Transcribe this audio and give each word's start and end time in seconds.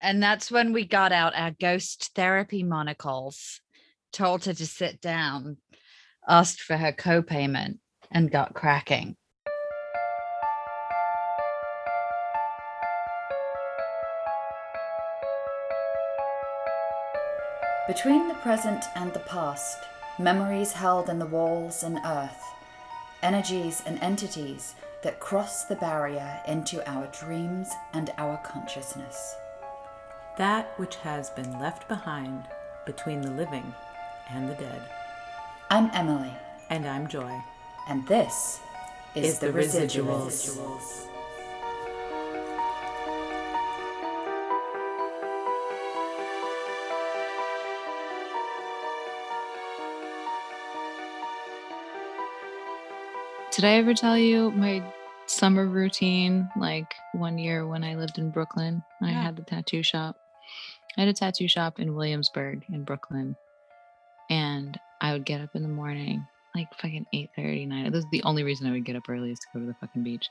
And 0.00 0.22
that's 0.22 0.50
when 0.50 0.72
we 0.72 0.86
got 0.86 1.10
out 1.10 1.32
our 1.34 1.50
ghost 1.50 2.12
therapy 2.14 2.62
monocles, 2.62 3.60
told 4.12 4.44
her 4.44 4.54
to 4.54 4.66
sit 4.66 5.00
down, 5.00 5.56
asked 6.28 6.60
for 6.60 6.76
her 6.76 6.92
co-payment, 6.92 7.80
and 8.10 8.30
got 8.30 8.54
cracking. 8.54 9.16
Between 17.88 18.28
the 18.28 18.34
present 18.34 18.84
and 18.94 19.12
the 19.12 19.20
past, 19.20 19.78
memories 20.18 20.72
held 20.72 21.08
in 21.08 21.18
the 21.18 21.26
walls 21.26 21.82
and 21.82 21.98
earth, 22.04 22.44
energies 23.22 23.82
and 23.86 23.98
entities 24.00 24.74
that 25.02 25.20
cross 25.20 25.64
the 25.64 25.76
barrier 25.76 26.40
into 26.46 26.86
our 26.88 27.06
dreams 27.18 27.68
and 27.94 28.10
our 28.18 28.36
consciousness. 28.44 29.36
That 30.38 30.78
which 30.78 30.96
has 30.96 31.30
been 31.30 31.58
left 31.58 31.88
behind 31.88 32.44
between 32.86 33.20
the 33.22 33.30
living 33.30 33.74
and 34.30 34.48
the 34.48 34.54
dead. 34.54 34.80
I'm 35.70 35.90
Emily, 35.92 36.32
And 36.70 36.86
I'm 36.86 37.08
Joy. 37.08 37.40
and 37.88 38.06
this 38.06 38.60
is, 39.14 39.34
Is 39.34 39.38
the, 39.40 39.50
the 39.50 39.58
residuals. 39.58 40.26
Residuals. 40.56 41.06
Did 53.50 53.64
I 53.64 53.72
ever 53.74 53.94
tell 53.94 54.16
you 54.16 54.50
my 54.52 54.82
summer 55.26 55.66
routine? 55.66 56.48
Like 56.56 56.94
one 57.12 57.38
year 57.38 57.66
when 57.66 57.82
I 57.82 57.96
lived 57.96 58.18
in 58.18 58.30
Brooklyn, 58.30 58.84
I 59.02 59.08
had 59.10 59.36
the 59.36 59.42
tattoo 59.42 59.82
shop. 59.82 60.16
I 60.98 61.02
had 61.02 61.08
a 61.08 61.12
tattoo 61.12 61.46
shop 61.46 61.78
in 61.78 61.94
Williamsburg 61.94 62.64
in 62.72 62.82
Brooklyn. 62.82 63.36
And 64.30 64.78
I 65.00 65.12
would 65.12 65.24
get 65.24 65.40
up 65.40 65.54
in 65.54 65.62
the 65.62 65.68
morning, 65.68 66.26
like 66.56 66.66
fucking 66.74 67.06
8 67.14 67.30
9. 67.38 67.92
This 67.92 68.04
is 68.04 68.10
the 68.10 68.24
only 68.24 68.42
reason 68.42 68.66
I 68.66 68.72
would 68.72 68.84
get 68.84 68.96
up 68.96 69.08
early 69.08 69.30
is 69.30 69.38
to 69.38 69.46
go 69.54 69.60
to 69.60 69.66
the 69.66 69.76
fucking 69.80 70.02
beach. 70.02 70.28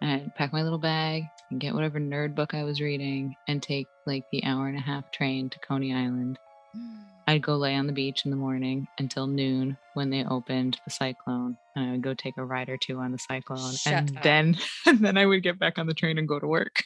And 0.00 0.10
I'd 0.10 0.34
pack 0.36 0.52
my 0.52 0.62
little 0.62 0.78
bag 0.78 1.24
and 1.50 1.60
get 1.60 1.74
whatever 1.74 1.98
nerd 1.98 2.36
book 2.36 2.54
I 2.54 2.62
was 2.62 2.80
reading 2.80 3.34
and 3.48 3.60
take 3.60 3.88
like 4.06 4.22
the 4.30 4.44
hour 4.44 4.68
and 4.68 4.78
a 4.78 4.80
half 4.80 5.10
train 5.10 5.50
to 5.50 5.58
Coney 5.58 5.92
Island. 5.92 6.38
Mm. 6.76 7.02
I'd 7.26 7.42
go 7.42 7.56
lay 7.56 7.74
on 7.74 7.88
the 7.88 7.92
beach 7.92 8.24
in 8.24 8.30
the 8.30 8.36
morning 8.36 8.86
until 8.98 9.26
noon 9.26 9.76
when 9.94 10.10
they 10.10 10.24
opened 10.24 10.78
the 10.84 10.90
cyclone, 10.90 11.56
and 11.74 11.88
I 11.88 11.90
would 11.92 12.02
go 12.02 12.14
take 12.14 12.36
a 12.36 12.44
ride 12.44 12.68
or 12.68 12.76
two 12.76 12.98
on 12.98 13.12
the 13.12 13.18
cyclone, 13.18 13.74
Shut 13.74 13.92
and 13.92 14.16
up. 14.16 14.22
then 14.22 14.56
and 14.86 15.00
then 15.00 15.18
I 15.18 15.26
would 15.26 15.42
get 15.42 15.58
back 15.58 15.78
on 15.78 15.86
the 15.86 15.94
train 15.94 16.18
and 16.18 16.28
go 16.28 16.38
to 16.38 16.46
work. 16.46 16.82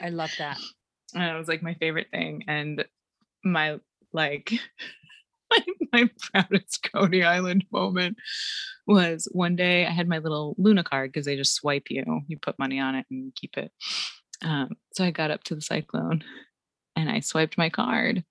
I 0.00 0.10
love 0.10 0.32
that. 0.38 0.58
And 1.14 1.24
it 1.24 1.38
was 1.38 1.48
like 1.48 1.62
my 1.62 1.74
favorite 1.74 2.08
thing, 2.10 2.44
and 2.46 2.84
my 3.44 3.78
like 4.12 4.52
my, 5.50 5.64
my 5.92 6.10
proudest 6.32 6.88
Coney 6.92 7.22
Island 7.22 7.64
moment 7.72 8.16
was 8.86 9.28
one 9.32 9.56
day 9.56 9.86
I 9.86 9.90
had 9.90 10.08
my 10.08 10.18
little 10.18 10.54
Luna 10.58 10.84
card 10.84 11.12
because 11.12 11.26
they 11.26 11.36
just 11.36 11.54
swipe 11.54 11.90
you, 11.90 12.20
you 12.26 12.38
put 12.38 12.58
money 12.58 12.78
on 12.78 12.94
it 12.94 13.06
and 13.10 13.34
keep 13.34 13.56
it. 13.56 13.72
Um, 14.44 14.76
so 14.92 15.04
I 15.04 15.10
got 15.10 15.30
up 15.30 15.44
to 15.44 15.54
the 15.54 15.62
cyclone, 15.62 16.22
and 16.94 17.10
I 17.10 17.20
swiped 17.20 17.58
my 17.58 17.70
card 17.70 18.24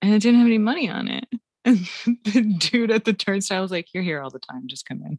and 0.00 0.14
it 0.14 0.22
didn't 0.22 0.38
have 0.38 0.46
any 0.46 0.58
money 0.58 0.88
on 0.88 1.08
it. 1.08 1.26
And 1.64 1.86
the 2.24 2.56
dude 2.58 2.90
at 2.90 3.04
the 3.04 3.12
turnstile 3.12 3.60
was 3.60 3.70
like, 3.70 3.92
You're 3.92 4.02
here 4.02 4.22
all 4.22 4.30
the 4.30 4.38
time, 4.38 4.68
just 4.68 4.86
come 4.86 5.02
in. 5.02 5.18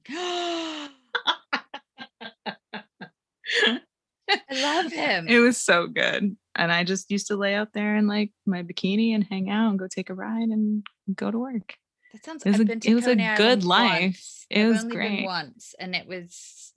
I 4.29 4.61
love 4.81 4.91
him. 4.91 5.27
It 5.27 5.39
was 5.39 5.57
so 5.57 5.87
good. 5.87 6.35
And 6.55 6.71
I 6.71 6.83
just 6.83 7.09
used 7.11 7.27
to 7.27 7.35
lay 7.35 7.55
out 7.55 7.69
there 7.73 7.95
in 7.95 8.07
like 8.07 8.31
my 8.45 8.63
bikini 8.63 9.13
and 9.15 9.23
hang 9.29 9.49
out 9.49 9.69
and 9.69 9.79
go 9.79 9.87
take 9.87 10.09
a 10.09 10.13
ride 10.13 10.49
and 10.49 10.83
go 11.15 11.31
to 11.31 11.39
work. 11.39 11.73
That 12.13 12.25
sounds. 12.25 12.43
it 12.45 12.49
was 12.51 12.59
a- 12.59 12.89
it 12.89 12.95
was 12.95 13.07
a 13.07 13.15
good 13.37 13.63
life. 13.63 14.01
once. 14.01 14.45
It 14.49 14.61
I've 14.63 14.67
was 14.69 14.83
only 14.83 14.97
been 14.97 15.15
great. 15.15 15.25
once, 15.25 15.75
and 15.79 15.95
it 15.95 16.07
was. 16.07 16.73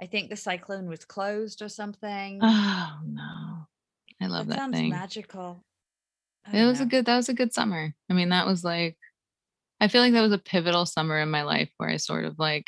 I 0.00 0.06
think 0.06 0.30
the 0.30 0.36
cyclone 0.36 0.88
was 0.88 1.04
closed 1.04 1.62
or 1.62 1.68
something. 1.68 2.38
Oh 2.42 2.98
no. 3.04 3.66
I 4.20 4.26
love 4.26 4.46
that 4.46 4.54
that, 4.54 4.58
sounds 4.58 4.76
thing. 4.76 4.90
magical. 4.90 5.64
It 6.52 6.64
was 6.64 6.80
a 6.80 6.86
good 6.86 7.06
that 7.06 7.16
was 7.16 7.28
a 7.28 7.34
good 7.34 7.52
summer. 7.52 7.94
I 8.10 8.14
mean, 8.14 8.28
that 8.30 8.46
was 8.46 8.62
like 8.62 8.96
I 9.80 9.88
feel 9.88 10.02
like 10.02 10.12
that 10.12 10.22
was 10.22 10.32
a 10.32 10.38
pivotal 10.38 10.86
summer 10.86 11.18
in 11.18 11.30
my 11.30 11.42
life 11.42 11.70
where 11.78 11.88
I 11.88 11.96
sort 11.96 12.24
of 12.24 12.38
like 12.38 12.66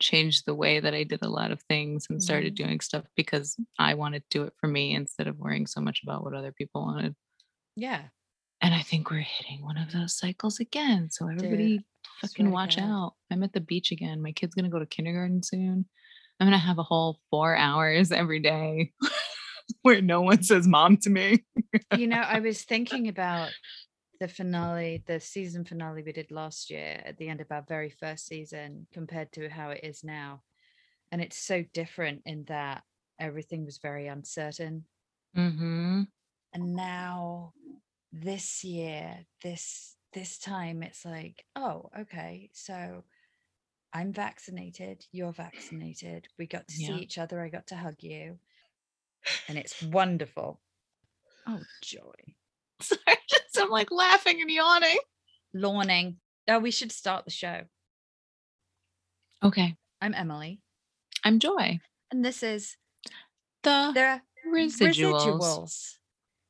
changed 0.00 0.44
the 0.46 0.54
way 0.54 0.80
that 0.80 0.94
I 0.94 1.04
did 1.04 1.20
a 1.22 1.28
lot 1.28 1.50
of 1.50 1.62
things 1.62 2.06
and 2.10 2.22
started 2.22 2.54
Mm-hmm. 2.54 2.64
doing 2.66 2.80
stuff 2.80 3.04
because 3.16 3.56
I 3.78 3.94
wanted 3.94 4.22
to 4.30 4.38
do 4.38 4.44
it 4.44 4.52
for 4.60 4.66
me 4.68 4.94
instead 4.94 5.26
of 5.26 5.38
worrying 5.38 5.66
so 5.66 5.80
much 5.80 6.02
about 6.02 6.22
what 6.22 6.34
other 6.34 6.52
people 6.52 6.82
wanted. 6.86 7.14
Yeah. 7.76 8.02
And 8.60 8.74
I 8.74 8.80
think 8.82 9.10
we're 9.10 9.18
hitting 9.20 9.62
one 9.64 9.76
of 9.76 9.92
those 9.92 10.16
cycles 10.18 10.60
again. 10.60 11.08
So 11.10 11.26
everybody 11.28 11.78
swear 11.78 11.82
fucking 12.22 12.50
watch 12.50 12.78
out. 12.78 13.14
I'm 13.30 13.42
at 13.42 13.52
the 13.52 13.60
beach 13.60 13.90
again. 13.92 14.22
My 14.22 14.32
kid's 14.32 14.54
gonna 14.54 14.70
go 14.70 14.78
to 14.78 14.86
kindergarten 14.86 15.42
soon. 15.42 15.86
I'm 16.40 16.46
gonna 16.46 16.58
have 16.58 16.78
a 16.78 16.82
whole 16.82 17.18
four 17.30 17.54
hours 17.56 18.12
every 18.12 18.40
day 18.40 18.92
where 19.82 20.00
no 20.00 20.20
one 20.22 20.42
says 20.42 20.66
mom 20.66 20.96
to 20.98 21.10
me. 21.10 21.44
you 21.96 22.06
know, 22.06 22.20
I 22.20 22.40
was 22.40 22.62
thinking 22.64 23.08
about 23.08 23.50
the 24.18 24.28
finale, 24.28 25.02
the 25.06 25.20
season 25.20 25.64
finale 25.64 26.02
we 26.02 26.12
did 26.12 26.30
last 26.30 26.70
year 26.70 27.02
at 27.04 27.16
the 27.18 27.28
end 27.28 27.40
of 27.40 27.50
our 27.50 27.62
very 27.62 27.90
first 27.90 28.26
season 28.26 28.86
compared 28.92 29.32
to 29.32 29.48
how 29.48 29.70
it 29.70 29.80
is 29.82 30.04
now. 30.04 30.42
And 31.12 31.20
it's 31.20 31.38
so 31.38 31.64
different 31.72 32.22
in 32.26 32.44
that 32.44 32.84
everything 33.18 33.64
was 33.64 33.78
very 33.78 34.06
uncertain. 34.08 34.84
Mm-hmm. 35.36 36.02
And 36.52 36.74
now 36.76 37.52
this 38.12 38.64
year, 38.64 39.26
this 39.42 39.96
this 40.12 40.38
time 40.38 40.82
it's 40.82 41.04
like, 41.04 41.44
oh, 41.54 41.90
okay, 42.00 42.50
so 42.54 43.04
I'm 43.92 44.12
vaccinated, 44.12 45.04
you're 45.12 45.32
vaccinated. 45.32 46.28
We 46.38 46.46
got 46.46 46.68
to 46.68 46.74
Yeah. 46.78 46.88
see 46.88 47.02
each 47.02 47.18
other, 47.18 47.40
I 47.40 47.48
got 47.48 47.66
to 47.68 47.76
hug 47.76 47.96
you. 48.00 48.38
And 49.48 49.58
it's 49.58 49.82
wonderful. 49.82 50.60
Oh, 51.46 51.60
joy. 51.82 52.36
Sorry, 52.80 53.16
just 53.56 53.64
I'm 53.64 53.70
like 53.70 53.90
laughing 53.90 54.40
and 54.40 54.50
yawning. 54.50 54.98
Lawning. 55.54 56.16
Oh, 56.48 56.58
we 56.58 56.70
should 56.70 56.92
start 56.92 57.24
the 57.24 57.30
show. 57.30 57.62
Okay. 59.44 59.76
I'm 60.00 60.14
Emily, 60.14 60.60
I'm 61.24 61.38
Joy. 61.38 61.80
and 62.12 62.24
this 62.24 62.42
is 62.42 62.76
The 63.62 63.92
the 63.94 64.20
residuals. 64.50 65.24
Residuals 65.24 65.92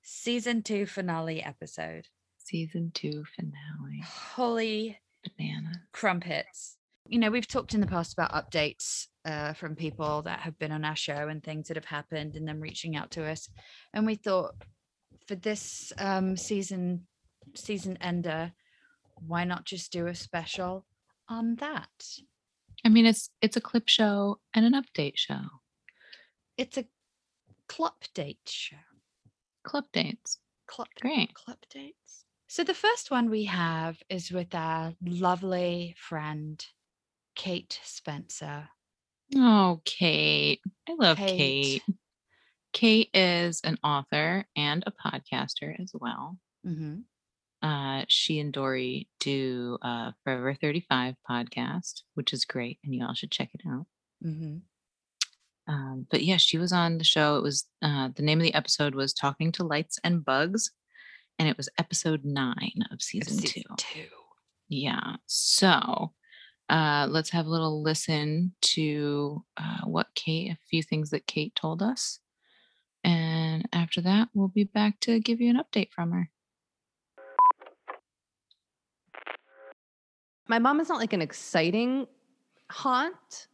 season 0.02 0.62
two 0.62 0.86
finale 0.86 1.42
episode. 1.42 2.06
Season 2.38 2.90
two 2.92 3.24
finale. 3.36 4.02
Holy 4.34 4.98
Banana. 5.38 5.82
crumpets. 5.92 6.76
You 7.08 7.18
know, 7.20 7.30
we've 7.30 7.46
talked 7.46 7.74
in 7.74 7.80
the 7.80 7.86
past 7.86 8.12
about 8.12 8.32
updates 8.32 9.06
uh, 9.24 9.52
from 9.52 9.76
people 9.76 10.22
that 10.22 10.40
have 10.40 10.58
been 10.58 10.72
on 10.72 10.84
our 10.84 10.96
show 10.96 11.28
and 11.28 11.42
things 11.42 11.68
that 11.68 11.76
have 11.76 11.84
happened 11.84 12.34
and 12.34 12.46
them 12.48 12.60
reaching 12.60 12.96
out 12.96 13.12
to 13.12 13.24
us. 13.24 13.48
And 13.94 14.06
we 14.06 14.16
thought 14.16 14.54
for 15.26 15.34
this 15.34 15.92
um, 15.98 16.36
season, 16.36 17.06
season 17.54 17.98
ender, 18.00 18.52
why 19.26 19.44
not 19.44 19.64
just 19.64 19.92
do 19.92 20.06
a 20.06 20.14
special 20.14 20.84
on 21.28 21.56
that? 21.56 21.88
I 22.84 22.88
mean, 22.88 23.06
it's 23.06 23.30
it's 23.40 23.56
a 23.56 23.60
clip 23.60 23.88
show 23.88 24.38
and 24.54 24.64
an 24.64 24.80
update 24.80 25.16
show. 25.16 25.40
It's 26.56 26.78
a 26.78 26.84
club 27.68 27.94
date 28.14 28.38
show. 28.44 28.76
Clupdates. 29.66 30.38
Club 30.66 30.88
Great. 31.00 31.34
club 31.34 31.58
dates. 31.70 32.24
So 32.48 32.62
the 32.62 32.74
first 32.74 33.10
one 33.10 33.28
we 33.28 33.44
have 33.44 34.00
is 34.08 34.30
with 34.30 34.54
our 34.54 34.94
lovely 35.04 35.94
friend 35.98 36.64
Kate 37.34 37.78
Spencer. 37.82 38.68
Oh, 39.34 39.80
Kate. 39.84 40.60
I 40.88 40.94
love 40.98 41.18
Kate. 41.18 41.36
Kate. 41.36 41.82
Kate 42.76 43.08
is 43.14 43.62
an 43.64 43.78
author 43.82 44.44
and 44.54 44.84
a 44.86 44.92
podcaster 44.92 45.80
as 45.80 45.92
well. 45.94 46.36
hmm 46.62 46.98
Uh, 47.62 48.04
she 48.06 48.38
and 48.38 48.52
Doree 48.52 49.08
do 49.18 49.78
uh, 49.80 50.12
Forever 50.22 50.52
35 50.54 51.14
podcast, 51.28 52.02
which 52.12 52.34
is 52.34 52.44
great, 52.44 52.78
and 52.84 52.94
you 52.94 53.02
all 53.02 53.14
should 53.14 53.30
check 53.30 53.48
it 53.54 53.62
out. 53.66 53.86
hmm 54.22 54.58
Um, 55.66 56.06
but 56.10 56.22
yeah, 56.22 56.36
she 56.36 56.58
was 56.58 56.70
on 56.70 56.98
the 56.98 57.04
show. 57.04 57.36
It 57.38 57.42
was 57.42 57.64
uh, 57.80 58.10
the 58.14 58.22
name 58.22 58.40
of 58.40 58.44
the 58.44 58.52
episode 58.54 58.94
was 58.94 59.14
Talking 59.14 59.52
to 59.52 59.64
Lights 59.64 59.98
and 60.04 60.22
Bugs, 60.22 60.70
and 61.38 61.48
it 61.48 61.56
was 61.56 61.70
episode 61.78 62.24
nine 62.26 62.84
of 62.92 63.00
season, 63.00 63.38
two. 63.38 63.62
two. 63.78 64.04
Yeah. 64.68 65.16
So 65.26 66.12
uh, 66.68 67.06
let's 67.08 67.30
have 67.30 67.46
a 67.46 67.50
little 67.50 67.82
listen 67.82 68.54
to 68.60 69.44
uh, 69.56 69.80
what 69.86 70.08
Kate, 70.14 70.50
a 70.50 70.58
few 70.68 70.82
things 70.82 71.08
that 71.10 71.26
Kate 71.26 71.54
told 71.54 71.80
us. 71.82 72.20
And 73.72 73.82
after 73.82 74.00
that, 74.02 74.28
we'll 74.34 74.48
be 74.48 74.64
back 74.64 75.00
to 75.00 75.18
give 75.20 75.40
you 75.40 75.50
an 75.50 75.56
update 75.60 75.90
from 75.90 76.12
her. 76.12 76.30
my 80.48 80.60
mom 80.60 80.78
is 80.78 80.88
not 80.88 80.98
like 80.98 81.12
an 81.12 81.20
exciting 81.22 82.06
haunt. 82.70 83.48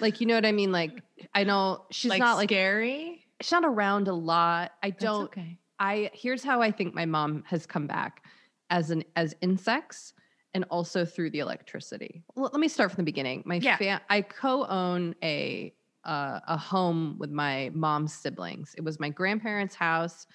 Like, 0.00 0.22
you 0.22 0.26
know 0.26 0.34
what 0.34 0.46
I 0.46 0.52
mean? 0.52 0.72
Like, 0.72 1.02
I 1.34 1.44
know 1.44 1.84
she's 1.90 2.16
not 2.16 2.36
like 2.38 2.48
scary. 2.48 3.26
she's 3.42 3.52
not 3.52 3.64
around 3.66 4.08
a 4.08 4.14
lot. 4.14 4.72
I 4.82 4.88
don't. 4.88 5.24
okay. 5.24 5.58
I 5.78 6.10
here's 6.14 6.42
how 6.42 6.62
I 6.62 6.70
think 6.70 6.94
my 6.94 7.04
mom 7.04 7.44
has 7.48 7.66
come 7.66 7.86
back 7.86 8.24
as 8.70 8.90
an 8.90 9.04
as 9.16 9.34
insects 9.42 10.14
and 10.54 10.64
also 10.70 11.04
through 11.04 11.30
the 11.30 11.40
electricity. 11.40 12.24
Well, 12.34 12.48
let 12.52 12.60
me 12.60 12.68
start 12.68 12.92
from 12.92 13.02
the 13.04 13.04
beginning. 13.04 13.42
My 13.44 13.56
Yeah. 13.56 13.76
fa- 13.76 14.00
I 14.08 14.22
co-own 14.22 15.14
a 15.22 15.74
uh, 16.04 16.40
a 16.46 16.56
home 16.56 17.16
with 17.18 17.30
my 17.30 17.70
mom's 17.74 18.12
siblings. 18.12 18.74
It 18.76 18.84
was 18.84 19.00
my 19.00 19.08
grandparents' 19.08 19.74
house, 19.74 20.26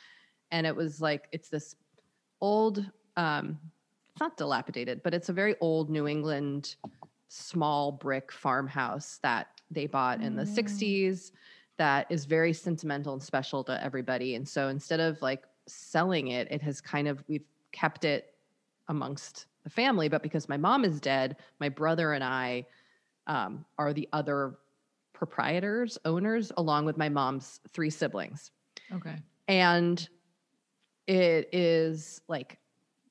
and 0.51 0.65
it 0.65 0.75
was 0.75 1.01
like 1.01 1.27
it's 1.31 1.49
this 1.49 1.75
old. 2.41 2.85
Um, 3.17 3.59
it's 4.11 4.21
not 4.21 4.37
dilapidated, 4.37 5.01
but 5.03 5.13
it's 5.13 5.29
a 5.29 5.33
very 5.33 5.55
old 5.61 5.89
New 5.89 6.07
England 6.07 6.75
small 7.29 7.91
brick 7.91 8.31
farmhouse 8.31 9.19
that 9.21 9.47
they 9.71 9.85
bought 9.85 10.19
in 10.19 10.35
the 10.35 10.43
60s 10.43 11.31
that 11.77 12.07
is 12.09 12.25
very 12.25 12.51
sentimental 12.51 13.13
and 13.13 13.23
special 13.23 13.63
to 13.63 13.81
everybody. 13.83 14.35
And 14.35 14.47
so 14.47 14.67
instead 14.67 14.99
of 14.99 15.21
like 15.21 15.43
selling 15.67 16.27
it, 16.27 16.51
it 16.51 16.61
has 16.61 16.81
kind 16.81 17.07
of, 17.07 17.23
we've 17.27 17.45
kept 17.71 18.03
it 18.03 18.33
amongst 18.89 19.45
the 19.63 19.69
family. 19.69 20.09
But 20.09 20.21
because 20.21 20.49
my 20.49 20.57
mom 20.57 20.83
is 20.83 20.99
dead, 20.99 21.37
my 21.59 21.69
brother 21.69 22.13
and 22.13 22.23
I 22.23 22.65
um, 23.27 23.63
are 23.77 23.93
the 23.93 24.09
other 24.11 24.55
proprietors, 25.19 25.97
owners, 26.05 26.51
along 26.57 26.85
with 26.85 26.97
my 26.97 27.09
mom's 27.09 27.59
three 27.71 27.89
siblings. 27.89 28.51
Okay. 28.91 29.15
And 29.47 30.07
it 31.05 31.49
is 31.51 32.21
like, 32.27 32.57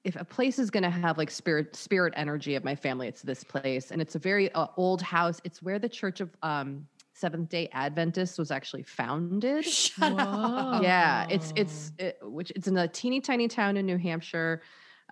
if 0.04 0.16
a 0.16 0.24
place 0.24 0.58
is 0.58 0.70
going 0.70 0.84
to 0.84 0.90
have 0.90 1.18
like 1.18 1.30
spirit 1.30 1.76
spirit 1.76 2.14
energy 2.16 2.54
of 2.54 2.64
my 2.64 2.74
family 2.74 3.08
it's 3.08 3.20
this 3.20 3.44
place. 3.44 3.90
And 3.90 4.00
it's 4.00 4.14
a 4.14 4.18
very 4.18 4.50
uh, 4.52 4.68
old 4.76 5.02
house. 5.02 5.40
It's 5.44 5.62
where 5.62 5.78
the 5.78 5.88
church 5.88 6.20
of 6.20 6.34
um 6.42 6.86
seventh 7.12 7.50
day 7.50 7.68
adventists 7.72 8.38
was 8.38 8.50
actually 8.50 8.84
founded. 8.84 9.64
Shut 9.66 10.14
up. 10.18 10.82
yeah 10.82 11.26
it's 11.28 11.52
it's 11.56 11.92
it, 11.98 12.18
which 12.22 12.50
it's 12.52 12.68
in 12.68 12.76
a 12.78 12.88
teeny 12.88 13.20
tiny 13.20 13.48
town 13.48 13.76
in 13.76 13.84
new 13.84 13.98
hampshire. 13.98 14.62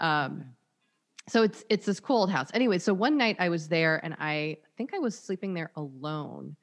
Um 0.00 0.46
so 1.28 1.42
it's 1.42 1.64
it's 1.68 1.84
this 1.84 2.00
cool 2.00 2.18
old 2.18 2.30
house. 2.30 2.48
Anyway 2.54 2.78
so 2.78 2.94
one 2.94 3.18
night 3.18 3.36
i 3.38 3.48
was 3.50 3.68
there 3.68 4.00
and 4.02 4.14
i 4.18 4.56
think 4.78 4.94
i 4.94 4.98
was 4.98 5.18
sleeping 5.18 5.52
there 5.52 5.72
alone 5.76 6.56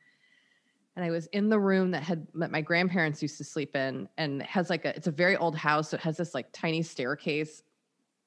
and 0.96 1.04
i 1.04 1.10
was 1.10 1.28
in 1.28 1.50
the 1.50 1.60
room 1.60 1.92
that 1.92 2.04
had 2.04 2.28
that 2.36 2.52
my 2.52 2.62
grandparents 2.62 3.22
used 3.22 3.38
to 3.38 3.44
sleep 3.44 3.76
in 3.76 4.08
and 4.18 4.42
has 4.44 4.70
like 4.70 4.86
a 4.86 4.96
it's 4.96 5.08
a 5.08 5.12
very 5.12 5.36
old 5.38 5.56
house 5.56 5.90
so 5.90 5.96
it 5.96 6.02
has 6.02 6.18
this 6.18 6.34
like 6.34 6.48
tiny 6.52 6.82
staircase. 6.82 7.64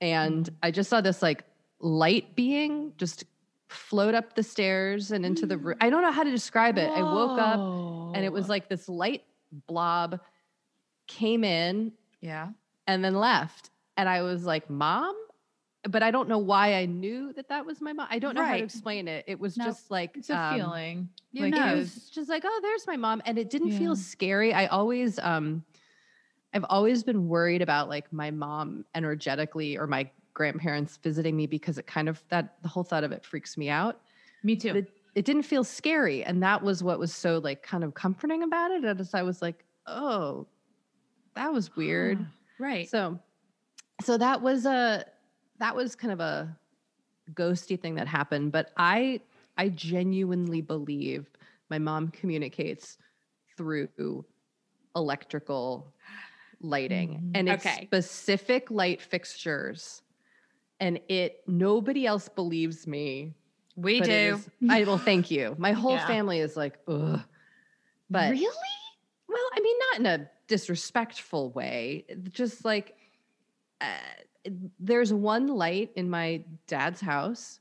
And 0.00 0.44
mm-hmm. 0.44 0.54
i 0.62 0.70
just 0.70 0.90
saw 0.90 1.00
this 1.00 1.22
like 1.22 1.44
light 1.80 2.34
being 2.34 2.92
just 2.96 3.24
float 3.68 4.14
up 4.14 4.34
the 4.34 4.42
stairs 4.42 5.10
and 5.10 5.26
into 5.26 5.46
the 5.46 5.58
room 5.58 5.76
mm. 5.78 5.86
i 5.86 5.90
don't 5.90 6.02
know 6.02 6.12
how 6.12 6.22
to 6.22 6.30
describe 6.30 6.78
it. 6.78 6.88
I 6.88 7.02
woke 7.02 7.38
up 7.38 8.14
and 8.14 8.24
it 8.24 8.32
was 8.32 8.48
like 8.48 8.68
this 8.68 8.88
light 8.88 9.24
blob 9.66 10.20
came 11.06 11.44
in 11.44 11.92
Yeah. 12.20 12.48
and 12.86 13.04
then 13.04 13.14
left. 13.14 13.70
And 13.96 14.08
i 14.08 14.22
was 14.22 14.44
like 14.44 14.68
mom 14.68 15.16
but 15.91 16.03
i 16.03 16.11
don't 16.11 16.29
know 16.29 16.38
why 16.38 16.75
i 16.75 16.87
knew 16.87 17.33
that 17.33 17.49
that 17.49 17.65
was 17.65 17.81
my 17.81 17.93
mom 17.93 18.06
i 18.11 18.19
don't 18.19 18.35
know 18.35 18.44
how 18.44 18.56
to 18.56 18.62
explain 18.62 19.09
it 19.09 19.25
it 19.27 19.38
was 19.38 19.56
No, 19.56 19.65
just 19.67 19.91
like 19.91 20.17
It's 20.17 20.31
a 20.31 20.38
um, 20.38 20.55
feeling. 20.55 21.09
you 21.33 21.43
like 21.43 21.55
know. 21.55 21.73
it 21.75 21.77
was 21.77 22.09
just 22.11 22.29
like 22.29 22.43
oh 22.44 22.59
there's 22.62 22.87
my 22.87 22.97
mom 22.97 23.23
and 23.25 23.38
it 23.38 23.50
didn't 23.50 23.69
Yeah. 23.73 23.79
feel 23.79 23.97
scary 23.97 24.53
i 24.53 24.67
always 24.67 25.19
um 25.19 25.65
i've 26.55 26.65
always 26.69 27.03
been 27.03 27.29
worried 27.29 27.62
about 27.62 27.88
like 27.88 28.12
my 28.12 28.31
mom 28.31 28.85
energetically 28.94 29.77
or 29.77 29.87
my 29.87 30.11
grandparents 30.35 30.99
visiting 30.99 31.35
me 31.37 31.47
because 31.47 31.79
it 31.79 31.87
kind 31.87 32.09
of 32.09 32.23
that 32.29 32.56
the 32.62 32.69
whole 32.69 32.85
thought 32.85 33.05
of 33.05 33.12
it 33.12 33.25
freaks 33.25 33.56
me 33.56 33.69
out 33.71 34.00
me 34.43 34.55
too. 34.56 34.69
but 34.69 34.77
it, 34.79 34.91
it 35.15 35.25
didn't 35.25 35.43
feel 35.44 35.65
scary 35.65 36.23
and 36.25 36.43
that 36.43 36.62
was 36.62 36.83
what 36.83 36.99
was 36.99 37.12
so 37.15 37.38
like 37.38 37.62
kind 37.62 37.83
of 37.85 37.94
comforting 37.94 38.43
about 38.43 38.71
it 38.71 38.85
as 38.85 39.15
i 39.15 39.23
was 39.23 39.41
like 39.41 39.65
oh 39.87 40.47
that 41.35 41.53
was 41.53 41.75
weird 41.77 42.25
Right. 42.59 42.88
so 42.88 43.19
so 44.03 44.17
that 44.19 44.41
was 44.43 44.67
a 44.67 45.05
that 45.58 45.75
was 45.75 45.94
kind 45.94 46.12
of 46.12 46.20
a 46.20 46.56
ghosty 47.35 47.79
thing 47.81 47.94
that 47.97 48.06
happened 48.06 48.53
but 48.53 48.70
i 48.76 49.20
i 49.56 49.69
genuinely 49.69 50.61
believe 50.61 51.29
my 51.70 51.79
mom 51.79 52.08
communicates 52.08 52.99
through 53.56 54.25
electrical 54.94 55.93
lighting 56.61 57.11
Mhm. 57.11 57.31
and 57.35 57.49
it's 57.49 57.67
Okay. 57.67 57.85
specific 57.87 58.70
light 58.70 59.03
fixtures 59.03 60.03
and 60.81 61.00
it 61.08 61.43
nobody 61.47 62.06
else 62.06 62.29
believes 62.29 62.87
me 62.87 63.35
we 63.79 64.00
do. 64.00 64.11
is- 64.11 64.49
I 64.70 64.85
well, 64.85 64.97
thank 64.97 65.31
you. 65.31 65.55
My 65.59 65.73
whole 65.82 65.97
Yeah. 65.97 66.06
family 66.06 66.38
is 66.41 66.56
like, 66.56 66.79
ugh. 66.88 67.20
But 68.09 68.31
really? 68.31 68.47
well, 69.29 69.49
I 69.52 69.61
mean, 69.61 69.76
not 69.91 70.00
in 70.00 70.06
a 70.06 70.31
disrespectful 70.47 71.50
way. 71.50 72.06
Just 72.31 72.64
like 72.64 72.97
uh, 73.81 74.50
there's 74.78 75.12
one 75.12 75.46
light 75.49 75.90
in 75.96 76.08
my 76.08 76.43
dad's 76.67 77.00
house 77.00 77.61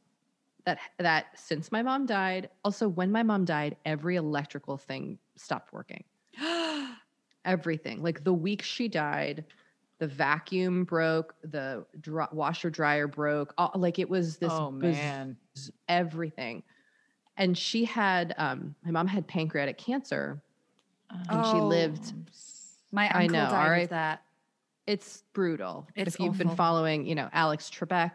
that 0.66 0.80
that 1.00 1.28
since 1.36 1.72
my 1.72 1.82
mom 1.82 2.06
died, 2.06 2.50
also 2.64 2.88
when 2.88 3.12
my 3.12 3.24
mom 3.24 3.46
died, 3.46 3.76
every 3.86 4.16
electrical 4.16 4.78
thing 4.78 5.18
stopped 5.36 5.72
working. 5.74 6.04
Everything. 7.46 8.02
Like 8.02 8.24
the 8.24 8.34
week 8.34 8.64
she 8.64 8.88
died, 8.88 9.46
the 10.00 10.08
vacuum 10.08 10.84
broke, 10.84 11.36
the 11.44 11.86
washer 12.32 12.72
dryer 12.72 13.08
broke. 13.08 13.54
All, 13.58 13.72
like 13.76 14.00
it 14.00 14.10
was 14.10 14.38
this 14.38 14.52
oh 14.52 14.72
biz- 14.72 14.96
man. 14.98 15.38
everything. 15.88 16.64
And 17.38 17.56
she 17.56 17.86
had, 17.86 18.34
um, 18.38 18.74
my 18.84 18.92
mom 18.92 19.06
had 19.08 19.28
pancreatic 19.28 19.78
cancer. 19.78 20.42
And 21.12 21.46
she 21.46 21.58
Oh. 21.58 21.68
lived- 21.68 22.14
My 22.92 23.08
I 23.10 23.24
uncle 23.26 23.38
know, 23.38 23.50
died 23.50 23.70
right. 23.70 23.90
that. 23.92 24.24
It's 24.88 25.24
brutal. 25.34 25.88
It's 25.96 26.16
if 26.16 26.20
you've 26.20 26.38
been 26.38 26.56
following, 26.56 27.06
you 27.06 27.16
know, 27.16 27.30
Alex 27.34 27.70
Trebek, 27.70 28.12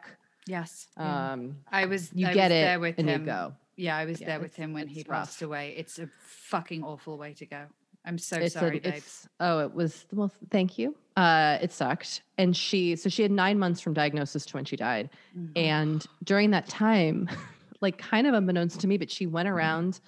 Yes. 0.47 0.89
Um, 0.97 1.59
I 1.71 1.87
was 1.87 2.11
you 2.13 2.27
I 2.27 2.33
get 2.33 2.51
was 2.51 2.57
it 2.59 2.63
there 2.63 2.81
with 2.81 2.99
and 2.99 3.09
him. 3.09 3.21
you 3.21 3.27
go. 3.27 3.53
Yeah, 3.77 3.97
I 3.97 4.05
was 4.05 4.21
Yeah, 4.21 4.27
there 4.29 4.41
with 4.41 4.57
him 4.57 4.73
when 4.73 4.89
he 4.89 5.05
rough. 5.07 5.27
passed 5.29 5.43
away. 5.43 5.75
It's 5.77 5.99
a 5.99 6.09
fucking 6.19 6.83
awful 6.83 7.19
way 7.19 7.35
to 7.35 7.47
go. 7.47 7.67
I'm 8.05 8.19
so 8.19 8.37
it's 8.37 8.55
sorry, 8.55 8.79
a, 8.79 8.81
babe. 8.81 8.95
it's 8.97 9.29
oh, 9.41 9.61
it 9.61 9.75
was 9.75 10.07
well, 10.13 10.33
thank 10.51 10.79
you. 10.79 10.97
Uh, 11.17 11.59
it 11.61 11.71
sucked. 11.73 12.23
And 12.39 12.57
she, 12.57 12.97
so 12.97 13.09
she 13.11 13.23
had 13.23 13.31
nine 13.31 13.59
months 13.59 13.81
from 13.81 13.93
diagnosis 13.93 14.47
to 14.47 14.57
when 14.57 14.65
she 14.65 14.75
died. 14.77 15.11
Mhm. 15.39 15.53
And 15.57 16.07
during 16.25 16.51
that 16.53 16.67
time, 16.67 17.29
like 17.81 17.99
kind 17.99 18.27
of 18.27 18.35
unbeknownst 18.35 18.81
to 18.81 18.89
me, 18.89 18.97
but 18.97 19.11
she 19.11 19.27
went 19.27 19.49
around 19.49 20.01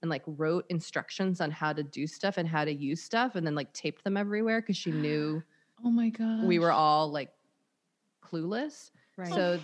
and 0.00 0.08
like 0.08 0.22
wrote 0.26 0.64
instructions 0.70 1.40
on 1.40 1.50
how 1.50 1.72
to 1.72 1.82
do 1.82 2.06
stuff 2.06 2.38
and 2.38 2.48
how 2.48 2.64
to 2.64 2.72
use 2.72 3.02
stuff 3.02 3.34
and 3.34 3.46
then 3.46 3.54
like 3.56 3.72
taped 3.74 4.02
them 4.04 4.16
everywhere 4.16 4.60
because 4.62 4.76
she 4.76 4.92
knew 4.92 5.42
Oh 5.84 5.90
my 5.90 6.08
god. 6.10 6.44
we 6.44 6.58
were 6.58 6.72
all 6.72 7.10
like 7.10 7.30
clueless. 8.24 8.90
Right. 9.16 9.32
So 9.32 9.60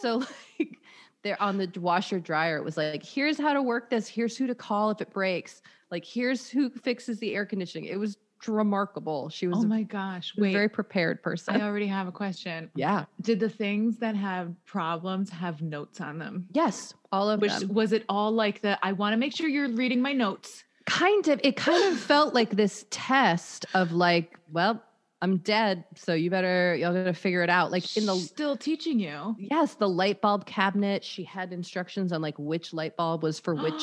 so 0.00 0.18
like 0.58 0.78
they're 1.22 1.40
on 1.42 1.58
the 1.58 1.70
washer 1.80 2.20
dryer, 2.20 2.56
it 2.58 2.64
was 2.64 2.76
like, 2.76 3.04
here's 3.04 3.38
how 3.38 3.52
to 3.52 3.62
work 3.62 3.90
this, 3.90 4.06
here's 4.08 4.36
who 4.36 4.46
to 4.46 4.54
call 4.54 4.90
if 4.90 5.00
it 5.00 5.12
breaks, 5.12 5.60
like 5.90 6.04
here's 6.04 6.48
who 6.48 6.70
fixes 6.70 7.18
the 7.18 7.34
air 7.34 7.44
conditioning. 7.46 7.88
It 7.88 7.98
was 7.98 8.16
remarkable. 8.46 9.28
She 9.28 9.48
was 9.48 9.58
Oh 9.58 9.62
a 9.62 9.66
my 9.66 9.82
gosh. 9.82 10.32
a 10.36 10.40
Wait. 10.40 10.52
very 10.52 10.68
prepared 10.68 11.22
person 11.22 11.60
I 11.60 11.64
already 11.64 11.86
have 11.88 12.06
a 12.06 12.12
question. 12.12 12.70
Yeah. 12.76 13.06
Did 13.22 13.40
the 13.40 13.48
things 13.48 13.98
that 13.98 14.14
have 14.14 14.54
problems 14.66 15.30
have 15.30 15.62
notes 15.62 16.00
on 16.00 16.18
them? 16.18 16.46
Yes, 16.52 16.94
all 17.10 17.28
of 17.30 17.40
Which 17.40 17.56
them. 17.58 17.72
was 17.74 17.92
it 17.92 18.04
all 18.08 18.30
like 18.32 18.60
the 18.60 18.78
I 18.84 18.92
want 18.92 19.14
to 19.14 19.16
make 19.16 19.34
sure 19.34 19.48
you're 19.48 19.70
reading 19.70 20.00
my 20.02 20.12
notes. 20.12 20.62
kind 20.84 21.26
of 21.28 21.40
it 21.42 21.56
kind 21.56 21.82
of 21.92 21.98
felt 21.98 22.34
like 22.34 22.50
this 22.50 22.84
test 22.90 23.66
of 23.74 23.90
like 23.92 24.38
well 24.52 24.80
i'm 25.22 25.38
dead 25.38 25.84
so 25.94 26.12
you 26.12 26.30
better 26.30 26.74
y'all 26.76 26.92
gotta 26.92 27.12
figure 27.14 27.42
it 27.42 27.48
out 27.50 27.70
like 27.70 27.96
in 27.96 28.04
the 28.06 28.14
still 28.16 28.56
teaching 28.56 28.98
you. 29.00 29.34
yes 29.38 29.74
the 29.74 29.88
light 29.88 30.20
bulb 30.20 30.44
cabinet 30.46 31.02
she 31.02 31.24
had 31.24 31.52
instructions 31.52 32.12
on 32.12 32.20
like 32.20 32.38
which 32.38 32.72
light 32.72 32.96
bulb 32.96 33.22
was 33.22 33.40
for 33.40 33.54
which 33.54 33.72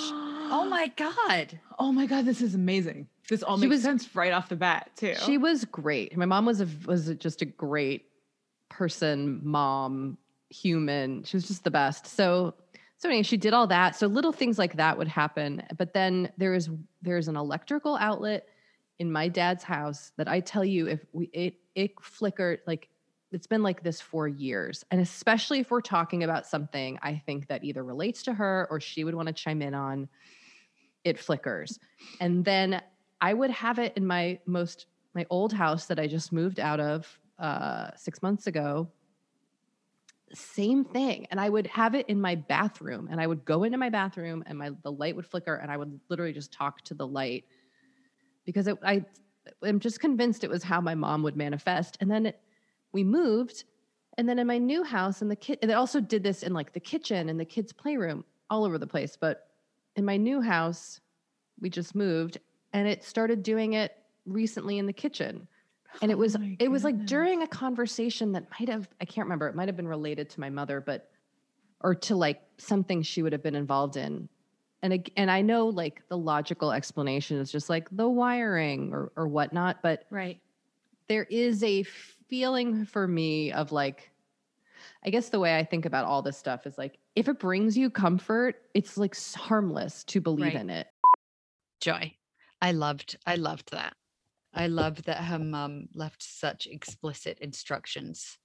oh 0.55 0.67
my 0.69 0.87
god. 0.95 1.59
Oh 1.79 1.91
my 1.91 2.05
god, 2.05 2.25
this 2.25 2.41
is 2.41 2.53
amazing. 2.53 3.07
This 3.29 3.41
all 3.41 3.57
She 3.57 3.61
makes 3.61 3.71
was- 3.77 3.81
sense 3.83 4.15
right 4.15 4.31
off 4.33 4.49
the 4.49 4.55
bat 4.55 4.91
too. 4.95 5.15
she 5.25 5.37
was 5.37 5.65
great 5.65 6.15
my 6.17 6.25
mom 6.25 6.45
was 6.45 6.61
a 6.61 6.67
was 6.85 7.07
just 7.17 7.41
a 7.41 7.45
great 7.45 8.05
person 8.69 9.39
mom 9.43 10.17
human 10.49 11.23
she 11.23 11.35
was 11.37 11.47
just 11.47 11.63
the 11.63 11.71
best 11.71 12.05
so 12.07 12.53
so 12.97 13.09
anyway, 13.09 13.23
she 13.23 13.35
did 13.37 13.53
all 13.53 13.67
that 13.67 13.95
so 13.95 14.07
little 14.07 14.31
things 14.31 14.57
like 14.59 14.75
that 14.77 14.97
would 14.97 15.07
happen 15.07 15.63
but 15.77 15.93
then 15.93 16.29
there 16.37 16.53
is 16.53 16.69
there's 17.01 17.27
an 17.27 17.35
electrical 17.35 17.95
outlet 17.97 18.47
in 19.03 19.11
my 19.11 19.27
dad's 19.27 19.65
house 19.65 20.13
that 20.15 20.29
i 20.29 20.39
tell 20.39 20.63
you 20.63 20.87
if 20.87 21.05
we 21.11 21.25
it 21.33 21.55
it 21.75 21.91
flickered 22.01 22.61
like 22.65 22.87
it's 23.33 23.47
been 23.47 23.63
like 23.63 23.81
this 23.81 23.99
for 23.99 24.27
years. 24.27 24.85
And 24.91 25.01
especially 25.01 25.59
if 25.59 25.71
we're 25.71 25.81
talking 25.81 26.23
about 26.23 26.45
something 26.47 26.97
i 27.01 27.21
think 27.25 27.47
that 27.47 27.65
either 27.65 27.83
relates 27.83 28.23
to 28.23 28.33
her 28.33 28.67
or 28.71 28.79
she 28.79 29.03
would 29.03 29.15
want 29.15 29.27
to 29.27 29.33
chime 29.33 29.61
in 29.61 29.73
on 29.73 30.07
it 31.03 31.19
flickers. 31.19 31.79
And 32.21 32.45
then 32.45 32.81
i 33.19 33.33
would 33.33 33.49
have 33.49 33.77
it 33.77 33.91
in 33.97 34.05
my 34.05 34.39
most 34.45 34.85
my 35.13 35.25
old 35.29 35.51
house 35.51 35.85
that 35.87 35.99
i 35.99 36.07
just 36.07 36.31
moved 36.31 36.59
out 36.61 36.79
of 36.79 37.19
uh 37.39 37.89
six 37.97 38.21
months 38.21 38.47
ago. 38.47 38.87
Same 40.33 40.85
thing. 40.85 41.27
And 41.29 41.41
i 41.41 41.49
would 41.49 41.67
have 41.67 41.93
it 41.93 42.07
in 42.07 42.21
my 42.21 42.35
bathroom 42.35 43.09
and 43.11 43.19
i 43.19 43.27
would 43.27 43.43
go 43.43 43.63
into 43.63 43.77
my 43.77 43.89
bathroom 43.89 44.45
and 44.47 44.57
my 44.57 44.69
the 44.83 44.91
light 44.91 45.15
would 45.17 45.27
flicker 45.27 45.55
and 45.55 45.69
i 45.69 45.75
would 45.75 45.99
literally 46.07 46.33
just 46.33 46.53
talk 46.53 46.81
to 46.85 46.93
the 46.93 47.05
light 47.05 47.43
because 48.45 48.67
it, 48.67 48.77
i 48.83 49.03
I'm 49.61 49.79
just 49.79 49.99
convinced 49.99 50.43
it 50.43 50.49
was 50.49 50.63
how 50.63 50.79
my 50.79 50.95
mom 50.95 51.23
would 51.23 51.35
manifest. 51.35 51.97
And 51.99 52.09
then 52.09 52.27
it, 52.27 52.39
we 52.93 53.03
moved, 53.03 53.65
and 54.17 54.27
then 54.27 54.39
in 54.39 54.47
my 54.47 54.57
new 54.57 54.83
house, 54.83 55.21
and 55.21 55.29
the 55.29 55.35
kid, 55.35 55.59
and 55.61 55.69
they 55.69 55.75
also 55.75 55.99
did 55.99 56.23
this 56.23 56.43
in 56.43 56.53
like 56.53 56.73
the 56.73 56.79
kitchen 56.79 57.29
and 57.29 57.39
the 57.39 57.45
kids' 57.45 57.73
playroom, 57.73 58.23
all 58.49 58.63
over 58.63 58.77
the 58.77 58.87
place. 58.87 59.17
But 59.19 59.47
in 59.95 60.05
my 60.05 60.17
new 60.17 60.41
house, 60.41 61.01
we 61.59 61.69
just 61.69 61.93
moved, 61.95 62.37
and 62.71 62.87
it 62.87 63.03
started 63.03 63.43
doing 63.43 63.73
it 63.73 63.91
recently 64.25 64.77
in 64.77 64.85
the 64.85 64.93
kitchen. 64.93 65.47
And 66.01 66.11
it 66.11 66.15
Oh 66.15 66.19
was 66.19 66.37
my 66.37 66.55
it 66.59 66.69
was 66.69 66.83
like 66.83 67.05
during 67.05 67.43
a 67.43 67.47
conversation 67.47 68.31
that 68.31 68.45
might 68.59 68.69
have 68.69 68.87
I 69.01 69.05
can't 69.05 69.25
remember 69.25 69.47
it 69.47 69.55
might 69.55 69.67
have 69.67 69.77
been 69.77 69.87
related 69.87 70.29
to 70.31 70.39
my 70.39 70.49
mother, 70.49 70.81
but 70.81 71.09
or 71.81 71.93
to 71.95 72.15
like 72.15 72.41
something 72.57 73.01
she 73.01 73.21
would 73.21 73.33
have 73.33 73.43
been 73.43 73.55
involved 73.55 73.97
in. 73.97 74.29
And 74.83 75.09
and 75.15 75.31
I 75.31 75.41
know 75.41 75.67
like 75.67 76.01
the 76.09 76.17
logical 76.17 76.73
explanation 76.73 77.37
is 77.37 77.51
just 77.51 77.69
like 77.69 77.87
the 77.89 78.07
wiring 78.07 78.91
or 78.93 79.13
or 79.15 79.27
whatnot, 79.29 79.81
but 79.81 80.05
Right. 80.09 80.41
there 81.07 81.23
is 81.23 81.63
a 81.63 81.83
feeling 81.83 82.85
for 82.85 83.07
me 83.07 83.53
of 83.53 83.71
like 83.71 84.11
I 85.05 85.09
guess 85.09 85.29
the 85.29 85.39
way 85.39 85.57
I 85.57 85.63
think 85.63 85.85
about 85.85 86.05
all 86.05 86.21
this 86.21 86.37
stuff 86.37 86.67
is 86.67 86.77
like 86.77 86.97
if 87.15 87.29
it 87.29 87.39
brings 87.39 87.77
you 87.77 87.89
comfort, 87.89 88.57
it's 88.73 88.97
like 88.97 89.15
harmless 89.35 90.03
to 90.05 90.19
believe 90.19 90.53
Right. 90.53 90.61
in 90.61 90.69
it. 90.69 90.87
Joy. 91.79 92.13
I 92.61 92.73
loved 92.73 93.17
I 93.25 93.35
loved 93.35 93.71
that. 93.71 93.95
I 94.53 94.67
loved 94.67 95.05
that 95.05 95.17
her 95.23 95.39
mum 95.39 95.87
left 95.93 96.21
such 96.21 96.67
explicit 96.67 97.39
instructions 97.39 98.37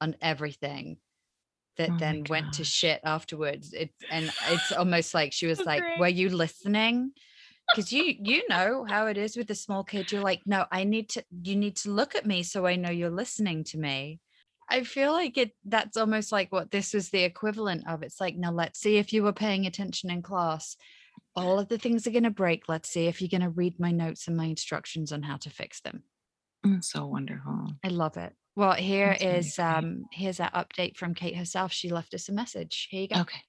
on 0.00 0.14
everything 0.20 0.98
that 1.76 1.90
Oh 1.92 1.96
then 1.98 2.24
went 2.28 2.54
to 2.54 2.64
shit 2.64 3.00
afterwards. 3.04 3.72
It 3.72 3.90
and 4.10 4.30
it's 4.48 4.72
almost 4.76 5.14
like 5.14 5.32
she 5.32 5.46
was 5.46 5.64
like, 5.66 5.82
great. 5.82 5.98
"Were 6.00 6.08
you 6.08 6.28
listening?" 6.30 7.12
Because 7.70 7.92
you 7.92 8.14
you 8.18 8.48
know 8.48 8.84
how 8.88 9.06
it 9.06 9.18
is 9.18 9.36
with 9.36 9.48
the 9.48 9.54
small 9.54 9.84
kid. 9.84 10.12
You're 10.12 10.22
like, 10.22 10.42
"No, 10.46 10.66
I 10.70 10.84
need 10.84 11.10
to. 11.10 11.24
You 11.42 11.56
need 11.56 11.76
to 11.78 11.90
look 11.90 12.14
at 12.14 12.26
me 12.26 12.42
so 12.42 12.66
I 12.66 12.76
know 12.76 12.90
you're 12.90 13.10
listening 13.10 13.64
to 13.64 13.78
me." 13.78 14.20
I 14.68 14.82
feel 14.82 15.12
like 15.12 15.38
it. 15.38 15.52
That's 15.64 15.96
almost 15.96 16.32
like 16.32 16.50
what 16.52 16.70
this 16.72 16.92
was 16.92 17.10
the 17.10 17.22
equivalent 17.22 17.88
of. 17.88 18.02
It's 18.02 18.20
like, 18.20 18.36
now 18.36 18.50
let's 18.50 18.80
see 18.80 18.96
if 18.96 19.12
you 19.12 19.22
were 19.22 19.32
paying 19.32 19.64
attention 19.66 20.10
in 20.10 20.22
class 20.22 20.76
all 21.36 21.58
of 21.58 21.68
the 21.68 21.78
things 21.78 22.06
are 22.06 22.10
going 22.10 22.24
to 22.24 22.30
break. 22.30 22.68
Let's 22.68 22.88
see 22.88 23.06
if 23.06 23.20
you're 23.20 23.28
going 23.28 23.42
to 23.42 23.50
read 23.50 23.78
my 23.78 23.92
notes 23.92 24.26
and 24.26 24.36
my 24.36 24.46
instructions 24.46 25.12
on 25.12 25.22
how 25.22 25.36
to 25.36 25.50
fix 25.50 25.80
them. 25.82 26.02
Mm, 26.64 26.82
so 26.82 27.06
wonderful. 27.06 27.72
I 27.84 27.88
love 27.88 28.16
it. 28.16 28.32
Well, 28.56 28.72
here 28.72 29.16
That's 29.20 29.22
is 29.22 29.58
um 29.58 30.06
here's 30.12 30.40
our 30.40 30.50
update 30.50 30.96
from 30.96 31.14
Kate 31.14 31.36
herself. 31.36 31.72
She 31.72 31.90
left 31.90 32.14
us 32.14 32.28
a 32.28 32.32
message. 32.32 32.88
Here 32.90 33.02
you 33.02 33.08
go. 33.08 33.20
Okay. 33.20 33.40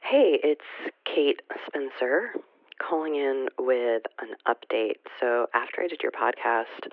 Hey, 0.00 0.40
it's 0.42 0.64
Kate 1.04 1.40
Spencer 1.66 2.32
calling 2.80 3.16
in 3.16 3.48
with 3.58 4.02
an 4.20 4.34
update. 4.48 4.96
So, 5.20 5.46
after 5.54 5.82
I 5.82 5.88
did 5.88 6.00
your 6.02 6.12
podcast, 6.12 6.88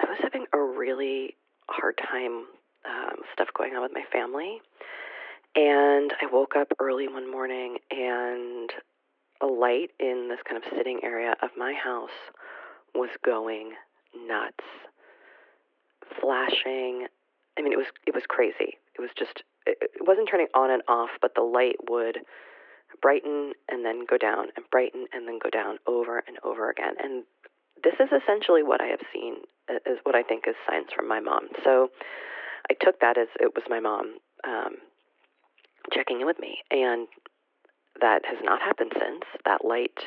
I 0.00 0.06
was 0.06 0.18
having 0.22 0.46
a 0.52 0.58
really 0.58 1.36
hard 1.68 1.98
time, 1.98 2.46
um, 2.84 3.16
stuff 3.32 3.48
going 3.56 3.74
on 3.74 3.82
with 3.82 3.92
my 3.94 4.04
family. 4.12 4.60
And 5.54 6.12
I 6.22 6.26
woke 6.32 6.56
up 6.56 6.68
early 6.80 7.08
one 7.08 7.30
morning 7.30 7.78
and 7.90 8.70
a 9.42 9.46
light 9.46 9.90
in 10.00 10.28
this 10.28 10.40
kind 10.48 10.62
of 10.62 10.70
sitting 10.76 11.00
area 11.02 11.34
of 11.42 11.50
my 11.56 11.74
house 11.74 12.10
was 12.94 13.10
going 13.24 13.72
nuts, 14.26 14.64
flashing. 16.20 17.06
I 17.58 17.62
mean, 17.62 17.72
it 17.72 17.78
was 17.78 17.86
it 18.06 18.14
was 18.14 18.24
crazy. 18.28 18.78
It 18.94 19.00
was 19.00 19.10
just 19.18 19.42
it, 19.66 19.78
wasn't 20.00 20.28
turning 20.30 20.48
on 20.54 20.70
and 20.70 20.82
off, 20.88 21.10
but 21.20 21.34
the 21.34 21.42
light 21.42 21.76
would 21.88 22.18
brighten 23.00 23.52
and 23.68 23.84
then 23.84 24.04
go 24.08 24.18
down 24.18 24.48
and 24.56 24.64
brighten 24.70 25.06
and 25.12 25.26
then 25.26 25.38
go 25.42 25.50
down 25.50 25.78
over 25.86 26.22
and 26.26 26.38
over 26.44 26.70
again. 26.70 26.94
And 27.02 27.24
this 27.82 27.94
is 28.00 28.08
essentially 28.12 28.62
what 28.62 28.80
I 28.80 28.86
have 28.86 29.00
seen 29.12 29.36
uh, 29.68 29.80
is 29.86 29.98
what 30.04 30.14
I 30.14 30.22
think 30.22 30.44
is 30.46 30.54
signs 30.68 30.88
from 30.94 31.08
my 31.08 31.20
mom. 31.20 31.48
So 31.64 31.88
I 32.70 32.74
took 32.80 33.00
that 33.00 33.18
as 33.18 33.28
it 33.40 33.52
was 33.54 33.64
my 33.68 33.80
mom 33.80 34.18
um, 34.46 34.76
checking 35.92 36.20
in 36.20 36.26
with 36.26 36.38
me, 36.38 36.58
and 36.70 37.08
that 38.00 38.22
has 38.24 38.38
not 38.42 38.60
happened 38.60 38.92
since. 38.94 39.24
That 39.44 39.64
light 39.64 39.98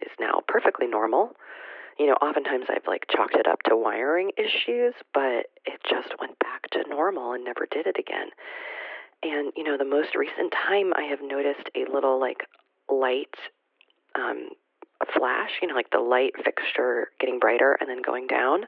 is 0.00 0.10
now 0.20 0.42
perfectly 0.46 0.86
normal. 0.86 1.32
You 1.98 2.06
know, 2.06 2.14
oftentimes 2.14 2.66
I've 2.68 2.86
like 2.86 3.06
chalked 3.10 3.34
it 3.34 3.46
up 3.46 3.62
to 3.64 3.76
wiring 3.76 4.30
issues, 4.36 4.94
but 5.12 5.50
it 5.66 5.80
just 5.88 6.08
went 6.20 6.38
back 6.38 6.70
to 6.72 6.88
normal 6.88 7.32
and 7.32 7.44
never 7.44 7.66
did 7.70 7.86
it 7.86 7.96
again. 7.98 8.28
And 9.22 9.52
you 9.56 9.64
know, 9.64 9.76
the 9.76 9.84
most 9.84 10.14
recent 10.14 10.52
time 10.52 10.92
I 10.94 11.02
have 11.04 11.18
noticed 11.22 11.68
a 11.74 11.90
little 11.92 12.20
like 12.20 12.46
light 12.88 13.34
um, 14.14 14.50
flash, 15.16 15.50
you 15.60 15.68
know, 15.68 15.74
like 15.74 15.90
the 15.90 16.00
light 16.00 16.32
fixture 16.44 17.08
getting 17.20 17.38
brighter 17.38 17.76
and 17.80 17.88
then 17.88 18.02
going 18.02 18.26
down, 18.26 18.66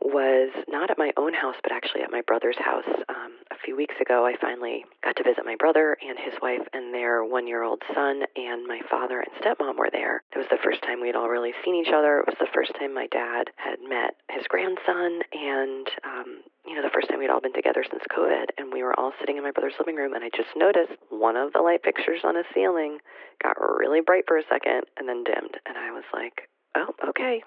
was 0.00 0.50
not 0.68 0.90
at 0.90 0.98
my 0.98 1.12
own 1.16 1.34
house, 1.34 1.56
but 1.62 1.72
actually 1.72 2.02
at 2.02 2.10
my 2.10 2.22
brother's 2.26 2.58
house. 2.58 2.88
Um, 3.08 3.32
a 3.50 3.56
few 3.64 3.76
weeks 3.76 3.94
ago, 4.00 4.24
I 4.24 4.34
finally 4.40 4.84
got 5.02 5.16
to 5.16 5.24
visit 5.24 5.44
my 5.44 5.56
brother 5.58 5.96
and 6.00 6.18
his 6.18 6.34
wife 6.40 6.66
and 6.72 6.94
their 6.94 7.24
one 7.24 7.46
year 7.46 7.62
old 7.62 7.82
son, 7.94 8.22
and 8.36 8.66
my 8.66 8.80
father 8.90 9.20
and 9.20 9.32
stepmom 9.42 9.76
were 9.76 9.90
there. 9.90 10.22
It 10.32 10.38
was 10.38 10.46
the 10.50 10.62
first 10.62 10.82
time 10.82 11.00
we'd 11.00 11.16
all 11.16 11.28
really 11.28 11.52
seen 11.64 11.74
each 11.74 11.92
other. 11.92 12.20
It 12.20 12.26
was 12.26 12.38
the 12.38 12.52
first 12.54 12.72
time 12.78 12.94
my 12.94 13.06
dad 13.10 13.50
had 13.56 13.78
met 13.86 14.14
his 14.30 14.46
grandson, 14.48 15.20
and, 15.32 15.86
um, 16.04 16.28
you 16.66 16.74
know, 16.74 16.82
the 16.82 16.94
first 16.94 17.08
time 17.08 17.18
we'd 17.18 17.30
all 17.30 17.40
been 17.40 17.52
together 17.52 17.84
since 17.88 18.02
COVID. 18.10 18.54
And 18.58 18.72
we 18.72 18.82
were 18.82 18.98
all 18.98 19.12
sitting 19.20 19.36
in 19.36 19.42
my 19.42 19.50
brother's 19.50 19.78
living 19.78 19.96
room, 19.96 20.14
and 20.14 20.24
I 20.24 20.30
just 20.34 20.54
noticed 20.56 20.94
one 21.10 21.36
of 21.36 21.52
the 21.52 21.60
light 21.60 21.80
fixtures 21.82 22.22
on 22.24 22.36
his 22.36 22.46
ceiling 22.54 22.98
got 23.42 23.56
really 23.58 24.00
bright 24.00 24.24
for 24.26 24.38
a 24.38 24.46
second 24.48 24.82
and 24.96 25.08
then 25.08 25.24
dimmed. 25.24 25.56
And 25.66 25.76
I 25.76 25.90
was 25.92 26.04
like, 26.12 26.48
oh, 26.76 26.94
okay. 27.10 27.42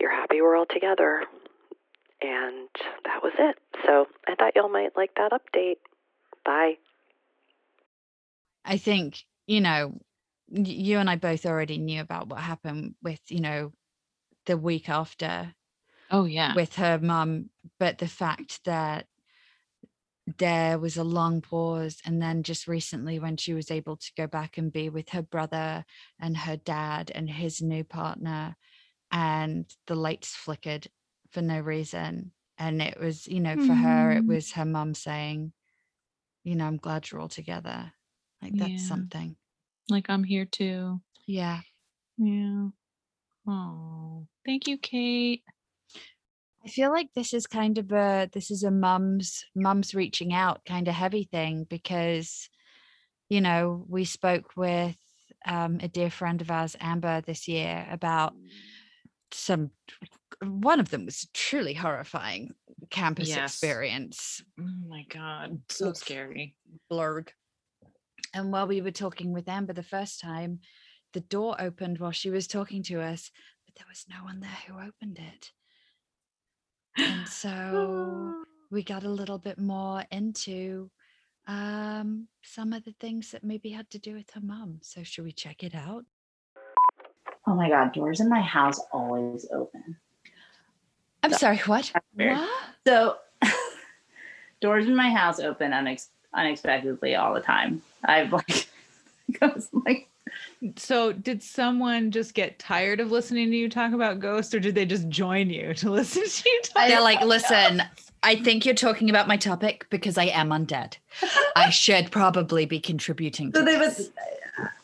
You're 0.00 0.10
happy 0.10 0.40
we're 0.40 0.56
all 0.56 0.66
together. 0.66 1.24
And 2.22 2.68
that 3.04 3.22
was 3.22 3.32
it. 3.38 3.56
So 3.84 4.06
I 4.28 4.34
thought 4.36 4.54
y'all 4.54 4.68
might 4.68 4.96
like 4.96 5.10
that 5.16 5.32
update. 5.32 5.78
Bye. 6.44 6.74
I 8.64 8.76
think, 8.76 9.24
you 9.46 9.60
know, 9.60 9.98
you 10.48 10.98
and 10.98 11.10
I 11.10 11.16
both 11.16 11.46
already 11.46 11.78
knew 11.78 12.00
about 12.00 12.28
what 12.28 12.40
happened 12.40 12.94
with, 13.02 13.20
you 13.28 13.40
know, 13.40 13.72
the 14.46 14.56
week 14.56 14.88
after 14.88 15.54
Oh 16.10 16.24
yeah. 16.24 16.54
with 16.54 16.76
her 16.76 16.98
mum, 16.98 17.50
but 17.78 17.98
the 17.98 18.08
fact 18.08 18.64
that 18.64 19.06
there 20.38 20.78
was 20.78 20.96
a 20.96 21.04
long 21.04 21.40
pause 21.40 22.00
and 22.04 22.22
then 22.22 22.42
just 22.42 22.68
recently 22.68 23.18
when 23.18 23.36
she 23.36 23.54
was 23.54 23.70
able 23.70 23.96
to 23.96 24.12
go 24.16 24.26
back 24.26 24.56
and 24.56 24.72
be 24.72 24.88
with 24.88 25.08
her 25.10 25.22
brother 25.22 25.84
and 26.20 26.36
her 26.36 26.56
dad 26.56 27.10
and 27.12 27.28
his 27.28 27.60
new 27.60 27.82
partner 27.82 28.56
and 29.10 29.74
the 29.86 29.96
lights 29.96 30.34
flickered 30.34 30.86
for 31.32 31.42
no 31.42 31.58
reason 31.60 32.32
and 32.58 32.80
it 32.82 32.98
was 33.00 33.26
you 33.26 33.40
know 33.40 33.56
for 33.56 33.74
her 33.74 34.12
it 34.12 34.24
Mm. 34.24 34.28
was 34.28 34.52
her 34.52 34.64
mum 34.64 34.94
saying 34.94 35.52
you 36.44 36.54
know 36.54 36.66
i'm 36.66 36.76
glad 36.76 37.10
you're 37.10 37.20
all 37.20 37.28
together 37.28 37.92
like 38.42 38.56
that's 38.56 38.82
Yeah. 38.82 38.88
something 38.88 39.36
like 39.88 40.08
I'm 40.08 40.24
here 40.24 40.44
too. 40.44 41.00
yeah 41.26 41.60
Yeah. 42.18 42.68
Oh, 43.48 44.26
thank 44.46 44.68
you, 44.68 44.78
Kate. 44.78 45.42
I 46.64 46.68
feel 46.68 46.90
like 46.90 47.08
this 47.14 47.34
is 47.34 47.46
kind 47.48 47.76
of 47.78 47.90
a 47.90 48.28
this 48.32 48.50
is 48.50 48.62
a 48.62 48.70
mum's 48.70 49.44
mum's 49.54 49.94
reaching 49.94 50.32
out 50.32 50.64
kind 50.64 50.86
of 50.86 50.94
heavy 50.94 51.24
thing 51.24 51.66
because 51.68 52.48
you 53.28 53.40
know 53.40 53.84
we 53.88 54.04
spoke 54.04 54.56
with 54.56 54.96
um, 55.44 55.78
a 55.82 55.88
dear 55.88 56.10
friend 56.10 56.40
of 56.40 56.50
ours 56.52 56.76
Amber 56.80 57.20
this 57.20 57.48
year 57.48 57.86
about 57.90 58.34
some 59.34 59.70
one 60.42 60.80
of 60.80 60.90
them 60.90 61.04
was 61.04 61.28
truly 61.32 61.74
horrifying 61.74 62.54
campus 62.90 63.28
Yes. 63.28 63.54
experience 63.54 64.42
Oh 64.60 64.64
my 64.88 65.04
God, 65.08 65.60
so 65.68 65.88
Oof. 65.88 65.96
scary. 65.96 66.56
blurg 66.90 67.28
and 68.34 68.52
while 68.52 68.66
we 68.66 68.80
were 68.80 68.90
talking 68.90 69.32
with 69.32 69.48
Amber 69.48 69.72
the 69.72 69.82
first 69.82 70.20
time 70.20 70.60
the 71.12 71.20
door 71.20 71.56
opened 71.60 71.98
while 71.98 72.12
she 72.12 72.30
was 72.30 72.46
talking 72.46 72.82
to 72.84 73.00
us 73.00 73.30
but 73.66 73.74
there 73.76 73.86
was 73.88 74.06
no 74.08 74.24
one 74.24 74.40
there 74.40 74.50
who 74.66 74.74
opened 74.74 75.18
it 75.18 75.52
and 76.98 77.28
so 77.28 78.32
we 78.70 78.82
got 78.82 79.04
a 79.04 79.08
little 79.08 79.38
bit 79.38 79.58
more 79.58 80.04
into 80.10 80.90
um, 81.46 82.28
some 82.42 82.72
of 82.72 82.84
the 82.84 82.94
things 83.00 83.30
that 83.30 83.44
maybe 83.44 83.70
had 83.70 83.90
to 83.90 83.98
do 83.98 84.14
with 84.14 84.30
her 84.30 84.40
mum. 84.40 84.78
So 84.82 85.02
should 85.02 85.24
we 85.24 85.32
check 85.32 85.62
it 85.62 85.74
out? 85.74 86.04
Oh 87.46 87.54
my 87.54 87.68
god, 87.68 87.92
doors 87.92 88.20
in 88.20 88.28
my 88.28 88.40
house 88.40 88.80
always 88.92 89.46
open. 89.52 89.96
I'm 91.22 91.32
So- 91.32 91.38
sorry, 91.38 91.58
what? 91.66 91.92
What? 92.14 92.48
So 92.86 93.16
doors 94.60 94.86
in 94.86 94.94
my 94.96 95.10
house 95.10 95.40
open 95.40 95.72
unex- 95.72 96.08
unexpectedly 96.34 97.14
all 97.16 97.34
the 97.34 97.40
time. 97.40 97.82
I've 98.04 98.32
like 98.32 98.68
goes 99.40 99.68
like 99.86 100.08
So, 100.76 101.12
did 101.12 101.42
someone 101.42 102.10
just 102.10 102.34
get 102.34 102.58
tired 102.58 103.00
of 103.00 103.10
listening 103.10 103.50
to 103.50 103.56
you 103.56 103.68
talk 103.68 103.92
about 103.92 104.20
ghosts, 104.20 104.54
or 104.54 104.60
did 104.60 104.74
they 104.74 104.86
just 104.86 105.08
join 105.08 105.50
you 105.50 105.74
to 105.74 105.90
listen 105.98 106.24
to 106.26 106.48
you 106.48 106.60
talk? 106.64 106.88
They're 106.88 107.00
like, 107.02 107.20
listen, 107.22 107.82
I 108.22 108.36
think 108.36 108.64
you're 108.64 108.74
talking 108.74 109.10
about 109.10 109.26
my 109.28 109.36
topic 109.36 109.86
because 109.90 110.16
I 110.16 110.24
am 110.26 110.50
undead. 110.50 110.96
I 111.56 111.70
should 111.70 112.10
probably 112.12 112.66
be 112.66 112.78
contributing 112.80 113.50
to 113.52 113.58
so 113.58 113.64
they 113.64 113.76
this. 113.78 113.98
was 113.98 114.10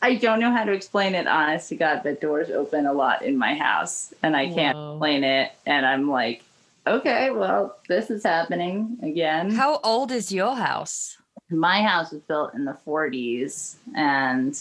I 0.01 0.15
don't 0.15 0.39
know 0.39 0.51
how 0.51 0.63
to 0.63 0.71
explain 0.71 1.15
it, 1.15 1.27
honest 1.27 1.69
to 1.69 1.75
God, 1.75 2.01
but 2.03 2.21
doors 2.21 2.49
open 2.49 2.85
a 2.85 2.93
lot 2.93 3.23
in 3.23 3.37
my 3.37 3.55
house 3.55 4.13
and 4.23 4.35
I 4.35 4.49
can't 4.51 4.77
Whoa. 4.77 4.93
explain 4.93 5.23
it. 5.23 5.51
And 5.65 5.85
I'm 5.85 6.09
like, 6.09 6.43
okay, 6.87 7.29
well, 7.29 7.77
this 7.87 8.09
is 8.09 8.23
happening 8.23 8.97
again. 9.03 9.51
How 9.51 9.79
old 9.83 10.11
is 10.11 10.31
your 10.31 10.55
house? 10.55 11.17
my 11.49 11.81
house 11.81 12.11
was 12.11 12.21
built 12.21 12.53
in 12.53 12.65
the 12.65 12.77
40s 12.85 13.75
and 13.95 14.59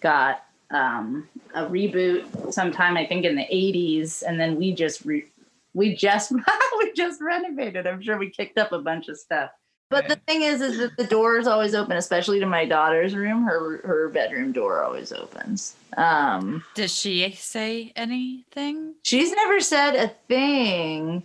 got 0.00 0.44
um, 0.70 1.28
a 1.54 1.64
reboot 1.64 2.52
sometime 2.52 2.96
I 2.96 3.06
think 3.06 3.24
in 3.24 3.36
the 3.36 3.46
80s, 3.50 4.22
and 4.22 4.38
then 4.38 4.56
we 4.56 4.72
just 4.72 5.04
re- 5.04 5.26
we 5.74 5.94
just 5.94 6.32
we 6.78 6.92
just 6.94 7.20
renovated. 7.20 7.86
I'm 7.86 8.02
sure 8.02 8.18
we 8.18 8.30
kicked 8.30 8.58
up 8.58 8.72
a 8.72 8.78
bunch 8.78 9.08
of 9.08 9.18
stuff. 9.18 9.50
But 9.90 10.06
the 10.06 10.16
thing 10.26 10.42
is, 10.42 10.60
is 10.60 10.78
that 10.78 10.96
the 10.98 11.04
door 11.06 11.38
is 11.38 11.46
always 11.46 11.74
open, 11.74 11.96
especially 11.96 12.40
to 12.40 12.46
my 12.46 12.66
daughter's 12.66 13.14
room. 13.14 13.44
Her 13.44 13.78
her 13.84 14.08
bedroom 14.10 14.52
door 14.52 14.82
always 14.84 15.12
opens. 15.12 15.74
Um, 15.96 16.62
Does 16.74 16.94
she 16.94 17.30
say 17.32 17.92
anything? 17.96 18.94
she's 19.04 19.32
never 19.32 19.60
said 19.60 19.94
a 19.94 20.08
thing. 20.28 21.22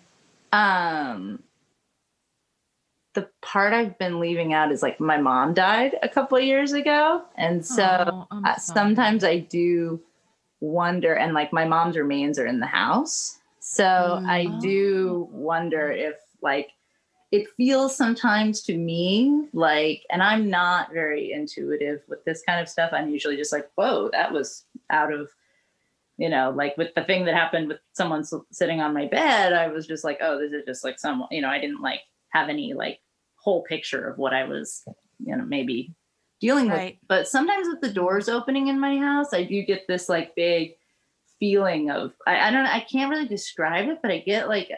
Um, 0.53 1.43
the 3.15 3.27
part 3.41 3.73
I've 3.73 3.97
been 3.99 4.19
leaving 4.19 4.53
out 4.53 4.71
is 4.71 4.81
like 4.81 4.99
my 4.99 5.17
mom 5.17 5.53
died 5.53 5.95
a 6.01 6.07
couple 6.09 6.37
of 6.37 6.43
years 6.43 6.71
ago, 6.71 7.23
and 7.35 7.65
so 7.65 7.83
Oh, 7.83 8.27
I'm 8.31 8.45
uh, 8.45 8.55
sorry. 8.55 8.59
sometimes 8.79 9.23
I 9.25 9.39
do 9.39 9.99
wonder, 10.61 11.13
and 11.15 11.33
like 11.33 11.51
my 11.51 11.65
mom's 11.65 11.97
remains 11.97 12.39
are 12.39 12.47
in 12.47 12.59
the 12.61 12.65
house, 12.65 13.39
so 13.59 14.21
I 14.25 14.45
Mm. 14.45 14.61
do 14.61 15.27
wonder 15.31 15.91
if 15.91 16.15
like 16.41 16.71
it 17.33 17.49
feels 17.57 17.97
sometimes 17.97 18.61
to 18.61 18.77
me 18.77 19.47
like, 19.53 20.03
and 20.11 20.21
I'm 20.21 20.51
not 20.51 20.93
very 20.93 21.31
intuitive 21.31 22.01
with 22.07 22.23
this 22.25 22.43
kind 22.45 22.61
of 22.61 22.69
stuff. 22.69 22.91
I'm 22.93 23.09
usually 23.09 23.37
just 23.37 23.51
like, 23.51 23.71
whoa, 23.73 24.11
that 24.11 24.31
was 24.31 24.65
out 24.91 25.11
of, 25.11 25.31
you 26.17 26.29
know, 26.29 26.53
like 26.55 26.77
with 26.77 26.93
the 26.93 27.03
thing 27.03 27.25
that 27.25 27.33
happened 27.33 27.69
with 27.69 27.79
someone 27.93 28.23
sitting 28.51 28.81
on 28.81 28.93
my 28.93 29.07
bed, 29.07 29.51
I 29.51 29.69
was 29.69 29.87
just 29.87 30.03
like, 30.03 30.19
oh, 30.21 30.37
this 30.37 30.51
is 30.51 30.63
just 30.67 30.83
like 30.83 30.99
someone, 30.99 31.27
you 31.31 31.41
know, 31.41 31.49
I 31.49 31.57
didn't 31.59 31.81
like 31.81 32.01
have 32.29 32.49
any 32.49 32.73
like 32.73 32.99
whole 33.37 33.63
picture 33.63 34.07
of 34.07 34.19
what 34.19 34.35
I 34.35 34.43
was, 34.43 34.83
you 35.17 35.35
know, 35.35 35.43
maybe 35.43 35.95
dealing 36.39 36.65
with. 36.65 36.77
Right. 36.77 36.99
But 37.07 37.27
sometimes 37.27 37.67
with 37.67 37.81
the 37.81 37.89
doors 37.89 38.29
opening 38.29 38.67
in 38.67 38.79
my 38.79 38.95
house, 38.99 39.33
I 39.33 39.43
do 39.43 39.63
get 39.63 39.87
this 39.87 40.07
like 40.07 40.35
big 40.35 40.73
feeling 41.39 41.89
of 41.89 42.13
I, 42.27 42.49
I 42.49 42.51
don't 42.51 42.63
know, 42.63 42.69
I 42.69 42.81
can't 42.81 43.09
really 43.09 43.27
describe 43.27 43.89
it, 43.89 44.03
but 44.03 44.11
I 44.11 44.19
get 44.19 44.49
like 44.49 44.69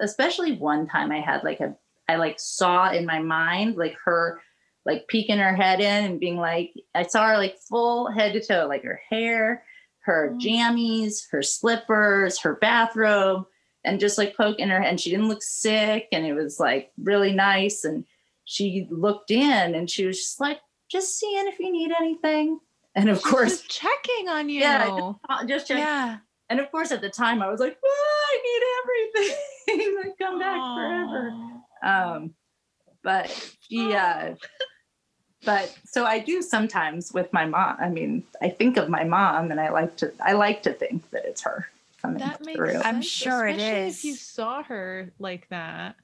especially 0.00 0.52
one 0.52 0.86
time 0.86 1.10
I 1.10 1.20
had 1.20 1.42
like 1.42 1.58
a 1.58 1.74
I 2.08 2.16
like 2.16 2.40
saw 2.40 2.90
in 2.90 3.06
my 3.06 3.20
mind 3.20 3.76
like 3.76 3.96
her 4.04 4.40
like 4.86 5.06
peeking 5.08 5.38
her 5.38 5.54
head 5.54 5.80
in 5.80 6.04
and 6.04 6.20
being 6.20 6.36
like 6.38 6.72
I 6.94 7.02
saw 7.02 7.28
her 7.28 7.36
like 7.36 7.56
full 7.68 8.10
head 8.10 8.32
to 8.32 8.42
toe, 8.44 8.66
like 8.68 8.84
her 8.84 9.00
hair, 9.10 9.62
her 10.00 10.34
jammies, 10.40 11.24
her 11.30 11.42
slippers, 11.42 12.38
her 12.40 12.54
bathrobe, 12.56 13.44
and 13.84 14.00
just 14.00 14.16
like 14.18 14.36
poking 14.36 14.68
her 14.68 14.78
and 14.82 14.98
she 15.00 15.10
didn't 15.10 15.28
look 15.28 15.42
sick 15.42 16.08
and 16.12 16.24
it 16.26 16.32
was 16.34 16.58
like 16.58 16.90
really 17.02 17.32
nice 17.32 17.84
and 17.84 18.04
she 18.44 18.86
looked 18.90 19.30
in 19.30 19.74
and 19.74 19.90
she 19.90 20.06
was 20.06 20.18
just 20.18 20.40
like 20.40 20.58
just 20.90 21.18
seeing 21.18 21.46
if 21.48 21.58
you 21.58 21.70
need 21.70 21.92
anything 22.00 22.58
and 22.94 23.10
of 23.10 23.18
She's 23.18 23.26
course 23.26 23.60
just 23.60 23.70
checking 23.70 24.28
on 24.28 24.48
you. 24.48 24.60
Yeah, 24.60 25.12
uh, 25.28 25.44
just 25.44 25.68
check. 25.68 25.78
Yeah. 25.78 26.16
and 26.48 26.58
of 26.58 26.70
course 26.70 26.90
at 26.90 27.02
the 27.02 27.10
time 27.10 27.42
i 27.42 27.48
was 27.50 27.60
like 27.60 27.76
oh, 27.84 28.26
i 28.30 29.12
need 29.14 29.22
everything 29.76 29.96
like 30.02 30.18
come 30.18 30.38
back 30.38 30.56
forever 30.56 31.30
Aw. 31.32 31.60
Um 31.82 32.34
but 33.02 33.54
yeah 33.68 34.34
but 35.44 35.74
so 35.84 36.04
i 36.04 36.18
do 36.18 36.42
sometimes 36.42 37.12
with 37.12 37.32
my 37.32 37.46
mom 37.46 37.76
i 37.80 37.88
mean 37.88 38.22
i 38.42 38.48
think 38.48 38.76
of 38.76 38.88
my 38.88 39.04
mom 39.04 39.50
and 39.50 39.60
i 39.60 39.68
like 39.70 39.96
to 39.96 40.12
i 40.24 40.32
like 40.32 40.62
to 40.62 40.72
think 40.72 41.08
that 41.10 41.24
it's 41.24 41.42
her 41.42 41.68
coming 42.02 42.18
That 42.18 42.40
makes 42.44 42.56
through 42.56 42.70
sense. 42.72 42.84
I'm 42.86 43.02
sure 43.02 43.46
it 43.46 43.56
especially 43.60 43.88
If 43.88 44.04
you 44.04 44.14
saw 44.14 44.62
her 44.64 45.12
like 45.18 45.48
that, 45.50 45.96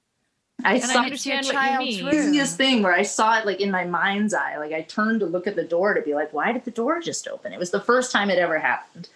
i 0.64 0.74
and 0.74 0.84
saw 0.84 0.88
I 1.02 1.06
It's 1.08 1.26
your 1.26 1.38
understand 1.38 1.46
what 1.46 1.52
you 1.54 1.58
child's 1.60 1.96
mean. 1.96 2.04
room. 2.06 2.14
easiest 2.14 2.56
thing 2.56 2.82
where 2.82 2.94
I 2.94 3.02
saw 3.02 3.38
it 3.38 3.44
like 3.46 3.60
in 3.60 3.70
my 3.70 3.84
mind's 3.84 4.34
eye. 4.34 4.56
Like 4.56 4.72
I 4.72 4.82
turned 4.82 5.20
to 5.20 5.26
look 5.26 5.46
at 5.46 5.56
the 5.56 5.64
door 5.64 5.94
to 5.94 6.00
be 6.00 6.14
like, 6.14 6.32
why 6.32 6.52
did 6.52 6.64
the 6.64 6.70
door 6.70 7.00
just 7.00 7.26
open? 7.28 7.52
It 7.52 7.58
was 7.58 7.70
the 7.70 7.80
first 7.80 8.12
time 8.12 8.30
it 8.30 8.38
ever 8.38 8.58
happened. 8.58 9.08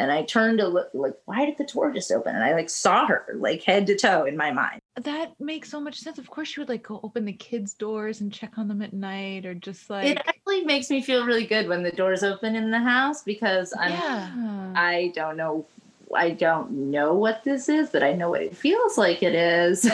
And 0.00 0.10
I 0.10 0.22
turned 0.22 0.58
to 0.60 0.66
look 0.66 0.88
like, 0.94 1.12
why 1.26 1.44
did 1.44 1.58
the 1.58 1.64
door 1.64 1.92
just 1.92 2.10
open? 2.10 2.34
And 2.34 2.42
I 2.42 2.54
like 2.54 2.70
saw 2.70 3.06
her 3.06 3.26
like 3.36 3.62
head 3.62 3.86
to 3.88 3.96
toe 3.96 4.24
in 4.24 4.34
my 4.34 4.50
mind. 4.50 4.80
That 4.96 5.38
makes 5.38 5.70
so 5.70 5.78
much 5.78 5.98
sense. 5.98 6.18
Of 6.18 6.30
course, 6.30 6.56
you 6.56 6.62
would 6.62 6.70
like 6.70 6.84
go 6.84 7.00
open 7.02 7.26
the 7.26 7.34
kids' 7.34 7.74
doors 7.74 8.22
and 8.22 8.32
check 8.32 8.56
on 8.56 8.66
them 8.66 8.80
at 8.80 8.94
night, 8.94 9.44
or 9.44 9.52
just 9.54 9.90
like 9.90 10.06
it 10.06 10.18
actually 10.26 10.64
makes 10.64 10.88
me 10.88 11.02
feel 11.02 11.26
really 11.26 11.44
good 11.44 11.68
when 11.68 11.82
the 11.82 11.92
doors 11.92 12.22
open 12.22 12.56
in 12.56 12.70
the 12.70 12.78
house 12.78 13.22
because 13.22 13.74
I'm 13.78 13.92
Yeah. 13.92 14.72
I 14.74 15.12
don't 15.14 15.36
know 15.36 15.66
I 16.14 16.30
don't 16.30 16.70
know 16.90 17.14
what 17.14 17.44
this 17.44 17.68
is, 17.68 17.90
but 17.90 18.02
I 18.02 18.14
know 18.14 18.30
what 18.30 18.42
it 18.42 18.56
feels 18.56 18.96
like 18.96 19.22
it 19.22 19.34
is. 19.34 19.84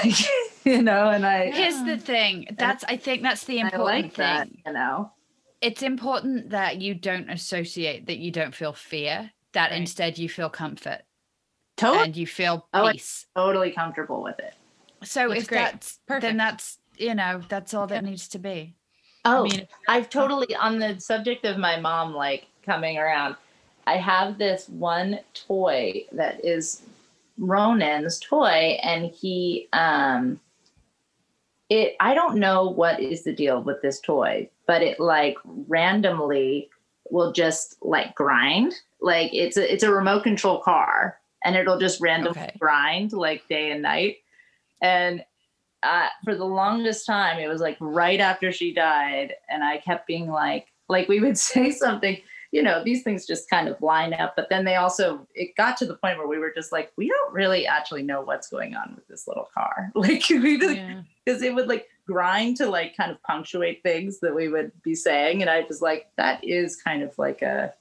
you 0.64 0.82
know, 0.82 1.10
and 1.10 1.26
I 1.26 1.50
Here's 1.50 1.82
the 1.82 1.98
thing. 1.98 2.46
That's 2.56 2.84
I 2.84 2.96
think 2.96 3.22
that's 3.22 3.44
the 3.44 3.60
I 3.60 3.64
important 3.64 4.04
like 4.04 4.14
thing. 4.14 4.24
that, 4.24 4.48
you 4.66 4.72
know. 4.72 5.10
It's 5.60 5.82
important 5.82 6.50
that 6.50 6.80
you 6.80 6.94
don't 6.94 7.28
associate 7.28 8.06
that 8.06 8.18
you 8.18 8.30
don't 8.30 8.54
feel 8.54 8.72
fear, 8.72 9.32
that 9.52 9.70
Right. 9.70 9.80
instead 9.80 10.18
you 10.18 10.28
feel 10.28 10.50
comfort 10.50 11.02
Totally, 11.76 12.04
and 12.04 12.16
you 12.16 12.26
feel 12.26 12.68
Oh, 12.72 12.90
peace. 12.90 13.26
totally 13.36 13.70
comfortable 13.70 14.22
with 14.22 14.38
it. 14.38 14.54
So 15.04 15.28
That's 15.28 15.42
if 15.42 15.48
great. 15.48 15.58
that's 15.58 15.98
Perfect. 16.06 16.22
then 16.22 16.36
that's 16.36 16.78
you 16.98 17.14
know, 17.14 17.42
that's 17.48 17.74
all 17.74 17.86
that 17.88 18.04
needs 18.04 18.28
to 18.28 18.38
be. 18.38 18.74
Oh, 19.26 19.40
I 19.40 19.42
mean, 19.42 19.68
I've 19.88 20.08
totally 20.08 20.54
on 20.54 20.78
the 20.78 20.98
subject 20.98 21.44
of 21.44 21.58
my 21.58 21.78
mom 21.78 22.14
like 22.14 22.46
coming 22.64 22.96
around. 22.98 23.36
I 23.86 23.96
have 23.98 24.38
this 24.38 24.68
one 24.68 25.20
toy 25.34 26.04
that 26.12 26.44
is 26.44 26.82
Ronan's 27.38 28.18
toy, 28.18 28.78
and 28.82 29.06
he 29.06 29.68
um 29.72 30.40
it 31.68 31.96
I 32.00 32.14
don't 32.14 32.36
know 32.36 32.70
what 32.70 33.00
is 33.00 33.24
the 33.24 33.32
deal 33.32 33.62
with 33.62 33.82
this 33.82 34.00
toy, 34.00 34.48
but 34.66 34.82
it 34.82 34.98
like 35.00 35.36
randomly 35.44 36.70
will 37.10 37.32
just 37.32 37.76
like 37.82 38.14
grind. 38.14 38.74
Like 39.06 39.32
it's 39.32 39.56
a 39.56 39.72
it's 39.72 39.84
a 39.84 39.92
remote 39.92 40.24
control 40.24 40.58
car 40.58 41.16
and 41.44 41.54
it'll 41.54 41.78
just 41.78 42.00
randomly 42.00 42.40
Okay. 42.40 42.56
grind 42.58 43.12
like 43.12 43.46
day 43.48 43.70
and 43.70 43.80
night. 43.80 44.16
And 44.82 45.24
uh, 45.84 46.08
for 46.24 46.34
the 46.34 46.44
longest 46.44 47.06
time, 47.06 47.38
it 47.38 47.46
was 47.46 47.60
like 47.60 47.76
right 47.78 48.18
after 48.18 48.50
she 48.50 48.74
died, 48.74 49.34
and 49.48 49.62
I 49.62 49.78
kept 49.78 50.08
being 50.08 50.28
like, 50.28 50.66
like 50.88 51.06
we 51.08 51.20
would 51.20 51.38
say 51.52 51.70
something, 51.70 52.18
you 52.50 52.64
know, 52.64 52.82
these 52.82 53.04
things 53.04 53.26
just 53.26 53.48
kind 53.48 53.68
of 53.68 53.80
line 53.80 54.12
up. 54.12 54.34
But 54.34 54.48
then 54.50 54.64
they 54.64 54.74
also, 54.74 55.28
it 55.36 55.54
got 55.56 55.76
to 55.76 55.86
the 55.86 55.94
point 55.94 56.18
where 56.18 56.26
we 56.26 56.38
were 56.38 56.52
just 56.52 56.72
like, 56.72 56.92
we 56.96 57.08
don't 57.08 57.32
really 57.32 57.64
actually 57.64 58.02
know 58.02 58.22
what's 58.22 58.48
going 58.48 58.74
on 58.74 58.94
with 58.96 59.06
this 59.06 59.28
little 59.28 59.48
car, 59.54 59.92
like 59.94 60.24
we 60.28 60.56
because 60.56 60.76
yeah. 60.76 61.48
it 61.48 61.54
would 61.54 61.68
like 61.68 61.86
grind 62.08 62.56
to 62.56 62.66
like 62.68 62.96
kind 62.96 63.12
of 63.12 63.22
punctuate 63.22 63.84
things 63.84 64.18
that 64.18 64.34
we 64.34 64.48
would 64.48 64.72
be 64.82 64.96
saying, 64.96 65.42
and 65.42 65.50
I 65.50 65.60
was 65.60 65.80
like, 65.80 66.08
that 66.16 66.42
is 66.42 66.74
kind 66.74 67.04
of 67.04 67.16
like 67.18 67.42
a, 67.42 67.72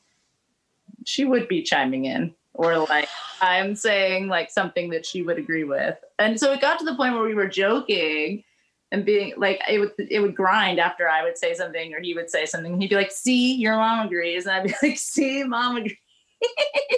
she 1.06 1.24
would 1.26 1.48
be 1.48 1.62
chiming 1.63 2.06
in 2.06 2.34
or 2.54 2.78
like 2.78 3.08
I'm 3.41 3.76
saying 3.76 4.28
like 4.28 4.50
something 4.52 4.89
that 4.91 5.06
she 5.06 5.22
would 5.22 5.38
agree 5.38 5.63
with. 5.63 5.98
And 6.20 6.39
so 6.39 6.52
it 6.54 6.62
got 6.62 6.80
to 6.80 6.86
the 6.86 6.96
point 6.96 7.13
where 7.13 7.24
we 7.24 7.34
were 7.34 7.48
joking 7.48 8.44
and 8.91 9.04
being 9.06 9.34
like 9.38 9.62
it 9.70 9.80
would 9.80 9.91
it 9.98 10.20
would 10.20 10.36
grind 10.36 10.80
after 10.80 11.10
I 11.10 11.24
would 11.24 11.38
say 11.38 11.54
something 11.54 11.94
or 11.94 12.00
he 12.02 12.13
would 12.13 12.30
say 12.30 12.46
something. 12.46 12.80
He'd 12.80 12.89
be 12.91 12.96
like, 12.96 13.12
"See, 13.12 13.56
your 13.56 13.76
mom 13.78 14.06
agrees," 14.08 14.46
and 14.46 14.56
I'd 14.56 14.63
be 14.68 14.74
like, 14.88 14.98
"See, 14.98 15.44
mom 15.44 15.78
agrees." 15.78 15.98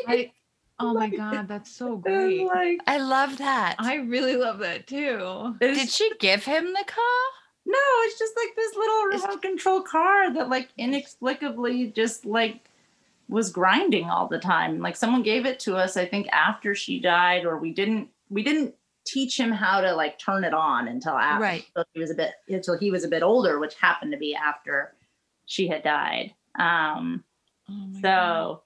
I, 0.08 0.32
oh 0.80 0.93
my 0.93 1.10
god, 1.10 1.48
that's 1.48 1.72
so 1.76 1.93
And, 1.93 2.04
great. 2.04 2.46
like, 2.46 2.80
I 2.88 2.98
love 3.00 3.38
that. 3.39 3.76
I 3.80 3.96
really 3.96 4.36
love 4.36 4.60
that 4.60 4.86
too. 4.88 5.56
it's- 5.62 5.78
Did 5.80 5.89
she 5.89 6.12
give 6.20 6.43
him 6.43 6.65
the 6.65 6.84
car? 6.86 7.24
No, 7.65 7.78
it's 8.04 8.17
just 8.20 8.34
like 8.38 8.56
this 8.56 8.76
little 8.76 9.08
It's- 9.08 9.22
remote 9.24 9.41
control 9.41 9.82
car 9.82 10.34
that 10.34 10.50
like 10.50 10.70
inexplicably 10.78 11.88
just 11.88 12.26
like 12.26 12.66
was 13.29 13.49
grinding 13.51 14.09
all 14.09 14.27
the 14.27 14.39
time. 14.39 14.79
Like 14.79 14.95
someone 14.95 15.23
gave 15.23 15.45
it 15.45 15.59
to 15.61 15.75
us, 15.75 15.97
I 15.97 16.05
think 16.05 16.27
after 16.31 16.73
she 16.75 16.99
died, 16.99 17.45
or 17.45 17.57
we 17.57 17.71
didn't 17.73 18.09
we 18.29 18.43
didn't 18.43 18.75
teach 19.05 19.39
him 19.39 19.51
how 19.51 19.79
to 19.81 19.93
like 19.95 20.19
turn 20.19 20.43
it 20.43 20.53
on 20.53 20.87
until 20.87 21.13
after 21.13 21.41
Right. 21.41 21.65
until 21.75 21.85
he 21.93 21.99
was 22.01 22.11
a 22.11 22.15
bit 22.15 22.31
until 22.49 22.77
he 22.77 22.91
was 22.91 23.03
a 23.03 23.07
bit 23.07 23.23
older, 23.23 23.59
which 23.59 23.75
happened 23.75 24.11
to 24.11 24.17
be 24.17 24.35
after 24.35 24.93
she 25.45 25.67
had 25.67 25.83
died. 25.83 26.33
Um 26.57 27.23
Oh 27.69 27.73
my 27.73 27.99
God. 27.99 28.01
so 28.01 28.61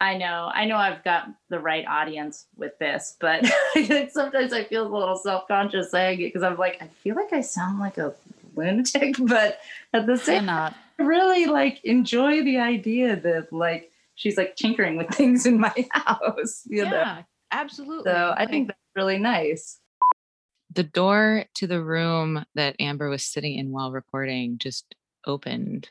I 0.00 0.16
know, 0.16 0.48
I 0.54 0.64
know 0.66 0.76
I've 0.76 1.02
got 1.02 1.28
the 1.48 1.58
right 1.58 1.84
audience 1.84 2.46
with 2.56 2.78
this, 2.78 3.16
but 3.20 3.44
sometimes 4.12 4.52
I 4.52 4.62
feel 4.62 4.86
a 4.86 4.96
little 4.96 5.16
self-conscious 5.16 5.90
saying 5.90 6.20
it 6.20 6.26
because 6.32 6.44
I'm 6.44 6.56
like, 6.56 6.80
I 6.80 6.86
feel 6.86 7.16
like 7.16 7.32
I 7.32 7.40
sound 7.40 7.80
like 7.80 7.98
a 7.98 8.14
lunatic, 8.54 9.16
but 9.22 9.58
at 9.92 10.06
the 10.06 10.16
same 10.16 10.46
not. 10.46 10.74
I 10.98 11.02
really 11.04 11.46
like 11.46 11.84
enjoy 11.84 12.42
the 12.42 12.58
idea 12.58 13.16
that 13.20 13.52
like 13.52 13.90
she's 14.16 14.36
like 14.36 14.56
tinkering 14.56 14.96
with 14.96 15.08
things 15.14 15.46
in 15.46 15.58
my 15.60 15.88
house, 15.92 16.62
you 16.66 16.84
know. 16.84 16.90
yeah, 16.90 17.22
absolutely. 17.52 18.10
So 18.10 18.34
I 18.36 18.46
think 18.46 18.68
that's 18.68 18.78
really 18.96 19.18
nice. 19.18 19.78
The 20.74 20.82
door 20.84 21.44
to 21.54 21.66
the 21.66 21.82
room 21.82 22.44
that 22.54 22.76
Amber 22.80 23.08
was 23.08 23.24
sitting 23.24 23.56
in 23.56 23.70
while 23.70 23.90
recording 23.90 24.58
just 24.58 24.94
opened 25.26 25.90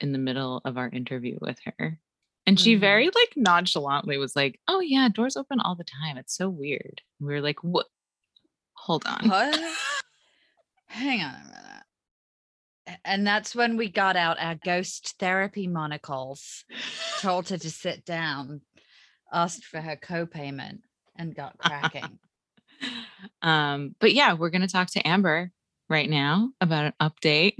in 0.00 0.12
the 0.12 0.18
middle 0.18 0.62
of 0.64 0.76
our 0.78 0.88
interview 0.88 1.38
with 1.40 1.58
her. 1.78 1.98
And 2.46 2.58
she 2.58 2.74
Mhm. 2.76 2.80
very 2.80 3.06
like 3.06 3.34
nonchalantly 3.36 4.16
was 4.18 4.34
like, 4.34 4.58
Oh 4.66 4.80
yeah, 4.80 5.08
doors 5.08 5.36
open 5.36 5.60
all 5.60 5.74
the 5.76 5.84
time. 5.84 6.16
It's 6.16 6.34
so 6.36 6.48
weird. 6.48 7.02
And 7.20 7.28
we 7.28 7.34
were 7.34 7.40
like, 7.42 7.62
What? 7.62 7.86
Hold 8.74 9.04
on. 9.06 9.28
What? 9.28 9.60
Hang 10.86 11.20
on. 11.22 11.34
A- 11.34 11.49
And 13.04 13.26
that's 13.26 13.54
when 13.54 13.76
we 13.76 13.90
got 13.90 14.16
out 14.16 14.38
our 14.40 14.54
ghost 14.54 15.14
therapy 15.18 15.66
monocles, 15.66 16.64
told 17.18 17.48
her 17.48 17.58
to 17.58 17.70
sit 17.70 18.04
down, 18.04 18.60
asked 19.32 19.64
for 19.64 19.80
her 19.80 19.96
co-payment, 19.96 20.82
and 21.16 21.34
got 21.34 21.58
cracking. 21.58 22.18
um, 23.42 23.94
but 24.00 24.12
yeah, 24.12 24.34
we're 24.34 24.50
gonna 24.50 24.68
talk 24.68 24.90
to 24.90 25.06
Amber 25.06 25.52
right 25.88 26.08
now 26.08 26.50
about 26.60 26.86
an 26.86 26.94
update. 27.00 27.56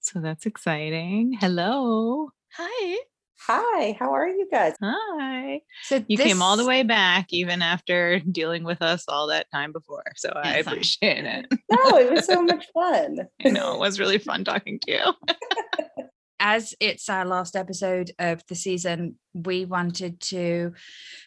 So 0.00 0.20
that's 0.20 0.46
exciting. 0.46 1.36
Hello. 1.40 2.30
Hi. 2.56 2.98
Hi, 3.40 3.96
how 3.98 4.12
are 4.14 4.28
you 4.28 4.48
guys? 4.50 4.74
Hi. 4.82 5.60
So 5.82 6.02
You 6.08 6.16
came 6.16 6.40
all 6.40 6.56
the 6.56 6.64
way 6.66 6.82
back 6.82 7.26
even 7.30 7.60
after 7.62 8.20
dealing 8.20 8.64
with 8.64 8.80
us 8.80 9.04
all 9.08 9.26
that 9.28 9.50
time 9.52 9.72
before. 9.72 10.04
So 10.16 10.30
I 10.34 10.54
I- 10.54 10.56
appreciate 10.58 11.24
it. 11.24 11.46
No, 11.70 11.98
it 11.98 12.10
was 12.10 12.26
so 12.26 12.42
much 12.52 12.66
fun. 12.72 13.18
I 13.44 13.50
know 13.50 13.74
it 13.74 13.80
was 13.80 14.00
really 14.00 14.18
fun 14.18 14.44
talking 14.44 14.78
to 14.80 14.92
you. 14.92 15.12
as 16.40 16.74
it's 16.80 17.08
our 17.08 17.24
last 17.24 17.56
episode 17.56 18.10
of 18.18 18.42
the 18.48 18.54
season, 18.54 19.18
we 19.34 19.64
wanted 19.64 20.20
to 20.20 20.72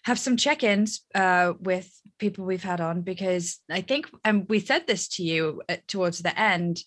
have 0.04 0.20
some 0.20 0.38
check-ins 0.38 1.02
uh, 1.16 1.54
with 1.60 1.90
people 2.20 2.46
we've 2.46 2.64
had 2.64 2.82
on 2.82 3.02
because 3.02 3.60
I 3.70 3.82
think, 3.82 4.10
and 4.24 4.46
we 4.50 4.60
said 4.60 4.88
this 4.88 5.08
to 5.10 5.24
you 5.24 5.62
at, 5.70 5.88
towards 5.88 6.20
the 6.20 6.40
end, 6.40 6.80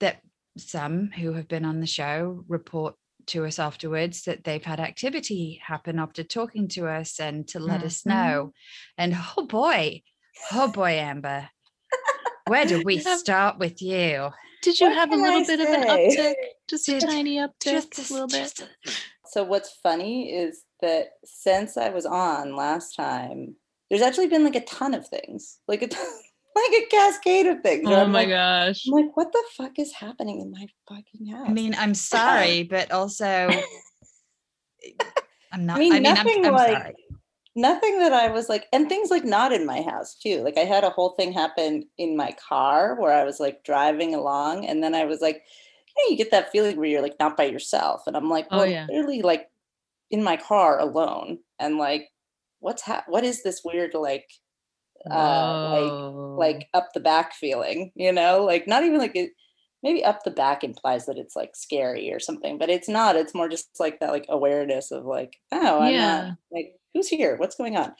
that 0.00 0.20
some 0.58 1.10
who 1.10 1.32
have 1.34 1.48
been 1.48 1.64
on 1.64 1.80
the 1.80 1.86
show 1.86 2.44
report 2.48 2.94
to 3.30 3.44
us 3.46 3.58
afterwards 3.58 4.22
that 4.22 4.44
they've 4.44 4.64
had 4.64 4.80
activity 4.80 5.60
happen 5.64 5.98
after 5.98 6.22
talking 6.22 6.68
to 6.68 6.86
us 6.86 7.18
and 7.18 7.46
to 7.48 7.58
let 7.58 7.82
us 7.82 8.02
mm-hmm. 8.02 8.10
know. 8.10 8.52
And 8.96 9.16
oh 9.36 9.46
boy, 9.46 10.02
oh 10.52 10.68
boy, 10.72 10.90
Amber, 10.98 11.48
where 12.46 12.66
do 12.66 12.82
we 12.84 12.98
Have- 12.98 13.18
start 13.18 13.58
with 13.58 13.82
you? 13.82 14.30
Did 14.62 14.78
you 14.78 14.88
What 14.88 14.96
have 14.96 15.12
a 15.12 15.16
little 15.16 15.40
I 15.40 15.44
bit 15.44 15.60
of 15.60 15.68
an 15.68 15.82
uptick? 15.84 16.34
Just 16.68 16.88
a 16.90 17.00
tiny 17.00 17.38
uptick, 17.38 17.90
Just 17.90 18.10
a 18.10 18.12
little 18.12 18.28
bit. 18.28 18.42
just 18.42 18.60
a- 18.60 18.90
So 19.26 19.42
what's 19.42 19.74
funny 19.82 20.34
is 20.34 20.62
that 20.82 21.12
since 21.24 21.78
I 21.78 21.88
was 21.88 22.04
on 22.04 22.56
last 22.56 22.94
time, 22.94 23.56
there's 23.88 24.02
actually 24.02 24.28
been 24.28 24.44
like 24.44 24.56
a 24.56 24.64
ton 24.64 24.92
of 24.92 25.08
things, 25.08 25.58
like 25.66 25.82
a 25.82 25.88
ton, 25.88 26.06
like 26.70 26.82
a 26.82 26.86
cascade 26.86 27.46
of 27.46 27.60
things. 27.62 27.88
Oh 27.88 27.94
I'm 27.94 28.12
my 28.12 28.20
like, 28.20 28.28
gosh. 28.28 28.82
I'm 28.86 28.92
like, 28.92 29.16
what 29.16 29.32
the 29.32 29.42
fuck 29.56 29.78
is 29.78 29.92
happening 29.92 30.40
in 30.40 30.50
my 30.50 30.66
fucking 30.88 31.26
house? 31.26 31.46
I 31.48 31.52
mean, 31.52 31.74
I'm 31.78 31.94
sorry, 32.14 32.62
but 32.64 32.90
also 32.92 33.24
eh, 33.26 33.62
I'm 35.52 35.66
not. 35.66 35.76
I 35.76 35.80
mean, 35.80 35.92
mean, 35.92 36.06
I'm, 36.06 36.14
nothing 36.14 36.46
I'm 36.46 36.52
like- 36.52 36.76
sorry. 36.82 36.94
nothing 37.56 37.98
that 37.98 38.12
I 38.12 38.28
was 38.30 38.48
like, 38.48 38.66
and 38.72 38.88
things 38.88 39.10
like 39.10 39.24
not 39.24 39.52
in 39.52 39.66
my 39.66 39.82
house 39.82 40.14
too. 40.14 40.42
Like 40.42 40.56
I 40.56 40.64
had 40.64 40.84
a 40.84 40.90
whole 40.90 41.10
thing 41.10 41.32
happen 41.32 41.84
in 41.98 42.16
my 42.16 42.34
car 42.48 42.94
where 43.00 43.12
I 43.12 43.24
was 43.24 43.40
like 43.40 43.64
driving 43.64 44.14
along, 44.14 44.66
and 44.66 44.82
then 44.82 44.94
I 44.94 45.04
was 45.04 45.20
like, 45.20 45.42
hey, 45.96 46.10
you 46.12 46.16
get 46.16 46.30
that 46.30 46.52
feeling 46.52 46.76
where 46.76 46.86
you're 46.88 47.02
like 47.02 47.16
not 47.18 47.36
by 47.36 47.44
yourself, 47.44 48.02
and 48.06 48.16
I'm 48.16 48.28
like, 48.30 48.46
Oh, 48.50 48.58
well, 48.58 48.66
yeah. 48.66 48.86
clearly 48.86 49.22
like 49.22 49.48
in 50.10 50.22
my 50.22 50.36
car 50.36 50.78
alone, 50.80 51.38
and 51.58 51.76
like, 51.78 52.08
what's 52.60 52.82
ha- 52.82 53.04
what 53.08 53.24
is 53.24 53.42
this 53.42 53.62
weird 53.64 53.94
like, 53.94 54.28
uh, 55.10 55.56
like 55.72 55.92
like 56.36 56.68
up 56.74 56.90
the 56.94 57.00
back 57.00 57.34
feeling, 57.34 57.92
you 57.94 58.12
know, 58.12 58.44
like 58.44 58.66
not 58.66 58.84
even 58.84 58.98
like 58.98 59.16
it. 59.16 59.32
Maybe 59.82 60.04
up 60.04 60.24
the 60.24 60.30
back 60.30 60.62
implies 60.62 61.06
that 61.06 61.16
it's 61.16 61.34
like 61.34 61.56
scary 61.56 62.12
or 62.12 62.20
something, 62.20 62.58
but 62.58 62.68
it's 62.68 62.88
not. 62.88 63.16
It's 63.16 63.34
more 63.34 63.48
just 63.48 63.70
like 63.80 63.98
that, 64.00 64.10
like 64.10 64.26
awareness 64.28 64.90
of 64.90 65.04
like, 65.06 65.36
oh, 65.52 65.80
I'm 65.80 65.94
Yeah. 65.94 66.22
not 66.22 66.26
like, 66.52 66.74
who's 66.92 67.08
here? 67.08 67.36
What's 67.36 67.56
going 67.56 67.76
on? 67.78 67.94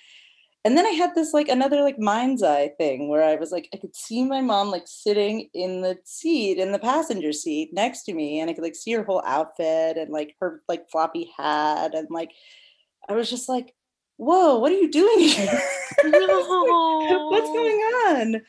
And 0.64 0.76
then 0.76 0.84
I 0.86 0.90
had 0.90 1.14
this 1.14 1.32
like 1.32 1.48
another 1.48 1.80
like 1.82 1.98
mind's 1.98 2.42
eye 2.42 2.72
thing 2.76 3.08
where 3.08 3.24
I 3.24 3.36
was 3.36 3.50
like, 3.50 3.68
I 3.72 3.78
could 3.78 3.96
see 3.96 4.24
my 4.24 4.42
mom 4.42 4.70
like 4.70 4.82
sitting 4.86 5.48
in 5.54 5.80
the 5.80 5.96
seat 6.04 6.58
in 6.58 6.72
the 6.72 6.78
passenger 6.78 7.32
seat 7.32 7.70
next 7.72 8.02
to 8.04 8.14
me, 8.14 8.40
and 8.40 8.50
I 8.50 8.52
could 8.52 8.64
like 8.64 8.74
see 8.76 8.92
her 8.92 9.02
whole 9.04 9.22
outfit 9.26 9.96
and 9.96 10.10
like 10.10 10.36
her 10.40 10.62
like 10.68 10.90
floppy 10.90 11.30
hat, 11.36 11.94
and 11.94 12.08
like 12.10 12.32
I 13.08 13.14
was 13.14 13.30
just 13.30 13.48
like, 13.48 13.74
whoa, 14.20 14.58
what 14.58 14.70
are 14.70 14.78
you 14.78 14.90
doing 14.90 15.18
here? 15.28 15.62
What's 16.04 17.48
going 17.48 17.80
on? 18.06 18.42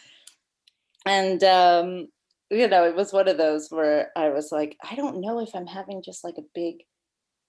And 1.05 1.43
um, 1.43 2.07
you 2.49 2.67
know, 2.67 2.85
it 2.85 2.95
was 2.95 3.13
one 3.13 3.29
of 3.29 3.37
those 3.37 3.69
where 3.69 4.11
I 4.15 4.29
was 4.29 4.51
like, 4.51 4.77
I 4.83 4.95
don't 4.95 5.21
know 5.21 5.39
if 5.39 5.55
I'm 5.55 5.65
having 5.65 6.03
just 6.03 6.23
like 6.23 6.37
a 6.37 6.43
big 6.53 6.83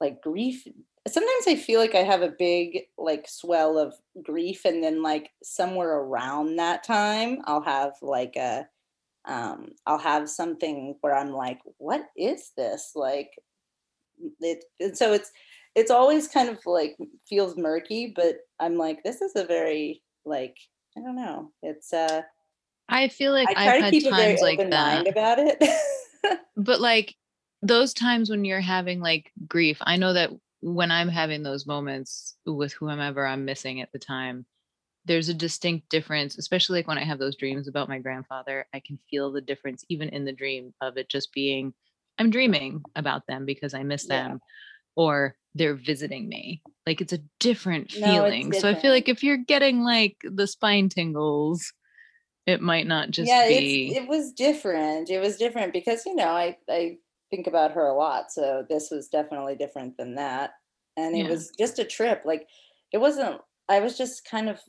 like 0.01 0.23
grief. 0.23 0.65
Sometimes 1.07 1.49
I 1.49 1.57
feel 1.57 1.81
like 1.81 1.97
I 1.97 2.05
have 2.05 2.23
a 2.23 2.35
big 2.39 2.83
like 2.97 3.29
swell 3.29 3.77
of 3.77 3.95
grief, 4.23 4.65
and 4.65 4.83
then 4.83 5.03
like 5.03 5.31
somewhere 5.43 5.99
around 5.99 6.57
that 6.57 6.85
time, 6.85 7.39
I'll 7.45 7.63
have 7.63 7.95
like 8.03 8.37
a 8.37 8.67
um 9.25 9.73
I'll 9.85 9.99
have 9.99 10.31
something 10.31 10.97
where 11.01 11.17
I'm 11.17 11.33
like, 11.33 11.59
what 11.79 12.05
is 12.17 12.53
this? 12.57 12.93
Like 12.95 13.31
it 14.41 14.65
and 14.79 14.97
so 14.97 15.13
it's 15.13 15.33
it's 15.75 15.91
always 15.91 16.29
kind 16.29 16.49
of 16.49 16.59
like 16.67 16.97
feels 17.29 17.57
murky, 17.57 18.13
but 18.15 18.37
I'm 18.61 18.77
like, 18.77 19.03
this 19.03 19.23
is 19.23 19.33
a 19.37 19.45
very 19.45 20.03
like 20.25 20.57
I 20.97 21.01
don't 21.01 21.17
know. 21.17 21.53
It's 21.63 21.93
uh 21.93 22.23
I 22.89 23.09
feel 23.09 23.33
like 23.33 23.57
I 23.57 23.65
to 23.65 23.83
had 23.83 23.91
keep 23.93 24.07
a 24.07 24.11
very 24.11 24.33
times 24.33 24.43
like 24.43 24.71
that. 24.71 25.07
about 25.09 25.39
it. 25.39 25.63
But 26.57 26.81
like 26.81 27.15
those 27.63 27.95
times 27.95 28.29
when 28.29 28.45
you're 28.45 28.61
having 28.61 29.01
like 29.01 29.33
grief, 29.49 29.79
I 29.81 29.97
know 29.97 30.13
that 30.13 30.31
when 30.61 30.91
I'm 30.91 31.09
having 31.09 31.43
those 31.43 31.67
moments 31.67 32.37
with 32.45 32.73
whomever 32.75 33.27
I'm 33.27 33.45
missing 33.45 33.81
at 33.81 33.91
the 33.93 33.99
time, 33.99 34.45
there's 35.07 35.29
a 35.31 35.35
distinct 35.35 35.89
difference, 35.89 36.37
especially 36.39 36.81
like 36.81 36.89
when 36.89 36.99
I 36.99 37.05
have 37.05 37.19
those 37.19 37.37
dreams 37.37 37.69
about 37.69 37.89
my 37.89 37.99
grandfather. 37.99 38.67
I 38.75 38.81
can 38.81 38.99
feel 39.11 39.33
the 39.33 39.41
difference 39.41 39.85
even 39.89 40.11
in 40.11 40.25
the 40.25 40.33
dream 40.33 40.75
of 40.81 40.97
it 40.99 41.09
just 41.09 41.33
being 41.33 41.73
I'm 42.19 42.31
dreaming 42.31 42.83
about 42.95 43.27
them 43.27 43.47
because 43.47 43.73
I 43.75 43.83
miss 43.83 44.05
Yeah. 44.05 44.29
them 44.29 44.41
or 44.95 45.37
they're 45.55 45.75
visiting 45.75 46.29
me. 46.29 46.63
Like 46.87 47.01
it's 47.01 47.13
a 47.13 47.21
different 47.41 47.93
No, 47.93 48.25
it's 48.25 48.37
feeling. 48.37 48.53
So 48.53 48.69
I 48.71 48.75
feel 48.75 48.91
like 48.91 49.09
if 49.09 49.23
you're 49.23 49.37
getting 49.37 49.83
like 49.83 50.17
the 50.25 50.47
spine 50.47 50.89
tingles, 50.89 51.73
it 52.47 52.61
might 52.61 52.87
not 52.87 53.11
just 53.11 53.29
yeah, 53.29 53.47
be 53.47 53.95
it 53.95 54.09
was 54.09 54.33
different. 54.33 55.11
It 55.11 55.21
was 55.21 55.37
different 55.37 55.73
because 55.73 56.05
you 56.07 56.15
know 56.15 56.29
I 56.29 56.57
I 56.69 56.97
think 57.31 57.47
about 57.47 57.73
her 57.73 57.87
a 57.87 57.95
lot, 57.95 58.33
so 58.33 58.65
this 58.69 58.91
was 58.91 59.09
definitely 59.09 59.57
different 59.57 59.97
than 59.97 60.17
that. 60.17 60.51
And 60.97 61.15
it 61.15 61.25
Yeah. 61.25 61.31
was 61.31 61.51
just 61.59 61.79
a 61.79 61.85
trip. 61.85 62.23
Like 62.25 62.49
it 62.93 62.99
wasn't. 62.99 63.41
I 63.69 63.81
was 63.81 63.97
just 63.97 64.29
kind 64.29 64.49
of 64.49 64.61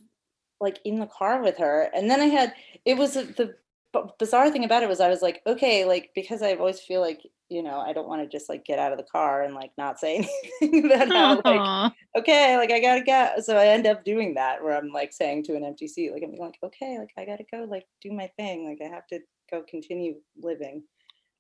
like 0.62 0.80
in 0.86 1.00
the 1.00 1.08
car 1.08 1.42
with 1.42 1.58
her, 1.58 1.90
and 1.94 2.10
then 2.10 2.22
I 2.22 2.26
had 2.26 2.54
it 2.86 2.98
was 2.98 3.14
the 3.16 3.56
b- 3.94 4.12
bizarre 4.20 4.50
thing 4.50 4.66
about 4.66 4.84
it 4.84 4.90
was 4.90 5.00
I 5.00 5.10
was 5.10 5.22
like, 5.22 5.42
okay, 5.48 5.86
like 5.86 6.10
because 6.16 6.42
I 6.42 6.54
always 6.54 6.80
feel 6.80 7.02
like 7.02 7.22
you 7.50 7.62
know 7.62 7.80
I 7.80 7.94
don't 7.94 8.08
want 8.08 8.22
to 8.22 8.28
just 8.28 8.50
like 8.50 8.66
get 8.66 8.80
out 8.80 8.92
of 8.92 8.98
the 8.98 9.06
car 9.06 9.44
and 9.44 9.54
like 9.54 9.72
not 9.78 10.00
say 10.00 10.28
anything 10.62 10.86
about 10.86 11.10
how 11.10 11.42
like 11.46 11.94
okay, 12.18 12.58
like 12.58 12.72
I 12.72 12.80
gotta 12.80 13.04
go. 13.04 13.42
So 13.42 13.58
I 13.58 13.68
end 13.68 13.88
up 13.88 14.04
doing 14.04 14.34
that 14.36 14.64
where 14.64 14.78
I'm 14.78 14.90
like 14.90 15.14
saying 15.14 15.44
to 15.46 15.56
an 15.56 15.64
empty 15.64 15.88
seat, 15.88 16.12
like 16.12 16.24
I'm 16.24 16.36
like, 16.36 16.58
okay, 16.64 16.98
like 17.00 17.12
I 17.18 17.26
gotta 17.26 17.46
go, 17.52 17.66
like 17.70 17.86
do 18.02 18.12
my 18.12 18.30
thing, 18.38 18.68
like 18.68 18.80
I 18.86 18.94
have 18.94 19.08
to 19.08 19.20
go 19.50 19.64
continue 19.70 20.16
living. 20.42 20.84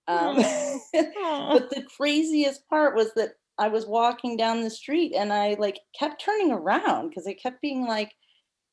Um, 0.07 0.35
but 0.93 1.69
the 1.69 1.85
craziest 1.97 2.67
part 2.69 2.95
was 2.95 3.13
that 3.15 3.33
I 3.57 3.67
was 3.67 3.85
walking 3.85 4.35
down 4.35 4.61
the 4.61 4.69
street 4.69 5.13
and 5.15 5.31
I 5.31 5.55
like 5.59 5.79
kept 5.97 6.23
turning 6.23 6.51
around 6.51 7.09
because 7.09 7.27
I 7.27 7.33
kept 7.33 7.61
being 7.61 7.85
like, 7.85 8.11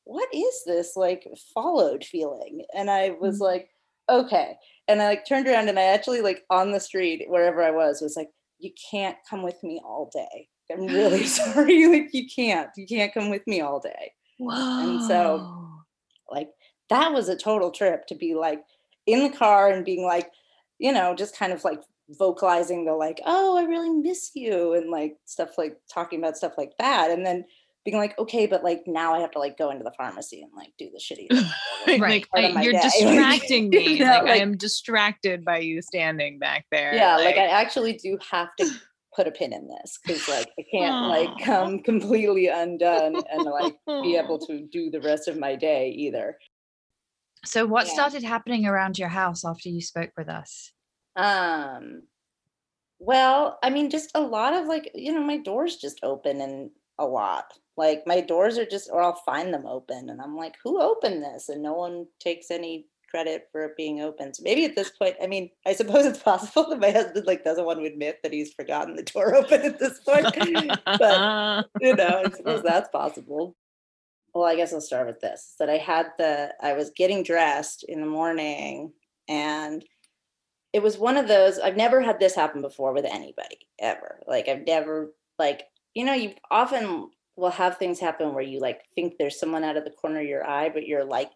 what 0.05 0.27
is 0.33 0.63
this 0.65 0.95
like 0.95 1.27
followed 1.53 2.03
feeling? 2.03 2.63
And 2.75 2.89
I 2.89 3.11
was 3.19 3.37
Mm. 3.39 3.41
like, 3.43 3.69
okay. 4.09 4.57
And 4.87 5.01
I 5.01 5.05
like 5.07 5.25
turned 5.25 5.47
around 5.47 5.69
and 5.69 5.79
I 5.79 5.83
actually 5.83 6.21
like 6.21 6.43
on 6.49 6.71
the 6.71 6.79
street, 6.79 7.25
wherever 7.29 7.61
I 7.63 7.71
was, 7.71 8.01
was 8.01 8.15
like, 8.17 8.29
you 8.59 8.71
can't 8.91 9.17
come 9.29 9.41
with 9.43 9.61
me 9.63 9.81
all 9.83 10.09
day. 10.13 10.47
I'm 10.71 10.87
really 10.87 11.23
sorry. 11.39 11.87
Like 11.87 12.09
you 12.13 12.25
can't. 12.33 12.69
You 12.75 12.85
can't 12.87 13.13
come 13.13 13.29
with 13.29 13.45
me 13.47 13.61
all 13.61 13.79
day. 13.79 14.13
And 14.39 15.01
so- 15.07 15.69
Like 16.29 16.49
that 16.89 17.13
was 17.13 17.29
a 17.29 17.35
total 17.37 17.71
trip 17.71 18.07
to 18.07 18.15
be 18.15 18.33
like 18.35 18.63
in 19.05 19.23
the 19.23 19.35
car 19.37 19.69
and 19.69 19.85
being 19.85 20.03
like, 20.03 20.31
you 20.79 20.91
know, 20.91 21.13
just 21.15 21.35
kind 21.37 21.53
of 21.53 21.63
like 21.63 21.81
vocalizing 22.09 22.85
the 22.85 22.93
like, 22.93 23.21
oh, 23.25 23.57
I 23.57 23.63
really 23.63 23.89
miss 23.89 24.31
you 24.35 24.73
and 24.73 24.89
like 24.89 25.15
stuff 25.25 25.57
like 25.57 25.77
talking 25.93 26.19
about 26.19 26.37
stuff 26.37 26.53
like 26.57 26.73
that. 26.79 27.09
And 27.11 27.25
then 27.25 27.45
being 27.85 27.97
like, 27.97 28.17
okay, 28.19 28.45
but 28.45 28.63
like 28.63 28.83
now 28.85 29.13
I 29.15 29.19
have 29.19 29.31
to 29.31 29.39
like 29.39 29.57
go 29.57 29.71
into 29.71 29.83
the 29.83 29.93
pharmacy 29.97 30.41
and 30.41 30.51
like 30.55 30.71
do 30.77 30.89
the 30.91 30.99
shitty. 30.99 31.27
Right, 31.87 31.99
Right. 31.99 32.25
like 32.35 32.55
I- 32.55 32.61
you're 32.61 32.73
day. 32.73 32.79
Like, 32.79 32.91
distracting 32.93 33.69
me. 33.71 33.93
you 33.97 34.05
know, 34.05 34.11
like, 34.11 34.23
I 34.27 34.35
am 34.37 34.55
distracted 34.55 35.43
by 35.43 35.57
you 35.59 35.81
standing 35.81 36.37
back 36.37 36.65
there. 36.71 36.93
yeah, 36.93 37.15
like, 37.17 37.37
I 37.37 37.47
actually 37.47 37.93
do 37.93 38.19
have 38.29 38.49
to 38.59 38.69
put 39.15 39.27
a 39.27 39.31
pin 39.31 39.51
in 39.51 39.67
this 39.67 39.97
because 40.05 40.27
like 40.29 40.47
I 40.59 40.63
can't 40.71 41.07
like 41.07 41.31
come 41.43 41.79
completely 41.83 42.47
undone 42.47 43.17
and 43.31 43.43
like 43.45 43.75
be 44.03 44.15
able 44.15 44.37
to 44.47 44.61
do 44.71 44.89
the 44.91 45.01
rest 45.01 45.27
of 45.27 45.37
my 45.39 45.55
day 45.55 45.89
either. 45.89 46.37
So, 47.43 47.65
what 47.65 47.87
Yeah. 47.87 47.93
started 47.93 48.23
happening 48.23 48.67
around 48.67 48.99
your 48.99 49.09
house 49.09 49.43
after 49.43 49.69
you 49.69 49.81
spoke 49.81 50.11
with 50.15 50.29
us? 50.29 50.71
Um 51.15 52.03
Well, 52.99 53.57
I 53.63 53.71
mean, 53.71 53.89
just 53.89 54.11
a 54.13 54.21
lot 54.21 54.53
of 54.53 54.67
like, 54.67 54.91
you 54.93 55.11
know, 55.13 55.23
my 55.23 55.37
doors 55.37 55.77
just 55.77 55.99
open 56.03 56.39
and 56.39 56.69
a 56.99 57.05
lot. 57.05 57.45
Like 57.81 58.05
my 58.05 58.21
doors 58.21 58.59
are 58.59 58.65
just, 58.65 58.91
or 58.93 59.01
I'll 59.01 59.15
find 59.25 59.51
them 59.51 59.65
open 59.65 60.11
and 60.11 60.21
I'm 60.21 60.35
like, 60.35 60.53
who 60.63 60.79
opened 60.79 61.23
this? 61.23 61.49
And 61.49 61.63
no 61.63 61.73
one 61.73 62.05
takes 62.19 62.51
any 62.51 62.85
credit 63.09 63.47
for 63.51 63.65
it 63.65 63.75
being 63.75 64.01
open. 64.01 64.35
So 64.35 64.43
maybe 64.43 64.65
at 64.65 64.75
this 64.75 64.91
point, 64.91 65.15
I 65.19 65.25
mean, 65.25 65.49
I 65.65 65.73
suppose 65.73 66.05
it's 66.05 66.19
possible 66.23 66.69
that 66.69 66.79
my 66.79 66.91
husband 66.91 67.25
like 67.25 67.43
doesn't 67.43 67.65
want 67.65 67.79
to 67.79 67.85
admit 67.85 68.19
that 68.21 68.33
he's 68.33 68.53
forgotten 68.53 68.95
the 68.95 69.01
door 69.01 69.33
open 69.41 69.63
at 69.63 69.79
this 69.79 69.99
point. 70.01 70.27
but 70.85 71.69
you 71.81 71.95
know, 71.95 72.21
I 72.23 72.29
suppose 72.29 72.61
that's 72.61 72.89
possible. 72.89 73.55
Well, 74.35 74.45
I 74.45 74.55
guess 74.55 74.73
I'll 74.73 74.79
start 74.79 75.07
with 75.07 75.19
this. 75.19 75.55
That 75.57 75.71
I 75.71 75.77
had 75.77 76.11
the 76.19 76.53
I 76.61 76.73
was 76.73 76.91
getting 76.95 77.23
dressed 77.23 77.83
in 77.89 77.99
the 77.99 78.05
morning 78.05 78.93
and 79.27 79.83
it 80.71 80.83
was 80.83 80.99
one 80.99 81.17
of 81.17 81.27
those 81.27 81.57
I've 81.57 81.77
never 81.77 81.99
had 81.99 82.19
this 82.19 82.35
happen 82.35 82.61
before 82.61 82.93
with 82.93 83.05
anybody 83.05 83.57
ever. 83.79 84.19
Like 84.27 84.47
I've 84.49 84.67
never 84.67 85.15
like 85.39 85.63
you 85.95 86.05
know, 86.05 86.13
you 86.13 86.35
often 86.51 87.09
will 87.41 87.49
have 87.49 87.77
things 87.77 87.99
happen 87.99 88.33
where 88.33 88.43
you 88.43 88.59
like 88.59 88.83
think 88.93 89.15
there's 89.17 89.39
someone 89.39 89.63
out 89.63 89.75
of 89.75 89.83
the 89.83 89.89
corner 89.89 90.19
of 90.21 90.27
your 90.27 90.47
eye, 90.47 90.69
but 90.69 90.85
you're 90.85 91.03
like 91.03 91.31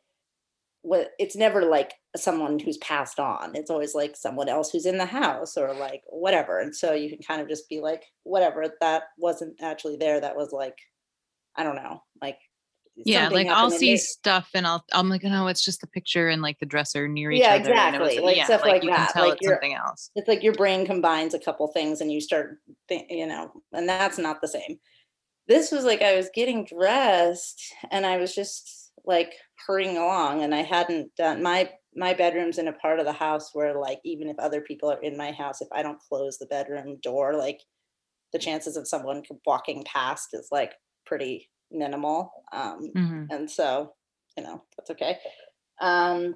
what 0.84 1.10
it's 1.18 1.36
never 1.36 1.64
like 1.66 1.94
someone 2.16 2.60
who's 2.60 2.78
passed 2.78 3.20
on. 3.20 3.56
It's 3.56 3.72
always 3.72 3.96
like 3.96 4.16
someone 4.16 4.48
else 4.48 4.70
who's 4.72 4.86
in 4.86 5.00
the 5.00 5.06
house 5.08 5.58
or 5.58 5.74
like 5.74 6.04
whatever. 6.06 6.60
And 6.60 6.76
so 6.76 6.94
you 6.94 7.10
can 7.10 7.18
kind 7.28 7.42
of 7.42 7.50
just 7.50 7.68
be 7.68 7.80
like, 7.80 8.04
whatever, 8.22 8.66
that 8.82 9.04
wasn't 9.18 9.56
actually 9.64 9.98
there. 9.98 10.22
That 10.22 10.36
was 10.36 10.52
like, 10.52 10.78
I 11.56 11.64
don't 11.64 11.76
know, 11.76 12.04
like 12.22 12.38
yeah 12.98 13.28
like 13.28 13.48
i'll 13.48 13.70
see 13.70 13.92
they- 13.92 13.98
stuff 13.98 14.50
and 14.54 14.66
i'll 14.66 14.86
i'm 14.94 15.10
like 15.10 15.22
no 15.22 15.48
it's 15.48 15.66
just 15.66 15.82
the 15.82 15.88
picture 15.88 16.30
and 16.30 16.42
like 16.42 16.58
the 16.60 16.66
dresser 16.66 17.10
near 17.10 17.30
each 17.30 17.42
Yeah, 17.42 17.56
other 17.56 17.74
and 17.74 17.94
it 17.94 18.00
was- 18.00 18.12
exactly, 18.12 18.26
like 18.26 18.38
yeah, 18.38 18.46
stuff 18.46 18.62
like 18.62 18.84
you 18.84 18.90
that, 18.90 18.96
can 18.96 19.08
tell 19.14 19.30
like 19.30 19.38
it's 19.42 19.50
something 19.50 19.74
else 19.74 20.12
it's 20.16 20.30
like 20.30 20.44
your 20.44 20.54
brain 20.54 20.86
combines 20.86 21.34
a 21.34 21.40
couple 21.40 21.68
things 21.68 22.00
and 22.00 22.10
you 22.10 22.22
start 22.22 22.60
think, 22.88 23.08
you 23.10 23.28
know 23.28 23.52
and 23.74 23.90
that's 23.90 24.18
not 24.18 24.40
the 24.40 24.48
same 24.48 24.80
this 25.48 25.72
was 25.72 25.84
like 25.86 26.02
i 26.02 26.16
was 26.16 26.30
getting 26.34 26.66
dressed 26.66 27.74
and 27.92 28.06
i 28.06 28.18
was 28.18 28.34
just 28.34 28.92
like 29.06 29.34
hurrying 29.68 29.98
along 29.98 30.44
and 30.44 30.54
i 30.56 30.62
hadn't 30.62 31.14
done 31.16 31.42
my 31.42 31.72
my 31.96 32.14
bedroom's 32.14 32.58
in 32.58 32.68
a 32.68 32.74
part 32.74 33.00
of 33.00 33.06
the 33.06 33.14
house 33.14 33.52
where 33.54 33.80
like 33.80 34.00
even 34.04 34.28
if 34.28 34.38
other 34.40 34.62
people 34.62 34.92
are 34.92 35.02
in 35.02 35.18
my 35.18 35.32
house 35.32 35.62
if 35.62 35.68
i 35.72 35.82
don't 35.82 36.00
close 36.10 36.38
the 36.38 36.48
bedroom 36.48 36.98
door 37.02 37.36
like 37.36 37.60
the 38.34 38.40
chances 38.40 38.78
of 38.78 38.88
someone 38.88 39.24
walking 39.46 39.84
past 39.86 40.30
is 40.34 40.50
like 40.52 40.74
pretty 41.06 41.50
minimal 41.72 42.32
um 42.52 42.96
Mhm. 42.96 43.28
and 43.32 43.50
so 43.50 43.96
you 44.38 44.44
know 44.44 44.64
that's 44.78 44.92
okay 44.92 45.20
um 45.82 46.36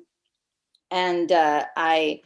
and 0.91 1.31
uh 1.31 1.65
i 1.77 2.21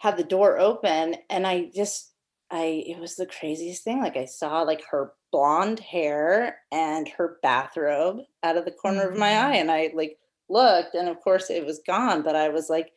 had 0.00 0.16
the 0.16 0.24
door 0.24 0.58
open 0.58 1.16
and 1.30 1.46
i 1.46 1.70
just 1.74 2.14
i 2.50 2.84
it 2.86 2.98
was 2.98 3.16
the 3.16 3.26
craziest 3.26 3.84
thing 3.84 4.00
like 4.00 4.16
i 4.16 4.24
saw 4.24 4.62
like 4.62 4.84
her 4.90 5.14
blonde 5.32 5.80
hair 5.80 6.58
and 6.70 7.08
her 7.08 7.38
bathrobe 7.42 8.18
out 8.42 8.56
of 8.56 8.64
the 8.64 8.70
corner 8.70 9.08
of 9.08 9.18
my 9.18 9.30
eye 9.30 9.56
and 9.56 9.70
i 9.70 9.90
like 9.94 10.18
looked 10.48 10.94
and 10.94 11.08
of 11.08 11.18
course 11.20 11.50
it 11.50 11.64
was 11.64 11.80
gone 11.86 12.22
but 12.22 12.36
i 12.36 12.48
was 12.50 12.68
like 12.68 12.92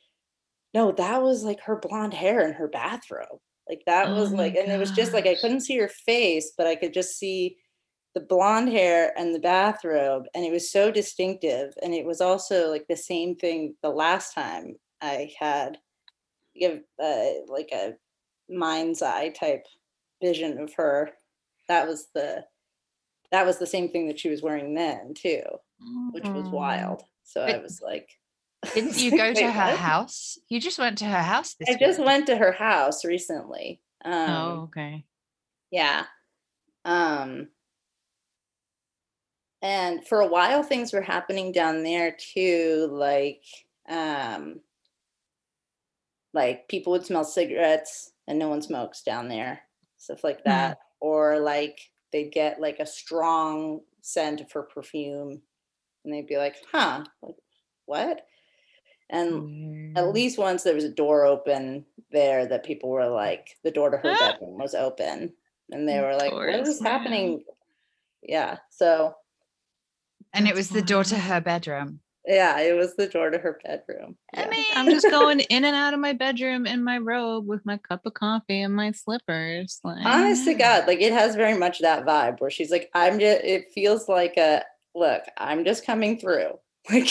no 0.73 0.91
that 0.91 1.23
was 1.23 1.43
like 1.43 1.61
her 1.61 1.77
blonde 1.77 2.13
hair 2.13 2.41
and 2.41 2.53
her 2.53 2.67
bathrobe. 2.67 3.39
Like 3.69 3.81
that 3.87 4.09
was 4.09 4.31
Oh 4.31 4.35
my 4.35 4.43
like 4.43 4.55
and 4.55 4.71
it 4.71 4.77
was 4.77 4.91
just 4.91 5.13
like 5.13 5.25
i 5.25 5.35
couldn't 5.35 5.61
see 5.61 5.77
her 5.77 5.87
face 5.87 6.51
but 6.55 6.67
i 6.67 6.75
could 6.75 6.93
just 6.93 7.17
see 7.17 7.57
the 8.13 8.19
blonde 8.21 8.69
hair 8.69 9.11
and 9.17 9.33
the 9.33 9.39
bathrobe 9.39 10.25
and 10.35 10.45
it 10.45 10.51
was 10.51 10.71
so 10.71 10.91
distinctive 10.91 11.73
and 11.81 11.93
it 11.93 12.05
was 12.05 12.21
also 12.21 12.69
like 12.69 12.85
the 12.87 12.95
same 12.95 13.35
thing 13.35 13.75
the 13.81 13.89
last 13.89 14.33
time 14.33 14.75
i 15.01 15.31
had 15.39 15.79
give 16.55 16.81
uh, 17.03 17.25
like 17.47 17.69
a 17.73 17.93
mind's 18.49 19.01
eye 19.01 19.29
type 19.29 19.65
vision 20.21 20.59
of 20.59 20.73
her 20.75 21.11
that 21.67 21.87
was 21.87 22.07
the 22.13 22.45
that 23.31 23.45
was 23.45 23.57
the 23.57 23.67
same 23.67 23.89
thing 23.89 24.07
that 24.07 24.19
she 24.19 24.29
was 24.29 24.41
wearing 24.41 24.73
then 24.73 25.13
too 25.13 25.41
which 26.11 26.27
was 26.27 26.47
wild 26.49 27.03
so 27.23 27.41
i 27.41 27.57
was 27.57 27.81
like 27.81 28.09
Didn't 28.73 28.99
you 28.99 29.11
go 29.11 29.31
to 29.31 29.51
her 29.51 29.69
what? 29.69 29.77
house? 29.77 30.39
You 30.49 30.59
just 30.59 30.79
went 30.79 30.97
to 30.99 31.05
her 31.05 31.21
house 31.21 31.53
this 31.59 31.69
i 31.69 31.77
just 31.77 31.99
went 31.99 32.25
to 32.27 32.35
her 32.35 32.51
house 32.51 33.05
recently 33.05 33.79
um 34.03 34.29
oh 34.29 34.61
okay 34.63 35.05
Yeah. 35.71 36.05
Um 36.83 37.49
and 39.61 40.05
for 40.07 40.21
a 40.21 40.27
while 40.27 40.63
things 40.63 40.93
were 40.93 41.01
happening 41.01 41.51
down 41.51 41.83
there 41.83 42.15
too 42.17 42.87
like 42.91 43.43
um 43.89 44.61
like 46.33 46.67
people 46.67 46.91
would 46.93 47.05
smell 47.05 47.23
cigarettes 47.23 48.11
and 48.27 48.37
no 48.37 48.47
one 48.47 48.61
smokes 48.61 49.01
down 49.01 49.27
there 49.27 49.61
stuff 49.97 50.23
like 50.23 50.43
that 50.43 50.77
or 50.99 51.39
like 51.39 51.79
they'd 52.11 52.31
get 52.31 52.59
like 52.61 52.79
a 52.79 52.85
strong 52.85 53.81
scent 54.01 54.41
of 54.41 54.51
her 54.51 54.63
perfume 54.63 55.41
and 56.03 56.13
they'd 56.13 56.27
be 56.27 56.37
like 56.37 56.55
huh 56.71 57.03
like, 57.21 57.35
what? 57.85 58.21
And 59.09 59.95
at 59.97 60.13
least 60.13 60.37
once 60.39 60.63
there 60.63 60.73
was 60.73 60.83
a 60.83 60.89
door 60.89 61.25
open 61.25 61.85
there 62.11 62.47
that 62.47 62.63
people 62.65 62.89
were 62.89 63.07
like 63.07 63.57
the 63.63 63.71
door 63.71 63.89
to 63.91 63.97
her 63.97 64.11
Ah. 64.19 64.31
bedroom 64.33 64.57
was 64.57 64.73
open 64.75 65.33
and 65.71 65.87
they 65.87 65.99
were 65.99 66.15
like 66.15 66.31
what 66.33 66.49
is 66.67 66.81
happening? 66.81 67.43
Yeah 68.23 68.57
so 68.71 69.15
and 70.33 70.47
it 70.47 70.55
was 70.55 70.69
the 70.69 70.81
door 70.81 71.03
to 71.05 71.17
her 71.17 71.39
bedroom. 71.39 72.01
Yeah 72.27 72.59
it 72.59 72.75
was 72.75 72.95
the 72.95 73.07
door 73.07 73.29
to 73.29 73.37
her 73.37 73.59
bedroom 73.63 74.15
I 74.35 74.47
mean, 74.49 74.65
I'm 74.75 74.89
just 74.89 75.09
going 75.09 75.39
in 75.49 75.63
and 75.65 75.75
out 75.75 75.93
of 75.93 75.99
my 75.99 76.13
bedroom 76.13 76.65
in 76.65 76.83
my 76.83 76.97
robe 76.97 77.47
with 77.47 77.65
my 77.65 77.77
cup 77.77 78.05
of 78.05 78.13
coffee 78.13 78.61
and 78.61 78.75
my 78.75 78.91
slippers. 78.91 79.79
Like, 79.83 80.05
honest 80.05 80.45
to 80.45 80.53
god 80.53 80.87
like 80.87 81.01
it 81.01 81.13
has 81.13 81.35
very 81.35 81.57
much 81.57 81.79
that 81.79 82.05
vibe 82.05 82.39
where 82.41 82.49
she's 82.49 82.71
like 82.71 82.89
i'm 82.93 83.19
just 83.19 83.43
it 83.43 83.71
feels 83.73 84.07
like 84.09 84.37
a 84.37 84.63
look 84.95 85.23
i'm 85.37 85.65
just 85.65 85.85
coming 85.85 86.17
through 86.19 86.51
like 86.91 87.09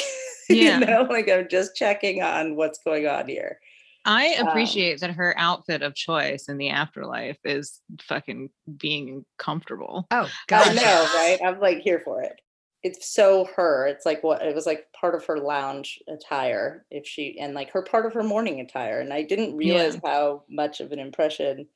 Yeah. 0.48 0.79
you 0.81 0.87
know 0.87 1.03
like 1.09 1.31
i'm 1.31 1.48
just 1.48 1.74
checking 1.77 2.22
on 2.22 2.57
what's 2.57 2.79
going 2.85 3.07
on 3.07 3.29
here 3.29 3.59
I 4.07 4.35
Um, 4.35 4.48
appreciate 4.48 5.00
that 5.00 5.12
her 5.12 5.35
outfit 5.38 5.81
of 5.81 5.94
choice 5.94 6.50
in 6.50 6.59
the 6.59 6.68
afterlife 6.68 7.38
is 7.42 7.81
fucking 8.03 8.50
being 8.77 9.24
comfortable. 9.38 10.07
oh 10.11 10.29
god, 10.46 10.68
I 10.68 10.72
know, 10.74 11.09
right? 11.14 11.38
I'm 11.42 11.59
like 11.59 11.79
here 11.79 12.00
for 12.05 12.20
it. 12.20 12.38
It's 12.85 13.09
so 13.09 13.49
her. 13.57 13.87
It's 13.88 14.07
like 14.07 14.23
what 14.23 14.42
it 14.42 14.55
was 14.55 14.66
like 14.66 14.92
part 14.92 15.16
of 15.16 15.25
her 15.27 15.38
lounge 15.38 15.99
attire, 16.09 16.87
if 16.90 17.07
she 17.07 17.38
and 17.40 17.55
like 17.55 17.70
her 17.73 17.83
part 17.83 18.07
of 18.07 18.12
her 18.14 18.23
morning 18.23 18.61
attire. 18.61 19.01
And 19.01 19.12
I 19.12 19.23
didn't 19.23 19.57
realize 19.57 19.99
how 20.05 20.44
much 20.49 20.81
of 20.81 20.92
an 20.92 21.01
impression 21.01 21.66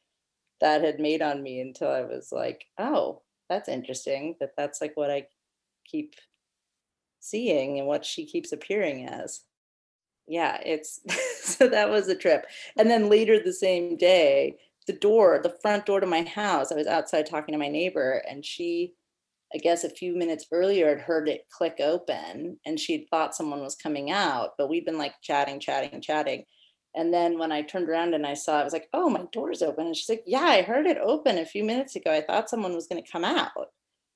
that 0.61 0.83
had 0.83 1.01
made 1.01 1.23
on 1.23 1.42
me 1.42 1.61
until 1.61 1.88
I 1.88 2.03
was 2.03 2.31
like, 2.31 2.64
oh, 2.79 3.23
that's 3.49 3.68
interesting. 3.68 4.37
That 4.40 4.51
that's 4.57 4.81
like 4.81 4.97
what 4.97 5.11
I 5.11 5.27
keep 5.85 6.14
seeing 7.21 7.79
and 7.79 7.88
what 7.88 8.05
she 8.05 8.27
keeps 8.27 8.53
appearing 8.53 9.07
as. 9.09 9.42
Yeah, 10.27 10.61
it's 10.64 11.01
so 11.42 11.68
that 11.68 11.90
was 11.90 12.09
a 12.09 12.14
trip. 12.14 12.47
And 12.77 12.90
then 12.90 13.09
later 13.09 13.38
the 13.38 13.53
same 13.53 13.97
day, 13.97 14.59
the 14.87 14.92
door, 14.94 15.40
the 15.42 15.57
front 15.62 15.87
door 15.87 16.01
to 16.01 16.07
my 16.07 16.23
house, 16.23 16.73
I 16.73 16.75
was 16.75 16.87
outside 16.87 17.27
talking 17.27 17.53
to 17.53 17.59
my 17.59 17.68
neighbor, 17.68 18.23
and 18.29 18.44
she, 18.44 18.94
I 19.55 19.59
guess 19.59 19.85
a 19.85 19.91
few 19.91 20.17
minutes 20.17 20.47
earlier, 20.53 20.89
had 20.89 21.01
heard 21.01 21.29
it 21.29 21.47
click 21.51 21.79
open 21.81 22.59
and 22.67 22.79
she'd 22.79 23.07
thought 23.11 23.35
someone 23.35 23.61
was 23.61 23.77
coming 23.77 24.11
out, 24.11 24.51
but 24.59 24.69
we'd 24.69 24.85
been 24.85 24.99
like 24.99 25.15
chatting, 25.23 25.59
chatting, 25.59 26.01
chatting. 26.03 26.45
And 26.95 27.13
then 27.13 27.39
when 27.39 27.53
I 27.53 27.63
turned 27.63 27.89
around 27.89 28.15
and 28.15 28.27
I 28.27 28.35
saw 28.35 28.59
it, 28.59 28.61
I 28.63 28.65
was 28.65 28.73
like, 28.73 28.89
oh, 28.93 29.09
my 29.09 29.25
door's 29.33 29.63
open. 29.63 29.87
And 29.87 29.97
she's 29.97 30.09
like, 30.09 30.25
yeah, 30.27 30.41
I 30.41 30.63
heard 30.63 30.87
it 30.87 30.99
open 30.99 31.39
a 31.39 31.47
few 31.47 31.65
minutes 31.65 31.97
ago. 31.97 32.11
I 32.11 32.23
thought 32.23 32.51
someone 32.51 32.75
was 32.75 32.87
going 32.87 33.03
to 33.03 33.11
come 33.11 33.25
out. 33.25 33.69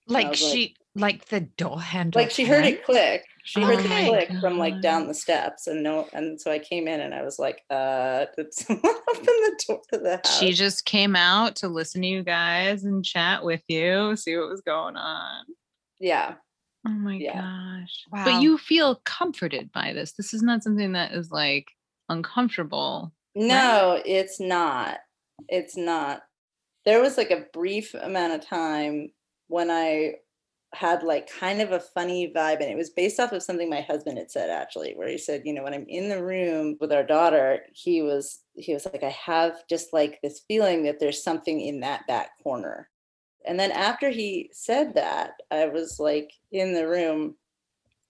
Like 0.07 0.31
was 0.31 0.43
like- 0.43 0.53
she 0.53 0.77
like 0.95 1.25
the 1.27 1.41
door 1.41 1.81
handle. 1.81 2.21
Like 2.21 2.31
she 2.31 2.45
heard 2.45 2.65
it 2.67 2.85
click. 2.85 3.25
She 3.45 3.61
heard 3.63 3.79
the 3.79 3.85
Okay. 3.87 4.09
click 4.09 4.31
from 4.41 4.59
like 4.59 4.81
down 4.83 5.09
the 5.09 5.15
steps. 5.15 5.67
And 5.67 5.83
no, 5.83 6.07
and 6.13 6.41
so 6.41 6.51
I 6.53 6.59
came 6.59 6.87
in 6.87 7.01
and 7.01 7.15
I 7.15 7.23
was 7.23 7.39
like, 7.39 7.63
uh, 7.71 8.27
did 8.37 8.53
someone 8.55 8.85
open 9.11 9.25
the 9.25 9.65
door 9.67 9.81
to 9.93 9.99
the 9.99 10.17
house? 10.23 10.39
She 10.39 10.53
just 10.53 10.85
came 10.85 11.17
out 11.17 11.57
to 11.57 11.69
listen 11.69 12.03
to 12.03 12.09
you 12.09 12.23
guys 12.23 12.85
and 12.85 13.05
chat 13.05 13.43
with 13.43 13.63
you, 13.69 14.15
see 14.17 14.37
what 14.37 14.49
was 14.51 14.61
going 14.61 14.97
on. 14.97 15.45
yeah. 15.99 16.35
Oh 16.87 16.91
my 16.91 17.15
Yeah. 17.15 17.41
gosh. 17.41 18.05
Wow. 18.13 18.25
But 18.25 18.43
you 18.43 18.59
feel 18.59 18.97
comforted 19.05 19.71
by 19.73 19.93
this. 19.93 20.13
This 20.13 20.35
is 20.35 20.43
not 20.43 20.63
something 20.65 20.93
that 20.93 21.13
is 21.13 21.31
like 21.31 21.69
uncomfortable. 22.09 23.13
No, 23.35 24.01
it's 24.05 24.41
not. 24.41 24.99
It's 25.49 25.77
not. 25.77 26.23
There 26.85 27.01
was 27.01 27.17
like 27.17 27.31
a 27.31 27.47
brief 27.53 27.95
amount 27.95 28.33
of 28.35 28.47
time 28.47 29.11
when 29.53 29.71
I 29.71 30.15
had 30.75 31.03
like 31.03 31.31
kind 31.31 31.61
of 31.61 31.73
a 31.73 31.81
funny 31.81 32.33
vibe, 32.35 32.61
and 32.61 32.71
it 32.71 32.77
was 32.77 32.89
based 32.89 33.21
off 33.21 33.33
of 33.33 33.43
something 33.43 33.69
my 33.69 33.83
husband 33.83 34.17
had 34.17 34.31
said 34.31 34.49
actually, 34.49 34.95
where 34.95 35.09
he 35.09 35.19
said, 35.19 35.43
you 35.45 35.53
know, 35.53 35.63
when 35.63 35.75
I'm 35.75 35.87
in 35.89 36.09
the 36.09 36.25
room 36.25 36.79
with 36.81 36.91
our 36.91 37.05
daughter, 37.05 37.61
he 37.75 38.01
was 38.01 38.41
he 38.55 38.73
was 38.73 38.87
like, 38.87 39.03
I 39.03 39.11
have 39.11 39.67
just 39.69 39.93
like 39.93 40.19
this 40.23 40.41
feeling 40.49 40.85
that 40.85 40.99
there's 40.99 41.23
something 41.23 41.61
in 41.61 41.81
that 41.81 42.07
back 42.07 42.31
corner. 42.43 42.89
And 43.47 43.61
then 43.61 43.73
after 43.73 44.09
he 44.09 44.51
said 44.53 44.95
that, 44.95 45.33
I 45.51 45.67
was 45.67 45.99
like 46.01 46.33
in 46.51 46.73
the 46.73 46.89
room 46.89 47.35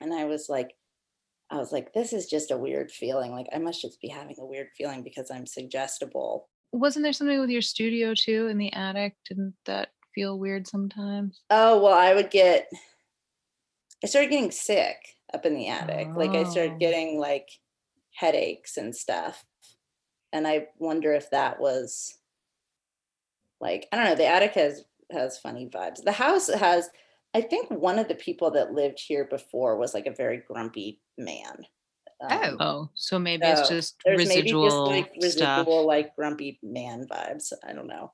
and 0.00 0.12
I 0.12 0.26
was 0.26 0.48
like, 0.48 0.74
I 1.50 1.56
was 1.56 1.72
like, 1.72 1.92
this 1.92 2.12
is 2.12 2.26
just 2.26 2.50
a 2.50 2.56
weird 2.56 2.90
feeling. 2.90 3.32
Like, 3.32 3.46
I 3.54 3.58
must 3.58 3.82
just 3.82 4.00
be 4.00 4.08
having 4.08 4.36
a 4.38 4.46
weird 4.46 4.68
feeling 4.76 5.02
because 5.02 5.30
I'm 5.30 5.46
suggestible. 5.46 6.48
wasn't 6.72 7.02
there 7.02 7.12
something 7.12 7.40
with 7.40 7.50
your 7.50 7.62
studio 7.62 8.14
too 8.14 8.46
in 8.48 8.58
the 8.58 8.72
attic? 8.72 9.16
Didn't 9.28 9.54
that 9.64 9.88
feel 10.14 10.38
weird 10.38 10.66
sometimes? 10.66 11.42
Oh 11.50 11.80
well, 11.82 11.94
I 11.94 12.14
would 12.14 12.30
get. 12.30 12.68
I 14.02 14.06
started 14.06 14.30
getting 14.30 14.50
sick 14.50 15.16
up 15.34 15.44
in 15.46 15.54
the 15.54 15.68
attic. 15.68 16.14
Like 16.16 16.34
I 16.34 16.44
started 16.44 16.74
Oh. 16.74 16.78
getting 16.78 17.18
like 17.18 17.48
headaches 18.14 18.76
and 18.76 18.94
stuff, 18.94 19.44
and 20.32 20.46
I 20.48 20.68
wonder 20.78 21.14
if 21.14 21.30
that 21.30 21.60
was 21.60 22.18
like 23.60 23.88
I 23.92 23.96
don't 23.96 24.06
know. 24.06 24.14
The 24.14 24.26
attic 24.26 24.54
has 24.54 24.84
has 25.10 25.38
funny 25.38 25.68
vibes. 25.68 26.02
The 26.02 26.12
house 26.12 26.48
has. 26.52 26.90
I 27.34 27.40
think 27.40 27.70
one 27.70 27.98
of 27.98 28.08
the 28.08 28.14
people 28.14 28.50
that 28.52 28.72
lived 28.74 29.00
here 29.00 29.24
before 29.24 29.78
was 29.78 29.94
like 29.94 30.06
a 30.06 30.12
very 30.14 30.36
grumpy 30.46 31.00
man. 31.16 31.64
Um, 32.20 32.58
Oh, 32.60 32.90
so 32.94 33.18
maybe 33.18 33.50
it's 33.50 33.66
just 33.68 33.96
residual 34.06 34.26
maybe 34.28 34.52
just 34.66 34.84
like 34.86 35.10
stuff. 35.22 35.66
residual 35.66 35.86
like 35.86 36.14
grumpy 36.16 36.58
man 36.62 37.06
vibes. 37.08 37.52
I 37.64 37.72
don't 37.72 37.86
know. 37.86 38.12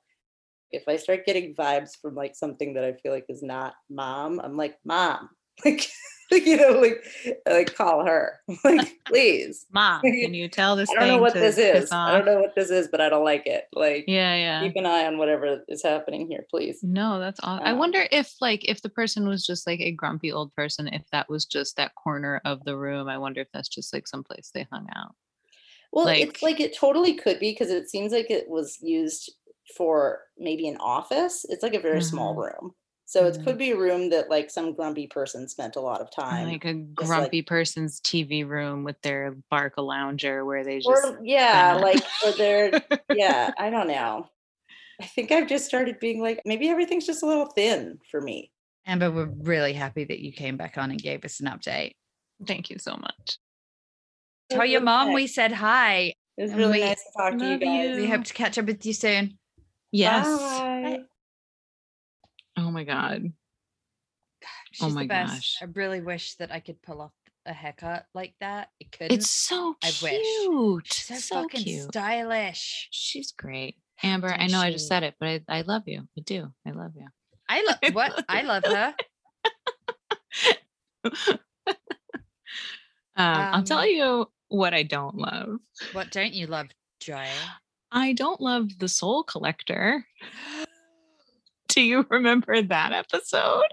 If 0.71 0.83
I 0.87 0.97
start 0.97 1.25
getting 1.25 1.55
vibes 1.55 1.91
from 2.01 2.15
like 2.15 2.35
something 2.35 2.73
that 2.75 2.83
I 2.83 2.93
feel 2.93 3.11
like 3.11 3.25
is 3.29 3.43
not 3.43 3.73
mom, 3.89 4.39
I'm 4.43 4.55
like 4.57 4.77
mom, 4.85 5.29
like 5.65 5.87
you 6.31 6.57
know, 6.57 6.79
like 6.79 7.03
like 7.47 7.73
call 7.75 8.05
her, 8.05 8.39
like 8.63 8.93
please. 9.07 9.65
Mom, 9.73 10.01
can 10.01 10.33
you 10.35 10.47
tell 10.47 10.75
this 10.75 10.89
I 10.91 10.99
don't 10.99 11.07
know 11.07 11.17
what 11.17 11.33
this 11.33 11.57
is. 11.57 11.91
I 11.91 12.11
don't 12.11 12.25
know 12.25 12.39
what 12.39 12.53
this 12.55 12.69
is, 12.69 12.87
but 12.87 13.01
I 13.01 13.09
don't 13.09 13.23
like 13.23 13.47
it. 13.47 13.63
Like 13.73 14.05
Yeah, 14.07 14.35
yeah. 14.35 14.61
keep 14.61 14.75
an 14.75 14.85
eye 14.85 15.05
on 15.07 15.17
whatever 15.17 15.63
is 15.67 15.81
happening 15.81 16.27
here, 16.29 16.45
please. 16.51 16.79
No, 16.83 17.19
that's 17.19 17.39
awesome. 17.41 17.65
I 17.65 17.71
Um, 17.71 17.79
wonder 17.79 18.05
if 18.11 18.35
like 18.39 18.67
if 18.69 18.81
the 18.83 18.89
person 18.89 19.27
was 19.27 19.43
just 19.45 19.65
like 19.65 19.79
a 19.79 19.91
grumpy 19.91 20.31
old 20.31 20.53
person, 20.53 20.87
if 20.87 21.01
that 21.11 21.29
was 21.29 21.45
just 21.45 21.77
that 21.77 21.95
corner 21.95 22.41
of 22.45 22.63
the 22.63 22.77
room. 22.77 23.09
I 23.09 23.17
wonder 23.17 23.41
if 23.41 23.47
that's 23.51 23.69
just 23.69 23.91
like 23.91 24.07
someplace 24.07 24.51
they 24.53 24.67
hung 24.71 24.87
out. 24.95 25.15
Well, 25.91 26.05
Like- 26.05 26.21
it's 26.21 26.43
like 26.43 26.59
it 26.59 26.77
totally 26.77 27.15
could 27.15 27.39
be 27.39 27.51
because 27.51 27.71
it 27.71 27.89
seems 27.89 28.11
like 28.11 28.29
it 28.29 28.47
was 28.47 28.77
used 28.83 29.31
for 29.75 30.19
maybe 30.37 30.67
an 30.67 30.77
office. 30.77 31.45
It's 31.49 31.63
like 31.63 31.73
a 31.73 31.79
very 31.79 32.01
small 32.01 32.35
Mhm. 32.35 32.37
room. 32.43 32.75
So 33.05 33.25
it 33.25 33.37
Mhm. 33.37 33.43
could 33.43 33.57
be 33.57 33.71
a 33.71 33.77
room 33.77 34.09
that 34.11 34.29
like 34.29 34.51
some 34.51 34.73
grumpy 34.75 35.07
person 35.07 35.47
spent 35.47 35.75
a 35.75 35.81
lot 35.81 35.99
of 36.01 36.11
time. 36.11 36.47
like 36.47 36.63
a 36.65 36.73
like- 36.73 36.93
grumpy 36.93 37.41
person's 37.41 37.99
TV 38.01 38.43
room 38.43 38.83
with 38.83 39.01
their 39.01 39.35
Barcalounger 39.51 40.45
where 40.45 40.63
they 40.63 40.77
just 40.79 40.87
or 40.87 41.19
yeah, 41.23 41.73
like 41.81 42.03
or 42.25 42.31
they're 42.33 42.71
yeah, 43.11 43.51
I 43.57 43.69
don't 43.71 43.87
know. 43.87 44.29
I 45.01 45.05
think 45.07 45.31
I've 45.31 45.47
just 45.47 45.65
started 45.65 45.99
being 45.99 46.21
like 46.21 46.41
maybe 46.45 46.69
everything's 46.69 47.07
just 47.07 47.23
a 47.23 47.25
little 47.25 47.47
thin 47.47 47.99
for 48.11 48.21
me. 48.21 48.51
Amber, 48.85 49.09
we're 49.11 49.25
really 49.25 49.73
happy 49.73 50.03
that 50.03 50.19
you 50.19 50.31
came 50.31 50.55
back 50.57 50.77
on 50.77 50.91
and 50.91 51.01
gave 51.01 51.25
us 51.25 51.39
an 51.39 51.47
update. 51.47 51.93
Thank 52.45 52.69
you 52.69 52.77
so 52.77 52.95
much. 52.95 53.37
Tell 54.51 54.65
your 54.65 54.81
mom 54.81 55.13
we 55.13 55.25
said 55.25 55.51
hi. 55.51 56.13
It 56.37 56.43
was 56.43 56.53
really 56.53 56.79
we 56.79 56.85
nice 56.85 57.03
to 57.03 57.11
talk 57.17 57.37
to 57.39 57.43
you 57.43 57.51
love 57.51 57.59
guys. 57.59 57.97
We 57.97 58.07
hope 58.07 58.23
to 58.25 58.33
catch 58.33 58.57
up 58.59 58.65
with 58.65 58.85
you 58.85 58.93
soon. 58.93 59.38
Yes. 59.91 60.27
Bye. 60.27 60.99
Oh 62.57 62.71
my 62.71 62.83
god. 62.83 63.31
She's 64.71 64.85
Oh 64.87 64.89
my 64.91 65.03
the 65.03 65.07
best. 65.07 65.31
gosh. 65.31 65.57
I 65.61 65.65
really 65.73 66.01
wish 66.01 66.35
that 66.35 66.51
I 66.51 66.59
could 66.59 66.81
pull 66.81 67.01
off 67.01 67.11
a 67.45 67.53
haircut 67.53 68.05
like 68.13 68.35
that. 68.39 68.69
It 68.79 68.91
couldn't. 68.91 69.13
It's 69.13 69.29
so 69.29 69.75
I 69.83 69.87
cute. 69.91 70.03
wish. 70.03 70.93
She's 70.93 71.07
so, 71.07 71.15
so 71.35 71.41
fucking 71.41 71.63
cute. 71.63 71.91
stylish. 71.91 72.87
She's 72.91 73.31
great. 73.31 73.77
Amber, 74.03 74.29
I 74.29 74.45
Is 74.45 74.51
know 74.51 74.59
I 74.59 74.71
just 74.71 74.87
said 74.87 75.03
it, 75.03 75.15
but 75.19 75.27
I, 75.27 75.41
I 75.49 75.61
love 75.61 75.83
you. 75.87 76.07
I 76.17 76.21
do. 76.21 76.53
I 76.65 76.71
love 76.71 76.91
you. 76.95 77.07
I 77.49 77.63
love 77.63 77.77
what 77.93 78.23
I 78.29 78.41
love 78.43 78.63
her. 78.65 78.95
Um, 83.15 83.49
I'll 83.51 83.63
tell 83.63 83.81
Um, 83.83 83.89
you 83.89 84.31
what 84.47 84.73
I 84.73 84.83
don't 84.83 85.15
love. 85.15 85.59
What 85.91 86.09
don't 86.09 86.31
you 86.33 86.47
love, 86.47 86.67
Joy? 87.01 87.27
I 87.91 88.13
don't 88.13 88.39
love 88.41 88.77
the 88.79 88.87
Soul 88.87 89.23
Collector. 89.23 90.05
Do 91.69 91.81
you 91.81 92.05
remember 92.09 92.61
that 92.61 92.91
episode? 92.93 93.63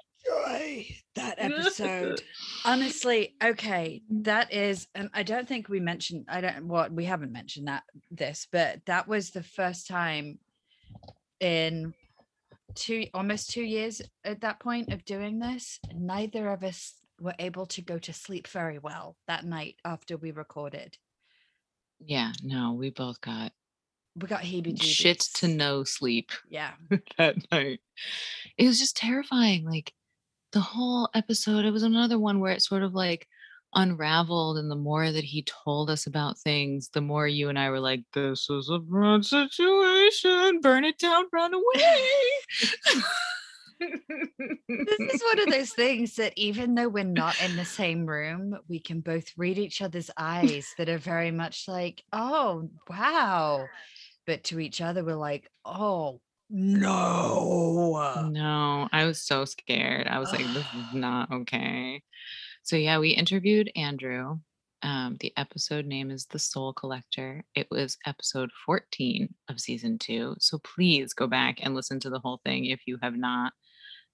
That 1.15 1.37
episode. 1.39 2.23
Honestly, 2.65 3.35
okay, 3.43 4.03
that 4.11 4.53
is, 4.53 4.87
and 4.95 5.09
I 5.15 5.23
don't 5.23 5.49
think 5.49 5.69
we 5.69 5.81
mentioned. 5.81 6.27
I 6.29 6.41
don't. 6.41 6.69
What 6.69 6.93
we 6.93 7.05
haven't 7.05 7.33
mentioned 7.33 7.69
that 7.69 7.85
this, 8.11 8.47
but 8.51 8.85
that 8.87 9.09
was 9.09 9.31
the 9.31 9.43
first 9.43 9.87
time 9.87 10.39
in 11.41 11.95
two, 12.75 13.07
almost 13.15 13.51
two 13.51 13.63
years 13.63 14.03
at 14.25 14.43
that 14.43 14.61
point 14.61 14.93
of 14.93 15.05
doing 15.05 15.39
this. 15.39 15.79
Neither 15.95 16.51
of 16.51 16.63
us 16.65 16.95
were 17.21 17.35
able 17.39 17.67
to 17.67 17.81
go 17.81 17.99
to 17.99 18.13
sleep 18.13 18.47
very 18.49 18.79
well 18.79 19.17
that 19.27 19.45
night 19.45 19.77
after 19.85 20.17
we 20.17 20.33
recorded. 20.33 20.99
Yeah, 21.99 22.33
no, 22.43 22.75
we 22.75 22.91
both 22.91 23.21
got 23.23 23.53
We 24.19 24.29
got 24.29 24.43
heebie 24.43 24.83
shit 24.83 25.21
to 25.35 25.49
no 25.49 25.85
sleep 25.85 26.31
Yeah. 26.49 26.73
that 27.19 27.37
night. 27.53 27.81
It 28.57 28.67
was 28.67 28.79
just 28.79 28.97
terrifying. 28.97 29.65
Like 29.65 29.93
the 30.53 30.61
whole 30.61 31.09
episode, 31.15 31.65
it 31.65 31.73
was 31.73 31.83
another 31.83 32.19
one 32.19 32.41
where 32.41 32.53
it 32.53 32.63
sort 32.63 32.83
of 32.83 32.95
like 32.95 33.29
unraveled. 33.75 34.59
And 34.59 34.71
the 34.71 34.77
more 34.77 35.11
that 35.13 35.25
he 35.25 35.43
told 35.43 35.91
us 35.91 36.07
about 36.07 36.39
things, 36.39 36.89
the 36.93 37.01
more 37.01 37.29
you 37.29 37.49
and 37.49 37.59
I 37.59 37.71
were 37.71 37.81
like, 37.81 38.03
this 38.15 38.49
is 38.49 38.71
a 38.71 38.79
bad 38.79 39.25
situation. 39.25 40.61
Burn 40.61 40.85
it 40.85 40.99
down, 40.99 41.25
run 41.33 41.53
away. 41.55 42.03
this 43.79 45.15
is 45.15 45.23
one 45.23 45.41
of 45.41 45.51
those 45.51 45.71
things 45.75 46.17
that 46.17 46.33
even 46.37 46.75
though 46.75 46.89
we're 46.89 47.05
not 47.05 47.41
in 47.43 47.57
the 47.57 47.65
same 47.65 48.07
room, 48.07 48.57
we 48.69 48.81
can 48.81 49.01
both 49.01 49.27
read 49.37 49.59
each 49.59 49.83
other's 49.83 50.11
eyes 50.17 50.73
that 50.79 50.89
are 50.89 50.99
very 50.99 51.31
much 51.31 51.69
like, 51.69 52.03
oh, 52.13 52.69
wow. 52.89 53.67
But 54.27 54.45
to 54.45 54.61
each 54.61 54.81
other, 54.81 55.05
we're 55.05 55.15
like, 55.15 55.49
oh, 55.65 56.21
no. 56.51 58.29
No, 58.31 58.89
I 58.93 59.05
was 59.05 59.23
so 59.23 59.45
scared. 59.45 60.07
I 60.07 60.19
was 60.19 60.31
like, 60.31 60.47
this 60.47 60.67
is 60.75 60.85
not 60.95 61.31
okay. 61.33 62.03
So 62.63 62.77
yeah, 62.77 62.99
we 62.99 63.11
interviewed 63.11 63.71
Andrew. 63.77 64.39
Um, 64.83 65.17
the 65.21 65.33
episode 65.37 65.87
name 65.87 66.11
is 66.11 66.27
The 66.27 66.39
Soul 66.39 66.73
Collector. 66.73 67.45
It 67.55 67.67
was 67.71 67.97
episode 68.07 68.51
14 68.67 69.33
of 69.49 69.61
season 69.61 69.99
two. 69.99 70.37
So 70.39 70.59
please 70.59 71.13
go 71.13 71.27
back 71.27 71.59
and 71.63 71.75
listen 71.75 71.99
to 72.01 72.11
the 72.11 72.21
whole 72.21 72.41
thing 72.45 72.67
if 72.67 72.81
you 72.87 72.99
have 73.03 73.17
not. 73.17 73.53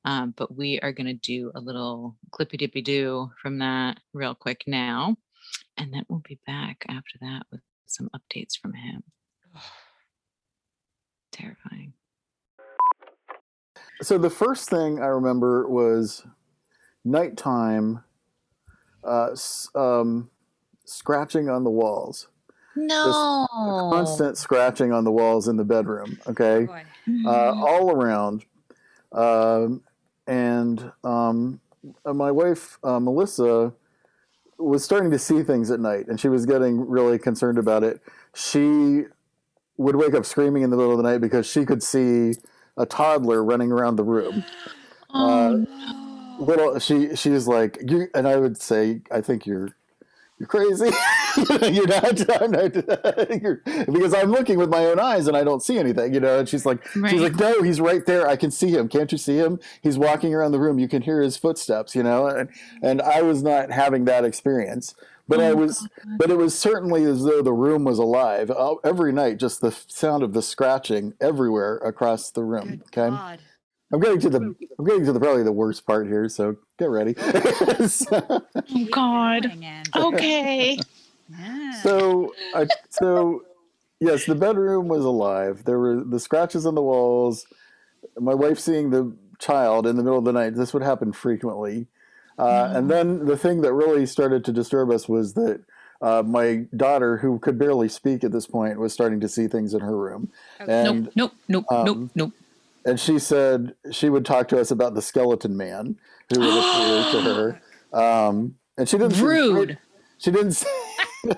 Um, 0.05 0.35
but 0.37 0.57
we 0.57 0.81
are 0.81 0.92
going 0.92 1.07
to 1.07 1.14
do 1.14 1.53
a 1.55 1.61
little 1.61 2.16
clippy 2.33 2.59
dippy 2.59 2.83
do 2.83 3.31
from 3.40 3.59
that 3.59 3.98
real 4.12 4.35
quick 4.35 4.64
now. 4.66 5.16
And 5.77 5.92
then 5.92 6.05
we'll 6.09 6.22
be 6.27 6.40
back 6.46 6.85
after 6.88 7.18
that 7.20 7.42
with 7.51 7.61
some 7.87 8.09
updates 8.14 8.59
from 8.61 8.72
him. 8.72 9.03
Terrifying. 11.33 11.95
So 14.03 14.18
the 14.18 14.31
first 14.31 14.68
thing 14.68 15.01
I 15.01 15.07
remember 15.07 15.66
was 15.68 16.25
nighttime, 17.05 18.05
uh, 19.05 19.35
um, 19.75 20.31
scratching 20.85 21.49
on 21.49 21.64
the 21.64 21.71
walls. 21.71 22.29
No. 22.75 23.47
Constant 23.90 24.38
scratching 24.38 24.92
on 24.92 25.05
the 25.05 25.12
walls 25.12 25.49
in 25.49 25.57
the 25.57 25.64
bedroom. 25.64 26.18
Okay, 26.27 26.66
Boy. 26.66 26.85
uh, 27.27 27.53
all 27.53 27.90
around. 27.90 28.45
Um, 29.12 29.83
and 30.27 30.92
um, 31.05 31.61
uh, 32.05 32.14
my 32.14 32.31
wife 32.31 32.79
uh, 32.83 32.99
Melissa 32.99 33.73
was 34.59 34.85
starting 34.85 35.11
to 35.11 35.18
see 35.18 35.42
things 35.42 35.71
at 35.71 35.81
night, 35.81 36.07
and 36.09 36.18
she 36.18 36.29
was 36.29 36.47
getting 36.47 36.88
really 36.88 37.18
concerned 37.18 37.59
about 37.59 37.83
it. 37.85 38.01
She 38.35 39.05
would 39.83 39.97
wake 39.97 40.14
up 40.14 40.25
screaming 40.25 40.62
in 40.62 40.71
the 40.71 40.77
middle 40.77 40.92
of 40.92 40.97
the 40.97 41.03
night 41.03 41.18
because 41.21 41.47
she 41.47 41.64
could 41.64 41.83
see 41.83 42.35
a 42.77 42.87
toddler 42.87 43.45
running 43.45 43.71
around 43.71 43.97
the 43.97 44.05
room. 44.05 44.45
Oh, 45.12 45.64
Uh, 45.68 46.42
little 46.42 46.79
she 46.79 47.14
she's 47.14 47.47
like 47.47 47.79
you 47.87 48.07
and 48.14 48.27
i 48.27 48.37
would 48.37 48.57
say 48.61 49.03
i 49.12 49.21
think 49.21 49.47
you're 49.47 49.77
you're 50.38 50.49
crazy. 50.49 50.90
You're 51.71 51.87
not, 51.87 52.31
I'm 52.42 52.51
not 52.51 52.75
you're, 53.42 53.62
because 53.64 54.12
i'm 54.12 54.31
looking 54.33 54.59
with 54.59 54.68
my 54.71 54.87
own 54.87 54.99
eyes 54.99 55.29
and 55.29 55.37
i 55.37 55.45
don't 55.45 55.62
see 55.62 55.79
anything 55.79 56.12
you 56.12 56.21
know 56.21 56.40
and 56.40 56.49
she's 56.49 56.66
like 56.66 56.81
she's 57.11 57.21
like 57.23 57.37
no 57.37 57.62
he's 57.62 57.81
right 57.81 58.04
there. 58.07 58.27
I 58.29 58.37
can 58.37 58.50
see 58.50 58.71
him. 58.71 58.88
Can't 58.88 59.13
you 59.13 59.19
see 59.19 59.37
him? 59.37 59.61
He's 59.83 59.98
walking 59.98 60.35
around 60.35 60.52
the 60.52 60.59
room. 60.59 60.79
You 60.79 60.88
can 60.88 61.02
hear 61.02 61.21
his 61.23 61.37
footsteps 61.37 61.94
you 61.94 62.02
know 62.02 62.27
and 62.27 62.48
and 62.83 63.00
i 63.02 63.23
was 63.23 63.42
not 63.42 63.71
having 63.71 64.04
that 64.07 64.25
experience 64.25 64.94
but 65.29 65.40
i 65.40 65.50
Oh, 65.50 65.56
was 65.56 65.88
but 66.18 66.31
it 66.31 66.37
was 66.37 66.58
certainly 66.58 67.04
as 67.04 67.25
though 67.25 67.42
the 67.42 67.52
room 67.52 67.85
was 67.85 67.98
alive 67.98 68.50
uh, 68.50 68.75
every 68.85 69.12
night 69.12 69.38
just 69.38 69.60
the 69.60 69.70
sound 69.88 70.23
of 70.23 70.33
the 70.33 70.42
scratching 70.42 71.14
everywhere 71.20 71.77
across 71.79 72.31
the 72.31 72.42
room 72.44 72.68
Good 72.68 72.83
okay 72.83 73.08
God. 73.10 73.40
I'm 73.92 74.00
getting 74.00 74.20
to 74.20 74.31
the 74.31 74.54
I'm 74.79 74.85
getting 74.87 75.04
to 75.04 75.12
the 75.12 75.20
probably 75.20 75.42
the 75.42 75.52
worst 75.52 75.87
part 75.87 76.06
here, 76.06 76.27
so 76.29 76.56
get 76.79 76.88
ready. 76.88 77.14
so, 77.87 78.42
Oh 78.75 78.85
God. 78.90 79.52
Okay. 79.96 80.79
Yeah. 81.31 81.83
so, 81.83 82.35
I, 82.54 82.66
so 82.90 83.42
yes, 84.00 84.27
the 84.27 84.35
bedroom 84.35 84.88
was 84.88 85.02
alive. 85.02 85.64
There 85.64 85.79
were 85.79 86.04
the 86.04 86.20
scratches 86.20 86.66
on 86.66 86.75
the 86.75 86.83
walls. 86.83 87.46
My 88.18 88.35
wife 88.35 88.58
seeing 88.58 88.90
the 88.90 89.16
child 89.38 89.87
in 89.87 89.96
the 89.96 90.02
middle 90.02 90.18
of 90.18 90.27
the 90.27 90.33
night. 90.33 90.56
This 90.56 90.75
would 90.75 90.83
happen 90.83 91.12
frequently. 91.12 91.87
Uh, 92.39 92.73
And 92.75 92.91
then 92.91 93.27
the 93.27 93.37
thing 93.37 93.61
that 93.63 93.73
really 93.73 94.07
started 94.07 94.45
to 94.47 94.53
disturb 94.53 94.91
us 94.91 95.09
was 95.09 95.35
that 95.35 95.61
uh, 96.01 96.23
my 96.27 96.67
daughter, 96.77 97.19
who 97.19 97.39
could 97.39 97.59
barely 97.59 97.89
speak 97.89 98.25
at 98.25 98.33
this 98.33 98.47
point, 98.47 98.79
was 98.79 98.93
starting 98.93 99.21
to 99.21 99.29
see 99.29 99.47
things 99.47 99.73
in 99.75 99.81
her 99.81 99.97
room, 99.97 100.31
and 100.59 101.05
nope, 101.15 101.33
nope, 101.49 101.65
nope, 101.71 101.87
nope, 101.87 101.97
um, 101.97 102.11
nope. 102.17 102.33
and 102.85 102.99
she 102.99 103.19
said 103.21 103.75
she 103.93 104.09
would 104.09 104.25
talk 104.25 104.49
to 104.49 104.59
us 104.61 104.71
about 104.73 104.95
the 104.95 105.03
skeleton 105.03 105.57
man 105.57 105.97
who 106.33 106.41
would 106.41 106.49
appear 106.49 107.13
to 107.13 107.21
her. 107.93 107.97
Um, 107.97 108.57
and 108.77 108.89
she 108.89 108.99
didn't 108.99 109.21
Rude. 109.21 109.79
she 110.19 110.31
didn't. 110.33 110.55
she 111.23 111.29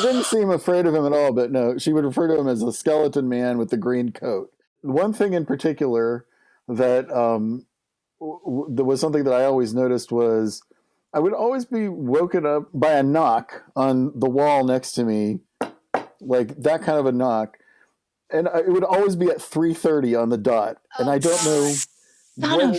didn't 0.00 0.24
seem 0.24 0.48
afraid 0.50 0.86
of 0.86 0.94
him 0.94 1.04
at 1.04 1.12
all. 1.12 1.32
But 1.32 1.50
no, 1.52 1.76
she 1.76 1.92
would 1.92 2.04
refer 2.04 2.28
to 2.28 2.38
him 2.38 2.48
as 2.48 2.60
the 2.60 2.72
skeleton 2.72 3.28
man 3.28 3.58
with 3.58 3.68
the 3.70 3.76
green 3.76 4.12
coat. 4.12 4.50
One 4.80 5.12
thing 5.12 5.34
in 5.34 5.44
particular 5.44 6.24
that 6.68 7.10
um, 7.12 7.66
there 8.20 8.84
was 8.84 9.00
something 9.00 9.24
that 9.24 9.32
I 9.34 9.44
always 9.44 9.74
noticed 9.74 10.10
was 10.12 10.62
I 11.14 11.20
would 11.20 11.32
always 11.32 11.64
be 11.64 11.88
woken 11.88 12.44
up 12.46 12.68
by 12.74 12.92
a 12.92 13.02
knock 13.02 13.62
on 13.76 14.12
the 14.18 14.28
wall 14.28 14.64
next 14.64 14.92
to 14.92 15.04
me, 15.04 15.40
like 16.20 16.56
that 16.62 16.82
kind 16.82 16.98
of 16.98 17.06
a 17.06 17.12
knock, 17.12 17.56
and 18.30 18.48
I- 18.48 18.58
it 18.60 18.68
would 18.68 18.84
always 18.84 19.16
be 19.16 19.26
at 19.30 19.40
three 19.40 19.72
thirty 19.74 20.14
on 20.14 20.28
the 20.28 20.36
dot. 20.38 20.78
And 20.98 21.08
I 21.08 21.18
don't 21.18 21.44
know 21.44 21.72
what- 22.36 22.78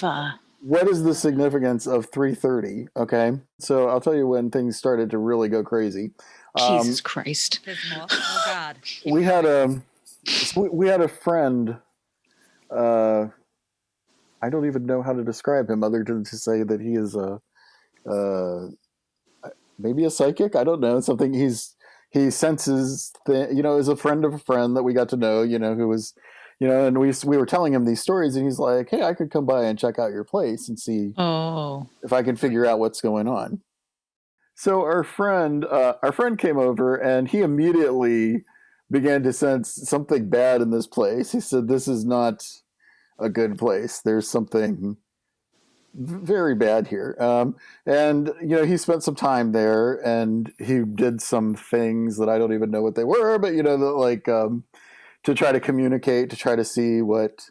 what 0.62 0.88
is 0.90 1.04
the 1.04 1.16
significance 1.16 1.88
of 1.88 2.12
3.30 2.12 2.88
okay 2.98 3.32
so 3.60 3.88
i'll 3.88 4.02
tell 4.02 4.14
you 4.14 4.28
when 4.28 4.52
things 4.52 4.76
started 4.76 5.10
to 5.10 5.18
really 5.18 5.48
go 5.48 5.64
crazy 5.64 6.12
Um, 6.60 6.80
Jesus 6.80 7.00
Christ. 7.00 7.62
Oh 7.96 8.44
God. 8.46 8.76
we 9.06 9.24
had 9.24 9.46
a 9.46 9.82
we, 10.58 10.68
we 10.70 10.88
had 10.90 11.00
a 11.00 11.08
friend 11.08 11.78
uh 12.70 13.28
i 14.42 14.50
don't 14.50 14.66
even 14.66 14.86
know 14.86 15.02
how 15.02 15.14
to 15.14 15.24
describe 15.24 15.70
him 15.70 15.84
other 15.84 16.04
than 16.06 16.24
to 16.24 16.38
say 16.38 16.64
that 16.64 16.80
he 16.82 16.94
is 16.96 17.16
a 17.16 17.40
uh 18.10 18.68
maybe 19.78 20.04
a 20.06 20.10
psychic 20.10 20.56
i 20.56 20.64
don't 20.64 20.82
know 20.82 21.00
something 21.00 21.34
he's 21.34 21.76
he 22.12 22.30
senses 22.32 23.12
th- 23.28 23.50
you 23.54 23.62
know 23.64 23.78
is 23.78 23.88
a 23.88 23.96
friend 23.96 24.26
of 24.26 24.34
a 24.34 24.40
friend 24.40 24.76
that 24.76 24.84
we 24.84 24.94
got 24.94 25.10
to 25.10 25.18
know 25.18 25.42
you 25.42 25.58
know 25.60 25.76
who 25.76 25.88
was 25.88 26.14
you 26.60 26.68
know 26.68 26.86
and 26.88 26.98
we 26.98 27.12
we 27.26 27.38
were 27.38 27.46
telling 27.46 27.74
him 27.74 27.86
these 27.86 28.02
stories 28.02 28.36
and 28.36 28.46
he's 28.46 28.60
like 28.60 28.90
hey 28.90 29.04
i 29.04 29.14
could 29.14 29.32
come 29.32 29.46
by 29.46 29.64
and 29.66 29.80
check 29.80 29.98
out 30.00 30.12
your 30.12 30.24
place 30.26 30.68
and 30.68 30.80
see 30.80 31.14
Oh. 31.18 31.88
if 32.04 32.12
I 32.14 32.24
can 32.24 32.36
figure 32.36 32.66
out 32.66 32.80
what's 32.80 33.00
going 33.02 33.28
on. 33.28 33.62
So 34.56 34.82
our 34.82 35.04
friend, 35.06 35.64
uh, 35.64 35.94
our 36.04 36.12
friend 36.12 36.38
came 36.38 36.58
over, 36.58 36.96
and 36.96 37.30
he 37.30 37.40
immediately 37.40 38.44
began 38.92 39.24
to 39.24 39.32
sense 39.32 39.74
something 39.88 40.28
bad 40.30 40.60
in 40.62 40.70
this 40.72 40.86
place. 40.86 41.32
He 41.32 41.40
said, 41.40 41.70
"This 41.70 41.88
is 41.88 42.04
not 42.06 42.44
a 43.20 43.30
good 43.30 43.58
place. 43.58 44.00
There's 44.00 44.28
something 44.28 44.98
very 45.94 46.56
bad 46.56 46.88
here." 46.88 47.16
Um, 47.20 47.56
and 47.86 48.32
you 48.42 48.58
know, 48.58 48.66
he 48.66 48.78
spent 48.78 49.04
some 49.04 49.16
time 49.16 49.52
there, 49.52 49.96
and 50.06 50.52
he 50.58 50.80
did 50.84 51.22
some 51.22 51.56
things 51.56 52.18
that 52.18 52.30
I 52.30 52.38
don't 52.38 52.54
even 52.54 52.72
know 52.72 52.82
what 52.82 52.96
they 52.96 53.04
were, 53.04 53.38
but 53.40 53.54
you 53.54 53.64
know, 53.64 53.78
the, 53.78 53.92
like 53.92 54.28
um, 54.28 54.64
to 55.24 55.34
try 55.34 55.52
to 55.52 55.60
communicate, 55.60 56.30
to 56.30 56.36
try 56.36 56.56
to 56.56 56.66
see 56.66 57.02
what. 57.02 57.50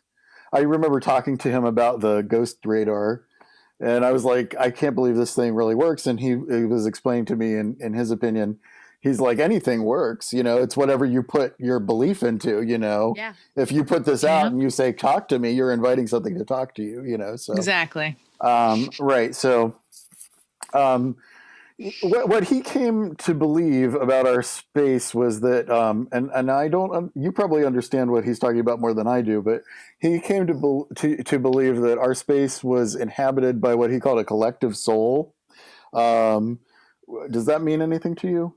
I 0.51 0.61
remember 0.61 0.99
talking 0.99 1.37
to 1.39 1.51
him 1.51 1.67
about 1.67 2.01
the 2.01 2.23
ghost 2.23 2.65
radar 2.65 3.27
and 3.81 4.05
I 4.05 4.13
was 4.13 4.25
like, 4.25 4.55
I 4.59 4.71
can't 4.71 4.95
believe 4.95 5.17
this 5.17 5.35
thing 5.35 5.55
really 5.55 5.75
works. 5.75 6.07
And 6.07 6.19
he, 6.19 6.31
he 6.31 6.65
was 6.65 6.87
explaining 6.87 7.27
to 7.27 7.37
me, 7.37 7.55
in, 7.55 7.77
in 7.81 7.95
his 7.95 8.11
opinion, 8.11 8.59
he's 9.09 9.21
like, 9.21 9.39
anything 9.39 9.83
works. 9.85 10.33
You 10.33 10.43
know, 10.43 10.59
it's 10.59 10.77
whatever 10.77 11.05
you 11.05 11.23
put 11.23 11.55
your 11.59 11.81
belief 11.81 12.23
into. 12.23 12.63
You 12.63 12.79
know, 12.79 13.15
Yeah. 13.17 13.33
if 13.57 13.73
you 13.73 13.85
put 13.85 14.05
this 14.05 14.23
Yeah. 14.23 14.41
out 14.41 14.53
and 14.53 14.63
you 14.63 14.71
say, 14.71 14.93
talk 14.93 15.29
to 15.29 15.39
me, 15.39 15.51
you're 15.53 15.73
inviting 15.73 16.07
something 16.07 16.39
to 16.39 16.45
talk 16.45 16.75
to 16.77 16.83
you. 16.83 17.03
You 17.03 17.19
know, 17.19 17.37
so 17.37 17.55
Exactly. 17.55 18.17
um, 18.41 18.91
right. 19.01 19.35
So, 19.35 19.75
um, 20.75 21.17
what, 22.03 22.29
what 22.29 22.45
he 22.45 22.61
came 22.61 23.15
to 23.17 23.35
believe 23.35 23.95
about 23.95 24.27
our 24.27 24.43
space 24.43 25.15
was 25.15 25.41
that, 25.43 25.71
um, 25.71 26.09
and, 26.11 26.29
and 26.35 26.51
I 26.51 26.67
don't, 26.67 26.93
um, 26.95 27.13
you 27.15 27.31
probably 27.31 27.65
understand 27.65 28.11
what 28.11 28.25
he's 28.25 28.41
talking 28.41 28.59
about 28.59 28.81
more 28.81 28.93
than 28.93 29.07
I 29.07 29.23
do, 29.23 29.41
but 29.41 29.63
he 30.01 30.19
came 30.19 30.49
to, 30.49 30.55
bel 30.55 30.89
to, 30.97 31.23
to 31.23 31.39
believe 31.39 31.77
that 31.83 31.97
our 31.99 32.15
space 32.15 32.65
was 32.65 32.97
inhabited 32.97 33.61
by 33.61 33.77
what 33.77 33.93
he 33.93 34.01
called 34.01 34.19
a 34.19 34.25
collective 34.25 34.77
soul. 34.77 35.35
Um, 35.93 36.59
does 37.31 37.47
that 37.47 37.63
mean 37.63 37.81
anything 37.81 38.17
to 38.17 38.29
you? 38.29 38.55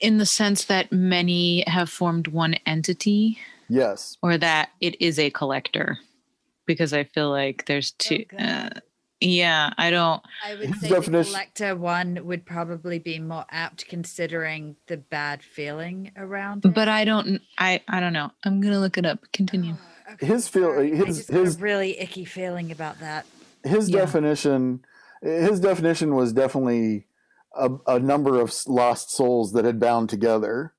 In 0.00 0.18
the 0.18 0.26
sense 0.26 0.64
that 0.66 0.92
many 0.92 1.64
have 1.66 1.90
formed 1.90 2.28
one 2.28 2.54
entity 2.66 3.38
Yes. 3.68 4.16
or 4.22 4.38
that 4.38 4.70
it 4.80 5.00
is 5.00 5.18
a 5.18 5.30
collector. 5.30 5.98
Because 6.66 6.92
I 6.92 7.04
feel 7.04 7.30
like 7.30 7.66
there's 7.66 7.90
two. 7.92 8.24
God. 8.30 8.40
uh, 8.76 8.80
yeah, 9.20 9.72
I 9.78 9.90
don't. 9.90 10.22
I 10.44 10.54
would 10.56 10.68
His 10.68 10.80
say 10.80 10.88
definition- 10.88 11.32
the 11.32 11.38
collector 11.38 11.76
one 11.76 12.20
would 12.24 12.44
probably 12.44 12.98
be 12.98 13.18
more 13.18 13.44
apt 13.50 13.86
considering 13.88 14.76
the 14.88 14.96
bad 14.96 15.42
feeling 15.42 16.10
around 16.16 16.64
it. 16.64 16.74
But 16.74 16.88
I 16.88 17.04
don't. 17.04 17.40
I. 17.58 17.80
I 17.88 18.00
don't 18.00 18.12
know. 18.12 18.30
I'm 18.44 18.60
gonna 18.60 18.80
look 18.80 18.98
it 18.98 19.06
up. 19.06 19.20
Continue. 19.32 19.74
Oh, 20.08 20.12
okay, 20.14 20.26
His 20.26 20.48
feel- 20.48 20.64
sorry. 20.72 20.92
I 20.92 20.96
his- 20.96 21.16
just 21.18 21.30
got 21.30 21.40
his- 21.44 21.56
a 21.56 21.60
really 21.60 21.98
icky 22.00 22.24
feeling 22.24 22.70
about 22.72 22.98
that. 23.00 23.26
his 23.64 23.88
Yeah. 23.90 24.00
definition 24.00 24.84
his 25.22 25.60
definition 25.60 26.16
was 26.16 26.32
definitely 26.32 27.06
a, 27.54 27.70
a 27.86 27.98
number 27.98 28.40
of 28.40 28.54
lost 28.66 29.10
souls 29.10 29.52
that 29.52 29.64
had 29.64 29.80
bound 29.80 30.08
together. 30.08 30.74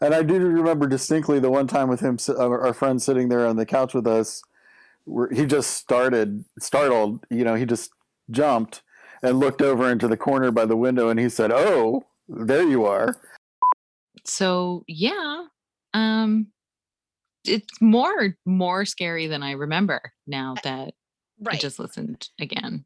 And 0.00 0.14
i 0.14 0.22
do 0.22 0.38
remember 0.38 0.86
distinctly 0.86 1.40
the 1.40 1.50
one 1.50 1.66
time 1.66 1.88
with 1.88 2.00
him 2.00 2.18
our 2.38 2.66
our 2.66 2.72
friend 2.72 3.02
sitting 3.02 3.28
there 3.28 3.44
on 3.44 3.56
the 3.56 3.66
couch 3.66 3.94
with 3.94 4.06
us 4.06 4.42
where 5.04 5.28
he 5.28 5.44
just 5.44 5.72
started 5.72 6.44
startled 6.60 7.24
you 7.30 7.42
know 7.42 7.56
he 7.56 7.64
just 7.64 7.90
jumped 8.30 8.82
and 9.24 9.40
looked 9.40 9.60
over 9.60 9.90
into 9.90 10.06
the 10.06 10.16
corner 10.16 10.52
by 10.52 10.64
the 10.64 10.76
window 10.76 11.08
and 11.08 11.18
he 11.18 11.28
said 11.28 11.50
oh 11.50 12.04
there 12.28 12.68
you 12.68 12.84
are. 12.84 13.16
So 14.24 14.84
yeah, 14.86 15.44
um, 15.94 16.48
it's 17.44 17.80
more 17.80 18.36
more 18.44 18.84
scary 18.84 19.26
than 19.26 19.42
I 19.42 19.52
remember 19.52 20.12
now 20.26 20.54
that 20.62 20.94
I 21.46 21.56
just 21.56 21.78
listened 21.78 22.28
again. 22.40 22.84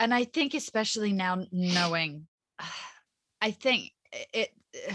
and 0.00 0.12
I 0.14 0.24
think 0.24 0.54
especially 0.54 1.12
now 1.12 1.44
knowing 1.52 2.26
I 3.42 3.50
think 3.52 3.92
it 4.32 4.50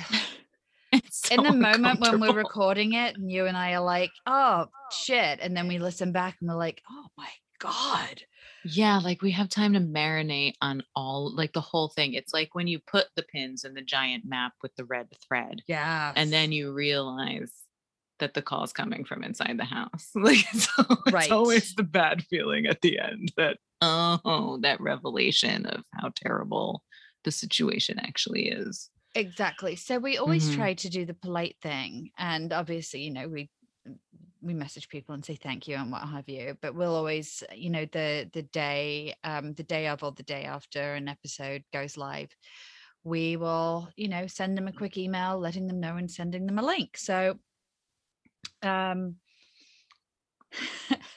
It's 0.92 1.30
in 1.30 1.44
the 1.44 1.52
moment 1.52 2.00
when 2.00 2.22
we're 2.22 2.34
recording 2.34 2.94
it 2.94 3.18
and 3.18 3.30
you 3.30 3.48
and 3.48 3.58
I 3.58 3.74
are 3.74 3.84
like, 3.84 4.12
oh, 4.26 4.66
oh 4.68 4.72
shit. 4.92 5.40
And 5.42 5.56
then 5.56 5.68
we 5.68 5.78
listen 5.78 6.12
back 6.14 6.38
and 6.40 6.50
we're 6.50 6.56
like, 6.56 6.82
oh 6.90 7.08
my 7.18 7.28
God. 7.60 8.22
Yeah, 8.64 9.00
like 9.00 9.22
we 9.22 9.32
have 9.32 9.50
time 9.50 9.74
to 9.74 9.80
marinate 9.80 10.54
on 10.62 10.84
all 10.96 11.34
like 11.36 11.54
the 11.54 11.62
whole 11.62 11.90
thing. 11.90 12.14
It's 12.14 12.34
like 12.34 12.56
when 12.56 12.68
you 12.68 12.80
put 12.80 13.08
the 13.16 13.24
pins 13.24 13.66
in 13.66 13.74
the 13.74 13.82
giant 13.82 14.24
map 14.26 14.54
with 14.62 14.76
the 14.76 14.86
red 14.86 15.08
thread, 15.28 15.62
Yeah. 15.68 16.14
and 16.16 16.32
then 16.32 16.52
you 16.52 16.72
realize 16.72 17.52
that 18.20 18.34
the 18.34 18.42
call's 18.42 18.72
coming 18.72 19.04
from 19.04 19.24
inside 19.24 19.58
the 19.58 19.66
house. 19.66 20.10
Like 20.16 20.46
it's, 20.54 20.70
al- 20.80 21.04
it's 21.08 21.32
always 21.32 21.76
the 21.76 21.84
bad 21.84 22.24
feeling 22.24 22.66
at 22.68 22.82
the 22.82 23.00
end 23.00 23.34
that 23.38 23.58
oh, 23.82 24.60
that 24.62 24.80
revelation 24.80 25.66
of 25.66 25.84
how 25.94 26.12
terrible 26.16 26.82
the 27.26 27.32
situation 27.32 28.00
actually 28.00 28.50
is. 28.50 28.92
Exactly. 29.16 29.76
So 29.78 29.98
we 30.00 30.18
always 30.18 30.50
Mhm. 30.50 30.56
try 30.56 30.74
to 30.76 30.90
do 30.90 31.06
the 31.06 31.14
polite 31.14 31.58
thing. 31.62 32.12
And 32.18 32.52
obviously, 32.54 33.02
you 33.04 33.12
know, 33.12 33.28
we 33.30 33.50
we 34.42 34.54
message 34.54 34.90
people 34.90 35.16
and 35.16 35.26
say 35.26 35.36
thank 35.36 35.68
you 35.68 35.76
and 35.76 35.92
what 35.92 36.08
have 36.08 36.30
you. 36.30 36.58
But 36.62 36.76
we'll 36.76 36.96
always, 36.96 37.44
you 37.54 37.70
know, 37.70 37.86
the 37.86 38.30
the 38.34 38.44
day, 38.44 39.16
um, 39.24 39.54
the 39.54 39.64
day 39.64 39.88
of 39.88 40.04
or 40.04 40.12
the 40.12 40.24
day 40.24 40.46
after 40.46 40.96
an 40.96 41.08
episode 41.08 41.64
goes 41.74 41.98
live, 41.98 42.36
we 43.04 43.38
will, 43.38 43.90
you 43.98 44.10
know, 44.10 44.28
send 44.28 44.58
them 44.58 44.68
a 44.68 44.74
quick 44.74 44.98
email, 44.98 45.40
letting 45.40 45.68
them 45.68 45.80
know 45.82 45.98
and 45.98 46.12
sending 46.12 46.46
them 46.48 46.60
a 46.60 46.64
link. 46.64 46.98
So 46.98 47.40
um 48.62 49.18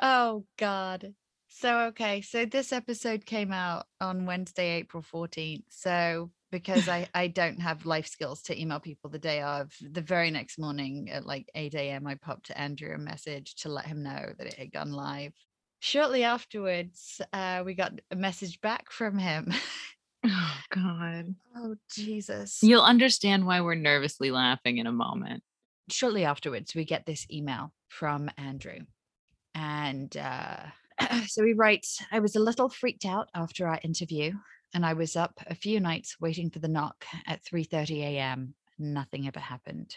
oh 0.00 0.44
god 0.56 1.14
so 1.58 1.78
okay 1.86 2.20
so 2.20 2.44
this 2.44 2.72
episode 2.72 3.24
came 3.24 3.50
out 3.52 3.86
on 4.00 4.26
wednesday 4.26 4.76
april 4.76 5.02
14th 5.02 5.62
so 5.70 6.30
because 6.50 6.88
i 6.96 7.08
i 7.14 7.26
don't 7.26 7.60
have 7.60 7.86
life 7.86 8.06
skills 8.06 8.42
to 8.42 8.60
email 8.60 8.78
people 8.80 9.08
the 9.08 9.18
day 9.18 9.40
of 9.40 9.72
the 9.80 10.00
very 10.02 10.30
next 10.30 10.58
morning 10.58 11.08
at 11.10 11.24
like 11.24 11.48
8 11.54 11.74
a.m 11.74 12.06
i 12.06 12.14
popped 12.14 12.46
to 12.46 12.58
andrew 12.58 12.94
a 12.94 12.98
message 12.98 13.54
to 13.56 13.68
let 13.70 13.86
him 13.86 14.02
know 14.02 14.32
that 14.38 14.46
it 14.46 14.54
had 14.54 14.72
gone 14.72 14.92
live 14.92 15.32
shortly 15.80 16.24
afterwards 16.24 17.20
uh 17.32 17.62
we 17.64 17.74
got 17.74 17.92
a 18.10 18.16
message 18.16 18.60
back 18.60 18.90
from 18.90 19.18
him 19.18 19.52
Oh 20.24 20.58
God. 20.70 21.34
oh 21.56 21.76
jesus 21.94 22.58
You'll 22.60 22.82
understand 22.82 23.46
why 23.46 23.60
we're 23.60 23.76
nervously 23.76 24.32
laughing 24.32 24.78
in 24.78 24.86
a 24.88 24.92
moment. 24.92 25.44
shortly 25.88 26.24
afterwards, 26.24 26.74
we 26.74 26.84
get 26.84 27.06
this 27.06 27.26
email 27.30 27.72
from 27.88 28.28
Andrew. 28.36 28.80
And 29.54 30.14
uh, 30.16 30.56
so 31.26 31.44
he 31.44 31.52
writes 31.52 32.02
I 32.10 32.20
was 32.20 32.36
a 32.36 32.40
little 32.40 32.68
freaked 32.68 33.04
out 33.04 33.28
after 33.34 33.66
our 33.66 33.80
interview, 33.82 34.32
and 34.74 34.84
I 34.84 34.94
was 34.94 35.16
up 35.16 35.40
a 35.46 35.54
few 35.54 35.80
nights 35.80 36.16
waiting 36.20 36.50
for 36.50 36.58
the 36.58 36.68
knock 36.68 37.04
at 37.26 37.44
3:30 37.44 38.02
a.m. 38.02 38.54
Nothing 38.78 39.26
ever 39.26 39.40
happened. 39.40 39.96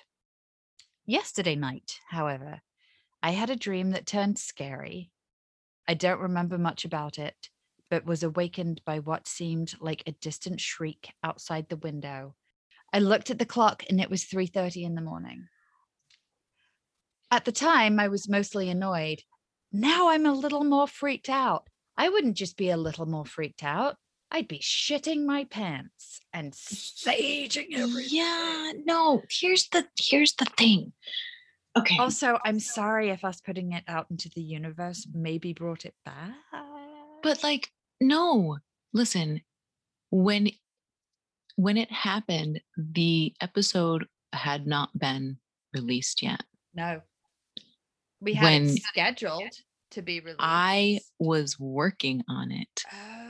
Yesterday 1.05 1.55
night, 1.55 1.99
however, 2.09 2.61
I 3.21 3.31
had 3.31 3.49
a 3.49 3.55
dream 3.55 3.91
that 3.91 4.05
turned 4.05 4.37
scary. 4.37 5.11
I 5.87 5.93
don't 5.93 6.21
remember 6.21 6.57
much 6.57 6.85
about 6.85 7.17
it, 7.17 7.49
but 7.89 8.05
was 8.05 8.23
awakened 8.23 8.81
by 8.85 8.99
what 8.99 9.27
seemed 9.27 9.73
like 9.81 10.03
a 10.05 10.11
distant 10.11 10.61
shriek 10.61 11.11
outside 11.23 11.67
the 11.67 11.77
window. 11.77 12.35
I 12.93 12.99
looked 12.99 13.29
at 13.29 13.39
the 13.39 13.45
clock 13.45 13.83
and 13.89 13.99
it 13.99 14.09
was 14.09 14.25
3:30 14.25 14.83
in 14.83 14.95
the 14.95 15.01
morning. 15.01 15.47
At 17.31 17.45
the 17.45 17.51
time, 17.51 17.99
I 17.99 18.07
was 18.07 18.29
mostly 18.29 18.69
annoyed. 18.69 19.21
Now 19.71 20.09
I'm 20.09 20.25
a 20.25 20.33
little 20.33 20.63
more 20.63 20.87
freaked 20.87 21.29
out. 21.29 21.67
I 21.97 22.09
wouldn't 22.09 22.37
just 22.37 22.57
be 22.57 22.69
a 22.69 22.77
little 22.77 23.05
more 23.05 23.25
freaked 23.25 23.63
out. 23.63 23.97
I'd 24.31 24.47
be 24.47 24.59
shitting 24.59 25.25
my 25.25 25.45
pants 25.45 26.21
and 26.33 26.53
saging 26.53 27.73
everything. 27.73 28.05
Yeah, 28.09 28.71
no. 28.85 29.23
Here's 29.29 29.67
the 29.69 29.87
here's 29.99 30.33
the 30.33 30.45
thing. 30.57 30.93
Okay. 31.77 31.97
Also, 31.99 32.39
I'm 32.45 32.59
sorry 32.59 33.09
if 33.09 33.23
us 33.23 33.41
putting 33.41 33.73
it 33.73 33.83
out 33.87 34.07
into 34.09 34.29
the 34.29 34.41
universe 34.41 35.07
maybe 35.13 35.53
brought 35.53 35.85
it 35.85 35.95
back. 36.05 36.35
But 37.23 37.43
like, 37.43 37.69
no. 37.99 38.57
Listen, 38.93 39.41
when 40.09 40.49
when 41.55 41.77
it 41.77 41.91
happened, 41.91 42.61
the 42.77 43.33
episode 43.41 44.07
had 44.33 44.65
not 44.67 44.97
been 44.97 45.37
released 45.73 46.21
yet. 46.23 46.43
no, 46.73 47.01
we 48.21 48.33
had 48.33 48.43
when- 48.43 48.65
it 48.69 48.81
scheduled 48.81 49.53
to 49.91 50.01
be 50.01 50.19
released. 50.19 50.37
I 50.39 50.99
was 51.19 51.59
working 51.59 52.23
on 52.27 52.51
it 52.51 52.83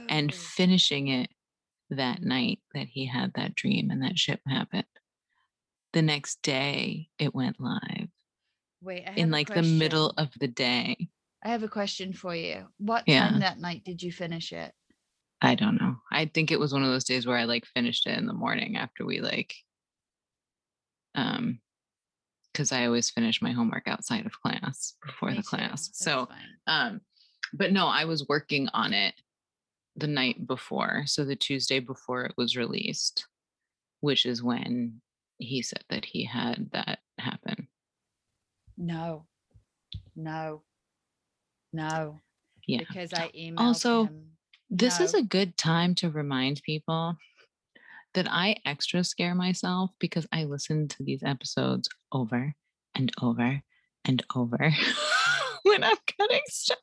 and 0.09 0.31
Oh. 0.31 0.35
finishing 0.35 1.07
it 1.07 1.31
that 1.89 2.21
night 2.21 2.59
that 2.73 2.87
he 2.87 3.05
had 3.05 3.33
that 3.33 3.55
dream 3.55 3.89
and 3.91 4.01
that 4.03 4.17
shit 4.17 4.41
happened. 4.47 4.85
The 5.93 6.01
next 6.01 6.41
day 6.41 7.09
it 7.17 7.33
went 7.33 7.59
live 7.59 8.09
Wait, 8.81 9.03
in 9.15 9.31
like 9.31 9.47
the 9.47 9.63
middle 9.63 10.11
of 10.17 10.31
the 10.39 10.47
day. 10.47 11.09
I 11.41 11.49
have 11.49 11.63
a 11.63 11.69
question 11.69 12.13
for 12.13 12.35
you. 12.35 12.67
What 12.77 13.05
Yeah. 13.07 13.29
time 13.29 13.39
that 13.39 13.59
night 13.59 13.83
did 13.83 14.03
you 14.03 14.11
finish 14.11 14.51
it? 14.51 14.75
I 15.41 15.55
don't 15.55 15.77
know. 15.79 16.01
I 16.11 16.25
think 16.25 16.51
it 16.51 16.59
was 16.59 16.73
one 16.73 16.83
of 16.83 16.89
those 16.89 17.05
days 17.05 17.25
where 17.25 17.37
I 17.37 17.45
like 17.45 17.65
finished 17.65 18.05
it 18.05 18.17
in 18.17 18.25
the 18.27 18.33
morning 18.33 18.75
after 18.75 19.05
we 19.05 19.21
like 19.21 19.55
um 21.15 21.59
because 22.59 22.73
I 22.73 22.85
always 22.85 23.09
finish 23.09 23.41
my 23.41 23.51
homework 23.53 23.87
outside 23.87 24.25
of 24.25 24.41
class 24.41 24.95
before 25.05 25.31
Me 25.31 25.37
the 25.37 25.43
class. 25.43 25.87
that's 25.87 26.03
So 26.03 26.27
um 26.67 26.99
but 27.53 27.71
no, 27.71 27.87
I 27.87 28.03
was 28.03 28.27
working 28.27 28.67
on 28.73 28.93
it 28.93 29.15
the 29.95 30.07
night 30.07 30.45
before, 30.45 31.03
so 31.05 31.23
the 31.23 31.37
Tuesday 31.37 31.79
before 31.79 32.25
it 32.25 32.33
was 32.37 32.55
released, 32.57 33.25
which 34.01 34.25
is 34.25 34.43
when 34.43 35.01
he 35.37 35.61
said 35.61 35.83
that 35.89 36.03
he 36.05 36.25
had 36.25 36.69
that 36.73 36.99
happen. 37.17 37.69
no, 38.77 39.25
no, 40.15 40.61
no. 41.71 42.19
Yeah. 42.67 42.79
Because 42.79 43.13
I 43.13 43.29
emailed 43.29 43.59
Also, 43.59 44.03
him. 44.05 44.25
This 44.69 44.99
is 44.99 45.13
a 45.13 45.23
good 45.23 45.57
time 45.57 45.95
to 45.95 46.09
remind 46.11 46.61
people 46.63 47.15
that 48.13 48.27
I 48.29 48.55
extra 48.65 49.03
scare 49.03 49.35
myself 49.35 49.91
because 49.99 50.27
I 50.31 50.45
listen 50.45 50.87
to 50.89 51.03
these 51.03 51.23
episodes 51.23 51.89
over 52.11 52.53
and 52.95 53.11
over 53.21 53.61
and 54.05 54.23
over 54.35 54.57
when 55.63 55.83
I'm 55.83 55.97
cutting 56.17 56.41
stuff. 56.47 56.79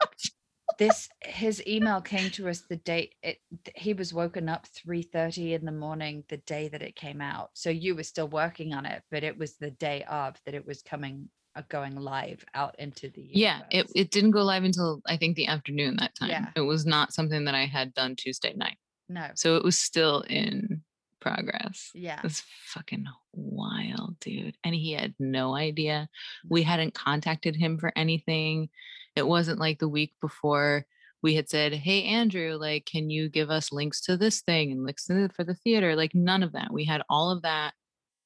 this 0.78 1.08
his 1.22 1.66
email 1.66 2.00
came 2.00 2.30
to 2.30 2.48
us 2.48 2.62
the 2.68 2.76
date 2.76 3.14
it 3.22 3.38
he 3.74 3.94
was 3.94 4.12
woken 4.12 4.48
up 4.48 4.66
3:30 4.66 5.54
in 5.54 5.64
the 5.64 5.72
morning 5.72 6.24
the 6.28 6.36
day 6.38 6.68
that 6.68 6.82
it 6.82 6.96
came 6.96 7.20
out 7.20 7.50
so 7.54 7.70
you 7.70 7.94
were 7.94 8.02
still 8.02 8.28
working 8.28 8.74
on 8.74 8.84
it 8.86 9.02
but 9.10 9.24
it 9.24 9.36
was 9.38 9.56
the 9.56 9.70
day 9.70 10.04
of 10.04 10.40
that 10.44 10.54
it 10.54 10.66
was 10.66 10.82
coming 10.82 11.28
uh, 11.56 11.62
going 11.68 11.96
live 11.96 12.44
out 12.54 12.78
into 12.78 13.08
the 13.08 13.26
Yeah, 13.32 13.62
it, 13.70 13.90
it 13.94 14.10
didn't 14.10 14.32
go 14.32 14.42
live 14.42 14.64
until 14.64 15.00
I 15.06 15.16
think 15.16 15.36
the 15.36 15.46
afternoon 15.46 15.96
that 15.96 16.14
time. 16.14 16.28
Yeah. 16.28 16.50
It 16.54 16.60
was 16.60 16.84
not 16.84 17.14
something 17.14 17.46
that 17.46 17.54
I 17.54 17.64
had 17.64 17.94
done 17.94 18.14
Tuesday 18.14 18.52
night. 18.54 18.76
no 19.08 19.28
So 19.34 19.56
it 19.56 19.64
was 19.64 19.78
still 19.78 20.20
in 20.28 20.82
progress. 21.26 21.90
yeah 21.94 22.20
It's 22.24 22.42
fucking 22.74 23.06
wild, 23.32 24.18
dude. 24.20 24.56
And 24.64 24.74
he 24.74 24.92
had 24.92 25.14
no 25.18 25.54
idea. 25.54 26.08
We 26.48 26.62
hadn't 26.62 26.94
contacted 26.94 27.56
him 27.56 27.78
for 27.78 27.92
anything. 27.96 28.68
It 29.14 29.26
wasn't 29.26 29.58
like 29.60 29.78
the 29.78 29.88
week 29.88 30.12
before 30.20 30.86
we 31.22 31.34
had 31.34 31.48
said, 31.48 31.72
Hey, 31.72 32.04
Andrew, 32.04 32.56
like, 32.60 32.84
can 32.86 33.10
you 33.10 33.28
give 33.28 33.50
us 33.50 33.72
links 33.72 34.00
to 34.02 34.16
this 34.16 34.42
thing 34.42 34.70
and 34.72 34.84
links 34.84 35.06
to 35.06 35.14
the- 35.14 35.28
for 35.34 35.44
the 35.44 35.54
theater? 35.54 35.96
Like, 35.96 36.14
none 36.14 36.42
of 36.42 36.52
that. 36.52 36.72
We 36.72 36.84
had 36.84 37.02
all 37.08 37.30
of 37.30 37.42
that 37.42 37.72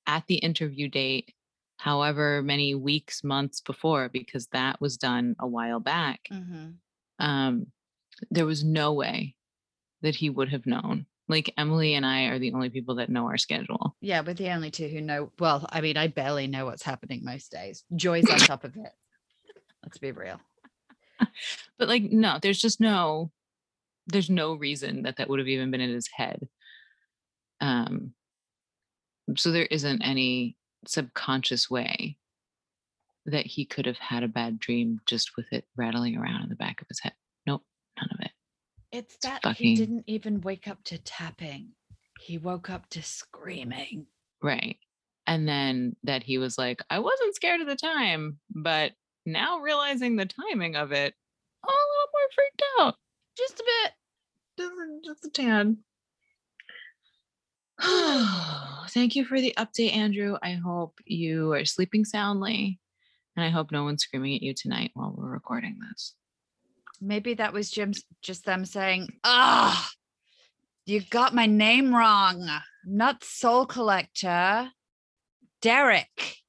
at 0.06 0.24
the 0.26 0.36
interview 0.36 0.88
date, 0.88 1.32
however 1.78 2.42
many 2.42 2.74
weeks, 2.74 3.22
months 3.24 3.60
before, 3.60 4.08
because 4.08 4.48
that 4.48 4.80
was 4.80 4.96
done 4.96 5.36
a 5.38 5.46
while 5.46 5.80
back. 5.80 6.20
hmm 6.30 6.70
Um, 7.18 7.66
there 8.30 8.46
was 8.46 8.62
no 8.64 8.92
way 8.92 9.36
that 10.02 10.16
he 10.16 10.28
would 10.30 10.48
have 10.50 10.66
known. 10.66 11.06
Like, 11.30 11.54
Emily 11.56 11.94
and 11.94 12.04
I 12.04 12.24
are 12.24 12.38
the 12.38 12.52
only 12.52 12.68
people 12.70 12.96
that 12.96 13.08
know 13.08 13.26
our 13.26 13.38
schedule. 13.38 13.96
yeah 14.00 14.20
we're 14.20 14.34
the 14.34 14.50
only 14.50 14.70
two 14.70 14.88
who 14.88 15.00
know 15.00 15.30
well 15.38 15.66
i 15.70 15.80
mean 15.80 15.96
i 15.96 16.06
barely 16.08 16.46
know 16.46 16.64
what's 16.66 16.82
happening 16.82 17.20
most 17.24 17.50
days. 17.52 17.84
Joy's 17.94 18.28
on 18.28 18.38
top 18.38 18.64
of 18.64 18.76
it. 18.76 18.92
Let's 19.82 19.98
be 19.98 20.12
real. 20.12 20.40
But 21.78 21.88
like 21.88 22.02
no 22.02 22.38
there's 22.42 22.60
just 22.60 22.80
no 22.80 23.30
there's 24.06 24.28
no 24.30 24.54
reason 24.54 25.02
that 25.02 25.16
that 25.16 25.28
would 25.28 25.38
have 25.38 25.48
even 25.48 25.70
been 25.70 25.80
in 25.80 25.90
his 25.90 26.08
head. 26.14 26.48
Um 27.60 28.12
so 29.36 29.50
there 29.52 29.66
isn't 29.66 30.02
any 30.02 30.56
subconscious 30.86 31.70
way 31.70 32.16
that 33.26 33.46
he 33.46 33.64
could 33.66 33.86
have 33.86 33.98
had 33.98 34.22
a 34.22 34.28
bad 34.28 34.58
dream 34.58 34.98
just 35.06 35.36
with 35.36 35.46
it 35.52 35.64
rattling 35.76 36.16
around 36.16 36.42
in 36.42 36.48
the 36.48 36.54
back 36.56 36.80
of 36.80 36.88
his 36.88 37.00
head. 37.00 37.12
Nope 37.46 37.62
none 37.98 38.08
of 38.12 38.20
it 38.20 38.32
it's 38.92 39.16
that 39.22 39.44
he 39.56 39.74
didn't 39.76 40.04
even 40.06 40.40
wake 40.40 40.68
up 40.68 40.82
to 40.84 40.98
tapping 40.98 41.68
he 42.20 42.38
woke 42.38 42.70
up 42.70 42.88
to 42.90 43.02
screaming 43.02 44.06
right 44.42 44.76
and 45.26 45.48
then 45.48 45.94
that 46.02 46.22
he 46.22 46.38
was 46.38 46.58
like 46.58 46.82
i 46.90 46.98
wasn't 46.98 47.34
scared 47.34 47.60
at 47.60 47.66
the 47.66 47.76
time 47.76 48.38
but 48.54 48.92
now 49.26 49.58
realizing 49.58 50.16
the 50.16 50.26
timing 50.26 50.76
of 50.76 50.92
it 50.92 51.14
i'm 51.64 51.68
a 51.68 51.70
little 51.70 52.12
more 52.12 52.28
freaked 52.34 52.62
out 52.80 52.94
just 53.36 53.60
a 53.60 53.64
bit 53.64 53.92
just 54.60 54.72
a, 54.72 55.00
just 55.04 55.24
a 55.24 55.30
tad. 55.30 55.76
Thank 58.90 59.16
you 59.16 59.24
for 59.24 59.40
the 59.40 59.54
update, 59.56 59.94
Andrew. 59.94 60.36
I 60.42 60.52
hope 60.52 61.00
you 61.06 61.52
are 61.52 61.64
sleeping 61.64 62.04
soundly, 62.04 62.78
and 63.36 63.44
I 63.44 63.48
hope 63.48 63.72
no 63.72 63.84
one's 63.84 64.02
screaming 64.02 64.34
at 64.34 64.42
you 64.42 64.52
tonight 64.52 64.90
while 64.94 65.14
we're 65.16 65.30
recording 65.30 65.78
this. 65.88 66.14
Maybe 67.00 67.34
that 67.34 67.52
was 67.52 67.70
Jim's 67.70 68.04
just 68.22 68.44
them 68.44 68.64
saying, 68.64 69.08
Ah, 69.24 69.90
you 70.86 71.00
got 71.00 71.34
my 71.34 71.46
name 71.46 71.94
wrong. 71.94 72.48
Not 72.84 73.24
Soul 73.24 73.66
Collector. 73.66 74.70
Derek. 75.62 76.39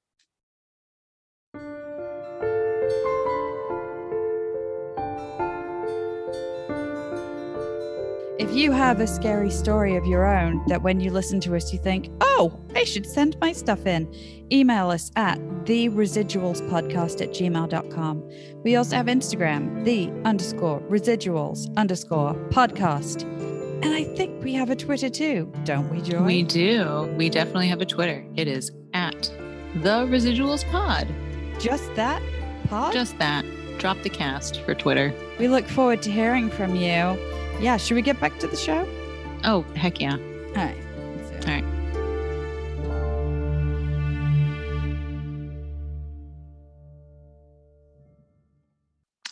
If 8.51 8.57
you 8.57 8.73
have 8.73 8.99
a 8.99 9.07
scary 9.07 9.49
story 9.49 9.95
of 9.95 10.05
your 10.05 10.25
own 10.27 10.61
that 10.67 10.81
when 10.81 10.99
you 10.99 11.09
listen 11.09 11.39
to 11.39 11.55
us, 11.55 11.71
you 11.71 11.79
think, 11.79 12.09
oh, 12.19 12.59
I 12.75 12.83
should 12.83 13.05
send 13.05 13.39
my 13.39 13.53
stuff 13.53 13.85
in, 13.85 14.13
email 14.51 14.89
us 14.89 15.09
at 15.15 15.39
the 15.65 15.87
residuals 15.87 16.61
podcast 16.69 17.21
at 17.21 17.29
gmail.com. 17.29 18.29
We 18.61 18.75
also 18.75 18.97
have 18.97 19.05
Instagram, 19.05 19.85
the 19.85 20.11
underscore 20.27 20.81
residuals 20.89 21.73
underscore 21.77 22.33
podcast. 22.49 23.21
And 23.85 23.93
I 23.93 24.03
think 24.15 24.43
we 24.43 24.53
have 24.55 24.69
a 24.69 24.75
Twitter 24.75 25.07
too, 25.07 25.49
don't 25.63 25.89
we, 25.89 26.01
Joy? 26.01 26.21
We 26.21 26.43
do. 26.43 27.09
We 27.15 27.29
definitely 27.29 27.69
have 27.69 27.79
a 27.79 27.85
Twitter. 27.85 28.25
It 28.35 28.49
is 28.49 28.69
at 28.93 29.31
the 29.75 30.05
Residuals 30.07 30.69
Pod. 30.69 31.07
Just 31.57 31.95
that 31.95 32.21
pod? 32.67 32.91
Just 32.91 33.17
that. 33.17 33.45
Drop 33.77 34.01
the 34.03 34.09
cast 34.09 34.59
for 34.63 34.75
Twitter. 34.75 35.13
we 35.39 35.47
look 35.47 35.69
forward 35.69 36.01
to 36.01 36.11
hearing 36.11 36.49
from 36.49 36.75
you. 36.75 37.17
Yeah, 37.59 37.77
should 37.77 37.95
we 37.95 38.01
get 38.01 38.19
back 38.19 38.37
to 38.39 38.47
the 38.47 38.55
show? 38.55 38.87
Oh, 39.43 39.61
heck 39.75 39.99
yeah. 39.99 40.13
All 40.15 40.53
right. 40.55 40.77
let's 41.15 41.29
do 41.29 41.35
it. 41.35 41.47
All 41.47 41.53
right. 41.53 41.81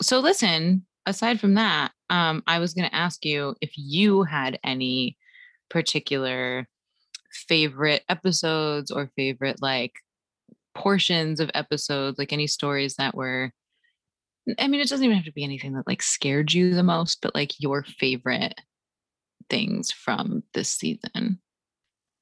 So 0.02 0.20
listen, 0.20 0.86
aside 1.06 1.40
from 1.40 1.56
that, 1.56 1.92
um, 2.10 2.44
I 2.48 2.60
was 2.60 2.74
going 2.74 2.90
to 2.90 2.96
ask 2.96 3.26
you 3.26 3.56
if 3.62 3.72
you 3.76 4.24
had 4.24 4.60
any 4.64 5.18
particular 5.70 6.68
favorite 7.48 8.04
episodes 8.10 8.92
or 8.92 9.12
favorite 9.16 9.62
like 9.62 9.94
portions 10.74 11.40
of 11.40 11.52
episodes, 11.54 12.18
like 12.18 12.34
any 12.34 12.48
stories 12.48 12.96
that 12.96 13.16
were 13.16 13.52
I 14.58 14.68
mean, 14.68 14.82
it 14.82 14.90
doesn't 14.90 15.04
even 15.04 15.18
have 15.18 15.26
to 15.26 15.34
be 15.34 15.44
anything 15.44 15.74
that 15.74 15.88
like 15.88 16.02
scared 16.02 16.54
you 16.54 16.74
the 16.74 16.84
most, 16.84 17.22
but 17.22 17.36
like 17.36 17.60
your 17.60 17.84
favorite 17.84 18.60
things 19.50 19.92
from 19.92 20.44
this 20.54 20.70
season. 20.70 21.40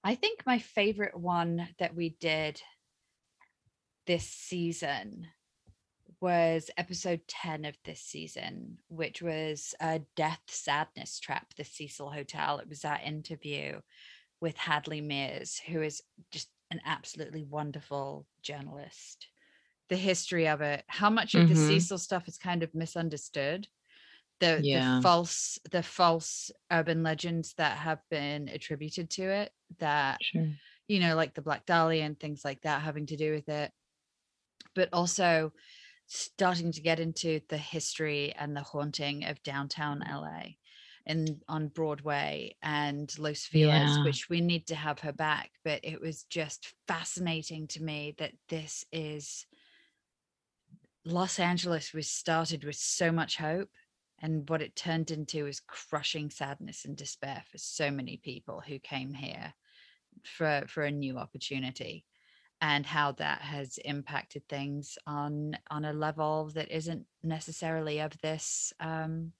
I 0.03 0.15
think 0.15 0.45
my 0.45 0.59
favorite 0.59 1.19
one 1.19 1.67
that 1.79 1.95
we 1.95 2.15
did 2.19 2.61
this 4.05 4.27
season 4.27 5.27
was 6.21 6.71
episode 6.77 7.21
10 7.27 7.65
of 7.65 7.77
this 7.83 8.01
season, 8.01 8.77
which 8.87 9.21
was 9.21 9.75
a 9.79 10.01
death 10.15 10.41
sadness 10.47 11.19
trap, 11.19 11.53
the 11.55 11.63
Cecil 11.63 12.09
Hotel. 12.09 12.59
It 12.59 12.69
was 12.69 12.81
that 12.81 13.05
interview 13.05 13.79
with 14.41 14.57
Hadley 14.57 15.01
Mears, 15.01 15.59
who 15.67 15.81
is 15.81 16.01
just 16.31 16.49
an 16.71 16.81
absolutely 16.85 17.43
wonderful 17.43 18.25
journalist. 18.41 19.27
The 19.89 19.95
history 19.97 20.47
of 20.47 20.61
it, 20.61 20.83
how 20.87 21.09
much 21.09 21.33
of 21.35 21.47
the 21.47 21.55
Mhm. 21.55 21.67
Cecil 21.67 21.97
stuff 21.97 22.27
is 22.27 22.37
kind 22.37 22.61
of 22.63 22.75
misunderstood. 22.75 23.69
The, 24.39 24.61
Yeah. 24.63 24.97
the 24.97 25.01
false 25.01 25.59
the 25.71 25.83
false 25.83 26.51
urban 26.71 27.03
legends 27.03 27.53
that 27.55 27.77
have 27.79 28.01
been 28.09 28.49
attributed 28.49 29.09
to 29.11 29.23
it 29.23 29.53
that 29.79 30.19
Sure. 30.21 30.47
you 30.87 30.99
know, 31.01 31.15
like 31.15 31.33
the 31.35 31.41
Black 31.41 31.65
Dahlia 31.65 32.03
and 32.05 32.19
things 32.19 32.45
like 32.45 32.61
that 32.61 32.81
having 32.81 33.05
to 33.07 33.17
do 33.17 33.33
with 33.33 33.49
it. 33.49 33.73
But 34.75 34.89
also 34.93 35.53
starting 36.07 36.71
to 36.73 36.81
get 36.81 36.99
into 36.99 37.41
the 37.49 37.57
history 37.57 38.33
and 38.33 38.55
the 38.55 38.63
haunting 38.63 39.25
of 39.25 39.43
downtown 39.43 40.01
LA 40.03 40.57
and 41.05 41.43
on 41.47 41.67
Broadway 41.69 42.55
and 42.61 43.17
Los 43.19 43.45
Feliz, 43.45 43.99
Yeah. 43.99 44.03
which 44.03 44.29
we 44.29 44.39
need 44.41 44.67
to 44.67 44.75
have 44.75 44.99
her 44.99 45.13
back. 45.13 45.51
But 45.63 45.81
it 45.83 45.99
was 46.01 46.23
just 46.25 46.73
fascinating 46.87 47.67
to 47.69 47.83
me 47.83 48.15
that 48.19 48.33
this 48.49 48.85
is 48.91 49.45
Los 51.07 51.39
Angeles 51.39 51.93
was 51.93 52.09
started 52.09 52.63
with 52.63 52.75
so 52.75 53.11
much 53.11 53.37
hope. 53.37 53.69
And 54.19 54.49
what 54.49 54.61
it 54.61 54.75
turned 54.75 55.11
into 55.11 55.45
is 55.45 55.59
crushing 55.59 56.29
sadness 56.31 56.85
and 56.85 56.97
despair 56.97 57.43
for 57.51 57.57
so 57.59 57.91
many 57.91 58.17
people 58.17 58.61
who 58.65 58.79
came 58.79 59.13
here 59.13 59.53
for 60.23 60.63
for 60.67 60.81
a 60.83 60.91
new 60.91 61.17
opportunity 61.19 62.03
and 62.59 62.83
how 62.83 63.11
that 63.13 63.41
has 63.41 63.77
impacted 63.85 64.41
things 64.49 64.97
on 65.05 65.55
on 65.69 65.85
a 65.85 65.93
level 65.93 66.49
that 66.55 66.71
isn't 66.75 67.05
necessarily 67.21 67.99
of 67.99 68.19
this 68.23 68.73
um 68.79 69.31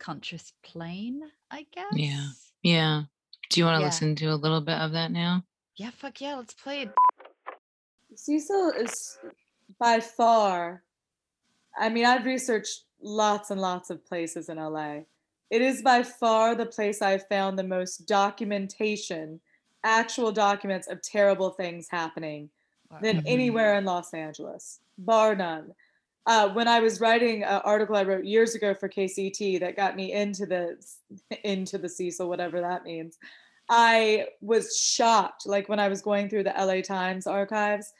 conscious 0.00 0.52
plane 0.64 1.20
i 1.52 1.64
guess 1.72 1.86
Yeah. 1.92 2.26
Yeah. 2.64 3.02
Do 3.50 3.60
you 3.60 3.64
want 3.64 3.76
to 3.76 3.80
Yeah. 3.82 3.86
listen 3.86 4.16
to 4.16 4.26
a 4.26 4.34
little 4.34 4.60
bit 4.60 4.78
of 4.78 4.90
that 4.92 5.12
now? 5.12 5.44
yeah 5.76 5.90
fuck 5.90 6.20
yeah 6.20 6.34
let's 6.34 6.54
play 6.54 6.82
it 6.82 6.90
Cecil 8.16 8.72
is 8.80 9.18
by 9.78 10.00
far, 10.00 10.82
I 11.78 11.88
mean, 11.88 12.06
I've 12.06 12.24
researched 12.24 12.84
lots 13.00 13.50
and 13.50 13.60
lots 13.60 13.90
of 13.90 14.04
places 14.04 14.48
in 14.48 14.56
LA. 14.58 15.00
It 15.50 15.62
is 15.62 15.82
by 15.82 16.02
far 16.02 16.54
the 16.54 16.66
place 16.66 17.02
I've 17.02 17.28
found 17.28 17.58
the 17.58 17.62
most 17.64 17.98
documentation, 18.08 19.40
actual 19.84 20.32
documents 20.32 20.88
of 20.88 21.02
terrible 21.02 21.50
things 21.50 21.88
happening 21.88 22.50
than 23.02 23.18
Mhm. 23.18 23.22
anywhere 23.26 23.74
in 23.74 23.84
Los 23.84 24.14
Angeles, 24.14 24.80
bar 24.98 25.34
none. 25.36 25.74
Uh, 26.24 26.48
when 26.52 26.66
I 26.66 26.80
was 26.80 27.00
writing 27.00 27.44
an 27.44 27.60
article 27.64 27.94
I 27.94 28.02
wrote 28.02 28.24
years 28.24 28.56
ago 28.56 28.74
for 28.74 28.88
KCET 28.88 29.58
that 29.58 29.76
got 29.76 29.94
me 29.94 30.12
into 30.12 30.46
the 30.46 30.84
into 31.44 31.78
the 31.78 31.88
Cecil, 31.88 32.28
whatever 32.28 32.60
that 32.60 32.82
means, 32.84 33.18
I 33.68 34.28
was 34.40 34.76
shocked. 34.76 35.46
Like 35.46 35.68
when 35.68 35.78
I 35.78 35.88
was 35.88 36.02
going 36.02 36.28
through 36.28 36.44
the 36.44 36.58
LA 36.60 36.80
Times 36.82 37.26
archives, 37.28 37.92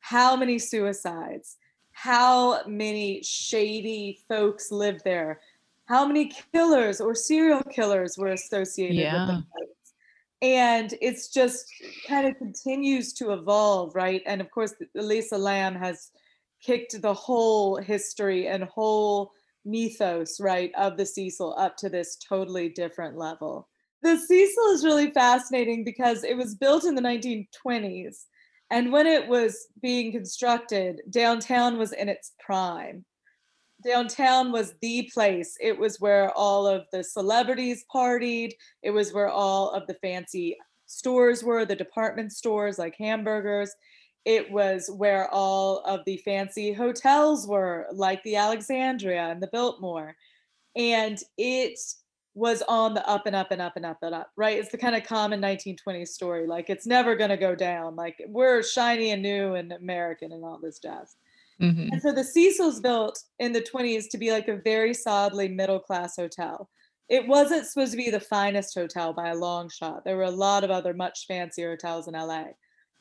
how 0.00 0.36
many 0.36 0.58
suicides, 0.58 1.56
how 1.92 2.64
many 2.66 3.22
shady 3.22 4.18
folks 4.28 4.70
lived 4.70 5.02
there, 5.04 5.40
how 5.86 6.06
many 6.06 6.32
killers 6.52 7.00
or 7.00 7.14
serial 7.14 7.62
killers 7.62 8.16
were 8.18 8.28
associated 8.28 8.96
with 8.96 9.22
Yeah. 9.22 9.26
the 9.26 9.44
place. 9.52 9.94
And 10.42 10.94
it's 11.02 11.28
just 11.28 11.66
kind 12.08 12.26
of 12.26 12.38
continues 12.38 13.12
to 13.14 13.32
evolve, 13.32 13.94
right? 13.94 14.22
And 14.24 14.40
of 14.40 14.50
course, 14.50 14.74
Elisa 14.96 15.36
Lam 15.36 15.74
has 15.74 16.10
kicked 16.62 17.00
the 17.02 17.12
whole 17.12 17.76
history 17.76 18.48
and 18.48 18.64
whole 18.64 19.32
mythos, 19.66 20.40
right, 20.40 20.72
of 20.78 20.96
the 20.96 21.04
Cecil 21.04 21.54
up 21.58 21.76
to 21.76 21.90
this 21.90 22.16
totally 22.16 22.70
different 22.70 23.18
level. 23.18 23.68
The 24.02 24.16
Cecil 24.16 24.72
is 24.72 24.84
really 24.84 25.10
fascinating 25.10 25.84
because 25.84 26.24
it 26.24 26.36
was 26.36 26.54
built 26.54 26.84
in 26.84 26.94
the 26.94 27.02
1920s. 27.02 28.26
And 28.70 28.92
when 28.92 29.06
it 29.06 29.26
was 29.26 29.66
being 29.82 30.12
constructed, 30.12 31.02
downtown 31.10 31.76
was 31.76 31.92
in 31.92 32.08
its 32.08 32.32
prime. 32.38 33.04
Downtown 33.84 34.52
was 34.52 34.74
the 34.80 35.10
place. 35.12 35.56
It 35.60 35.78
was 35.78 36.00
where 36.00 36.30
all 36.32 36.66
of 36.66 36.84
the 36.92 37.02
celebrities 37.02 37.84
partied. 37.92 38.52
It 38.82 38.90
was 38.90 39.12
where 39.12 39.28
all 39.28 39.70
of 39.70 39.86
the 39.86 39.96
fancy 40.02 40.56
stores 40.86 41.42
were, 41.42 41.64
the 41.64 41.74
department 41.74 42.32
stores 42.32 42.78
like 42.78 42.94
Hamburger's. 42.96 43.74
It 44.24 44.50
was 44.50 44.90
where 44.94 45.28
all 45.32 45.78
of 45.80 46.00
the 46.04 46.18
fancy 46.18 46.72
hotels 46.72 47.48
were, 47.48 47.86
like 47.92 48.22
the 48.22 48.36
Alexandria 48.36 49.30
and 49.30 49.42
the 49.42 49.48
Biltmore. 49.50 50.14
And 50.76 51.18
it 51.38 51.78
was 52.40 52.62
on 52.68 52.94
the 52.94 53.06
up 53.08 53.26
and 53.26 53.36
up 53.36 53.50
and 53.52 53.60
up 53.62 53.76
and 53.76 53.86
up 53.86 53.98
and 54.02 54.14
up, 54.14 54.30
right? 54.36 54.58
It's 54.58 54.72
the 54.72 54.78
kind 54.78 54.96
of 54.96 55.04
common 55.04 55.40
1920s 55.40 56.08
story. 56.08 56.46
Like 56.46 56.70
it's 56.70 56.86
never 56.86 57.14
going 57.16 57.30
to 57.30 57.36
go 57.36 57.54
down. 57.54 57.96
Like 57.96 58.16
we're 58.28 58.62
shiny 58.62 59.10
and 59.10 59.22
new 59.22 59.54
and 59.54 59.72
American 59.72 60.32
and 60.32 60.44
all 60.44 60.58
this 60.62 60.78
jazz. 60.78 61.16
Mhm. 61.60 61.90
And 61.90 62.00
so 62.02 62.12
the 62.12 62.24
Cecil's 62.24 62.80
built 62.80 63.22
in 63.38 63.52
the 63.52 63.60
20s 63.60 64.08
to 64.08 64.18
be 64.18 64.32
like 64.32 64.48
a 64.48 64.56
very 64.56 64.94
solidly 64.94 65.48
middle 65.48 65.80
class 65.80 66.16
hotel. 66.16 66.70
It 67.08 67.26
wasn't 67.26 67.66
supposed 67.66 67.90
to 67.92 67.96
be 67.98 68.10
the 68.10 68.20
finest 68.20 68.74
hotel 68.74 69.12
by 69.12 69.28
a 69.30 69.34
long 69.36 69.68
shot. 69.68 70.04
There 70.04 70.16
were 70.16 70.22
a 70.24 70.30
lot 70.30 70.64
of 70.64 70.70
other 70.70 70.94
much 70.94 71.26
fancier 71.26 71.70
hotels 71.70 72.08
in 72.08 72.14
LA. 72.14 72.54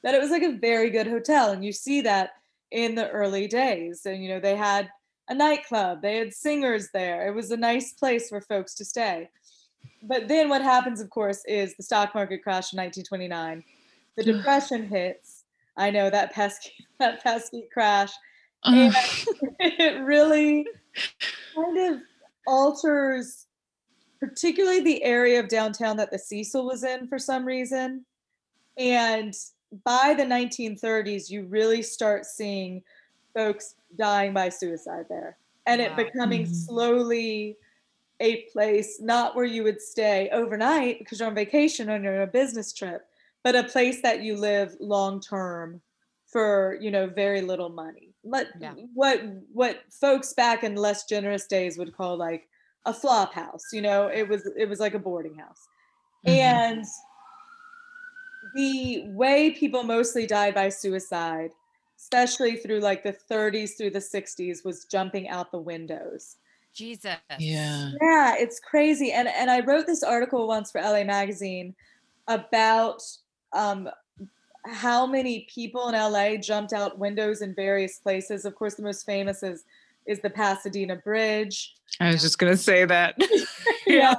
But 0.03 0.15
it 0.15 0.21
was 0.21 0.31
like 0.31 0.43
a 0.43 0.57
very 0.57 0.89
good 0.89 1.07
hotel. 1.07 1.51
And 1.51 1.63
you 1.63 1.71
see 1.71 2.01
that 2.01 2.31
in 2.71 2.95
the 2.95 3.09
early 3.09 3.47
days. 3.47 4.05
And, 4.05 4.23
you 4.23 4.29
know, 4.29 4.39
they 4.39 4.55
had 4.55 4.89
a 5.29 5.33
nightclub, 5.35 6.01
they 6.01 6.17
had 6.17 6.33
singers 6.33 6.89
there. 6.93 7.27
It 7.27 7.35
was 7.35 7.51
a 7.51 7.57
nice 7.57 7.93
place 7.93 8.29
for 8.29 8.41
folks 8.41 8.73
to 8.75 8.85
stay. 8.85 9.29
But 10.03 10.27
then 10.27 10.49
what 10.49 10.61
happens, 10.61 11.01
of 11.01 11.09
course, 11.09 11.43
is 11.45 11.75
the 11.75 11.83
stock 11.83 12.15
market 12.15 12.43
crash 12.43 12.73
in 12.73 12.77
1929. 12.77 13.63
The 14.17 14.23
depression 14.23 14.87
hits. 14.87 15.43
I 15.77 15.91
know 15.91 16.09
that 16.09 16.33
pesky, 16.33 16.73
that 16.99 17.23
pesky 17.23 17.67
crash 17.71 18.11
it 18.65 20.03
really 20.03 20.67
kind 21.55 21.93
of 21.93 22.01
alters 22.45 23.45
particularly 24.19 24.81
the 24.81 25.01
area 25.03 25.39
of 25.39 25.47
downtown 25.47 25.95
that 25.95 26.11
the 26.11 26.19
Cecil 26.19 26.65
was 26.65 26.83
in 26.83 27.07
for 27.07 27.17
some 27.17 27.45
reason. 27.45 28.05
And 28.77 29.33
by 29.85 30.13
the 30.17 30.23
1930s, 30.23 31.29
you 31.29 31.45
really 31.45 31.81
start 31.81 32.25
seeing 32.25 32.83
folks 33.33 33.75
dying 33.95 34.33
by 34.33 34.49
suicide 34.49 35.05
there 35.09 35.37
and 35.67 35.81
it 35.81 35.91
Wow. 35.91 35.97
becoming 36.05 36.45
Mhm. 36.45 36.53
slowly 36.53 37.57
a 38.19 38.43
place 38.51 38.99
not 39.01 39.35
where 39.35 39.45
you 39.45 39.63
would 39.63 39.81
stay 39.81 40.29
overnight 40.31 40.99
because 40.99 41.19
you're 41.19 41.29
on 41.29 41.35
vacation 41.35 41.89
or 41.89 41.97
you're 42.01 42.17
on 42.17 42.27
a 42.27 42.27
business 42.31 42.73
trip, 42.73 43.07
but 43.43 43.55
a 43.55 43.63
place 43.63 44.01
that 44.01 44.21
you 44.21 44.35
live 44.35 44.75
long 44.79 45.19
term 45.21 45.81
for 46.25 46.77
you 46.81 46.91
know 46.91 47.07
very 47.07 47.41
little 47.41 47.69
money. 47.69 48.13
Let 48.23 48.47
Yeah. 48.59 48.75
what 48.93 49.21
what 49.53 49.91
folks 49.91 50.33
back 50.33 50.63
in 50.63 50.75
less 50.75 51.05
generous 51.05 51.47
days 51.47 51.77
would 51.77 51.95
call 51.95 52.17
like 52.17 52.49
a 52.85 52.93
flop 52.93 53.33
house. 53.33 53.71
You 53.73 53.81
know, 53.81 54.07
it 54.07 54.27
was 54.27 54.45
it 54.57 54.67
was 54.69 54.79
like 54.79 54.93
a 54.95 54.99
boarding 54.99 55.35
house, 55.35 55.67
Mhm. 56.23 56.61
and 56.61 56.85
the 58.53 59.03
way 59.07 59.51
people 59.51 59.83
mostly 59.83 60.25
died 60.25 60.53
by 60.55 60.69
suicide, 60.69 61.51
especially 61.99 62.55
through 62.55 62.79
like 62.79 63.03
the 63.03 63.15
30s 63.29 63.77
through 63.77 63.91
the 63.91 63.99
60s, 63.99 64.63
was 64.63 64.85
jumping 64.85 65.29
out 65.29 65.51
the 65.51 65.59
windows. 65.59 66.37
jesus 66.73 67.17
Yeah. 67.37 67.91
Yeah, 68.01 68.35
it's 68.37 68.59
crazy. 68.59 69.11
And 69.11 69.27
and 69.27 69.51
I 69.51 69.59
wrote 69.61 69.85
this 69.85 70.03
article 70.03 70.47
once 70.47 70.71
for 70.71 70.81
LA 70.81 71.03
Magazine 71.03 71.75
about 72.27 73.01
um, 73.53 73.89
how 74.65 75.05
many 75.05 75.47
people 75.53 75.89
in 75.89 75.95
LA 75.95 76.37
jumped 76.37 76.73
out 76.73 76.99
windows 76.99 77.41
in 77.41 77.53
various 77.53 77.99
places. 77.99 78.45
Of 78.45 78.55
course, 78.55 78.75
the 78.75 78.83
most 78.83 79.05
famous 79.05 79.43
is 79.43 79.65
is 80.05 80.21
the 80.21 80.29
Pasadena 80.29 80.95
Bridge. 80.95 81.75
I 81.99 82.11
was 82.11 82.21
just 82.21 82.39
gonna 82.39 82.57
say 82.57 82.85
that. 82.85 83.15
yeah. 83.87 84.15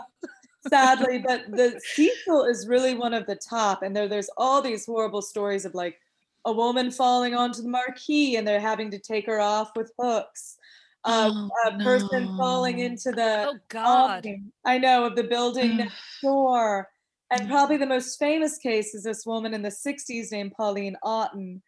Sadly, 0.68 1.24
but 1.26 1.51
the 1.51 1.81
Cecil 1.83 2.45
is 2.45 2.68
really 2.68 2.95
one 2.95 3.14
of 3.14 3.26
the 3.26 3.37
top, 3.37 3.83
and 3.83 3.97
there 3.97 4.09
there's 4.09 4.28
all 4.37 4.61
these 4.61 4.85
horrible 4.85 5.22
stories 5.22 5.64
of 5.64 5.74
like 5.74 5.99
a 6.45 6.53
woman 6.53 6.91
falling 6.91 7.34
onto 7.34 7.62
the 7.62 7.68
marquee 7.68 8.36
and 8.36 8.47
they're 8.47 8.61
having 8.61 8.91
to 8.91 8.99
take 8.99 9.26
her 9.26 9.41
off 9.41 9.70
with 9.76 9.93
hooks. 9.99 10.57
Uh, 11.05 11.30
Oh, 11.32 11.51
a 11.66 11.78
person 11.82 12.36
falling 12.36 12.78
into 12.80 13.11
the 13.12 13.47
oh 13.49 13.59
god 13.68 14.26
I 14.66 14.76
know 14.78 15.05
of 15.07 15.16
the 15.16 15.24
building 15.24 15.78
next 15.78 16.20
door. 16.22 16.88
And 17.30 17.49
probably 17.49 17.76
the 17.76 17.86
most 17.86 18.18
famous 18.18 18.59
case 18.59 18.95
is 18.95 19.05
this 19.05 19.24
woman 19.24 19.55
in 19.55 19.62
the 19.62 19.70
60s 19.70 20.32
named 20.32 20.53
Pauline 20.57 20.97
Otton, 21.05 21.62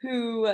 who 0.00 0.48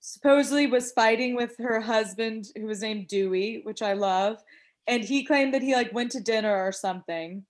supposedly 0.00 0.66
was 0.66 0.90
fighting 0.92 1.36
with 1.36 1.54
her 1.58 1.80
husband, 1.80 2.46
who 2.56 2.66
was 2.66 2.80
named 2.82 3.08
Dewey, 3.08 3.60
which 3.64 3.82
I 3.82 3.92
love. 3.92 4.38
And 4.86 5.04
he 5.04 5.22
claimed 5.24 5.52
that 5.54 5.62
he 5.62 5.74
like 5.74 5.92
went 5.92 6.12
to 6.12 6.20
dinner 6.20 6.56
or 6.56 6.72
something. 6.72 7.44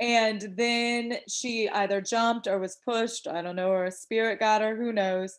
And 0.00 0.54
then 0.56 1.18
she 1.28 1.68
either 1.68 2.00
jumped 2.00 2.46
or 2.46 2.58
was 2.58 2.78
pushed, 2.84 3.28
I 3.28 3.42
don't 3.42 3.56
know, 3.56 3.70
or 3.70 3.84
a 3.84 3.92
spirit 3.92 4.40
got 4.40 4.62
her, 4.62 4.74
who 4.74 4.92
knows. 4.92 5.38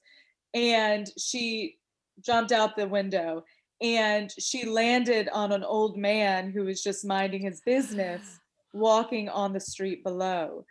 And 0.54 1.10
she 1.18 1.78
jumped 2.24 2.52
out 2.52 2.76
the 2.76 2.88
window 2.88 3.44
and 3.82 4.32
she 4.38 4.66
landed 4.66 5.28
on 5.34 5.52
an 5.52 5.64
old 5.64 5.98
man 5.98 6.52
who 6.52 6.66
was 6.66 6.84
just 6.84 7.04
minding 7.06 7.42
his 7.42 7.62
business 7.62 8.40
walking 8.74 9.28
on 9.30 9.54
the 9.54 9.60
street 9.60 10.04
below. 10.04 10.66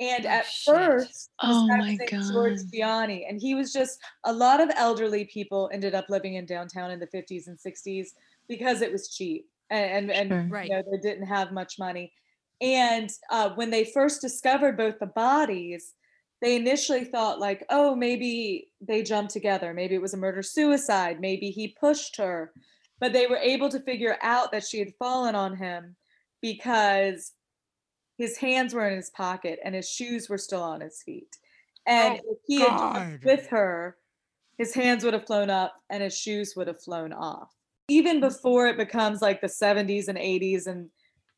And 0.00 0.26
Oh, 0.26 0.28
at 0.28 0.46
first, 0.64 1.30
Oh 1.40 1.66
my 1.68 1.78
was 1.78 1.86
named 1.86 2.32
George 2.32 2.58
God. 2.58 2.66
Gianni, 2.74 3.26
and 3.28 3.40
he 3.40 3.54
was 3.54 3.72
just 3.72 3.98
a 4.24 4.32
lot 4.32 4.60
of 4.60 4.70
elderly 4.76 5.24
people 5.26 5.70
ended 5.72 5.94
up 5.94 6.06
living 6.10 6.34
in 6.34 6.44
downtown 6.44 6.90
in 6.90 6.98
the 6.98 7.06
50s 7.06 7.46
and 7.46 7.58
60s 7.58 8.08
because 8.48 8.82
it 8.82 8.92
was 8.92 9.08
cheap 9.08 9.48
and 9.70 10.10
and, 10.10 10.10
and 10.10 10.28
Sure. 10.28 10.46
Right. 10.50 10.68
you 10.68 10.76
know 10.76 10.82
they 10.90 10.98
didn't 10.98 11.26
have 11.26 11.52
much 11.52 11.78
money. 11.78 12.12
And 12.62 13.10
uh, 13.28 13.50
when 13.50 13.70
they 13.70 13.84
first 13.84 14.20
discovered 14.20 14.76
both 14.76 15.00
the 15.00 15.06
bodies, 15.06 15.94
they 16.40 16.56
initially 16.56 17.04
thought 17.04 17.40
like, 17.40 17.64
oh, 17.70 17.94
maybe 17.96 18.68
they 18.80 19.02
jumped 19.02 19.32
together, 19.32 19.74
maybe 19.74 19.96
it 19.96 20.00
was 20.00 20.14
a 20.14 20.18
murder 20.18 20.42
suicide, 20.42 21.20
maybe 21.20 21.50
he 21.50 21.76
pushed 21.78 22.16
her, 22.16 22.52
but 23.00 23.12
they 23.12 23.26
were 23.26 23.36
able 23.36 23.68
to 23.68 23.80
figure 23.80 24.16
out 24.22 24.52
that 24.52 24.64
she 24.64 24.78
had 24.78 24.94
fallen 24.98 25.34
on 25.34 25.56
him 25.56 25.96
because 26.40 27.32
his 28.16 28.36
hands 28.36 28.74
were 28.74 28.88
in 28.88 28.96
his 28.96 29.10
pocket 29.10 29.58
and 29.64 29.74
his 29.74 29.90
shoes 29.90 30.28
were 30.28 30.38
still 30.38 30.62
on 30.62 30.80
his 30.80 31.02
feet. 31.02 31.36
And 31.86 32.16
if 32.16 32.38
he 32.46 32.60
had 32.60 32.78
jumped 32.78 33.24
with 33.24 33.48
her, 33.48 33.96
his 34.56 34.72
hands 34.72 35.02
would 35.02 35.14
have 35.14 35.26
flown 35.26 35.50
up 35.50 35.74
and 35.90 36.02
his 36.02 36.16
shoes 36.16 36.54
would 36.56 36.68
have 36.68 36.80
flown 36.80 37.12
off. 37.12 37.52
Even 37.88 38.20
before 38.20 38.68
it 38.68 38.76
becomes 38.76 39.20
like 39.20 39.40
the 39.40 39.48
70s 39.48 40.06
and 40.06 40.18
80s 40.18 40.68
and 40.68 40.90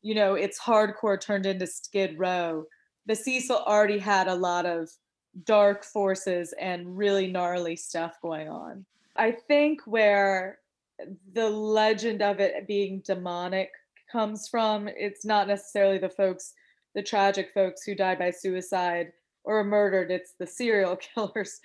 you 0.05 0.13
know 0.13 0.35
it's 0.35 0.59
hardcore 0.59 1.19
turned 1.19 1.47
into 1.47 1.65
Skid 1.65 2.19
Row, 2.19 2.65
the 3.07 3.15
Cecil 3.15 3.57
already 3.57 3.97
had 3.97 4.27
a 4.27 4.35
lot 4.35 4.67
of 4.67 4.87
dark 5.45 5.83
forces 5.83 6.53
and 6.59 6.95
really 6.95 7.25
gnarly 7.31 7.75
stuff 7.75 8.21
going 8.21 8.47
on. 8.47 8.85
I 9.15 9.31
think 9.31 9.81
where 9.87 10.59
the 11.33 11.49
legend 11.49 12.21
of 12.21 12.39
it 12.39 12.67
being 12.67 13.01
demonic 13.03 13.71
comes 14.11 14.47
from, 14.47 14.87
it's 14.87 15.25
not 15.25 15.47
necessarily 15.47 15.97
the 15.97 16.09
folks, 16.09 16.53
the 16.93 17.01
tragic 17.01 17.51
folks 17.55 17.81
who 17.83 17.95
died 17.95 18.19
by 18.19 18.29
suicide 18.29 19.11
or 19.43 19.63
murdered, 19.63 20.11
it's 20.11 20.33
the 20.37 20.45
serial 20.45 20.95
killers. 21.15 21.59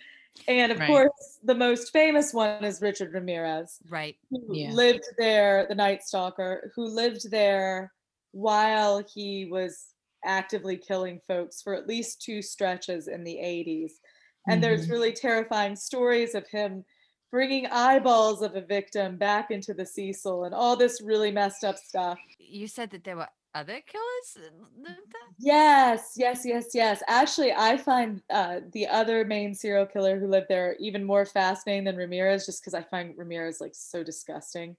And 0.49 0.73
of 0.73 0.79
Right. 0.79 0.87
course, 0.87 1.39
the 1.45 1.55
most 1.55 1.93
famous 1.93 2.33
one 2.33 2.65
is 2.65 2.81
Richard 2.81 3.13
Ramirez, 3.13 3.81
Right. 3.87 4.17
who 4.31 4.55
Yeah. 4.55 4.73
lived 4.73 5.05
there, 5.19 5.67
the 5.69 5.75
Night 5.75 6.03
Stalker, 6.03 6.73
who 6.75 6.87
lived 6.87 7.31
there 7.31 7.93
while 8.33 9.03
he 9.15 9.47
was 9.51 9.95
actively 10.25 10.77
killing 10.77 11.21
folks 11.27 11.63
for 11.63 11.75
at 11.75 11.87
least 11.87 12.21
two 12.23 12.43
stretches 12.43 13.09
in 13.09 13.25
the 13.25 13.39
80s. 13.39 14.01
And 14.49 14.63
there's 14.63 14.87
Mhm. 14.87 14.91
really 14.91 15.13
terrifying 15.13 15.77
stories 15.77 16.35
of 16.35 16.47
him 16.49 16.85
bringing 17.31 17.67
eyeballs 17.67 18.43
of 18.43 18.57
a 18.57 18.61
victim 18.61 19.17
back 19.17 19.51
into 19.51 19.73
the 19.73 19.87
Cecil 19.87 20.45
and 20.45 20.55
all 20.55 20.77
this 20.77 21.01
really 21.01 21.31
messed 21.31 21.63
up 21.65 21.79
stuff. 21.79 22.19
You 22.39 22.67
said 22.67 22.91
that 22.91 23.05
there 23.05 23.17
were 23.17 23.29
other 23.55 23.81
killers. 23.81 24.35
that 24.35 24.53
lived 24.77 25.13
there? 25.13 25.21
Yes, 25.39 26.15
yes, 26.17 26.45
yes, 26.45 26.75
yes. 26.75 27.03
Actually, 27.07 27.53
I 27.53 27.77
find 27.77 28.23
uh, 28.31 28.61
the 28.73 28.87
other 28.89 29.25
main 29.25 29.55
serial 29.55 29.87
killer 29.87 30.19
who 30.19 30.27
lived 30.27 30.49
there 30.49 30.77
even 30.79 31.05
more 31.05 31.25
fascinating 31.25 31.85
than 31.85 31.97
Ramirez, 31.97 32.47
just 32.47 32.63
because 32.63 32.75
I 32.75 32.83
find 32.83 33.17
Ramirez 33.17 33.61
like 33.61 33.75
so 33.75 34.03
disgusting. 34.03 34.77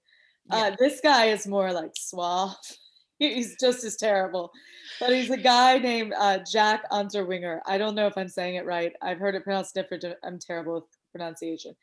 Uh, 0.50 0.76
this 0.78 1.00
guy 1.00 1.26
is 1.26 1.46
more 1.46 1.72
like 1.72 1.92
suave. 1.96 2.54
He's 3.22 3.56
just 3.58 3.84
as 3.84 3.96
terrible. 3.96 4.50
But 5.00 5.10
he's 5.10 5.30
a 5.30 5.36
guy 5.36 5.78
named 5.78 6.12
uh, 6.18 6.38
Jack 6.50 6.88
Unterwinger. 6.90 7.60
I 7.66 7.78
don't 7.78 7.94
know 7.94 8.06
if 8.06 8.16
I'm 8.16 8.28
saying 8.28 8.56
it 8.56 8.66
right. 8.66 8.92
I've 9.00 9.18
heard 9.18 9.34
it 9.34 9.44
pronounced 9.44 9.74
different. 9.74 10.04
I'm 10.22 10.38
terrible 10.38 10.74
with 10.74 10.84
pronunciation. 11.12 11.74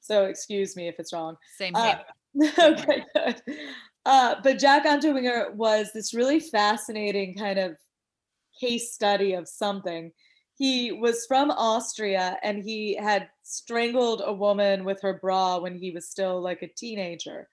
So 0.00 0.24
excuse 0.24 0.76
me 0.76 0.88
if 0.88 0.98
it's 0.98 1.12
wrong. 1.12 1.36
Same 1.56 1.74
Uh, 1.74 1.96
okay, 2.58 3.04
good. 3.14 3.42
Uh, 4.04 4.36
but 4.42 4.58
Jack 4.58 4.84
Unterwinger 4.84 5.52
was 5.54 5.90
this 5.92 6.14
really 6.14 6.38
fascinating 6.38 7.36
kind 7.36 7.58
of 7.58 7.76
case 8.60 8.92
study 8.92 9.32
of 9.32 9.48
something. 9.48 10.12
He 10.56 10.92
was 10.92 11.26
from 11.26 11.50
Austria 11.50 12.38
and 12.42 12.62
he 12.62 12.96
had 12.96 13.28
strangled 13.42 14.22
a 14.24 14.32
woman 14.32 14.84
with 14.84 15.02
her 15.02 15.18
bra 15.20 15.58
when 15.58 15.76
he 15.76 15.90
was 15.90 16.08
still 16.08 16.40
like 16.40 16.62
a 16.62 16.68
teenager. 16.68 17.48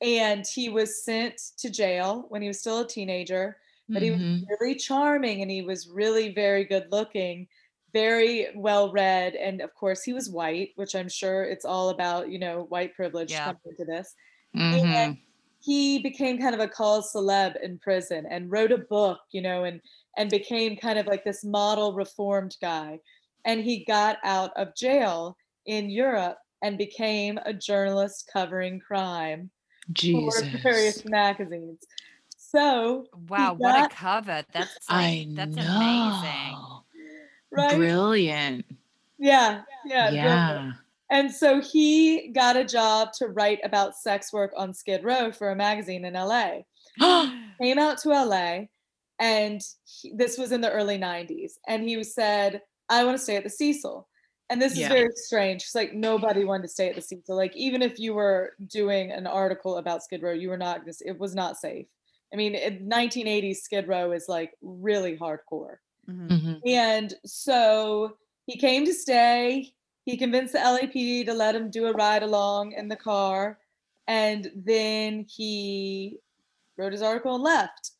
And 0.00 0.46
he 0.46 0.68
was 0.68 1.04
sent 1.04 1.38
to 1.58 1.70
jail 1.70 2.26
when 2.28 2.42
he 2.42 2.48
was 2.48 2.60
still 2.60 2.80
a 2.80 2.88
teenager, 2.88 3.58
but 3.92 4.02
he 4.02 4.10
was 4.12 4.20
Mhm. 4.20 4.50
really 4.60 4.76
charming 4.76 5.42
and 5.42 5.50
he 5.50 5.62
was 5.62 5.88
really 5.88 6.32
very 6.32 6.64
good 6.64 6.90
looking, 6.92 7.48
very 7.92 8.48
well 8.56 8.92
read. 8.92 9.34
And 9.34 9.60
of 9.60 9.74
course, 9.74 10.04
he 10.04 10.12
was 10.12 10.30
white, 10.30 10.72
which 10.76 10.94
I'm 10.94 11.08
sure 11.08 11.42
it's 11.44 11.64
all 11.64 11.88
about, 11.90 12.30
you 12.30 12.38
know, 12.38 12.64
white 12.64 12.94
privilege 12.94 13.40
Yeah. 13.40 13.44
coming 13.44 13.60
into 13.66 13.84
this 13.84 14.14
Mhm. 14.54 15.16
and 15.16 15.16
he 15.60 15.98
became 16.02 16.38
kind 16.38 16.54
of 16.54 16.60
a 16.60 16.68
cause 16.68 17.12
celeb 17.12 17.60
in 17.62 17.78
prison 17.78 18.26
and 18.30 18.50
wrote 18.50 18.72
a 18.72 18.78
book 18.78 19.20
you 19.32 19.40
know 19.42 19.64
and 19.64 19.80
and 20.16 20.30
became 20.30 20.76
kind 20.76 20.98
of 20.98 21.06
like 21.06 21.24
this 21.24 21.44
model 21.44 21.92
reformed 21.94 22.56
guy 22.60 22.98
and 23.44 23.62
he 23.62 23.84
got 23.84 24.18
out 24.24 24.52
of 24.56 24.74
jail 24.76 25.36
in 25.66 25.90
europe 25.90 26.38
and 26.62 26.78
became 26.78 27.38
a 27.44 27.52
journalist 27.54 28.28
covering 28.32 28.78
crime 28.80 29.50
for 30.30 30.58
various 30.62 31.04
magazines 31.04 31.84
so 32.36 33.06
Wow, 33.28 33.54
he 33.54 33.62
what 33.62 33.84
a 33.84 33.88
cover. 33.94 34.42
That's 34.52 34.86
I 34.88 35.26
that's 35.30 35.56
know. 35.56 35.62
amazing. 35.62 36.56
right 37.50 37.76
Brilliant. 37.76 38.64
yeah 39.18 39.62
yeah 39.84 40.10
Yeah. 40.10 40.22
brilliant. 40.52 40.76
And 41.10 41.32
so 41.32 41.60
he 41.60 42.28
got 42.28 42.56
a 42.56 42.64
job 42.64 43.12
to 43.14 43.28
write 43.28 43.60
about 43.64 43.96
sex 43.96 44.32
work 44.32 44.52
on 44.56 44.72
Skid 44.74 45.04
Row 45.04 45.30
for 45.32 45.50
a 45.50 45.56
magazine 45.56 46.04
in 46.04 46.14
LA. 46.14 46.60
Came 47.62 47.78
out 47.78 47.98
to 47.98 48.10
LA, 48.10 48.64
and 49.18 49.60
he- 49.84 50.12
this 50.14 50.36
was 50.38 50.52
in 50.52 50.60
the 50.60 50.70
early 50.70 50.98
90s. 50.98 51.52
And 51.66 51.82
he 51.88 52.02
said, 52.04 52.62
I 52.88 53.04
want 53.04 53.16
to 53.16 53.22
stay 53.22 53.36
at 53.36 53.44
the 53.44 53.50
Cecil. 53.50 54.07
And 54.50 54.60
this 54.62 54.76
Yeah. 54.76 54.86
is 54.86 54.88
very 54.88 55.10
strange. 55.14 55.62
It's 55.64 55.74
like 55.74 55.92
nobody 55.94 56.44
wanted 56.44 56.62
to 56.62 56.68
stay 56.68 56.88
at 56.88 56.94
the 56.94 57.02
Cecil. 57.02 57.22
So 57.26 57.34
like 57.34 57.54
even 57.56 57.82
if 57.82 57.98
you 57.98 58.14
were 58.14 58.54
doing 58.66 59.12
an 59.12 59.26
article 59.26 59.76
about 59.76 60.02
Skid 60.02 60.22
Row, 60.22 60.32
you 60.32 60.48
were 60.48 60.56
not. 60.56 60.80
gonna 60.80 60.92
It 61.04 61.18
was 61.18 61.34
not 61.34 61.58
safe. 61.58 61.86
I 62.32 62.36
mean, 62.36 62.54
in 62.54 62.88
1980s 62.88 63.62
Skid 63.62 63.88
Row 63.88 64.12
is 64.12 64.28
like 64.28 64.54
really 64.62 65.16
hardcore. 65.16 65.78
Mhm. 66.08 66.28
Mhm. 66.28 66.60
And 66.66 67.14
so 67.26 68.16
he 68.46 68.56
came 68.58 68.84
to 68.86 68.94
stay. 68.94 69.74
He 70.04 70.16
convinced 70.16 70.54
the 70.54 70.60
LAPD 70.60 71.24
to 71.26 71.34
let 71.34 71.54
him 71.54 71.70
do 71.70 71.86
a 71.86 71.92
ride 71.92 72.22
along 72.22 72.72
in 72.72 72.88
the 72.88 72.96
car. 72.96 73.58
And 74.06 74.50
then 74.54 75.26
he 75.28 76.18
wrote 76.78 76.92
his 76.92 77.02
article 77.02 77.34
and 77.34 77.44
left. 77.44 77.90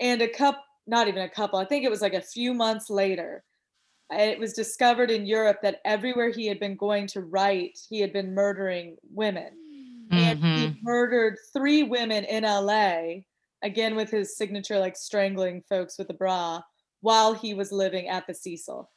And 0.00 0.20
a 0.22 0.28
couple, 0.28 0.62
not 0.88 1.06
even 1.06 1.22
a 1.22 1.28
couple, 1.28 1.60
I 1.60 1.64
think 1.64 1.84
it 1.84 1.90
was 1.90 2.02
like 2.02 2.14
a 2.14 2.20
few 2.20 2.52
months 2.54 2.90
later, 2.90 3.44
it 4.14 4.38
was 4.38 4.52
discovered 4.52 5.10
in 5.10 5.26
Europe 5.26 5.58
that 5.62 5.80
everywhere 5.84 6.30
he 6.30 6.46
had 6.46 6.60
been 6.60 6.76
going 6.76 7.06
to 7.08 7.20
write, 7.22 7.78
he 7.88 8.00
had 8.00 8.12
been 8.12 8.34
murdering 8.34 8.96
women. 9.10 9.56
And 10.10 10.38
he 10.54 10.66
Mhm. 10.66 10.82
murdered 10.82 11.38
three 11.52 11.82
women 11.82 12.24
in 12.24 12.44
LA, 12.44 13.24
again 13.62 13.94
with 13.96 14.10
his 14.10 14.36
signature, 14.36 14.78
like 14.78 14.96
strangling 14.96 15.62
folks 15.62 15.98
with 15.98 16.10
a 16.10 16.14
bra, 16.14 16.62
while 17.00 17.32
he 17.34 17.54
was 17.54 17.72
living 17.72 18.08
at 18.08 18.26
the 18.26 18.34
Cecil. 18.34 18.90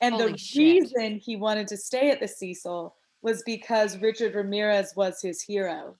And 0.00 0.14
Holy 0.14 0.32
the 0.32 0.38
shit. 0.38 0.58
reason 0.58 1.18
he 1.18 1.36
wanted 1.36 1.68
to 1.68 1.76
stay 1.76 2.10
at 2.10 2.20
the 2.20 2.28
Cecil 2.28 2.96
was 3.22 3.42
because 3.44 3.98
Richard 3.98 4.34
Ramirez 4.34 4.94
was 4.96 5.20
his 5.22 5.40
hero. 5.42 5.96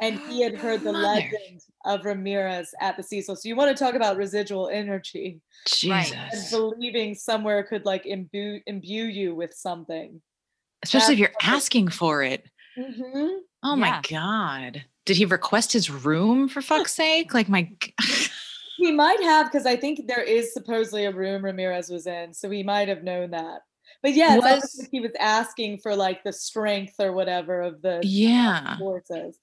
And 0.00 0.18
he 0.20 0.42
had 0.42 0.54
heard 0.58 0.80
the 0.82 0.92
Mother. 0.92 1.02
legend 1.06 1.60
of 1.84 2.04
Ramirez 2.04 2.74
at 2.80 2.96
the 2.96 3.02
Cecil. 3.02 3.36
So 3.36 3.48
you 3.48 3.56
want 3.56 3.76
to 3.76 3.82
talk 3.84 3.94
about 3.94 4.16
residual 4.16 4.68
energy 4.68 5.40
Right. 5.86 6.12
and 6.14 6.30
believing 6.50 7.14
somewhere 7.14 7.62
could 7.62 7.84
like 7.84 8.06
imbue 8.06 8.60
imbue 8.66 9.04
you 9.04 9.34
with 9.34 9.54
something. 9.54 10.20
Especially 10.82 11.14
if 11.14 11.20
you're 11.20 11.28
That's- 11.40 11.62
asking 11.62 11.88
for 11.88 12.22
it. 12.22 12.46
Mhm. 12.78 13.38
Oh 13.64 13.74
my 13.76 14.00
God. 14.08 14.84
Did 15.04 15.16
he 15.16 15.24
request 15.24 15.72
his 15.72 15.90
room 15.90 16.48
for 16.48 16.60
fuck's 16.62 16.94
sake? 16.94 17.34
Like 17.34 17.48
my 17.48 17.70
He 18.76 18.92
might 18.92 19.20
have 19.24 19.46
because 19.50 19.66
I 19.66 19.74
think 19.74 20.06
there 20.06 20.22
is 20.22 20.52
supposedly 20.54 21.04
a 21.06 21.10
room 21.10 21.44
Ramirez 21.44 21.90
was 21.90 22.06
in, 22.06 22.32
so 22.32 22.48
he 22.48 22.62
might 22.62 22.86
have 22.86 23.02
known 23.02 23.30
that. 23.32 23.62
But 24.04 24.14
yeah, 24.14 24.36
Was- 24.36 24.86
he 24.92 25.00
was 25.00 25.10
asking 25.18 25.78
for 25.78 25.96
like 25.96 26.22
the 26.22 26.32
strength 26.32 26.94
or 27.00 27.10
whatever 27.12 27.60
of 27.60 27.82
the 27.82 28.00
Yeah. 28.04 28.78
forces. 28.78 29.36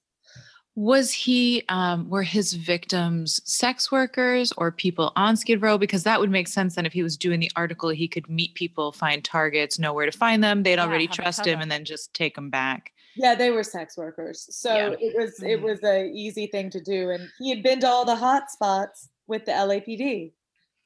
Was 0.76 1.12
he 1.14 1.64
um 1.70 2.10
were 2.10 2.24
his 2.24 2.54
victims 2.54 3.40
sex 3.50 3.92
workers 3.94 4.52
or 4.58 4.72
people 4.74 5.14
on 5.16 5.38
Skid 5.38 5.62
Row? 5.62 5.78
Because 5.78 6.04
that 6.04 6.20
would 6.20 6.30
make 6.30 6.50
sense 6.50 6.76
then 6.76 6.86
if 6.86 6.92
he 6.92 7.02
was 7.02 7.16
doing 7.16 7.40
the 7.40 7.52
article, 7.56 7.90
he 7.90 8.10
could 8.10 8.28
meet 8.30 8.54
people, 8.56 8.92
find 8.92 9.24
targets, 9.24 9.80
know 9.80 9.94
where 9.94 10.06
to 10.06 10.18
find 10.18 10.44
them. 10.44 10.64
They'd 10.64 10.74
Yeah, 10.74 10.86
already 10.86 11.08
trust 11.08 11.46
him 11.46 11.62
and 11.62 11.72
then 11.72 11.86
just 11.86 12.14
take 12.14 12.36
them 12.36 12.50
back. 12.50 12.92
Yeah, 13.16 13.36
they 13.36 13.52
were 13.52 13.64
sex 13.64 13.96
workers, 13.96 14.46
so 14.54 14.76
Yeah. 14.76 14.96
it 15.00 15.16
was 15.16 15.42
it 15.42 15.60
Mhm. 15.60 15.62
was 15.62 15.84
a 15.84 16.12
easy 16.12 16.48
thing 16.48 16.70
to 16.72 16.82
do, 16.82 17.10
and 17.10 17.30
he 17.40 17.50
had 17.52 17.64
been 17.64 17.80
to 17.80 17.88
all 17.88 18.04
the 18.04 18.18
hot 18.18 18.52
spots 18.52 19.08
with 19.28 19.46
the 19.46 19.54
LAPD 19.54 20.34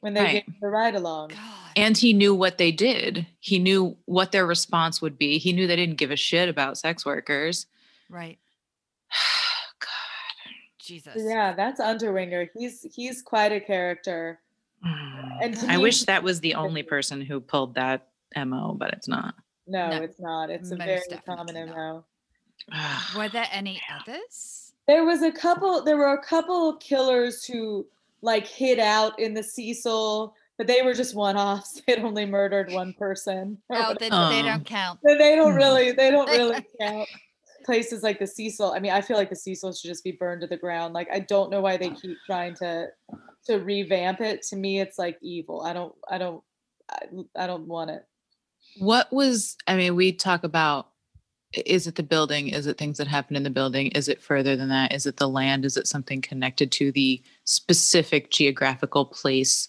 when 0.01 0.13
they 0.13 0.21
Right. 0.21 0.45
gave 0.45 0.59
the 0.61 0.67
ride 0.67 0.93
along. 0.93 1.29
God. 1.29 1.39
And 1.75 1.97
he 1.97 2.13
knew 2.13 2.35
what 2.35 2.59
they 2.59 2.71
did. 2.71 3.25
He 3.39 3.57
knew 3.57 3.97
what 4.05 4.31
their 4.31 4.45
response 4.45 5.01
would 5.01 5.17
be. 5.17 5.39
He 5.39 5.51
knew 5.51 5.65
they 5.65 5.75
didn't 5.75 5.97
give 5.97 6.11
a 6.11 6.15
shit 6.15 6.47
about 6.47 6.77
sex 6.77 7.03
workers. 7.07 7.65
Right. 8.07 8.37
Jesus. 10.89 11.13
Yeah, 11.17 11.53
that's 11.53 11.79
Underwinger. 11.79 12.49
He's 12.57 12.85
he's 12.93 13.21
quite 13.21 13.51
a 13.51 13.59
character. 13.59 14.39
Mm. 14.85 15.37
And 15.41 15.57
I 15.69 15.77
me- 15.77 15.83
wish 15.83 16.03
that 16.03 16.23
was 16.23 16.41
the 16.41 16.55
only 16.63 16.83
person 16.83 17.21
who 17.21 17.39
pulled 17.39 17.75
that 17.75 18.07
mo, 18.35 18.75
but 18.77 18.91
it's 18.93 19.07
not. 19.07 19.35
No, 19.67 19.89
No, 19.91 20.01
it's 20.01 20.19
not. 20.19 20.49
It's 20.49 20.71
a 20.71 20.75
very 20.75 21.01
definitely 21.09 21.35
common 21.35 21.67
not. 21.67 21.75
MO. 21.75 22.05
Were 23.15 23.29
there 23.29 23.47
any 23.51 23.79
others? 23.95 24.73
There 24.87 25.05
was 25.05 25.21
a 25.21 25.31
couple. 25.31 25.83
There 25.83 25.97
were 25.97 26.13
a 26.13 26.23
couple 26.23 26.75
killers 26.77 27.45
who 27.45 27.85
like 28.21 28.47
hid 28.47 28.79
out 28.79 29.19
in 29.19 29.35
the 29.35 29.43
Cecil, 29.43 30.33
but 30.57 30.65
they 30.65 30.81
were 30.81 30.95
just 30.95 31.13
one-offs. 31.15 31.81
They'd 31.87 31.99
only 31.99 32.25
murdered 32.25 32.71
one 32.71 32.93
person. 32.93 33.59
Oh, 33.69 33.93
they, 33.99 34.09
they 34.09 34.15
Oh. 34.15 34.41
don't 34.43 34.65
count. 34.65 34.99
They 35.03 35.35
don't 35.35 35.51
hmm. 35.51 35.57
really 35.57 35.91
they 35.91 36.09
don't 36.09 36.29
really 36.31 36.65
count 36.81 37.07
places 37.69 38.01
like 38.01 38.17
the 38.17 38.25
Cecil. 38.25 38.71
I 38.71 38.79
mean, 38.79 38.91
I 38.91 39.01
feel 39.01 39.15
like 39.15 39.29
the 39.29 39.35
Cecil 39.35 39.73
should 39.73 39.87
just 39.87 40.03
be 40.03 40.13
burned 40.13 40.41
to 40.41 40.47
the 40.47 40.57
ground. 40.57 40.95
Like 40.95 41.07
I 41.13 41.19
don't 41.19 41.51
know 41.51 41.61
why 41.61 41.77
they 41.77 41.91
keep 41.91 42.17
trying 42.25 42.55
to 42.55 42.87
to 43.45 43.57
revamp 43.57 44.21
it. 44.21 44.41
To 44.49 44.55
me, 44.55 44.79
it's 44.79 44.97
like 44.97 45.19
evil. 45.21 45.61
I 45.61 45.73
don't 45.73 45.93
I 46.09 46.17
don't 46.17 46.43
I, 46.89 47.43
I 47.43 47.47
don't 47.47 47.67
want 47.67 47.91
it. 47.91 48.05
What 48.79 49.11
was, 49.13 49.55
I 49.67 49.75
mean, 49.75 49.95
we 49.95 50.11
talk 50.11 50.43
about 50.43 50.87
is 51.53 51.87
it 51.87 51.95
the 51.95 52.03
building? 52.03 52.49
Is 52.49 52.67
it 52.67 52.77
things 52.77 52.97
that 52.97 53.07
happen 53.07 53.35
in 53.35 53.43
the 53.43 53.49
building? 53.49 53.87
Is 53.89 54.07
it 54.07 54.21
further 54.21 54.55
than 54.55 54.69
that? 54.69 54.93
Is 54.93 55.05
it 55.05 55.17
the 55.17 55.29
land? 55.29 55.65
Is 55.65 55.77
it 55.77 55.87
something 55.87 56.21
connected 56.21 56.71
to 56.73 56.91
the 56.91 57.21
specific 57.43 58.31
geographical 58.31 59.05
place? 59.05 59.67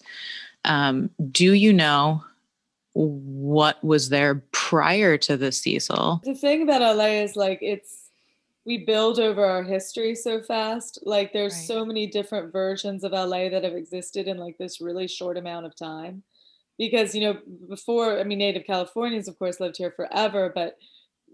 Um, 0.65 1.09
do 1.31 1.53
you 1.53 1.73
know 1.73 2.23
what 2.93 3.83
was 3.83 4.09
there 4.09 4.43
prior 4.51 5.17
to 5.17 5.37
the 5.37 5.51
Cecil? 5.51 6.21
The 6.23 6.35
thing 6.35 6.63
about 6.63 6.81
LA 6.81 7.21
is 7.23 7.35
like 7.35 7.59
it's 7.61 8.09
we 8.65 8.85
build 8.85 9.19
over 9.19 9.43
our 9.43 9.63
history 9.63 10.13
so 10.13 10.41
fast. 10.41 10.99
Like 11.03 11.33
there's 11.33 11.53
Right. 11.53 11.65
so 11.67 11.85
many 11.85 12.05
different 12.05 12.51
versions 12.51 13.03
of 13.03 13.11
LA 13.11 13.49
that 13.49 13.63
have 13.63 13.73
existed 13.73 14.27
in 14.27 14.37
like 14.37 14.57
this 14.57 14.81
really 14.81 15.07
short 15.07 15.37
amount 15.37 15.65
of 15.65 15.75
time. 15.75 16.23
Because 16.77 17.15
you 17.15 17.21
know, 17.21 17.39
before 17.69 18.19
I 18.19 18.23
mean 18.23 18.39
native 18.39 18.65
Californians 18.65 19.27
of 19.27 19.37
course 19.39 19.59
lived 19.59 19.77
here 19.77 19.91
forever, 19.91 20.51
but 20.53 20.77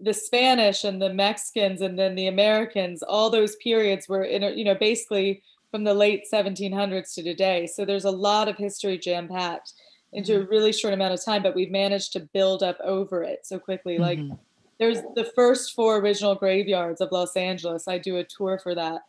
the 0.00 0.14
Spanish 0.14 0.84
and 0.84 1.02
the 1.02 1.12
Mexicans 1.12 1.80
and 1.80 1.98
then 1.98 2.14
the 2.14 2.28
Americans, 2.28 3.02
all 3.02 3.30
those 3.30 3.56
periods 3.56 4.08
were 4.08 4.22
in 4.22 4.56
you 4.56 4.64
know 4.64 4.76
basically 4.76 5.42
from 5.70 5.84
the 5.84 5.92
late 5.94 6.24
1700s 6.32 7.14
to 7.14 7.22
today. 7.22 7.66
So 7.66 7.84
there's 7.84 8.06
a 8.06 8.10
lot 8.10 8.48
of 8.48 8.56
history 8.56 8.96
jam 8.96 9.28
packed 9.28 9.74
into 10.12 10.40
a 10.40 10.44
really 10.46 10.72
short 10.72 10.94
amount 10.94 11.12
of 11.14 11.24
time, 11.24 11.42
but 11.42 11.54
we've 11.54 11.70
managed 11.70 12.12
to 12.14 12.20
build 12.20 12.62
up 12.62 12.78
over 12.82 13.22
it 13.22 13.46
so 13.46 13.58
quickly. 13.58 13.98
Like 13.98 14.18
Mhm. 14.18 14.38
there's 14.78 14.98
the 15.14 15.24
first 15.34 15.74
four 15.74 15.98
original 15.98 16.34
graveyards 16.34 17.00
of 17.00 17.12
Los 17.12 17.36
Angeles. 17.36 17.86
I 17.88 17.98
do 17.98 18.16
a 18.16 18.24
tour 18.24 18.58
for 18.58 18.74
that. 18.74 19.02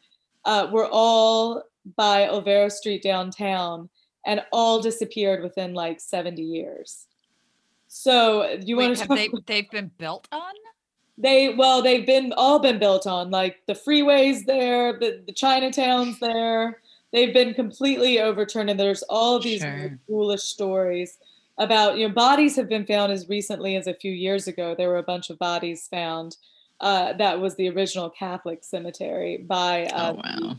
Uh, 0.45 0.67
were 0.71 0.87
all 0.91 1.63
by 1.95 2.27
Olvera 2.27 2.71
Street 2.71 3.01
downtown 3.01 3.89
and 4.25 4.43
all 4.51 4.81
disappeared 4.81 5.41
within 5.41 5.73
like 5.73 5.99
70 6.01 6.41
years. 6.41 7.07
So 7.87 8.57
you 8.65 8.77
Wait, 8.77 8.85
want 8.87 8.97
to 8.97 9.07
have 9.07 9.17
they 9.17 9.29
they've 9.47 9.69
been 9.71 9.91
built 9.97 10.27
on? 10.31 10.53
they 11.17 11.49
well 11.55 11.81
they've 11.81 12.05
been 12.05 12.31
all 12.37 12.59
been 12.59 12.79
built 12.79 13.05
on 13.05 13.29
like 13.29 13.61
the 13.67 13.73
freeways 13.73 14.45
there 14.45 14.97
the, 14.97 15.21
the 15.25 15.33
chinatowns 15.33 16.17
there 16.19 16.81
they've 17.11 17.33
been 17.33 17.53
completely 17.53 18.19
overturned 18.19 18.69
and 18.69 18.79
there's 18.79 19.03
all 19.03 19.39
these 19.39 19.61
Sure. 19.61 19.97
foolish 20.07 20.43
stories 20.43 21.17
about 21.57 21.97
you 21.97 22.07
know 22.07 22.13
bodies 22.13 22.55
have 22.55 22.69
been 22.69 22.85
found 22.85 23.11
as 23.11 23.27
recently 23.29 23.75
as 23.75 23.87
a 23.87 23.93
few 23.93 24.11
years 24.11 24.47
ago 24.47 24.75
there 24.77 24.89
were 24.89 24.97
a 24.97 25.03
bunch 25.03 25.29
of 25.29 25.37
bodies 25.39 25.87
found 25.87 26.37
uh, 26.81 27.11
that 27.13 27.39
was 27.39 27.55
the 27.55 27.67
original 27.69 28.09
catholic 28.09 28.63
cemetery 28.63 29.37
by 29.37 29.85
uh, 29.87 30.13
Oh, 30.13 30.21
wow. 30.23 30.55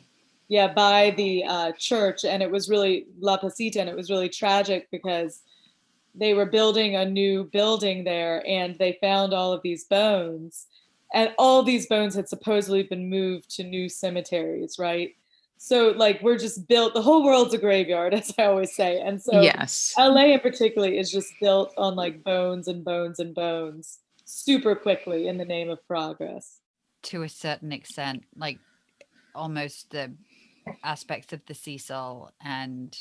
yeah 0.49 0.73
by 0.73 1.15
the 1.17 1.45
uh, 1.45 1.73
church 1.79 2.25
and 2.25 2.43
it 2.43 2.51
was 2.51 2.69
really 2.69 3.07
la 3.21 3.37
placita 3.39 3.81
and 3.81 3.89
it 3.89 3.97
was 3.97 4.11
really 4.11 4.29
tragic 4.29 4.89
because 4.91 5.43
they 6.15 6.35
were 6.35 6.47
building 6.47 6.97
a 6.97 7.05
new 7.05 7.45
building 7.45 8.03
there 8.05 8.45
and 8.47 8.77
they 8.79 8.99
found 9.01 9.33
all 9.33 9.53
of 9.53 9.63
these 9.63 9.85
bones 9.85 10.67
and 11.15 11.33
all 11.39 11.63
these 11.63 11.87
bones 11.87 12.15
had 12.15 12.29
supposedly 12.29 12.83
been 12.83 13.09
moved 13.09 13.49
to 13.57 13.63
new 13.65 13.89
cemeteries 13.89 14.77
right 14.79 15.15
so 15.63 15.93
like 15.97 16.23
we're 16.23 16.39
just 16.39 16.67
built 16.69 16.95
the 16.95 17.03
whole 17.03 17.23
world's 17.23 17.53
a 17.53 17.59
graveyard 17.59 18.15
as 18.21 18.33
i 18.39 18.45
always 18.45 18.75
say 18.75 19.01
and 19.01 19.21
so 19.21 19.41
yes. 19.41 19.95
la 19.99 20.25
in 20.25 20.41
particular 20.41 20.89
is 20.89 21.11
just 21.11 21.33
built 21.41 21.73
on 21.77 21.95
like 21.95 22.25
bones 22.25 22.69
and 22.69 22.85
bones 22.85 23.19
and 23.19 23.35
bones 23.35 23.99
super 24.25 24.75
quickly 24.75 25.29
in 25.29 25.37
the 25.37 25.45
name 25.45 25.69
of 25.69 25.85
progress 25.87 26.61
to 27.03 27.23
a 27.23 27.29
certain 27.29 27.73
extent, 27.73 28.25
like 28.37 28.59
almost 29.35 29.91
the 29.91 30.13
aspects 30.85 31.33
of 31.33 31.41
the 31.47 31.55
Cecil 31.55 32.33
and 32.45 32.97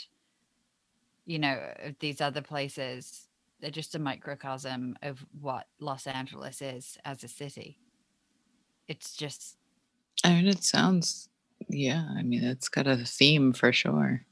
you 1.25 1.39
know 1.39 1.59
these 1.99 2.21
other 2.21 2.41
places. 2.41 3.27
They're 3.61 3.71
just 3.71 3.95
a 3.95 3.99
microcosm 3.99 4.95
of 5.01 5.25
what 5.41 5.67
Los 5.79 6.07
Angeles 6.07 6.61
is 6.61 6.97
as 7.03 7.23
a 7.23 7.27
city. 7.27 7.77
It's 8.87 9.15
just 9.15 9.57
I 10.23 10.33
mean, 10.33 10.47
it 10.47 10.63
sounds, 10.63 11.29
yeah, 11.69 12.05
I 12.17 12.23
mean, 12.23 12.43
it's 12.43 12.69
got 12.69 12.87
a 12.87 12.97
theme 12.97 13.53
for 13.53 13.71
sure. 13.71 14.25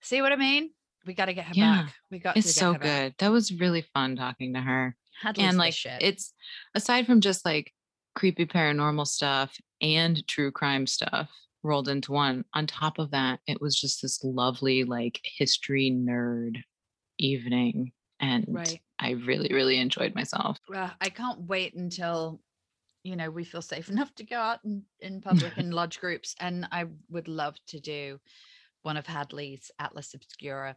see 0.00 0.22
what 0.22 0.32
I 0.32 0.36
mean. 0.36 0.70
We 1.06 1.14
got 1.14 1.26
to 1.26 1.34
get 1.34 1.46
her 1.46 1.54
Yeah, 1.54 1.84
back. 1.84 1.94
We 2.10 2.18
got 2.18 2.36
It's 2.36 2.48
to 2.48 2.52
so 2.52 2.72
her 2.74 2.78
back. 2.78 2.82
good. 2.82 3.14
That 3.18 3.32
was 3.32 3.52
really 3.52 3.82
fun 3.94 4.16
talking 4.16 4.54
to 4.54 4.60
her. 4.60 4.96
And 5.38 5.56
like 5.58 5.74
shit. 5.74 6.00
it's 6.02 6.32
aside 6.74 7.06
from 7.06 7.20
just 7.20 7.44
like 7.44 7.72
creepy 8.14 8.46
paranormal 8.46 9.06
stuff 9.06 9.56
and 9.80 10.26
true 10.26 10.50
crime 10.50 10.86
stuff 10.86 11.30
rolled 11.62 11.88
into 11.88 12.12
one 12.12 12.44
on 12.54 12.66
top 12.66 12.98
of 12.98 13.10
that 13.10 13.38
it 13.46 13.60
was 13.60 13.78
just 13.78 14.00
this 14.02 14.24
lovely 14.24 14.82
like 14.84 15.20
history 15.22 15.90
nerd 15.90 16.56
evening 17.18 17.92
and 18.18 18.46
Right. 18.48 18.80
i 18.98 19.10
really 19.10 19.50
really 19.52 19.78
enjoyed 19.78 20.14
myself 20.14 20.56
Well, 20.68 20.90
I 21.00 21.10
can't 21.10 21.42
wait 21.42 21.74
until 21.74 22.40
you 23.02 23.16
know 23.16 23.30
we 23.30 23.44
feel 23.44 23.62
safe 23.62 23.88
enough 23.94 24.14
to 24.16 24.24
go 24.24 24.36
out 24.36 24.60
in, 24.64 24.84
in 25.00 25.20
public 25.28 25.56
in 25.58 25.70
large 25.70 26.00
groups, 26.00 26.34
and 26.40 26.66
I 26.72 26.86
would 27.08 27.28
love 27.28 27.56
to 27.68 27.80
do 27.80 28.18
one 28.82 28.96
of 28.96 29.06
Hadley's 29.06 29.70
Atlas 29.78 30.14
Obscura. 30.14 30.76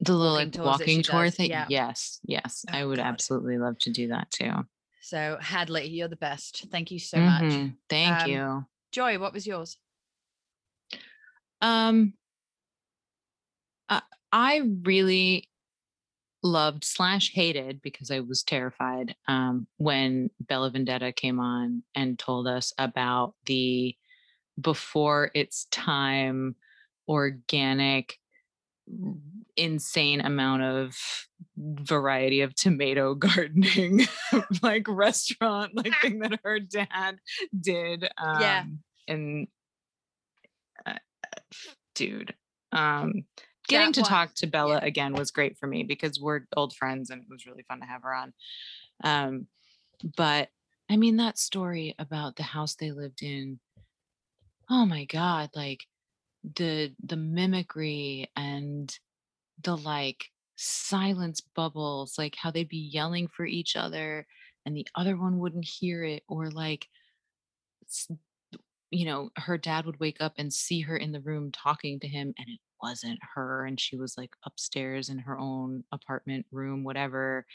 the 0.00 0.12
little 0.12 0.34
Walking 0.34 0.50
like 0.50 0.64
walking 0.66 1.02
tour 1.02 1.24
does, 1.26 1.36
thing 1.36 1.50
yeah. 1.50 1.66
yes 1.68 2.20
yes 2.26 2.64
i 2.72 2.82
Oh, 2.82 2.88
would 2.88 2.98
God. 2.98 3.06
absolutely 3.06 3.56
love 3.58 3.78
to 3.80 3.90
do 3.90 4.08
that 4.08 4.30
too 4.30 4.66
So 5.00 5.38
Hadley, 5.40 5.86
you're 5.88 6.08
the 6.08 6.16
best. 6.16 6.66
Thank 6.70 6.90
you 6.90 6.98
so 6.98 7.18
much. 7.20 7.42
Mhm. 7.44 7.76
thank 7.88 8.24
Um, 8.24 8.30
you 8.30 8.66
Joy, 8.90 9.18
what 9.18 9.32
was 9.32 9.46
yours? 9.46 9.78
Um, 11.60 12.14
uh, 13.88 14.00
I 14.32 14.62
really 14.82 15.48
loved 16.44 16.84
slash 16.84 17.32
hated 17.32 17.80
because 17.82 18.10
I 18.10 18.20
was 18.20 18.42
terrified 18.44 19.16
um, 19.26 19.66
when 19.78 20.30
Bella 20.38 20.70
Vendetta 20.70 21.10
came 21.10 21.40
on 21.40 21.82
and 21.94 22.18
told 22.18 22.46
us 22.46 22.72
about 22.78 23.34
the 23.46 23.96
before 24.60 25.30
its 25.34 25.66
time 25.72 26.54
organic 27.08 28.18
insane 29.56 30.20
amount 30.20 30.62
of 30.62 30.96
variety 31.56 32.42
of 32.42 32.54
tomato 32.54 33.14
gardening 33.16 34.02
like 34.62 34.86
restaurant 34.88 35.72
like 35.74 35.94
thing 36.02 36.18
that 36.18 36.38
her 36.44 36.60
dad 36.60 37.18
did 37.58 38.04
um 38.18 38.40
Yeah. 38.40 38.64
and 39.08 39.48
uh, 40.84 40.98
dude 41.94 42.34
um 42.72 43.24
getting 43.68 43.92
to 43.92 44.00
one- 44.00 44.10
talk 44.10 44.34
to 44.34 44.46
bella 44.46 44.78
yeah. 44.80 44.86
again 44.86 45.14
was 45.14 45.30
great 45.30 45.56
for 45.58 45.66
me 45.66 45.82
because 45.82 46.20
we're 46.20 46.40
old 46.56 46.74
friends 46.74 47.10
and 47.10 47.22
it 47.22 47.28
was 47.30 47.46
really 47.46 47.64
fun 47.68 47.80
to 47.80 47.86
have 47.86 48.02
her 48.02 48.14
on 48.14 48.32
um 49.02 49.46
but 50.16 50.48
i 50.90 50.96
mean 50.96 51.16
that 51.16 51.38
story 51.38 51.94
about 51.98 52.36
the 52.36 52.42
house 52.42 52.74
they 52.74 52.92
lived 52.92 53.22
in 53.22 53.58
oh 54.70 54.84
my 54.86 55.04
god 55.04 55.50
like 55.54 55.86
the 56.56 56.92
the 57.02 57.16
mimicry 57.16 58.30
and 58.36 58.98
the 59.62 59.76
like 59.76 60.30
silence 60.56 61.40
bubbles 61.40 62.16
like 62.18 62.36
how 62.36 62.50
they'd 62.50 62.68
be 62.68 62.76
yelling 62.76 63.26
for 63.28 63.44
each 63.44 63.76
other 63.76 64.26
and 64.66 64.76
the 64.76 64.86
other 64.94 65.16
one 65.16 65.38
wouldn't 65.38 65.64
hear 65.64 66.04
it 66.04 66.22
or 66.28 66.50
like 66.50 66.88
you 68.90 69.04
know 69.04 69.30
her 69.36 69.58
dad 69.58 69.86
would 69.86 69.98
wake 69.98 70.18
up 70.20 70.34
and 70.38 70.52
see 70.52 70.80
her 70.80 70.96
in 70.96 71.12
the 71.12 71.20
room 71.20 71.50
talking 71.50 71.98
to 71.98 72.06
him 72.06 72.32
and 72.38 72.48
it 72.48 72.60
wasn't 72.82 73.18
her 73.34 73.64
and 73.64 73.80
she 73.80 73.96
was 73.96 74.16
like 74.18 74.34
upstairs 74.44 75.08
in 75.08 75.18
her 75.18 75.38
own 75.38 75.84
apartment 75.92 76.46
room 76.52 76.84
whatever 76.84 77.46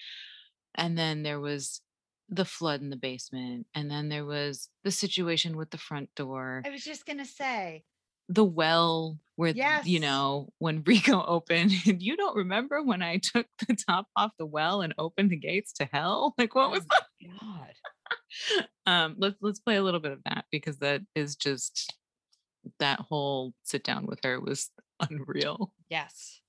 and 0.76 0.98
then 0.98 1.24
there 1.24 1.40
was 1.40 1.82
the 2.30 2.46
flood 2.46 2.82
in 2.82 2.90
the 2.90 2.96
basement 2.96 3.66
and 3.74 3.90
then 3.90 4.10
there 4.10 4.26
was 4.26 4.70
the 4.84 4.92
situation 4.92 5.58
with 5.58 5.70
the 5.72 5.78
front 5.78 6.10
door 6.16 6.62
I 6.66 6.70
was 6.70 6.84
just 6.84 7.06
gonna 7.06 7.26
say. 7.26 7.84
the 8.28 8.44
well 8.46 9.18
where 9.36 9.54
th- 9.54 9.86
you 9.86 10.00
know 10.00 10.50
when 10.60 10.84
Rico 10.86 11.24
opened 11.26 11.72
you 11.86 12.16
don't 12.16 12.36
remember 12.36 12.84
when 12.84 13.02
I 13.02 13.18
took 13.18 13.48
the 13.68 13.76
top 13.76 14.08
off 14.16 14.32
the 14.38 14.46
well 14.46 14.82
and 14.82 14.94
opened 14.98 15.32
the 15.32 15.38
gates 15.38 15.74
to 15.74 15.86
hell 15.92 16.34
like 16.38 16.54
what 16.56 16.70
was 16.72 16.86
that 16.86 17.04
God. 17.40 17.74
um, 18.86 19.16
let's 19.18 19.36
let's 19.42 19.60
play 19.60 19.76
a 19.78 19.84
little 19.84 20.00
bit 20.00 20.12
of 20.12 20.24
that 20.26 20.46
because 20.52 20.78
that 20.80 21.02
is 21.16 21.36
just 21.36 21.96
that 22.80 23.00
whole 23.00 23.54
sit 23.64 23.84
down 23.84 24.06
with 24.06 24.20
her 24.24 24.40
was 24.40 24.70
unreal. 25.10 25.72
Yes. 25.89 26.41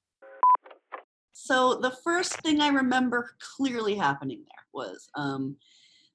So 1.32 1.76
the 1.80 1.96
first 2.05 2.40
thing 2.42 2.61
I 2.61 2.68
remember 2.68 3.30
clearly 3.57 3.96
happening 3.96 4.44
there 4.44 4.64
was 4.72 5.09
um, 5.16 5.57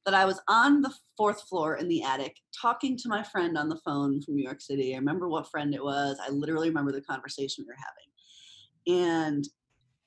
that 0.06 0.14
I 0.14 0.26
was 0.26 0.40
on 0.48 0.82
the 0.82 0.94
fourth 1.18 1.42
floor 1.50 1.78
in 1.78 1.88
the 1.88 2.04
attic 2.04 2.38
talking 2.62 2.96
to 2.98 3.10
my 3.10 3.24
friend 3.24 3.58
on 3.58 3.68
the 3.68 3.80
phone 3.84 4.22
from 4.22 4.36
New 4.36 4.44
York 4.44 4.62
City. 4.62 4.94
I 4.94 4.98
remember 4.98 5.28
what 5.28 5.50
friend 5.50 5.74
it 5.74 5.84
was. 5.84 6.18
I 6.26 6.30
literally 6.30 6.70
remember 6.70 6.92
the 6.92 7.02
conversation 7.02 7.66
we 7.66 7.74
were 7.74 8.96
having. 8.96 9.04
And 9.08 9.48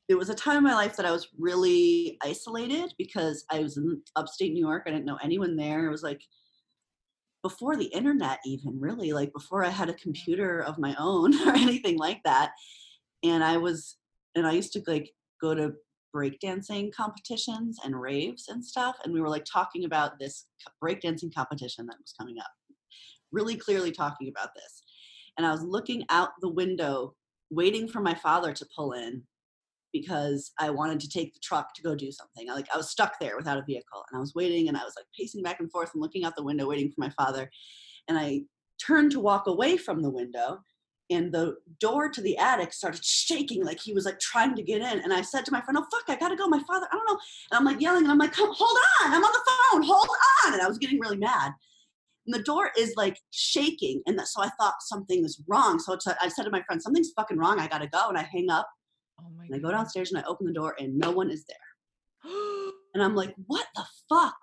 it 0.09 0.15
was 0.17 0.31
a 0.31 0.35
time 0.35 0.59
in 0.59 0.65
my 0.65 0.75
life 0.75 0.97
that 0.97 1.05
I 1.05 1.11
was 1.11 1.29
really 1.39 2.17
isolated 2.23 2.95
because 2.97 3.45
I 3.51 3.59
was 3.59 3.77
in 3.77 4.01
upstate 4.17 4.53
New 4.53 4.65
York. 4.65 4.85
I 4.87 4.91
didn't 4.91 5.05
know 5.05 5.19
anyone 5.23 5.57
there. 5.57 5.87
It 5.87 5.91
was 5.91 6.03
like 6.03 6.23
before 7.49 7.77
the 7.77 7.87
internet, 7.87 8.41
even 8.45 8.79
really, 8.79 9.15
like 9.15 9.33
before 9.33 9.65
I 9.65 9.71
had 9.71 9.89
a 9.89 9.95
computer 9.95 10.61
of 10.61 10.79
my 10.79 10.95
own 10.99 11.35
or 11.49 11.55
anything 11.57 11.97
like 11.97 12.23
that. 12.25 12.51
And 13.25 13.43
I 13.43 13.57
was, 13.57 13.97
and 14.35 14.47
I 14.47 14.53
used 14.53 14.75
to 14.75 14.83
like 14.87 15.11
go 15.41 15.55
to 15.55 15.73
breakdancing 16.15 16.93
competitions 16.93 17.79
and 17.83 17.99
raves 17.99 18.49
and 18.49 18.63
stuff. 18.63 18.97
And 19.03 19.15
we 19.15 19.23
were 19.23 19.31
like 19.31 19.47
talking 19.51 19.87
about 19.87 20.19
this 20.19 20.47
breakdancing 20.85 21.35
competition 21.35 21.87
that 21.87 21.97
was 21.99 22.13
coming 22.19 22.39
up, 22.39 22.51
really 23.33 23.57
clearly 23.57 23.93
talking 23.93 24.29
about 24.29 24.51
this. 24.55 24.83
And 25.39 25.47
I 25.47 25.51
was 25.51 25.63
looking 25.63 26.05
out 26.11 26.31
the 26.43 26.51
window, 26.51 27.15
waiting 27.51 27.89
for 27.89 28.01
my 28.01 28.15
father 28.15 28.53
to 28.53 28.69
pull 28.77 28.93
in 28.93 29.23
because 30.01 30.53
I 30.59 30.71
wanted 30.71 31.01
to 31.01 31.09
take 31.09 31.35
the 31.35 31.41
truck 31.41 31.75
to 31.75 31.83
go 31.83 31.95
do 31.95 32.11
something. 32.11 32.51
I, 32.51 32.55
like 32.55 32.69
I 32.73 32.77
was 32.77 32.91
stuck 32.91 33.19
there 33.21 33.37
without 33.37 33.59
a 33.59 33.65
vehicle 33.65 34.05
and 34.11 34.17
I 34.17 34.21
was 34.21 34.35
waiting 34.35 34.69
and 34.69 34.77
I 34.77 34.85
was 34.85 34.95
like 34.97 35.07
pacing 35.19 35.43
back 35.43 35.61
and 35.61 35.71
forth 35.71 35.91
and 35.95 36.03
looking 36.03 36.25
out 36.25 36.37
the 36.37 36.45
window 36.45 36.69
waiting 36.69 36.91
for 36.91 37.01
my 37.01 37.11
father. 37.11 37.51
And 38.09 38.19
I 38.19 38.43
turned 38.85 39.13
to 39.13 39.21
walk 39.21 39.47
away 39.47 39.77
from 39.77 40.03
the 40.03 40.11
window 40.11 40.61
and 41.11 41.33
the 41.33 41.57
door 41.81 42.09
to 42.09 42.21
the 42.21 42.37
attic 42.37 42.73
started 42.73 43.05
shaking 43.05 43.65
like 43.65 43.81
he 43.81 43.93
was 43.93 44.05
like 44.05 44.19
trying 44.21 44.55
to 44.55 44.63
get 44.63 44.83
in. 44.83 45.01
And 45.01 45.13
I 45.13 45.23
said 45.23 45.45
to 45.47 45.53
my 45.53 45.61
friend, 45.61 45.79
"Oh 45.79 45.87
fuck, 45.91 46.05
I 46.09 46.19
gotta 46.19 46.37
go." 46.37 46.47
My 46.49 46.63
father, 46.65 46.87
I 46.91 46.97
don't 46.97 47.07
know. 47.07 47.19
And 47.51 47.59
I'm 47.59 47.65
like 47.65 47.81
yelling, 47.81 48.03
and 48.05 48.13
I'm 48.13 48.19
like, 48.19 48.33
"Come, 48.33 48.53
hold 48.53 48.79
on! 49.03 49.13
I'm 49.13 49.25
on 49.25 49.33
the 49.33 49.51
phone. 49.73 49.83
Hold 49.83 50.09
on!" 50.45 50.53
And 50.53 50.63
I 50.63 50.69
was 50.69 50.79
getting 50.79 51.01
really 51.01 51.17
mad. 51.17 51.53
And 52.27 52.35
the 52.35 52.43
door 52.43 52.71
is 52.77 52.95
like 52.97 53.19
shaking, 53.31 54.03
and 54.07 54.21
so 54.27 54.43
I 54.43 54.51
thought 54.61 54.75
something 54.81 55.23
was 55.23 55.43
wrong. 55.49 55.79
So 55.79 55.97
I 56.21 56.29
said 56.29 56.45
to 56.45 56.51
my 56.51 56.63
friend, 56.63 56.83
"Something's 56.83 57.13
fucking 57.17 57.39
wrong. 57.39 57.59
I 57.59 57.69
gotta 57.69 57.89
go." 57.89 58.09
And 58.09 58.19
I 58.19 58.23
hang 58.23 58.51
up, 58.51 58.69
Oh 59.21 59.31
my 59.37 59.45
and 59.47 59.55
I 59.55 59.59
go 59.59 59.71
downstairs 59.71 60.13
and 60.13 60.21
I 60.21 60.27
open 60.27 60.47
the 60.47 60.53
door, 60.53 60.75
and 60.79 60.99
no 60.99 61.11
one 61.11 61.31
is 61.31 61.45
there. 61.45 62.33
And 62.95 63.03
I'm 63.03 63.15
like, 63.15 63.35
what 63.47 63.67
the 63.77 63.85
fuck? 64.09 64.35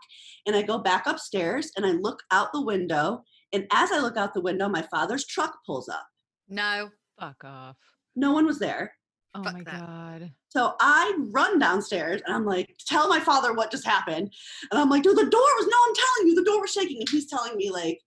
And 0.45 0.55
I 0.55 0.61
go 0.61 0.78
back 0.78 1.07
upstairs 1.07 1.71
and 1.76 1.86
I 1.86 1.91
look 1.91 2.21
out 2.30 2.53
the 2.53 2.61
window. 2.61 3.23
And 3.51 3.65
as 3.73 3.91
I 3.91 3.99
look 3.99 4.17
out 4.17 4.36
the 4.36 4.39
window, 4.39 4.69
my 4.69 4.84
father's 4.84 5.26
truck 5.26 5.57
pulls 5.65 5.89
up. 5.89 6.05
No. 6.47 6.89
Fuck 7.19 7.43
off. 7.43 7.76
No 8.15 8.34
one 8.34 8.45
was 8.45 8.59
there. 8.59 8.93
Oh 9.34 9.43
Fuck 9.43 9.53
my 9.53 9.63
that. 9.63 9.80
god. 9.80 10.32
So 10.49 10.76
I 10.80 11.17
run 11.32 11.59
downstairs 11.59 12.21
and 12.26 12.34
I'm 12.34 12.45
like, 12.45 12.78
tell 12.88 13.09
my 13.09 13.19
father 13.19 13.51
what 13.51 13.71
just 13.71 13.86
happened. 13.86 14.32
And 14.71 14.80
I'm 14.80 14.89
like, 14.89 15.03
dude, 15.03 15.17
the 15.17 15.23
door 15.23 15.41
was, 15.41 15.67
no, 15.67 15.78
I'm 15.88 15.95
telling 15.95 16.30
you, 16.30 16.36
the 16.36 16.49
door 16.49 16.61
was 16.61 16.71
shaking. 16.71 16.99
And 16.99 17.09
he's 17.09 17.28
telling 17.28 17.57
me, 17.57 17.71
like, 17.71 17.99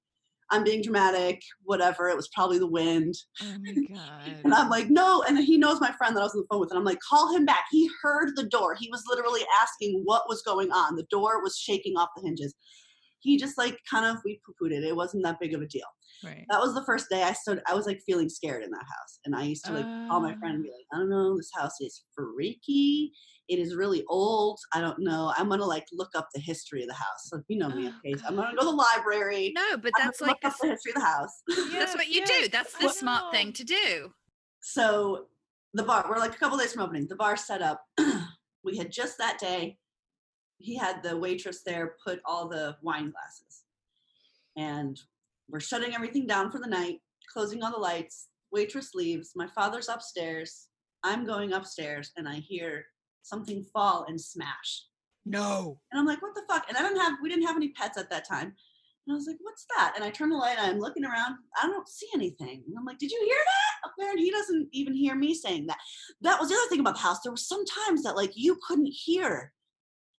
I'm 0.51 0.65
being 0.65 0.83
dramatic, 0.83 1.43
whatever. 1.65 2.09
It 2.09 2.17
was 2.17 2.29
probably 2.35 2.59
the 2.59 2.67
wind. 2.67 3.15
Oh 3.43 3.57
my 3.61 3.75
god. 3.95 4.41
And 4.45 4.55
I'm 4.55 4.71
like, 4.71 4.89
no. 4.89 5.23
And 5.29 5.39
he 5.39 5.59
knows 5.59 5.81
my 5.81 5.93
friend 5.93 6.17
that 6.17 6.21
I 6.21 6.25
was 6.25 6.35
on 6.35 6.41
the 6.41 6.47
phone 6.51 6.61
with. 6.61 6.71
And 6.71 6.79
I'm 6.79 6.85
like, 6.85 7.01
call 7.07 7.35
him 7.35 7.45
back. 7.45 7.65
He 7.71 7.91
heard 8.03 8.31
the 8.35 8.45
door. 8.45 8.75
He 8.75 8.89
was 8.91 9.03
literally 9.09 9.43
asking 9.61 10.03
what 10.05 10.29
was 10.29 10.43
going 10.43 10.71
on. 10.71 10.97
The 10.97 11.07
door 11.11 11.43
was 11.43 11.59
shaking 11.59 11.97
off 11.97 12.09
the 12.17 12.23
hinges. 12.23 12.55
He 13.21 13.37
just 13.37 13.59
like 13.59 13.79
kind 13.91 14.07
of, 14.07 14.23
we 14.25 14.41
poo 14.47 14.55
pooed 14.63 14.73
it. 14.73 14.85
It 14.85 14.97
wasn't 14.97 15.25
that 15.25 15.41
big 15.41 15.55
of 15.55 15.61
a 15.61 15.67
deal. 15.67 15.83
right. 16.25 16.47
That 16.51 16.61
was 16.61 16.75
the 16.75 16.85
first 16.85 17.07
day 17.11 17.25
I 17.25 17.33
stood, 17.33 17.61
I 17.67 17.75
was 17.75 17.87
like 17.87 18.01
feeling 18.07 18.29
scared 18.29 18.63
in 18.63 18.71
that 18.71 18.85
house. 18.85 19.19
And 19.25 19.35
I 19.35 19.43
used 19.43 19.65
to 19.67 19.73
like 19.73 19.85
call 20.09 20.21
my 20.21 20.35
friend 20.37 20.55
and 20.55 20.63
be 20.63 20.71
oh. 20.71 20.77
like, 20.77 20.87
I 20.93 20.99
don't 20.99 21.11
know, 21.11 21.37
this 21.37 21.51
house 21.55 21.81
is 21.81 22.05
freaky. 22.15 23.13
It 23.49 23.59
is 23.59 23.75
really 23.75 24.05
old. 24.09 24.59
I 24.75 24.81
don't 24.81 24.99
know. 24.99 25.33
I'm 25.37 25.49
gonna 25.49 25.65
like 25.65 25.87
look 25.93 26.11
up 26.15 26.29
the 26.35 26.41
history 26.41 26.83
of 26.83 26.89
the 26.89 26.95
house. 26.95 27.23
So 27.25 27.43
you 27.49 27.59
know 27.59 27.71
me, 27.71 27.89
oh, 27.89 27.95
okay? 27.99 28.21
I'm 28.27 28.37
gonna 28.37 28.53
go 28.55 28.61
to 28.61 28.67
the 28.67 28.71
library. 28.73 29.53
No, 29.55 29.77
but 29.79 29.93
I'm 29.99 30.07
that's 30.07 30.21
like 30.21 30.31
look 30.31 30.45
up 30.45 30.59
the 30.61 30.67
the, 30.69 30.73
history 30.73 30.93
of 30.93 31.03
the 31.03 31.07
house. 31.07 31.43
that's 31.73 31.95
what 31.95 32.09
you 32.15 32.25
do. 32.27 32.49
That's 32.49 32.77
the 32.79 32.89
smart 32.89 33.33
thing 33.33 33.53
to 33.55 33.65
do. 33.65 34.13
so 34.61 35.27
the 35.75 35.83
bar 35.83 36.07
we're 36.09 36.19
like 36.19 36.35
a 36.35 36.39
couple 36.39 36.57
days 36.59 36.73
from 36.73 36.83
opening 36.83 37.07
the 37.07 37.17
bar 37.17 37.37
set 37.37 37.63
up 37.63 37.83
we 38.65 38.77
had 38.77 38.91
just 38.91 39.19
that 39.19 39.39
day 39.39 39.77
he 40.59 40.75
had 40.77 41.03
the 41.03 41.17
waitress 41.17 41.63
there 41.65 41.95
put 42.05 42.21
all 42.25 42.49
the 42.49 42.77
wine 42.83 43.11
glasses 43.11 43.63
and 44.57 44.99
we're 45.49 45.61
shutting 45.61 45.95
everything 45.95 46.27
down 46.27 46.51
for 46.51 46.59
the 46.59 46.67
night 46.67 47.01
closing 47.33 47.63
all 47.63 47.71
the 47.71 47.79
lights 47.79 48.29
waitress 48.51 48.95
leaves 48.95 49.33
my 49.37 49.47
father's 49.55 49.89
upstairs 49.89 50.69
i'm 51.05 51.27
going 51.27 51.53
upstairs 51.53 52.11
and 52.17 52.27
i 52.29 52.37
hear 52.37 52.85
something 53.23 53.65
fall 53.73 54.07
and 54.09 54.21
smash 54.21 54.85
No. 55.25 55.81
and 55.93 56.01
I'm 56.01 56.07
like, 56.07 56.23
what 56.23 56.35
the 56.35 56.43
fuck? 56.49 56.67
And 56.69 56.77
I 56.77 56.83
don't 56.83 56.99
have, 56.99 57.19
we 57.23 57.29
didn't 57.29 57.47
have 57.47 57.57
any 57.57 57.71
pets 57.71 57.99
at 57.99 58.11
that 58.11 58.29
time. 58.29 58.55
And 59.07 59.15
I 59.15 59.17
was 59.17 59.27
like, 59.27 59.39
what's 59.41 59.65
that? 59.75 59.95
And 59.97 60.05
I 60.05 60.11
turn 60.11 60.29
the 60.29 60.37
light 60.37 60.59
on, 60.59 60.71
I'm 60.71 60.79
looking 60.79 61.05
around, 61.05 61.37
I 61.63 61.67
don't 61.67 61.89
see 61.89 62.09
anything. 62.15 62.63
And 62.67 62.77
I'm 62.79 62.85
like, 62.85 62.99
did 62.99 63.11
you 63.11 63.21
hear 63.25 63.39
that? 63.39 63.89
Up 63.89 63.95
there? 63.99 64.11
And 64.11 64.21
he 64.21 64.31
doesn't 64.31 64.69
even 64.73 64.95
hear 64.95 65.15
me 65.15 65.33
saying 65.35 65.67
that. 65.67 65.79
That 66.21 66.39
was 66.39 66.51
the 66.51 66.57
other 66.57 66.69
thing 66.69 66.81
about 66.81 66.95
the 66.95 67.01
house. 67.01 67.21
There 67.23 67.33
was 67.33 67.49
some 67.49 67.65
times 67.65 68.03
that 68.03 68.17
like 68.17 68.33
you 68.35 68.59
couldn't 68.67 68.93
hear 68.93 69.53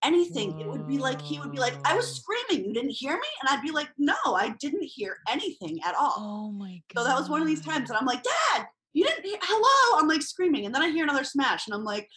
anything. 0.04 0.60
It 0.60 0.68
would 0.68 0.88
be 0.88 0.98
like, 0.98 1.22
he 1.22 1.40
would 1.40 1.52
be 1.52 1.60
like, 1.60 1.76
I 1.86 1.96
was 1.96 2.06
oh. 2.06 2.14
screaming, 2.22 2.66
you 2.66 2.74
didn't 2.74 2.92
hear 2.92 3.14
me? 3.14 3.28
And 3.42 3.50
I'd 3.50 3.62
be 3.64 3.72
like, 3.72 3.90
no, 3.98 4.16
I 4.26 4.56
didn't 4.60 4.84
hear 4.84 5.18
anything 5.30 5.80
at 5.86 5.96
all. 5.96 6.16
Oh 6.18 6.52
my 6.52 6.82
god. 6.94 7.02
So 7.02 7.08
that 7.08 7.20
was 7.20 7.30
one 7.30 7.42
of 7.42 7.48
these 7.48 7.64
times, 7.64 7.90
and 7.90 7.98
I'm 7.98 8.06
like, 8.06 8.24
Dad, 8.24 8.66
you 8.94 9.06
didn't. 9.06 9.26
Hear, 9.26 9.38
hello, 9.42 10.02
I'm 10.02 10.08
like 10.08 10.22
screaming, 10.22 10.66
and 10.66 10.74
then 10.74 10.82
I 10.82 10.90
hear 10.90 11.04
another 11.04 11.24
smash, 11.24 11.68
and 11.68 11.76
I'm 11.76 11.84
like, 11.84 12.10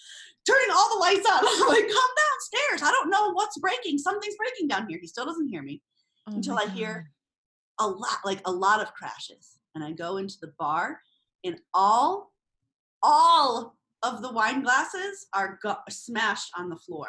turning 0.48 0.70
all 0.74 0.88
the 0.94 1.00
lights 1.00 1.26
on. 1.28 1.38
I'm 1.42 1.68
like, 1.68 1.88
come 1.88 2.10
downstairs. 2.22 2.82
I 2.82 2.90
don't 2.90 3.10
know 3.10 3.32
what's 3.32 3.58
breaking. 3.58 3.98
Something's 3.98 4.36
breaking 4.36 4.68
down 4.68 4.88
here. 4.88 4.98
He 5.00 5.06
still 5.06 5.24
doesn't 5.26 5.48
hear 5.48 5.62
me 5.62 5.82
Oh 6.28 6.32
until 6.34 6.58
I 6.58 6.66
hear 6.66 7.10
a 7.80 7.86
lot, 7.86 8.18
like 8.24 8.40
a 8.44 8.52
lot 8.52 8.80
of 8.80 8.92
crashes, 8.94 9.58
and 9.74 9.82
I 9.82 9.92
go 9.92 10.18
into 10.18 10.36
the 10.40 10.52
bar, 10.58 11.00
and 11.44 11.58
all, 11.74 12.32
all 13.02 13.76
of 14.02 14.22
the 14.22 14.30
wine 14.32 14.62
glasses 14.62 15.26
are 15.32 15.58
go- 15.62 15.76
smashed 15.90 16.50
on 16.56 16.68
the 16.68 16.76
floor. 16.76 17.08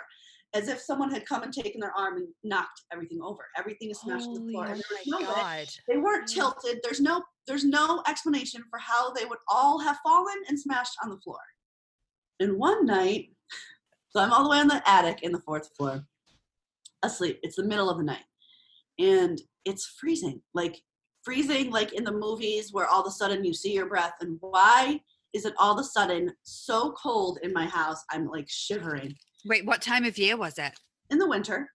As 0.55 0.67
if 0.67 0.79
someone 0.79 1.09
had 1.09 1.25
come 1.25 1.41
and 1.41 1.51
taken 1.51 1.81
their 1.81 1.93
arm 1.97 2.17
and 2.17 2.27
knocked 2.43 2.83
everything 2.91 3.19
over. 3.23 3.47
Everything 3.57 3.89
is 3.89 3.99
smashed 3.99 4.27
on 4.27 4.35
the 4.35 4.51
floor. 4.51 4.65
and 4.67 4.83
Oh 4.87 4.95
my 5.11 5.19
no 5.19 5.25
god. 5.25 5.67
they 5.87 5.97
weren't 5.97 6.27
tilted. 6.27 6.79
There's 6.83 7.01
no 7.01 7.23
there's 7.47 7.65
no 7.65 8.03
explanation 8.07 8.63
for 8.69 8.77
how 8.77 9.11
they 9.13 9.25
would 9.25 9.39
all 9.47 9.79
have 9.79 9.97
fallen 10.03 10.35
and 10.47 10.59
smashed 10.59 10.93
on 11.03 11.09
the 11.09 11.17
floor. 11.17 11.39
And 12.39 12.57
one 12.57 12.85
night, 12.85 13.29
so 14.09 14.19
I'm 14.21 14.31
all 14.31 14.43
the 14.43 14.49
way 14.49 14.57
on 14.59 14.67
the 14.67 14.81
attic 14.89 15.23
in 15.23 15.31
the 15.31 15.39
fourth 15.41 15.69
floor, 15.75 16.03
asleep. 17.03 17.39
It's 17.43 17.55
the 17.55 17.63
middle 17.63 17.89
of 17.89 17.97
the 17.97 18.03
night. 18.03 18.23
And 18.99 19.41
it's 19.65 19.85
freezing. 19.99 20.41
Like 20.53 20.81
freezing 21.23 21.71
like 21.71 21.93
in 21.93 22.03
the 22.03 22.11
movies 22.11 22.73
where 22.73 22.87
all 22.87 23.01
of 23.01 23.07
a 23.07 23.11
sudden 23.11 23.43
you 23.43 23.53
see 23.53 23.73
your 23.73 23.87
breath. 23.87 24.13
And 24.21 24.37
why 24.41 24.99
is 25.33 25.45
it 25.45 25.53
all 25.57 25.73
of 25.73 25.79
a 25.79 25.83
sudden 25.83 26.31
so 26.43 26.91
cold 26.93 27.39
in 27.43 27.53
my 27.53 27.65
house? 27.65 28.03
I'm 28.11 28.27
like 28.27 28.47
shivering. 28.49 29.15
Wait, 29.45 29.65
what 29.65 29.81
time 29.81 30.05
of 30.05 30.17
year 30.17 30.37
was 30.37 30.57
it? 30.57 30.73
In 31.09 31.17
the 31.19 31.27
winter, 31.27 31.69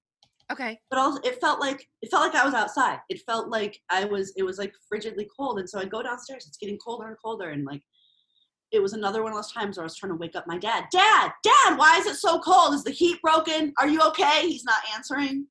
Okay. 0.51 0.81
but 0.91 0.99
also 0.99 1.21
it 1.23 1.41
felt 1.41 1.61
like 1.61 1.87
it 2.03 2.11
felt 2.11 2.23
like 2.33 2.41
I 2.41 2.45
was 2.45 2.55
outside. 2.55 2.99
It 3.09 3.21
felt 3.27 3.49
like 3.51 3.79
I 3.91 4.05
was 4.05 4.33
it 4.37 4.43
was 4.43 4.59
like 4.59 4.73
frigidly 4.89 5.27
cold. 5.37 5.59
And 5.59 5.69
so 5.69 5.79
I 5.79 5.85
go 5.85 6.03
downstairs, 6.03 6.47
it's 6.47 6.57
getting 6.57 6.79
colder 6.79 7.09
and 7.09 7.17
colder. 7.23 7.51
And 7.51 7.65
like 7.65 7.83
it 8.71 8.81
was 8.81 8.93
another 8.93 9.23
one 9.23 9.33
of 9.33 9.39
those 9.39 9.53
times 9.53 9.77
where 9.77 9.85
I 9.85 9.87
was 9.87 9.97
trying 9.97 10.13
to 10.13 10.19
wake 10.19 10.37
up 10.37 10.47
my 10.47 10.59
dad. 10.59 10.85
Dad, 10.93 11.33
dad, 11.43 11.79
why 11.79 11.99
is 11.99 12.07
it 12.07 12.17
so 12.17 12.39
cold? 12.39 12.75
Is 12.75 12.85
the 12.85 12.91
heat 12.91 13.21
broken? 13.23 13.73
Are 13.79 13.89
you 13.89 14.01
okay? 14.09 14.43
He's 14.43 14.65
not 14.65 14.81
answering. 14.95 15.47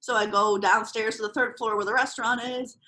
So 0.00 0.14
I 0.14 0.26
go 0.26 0.56
downstairs 0.56 1.16
to 1.16 1.22
the 1.22 1.32
third 1.32 1.56
floor 1.58 1.76
where 1.76 1.84
the 1.84 1.92
restaurant 1.92 2.42
is, 2.42 2.78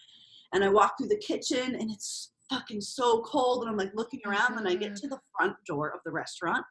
and 0.54 0.64
I 0.64 0.68
walk 0.68 0.96
through 0.96 1.08
the 1.08 1.18
kitchen 1.18 1.74
and 1.74 1.90
it's 1.90 2.32
fucking 2.48 2.80
so 2.80 3.22
cold. 3.22 3.62
And 3.62 3.70
I'm 3.70 3.76
like 3.76 3.94
looking 3.94 4.20
around, 4.26 4.58
and 4.58 4.66
I 4.66 4.74
get 4.74 4.92
mm-hmm. 4.92 5.02
to 5.02 5.08
the 5.08 5.20
front 5.36 5.56
door 5.66 5.90
of 5.90 6.00
the 6.04 6.12
restaurant. 6.12 6.64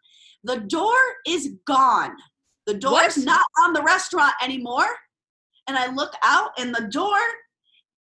The 0.43 0.57
door 0.57 0.97
is 1.27 1.55
gone. 1.67 2.15
The 2.65 2.73
door's 2.73 3.17
What? 3.17 3.25
not 3.25 3.45
on 3.63 3.73
the 3.73 3.83
restaurant 3.83 4.33
anymore. 4.43 4.87
And 5.67 5.77
I 5.77 5.93
look 5.93 6.13
out, 6.23 6.51
and 6.57 6.73
the 6.73 6.87
door 6.91 7.17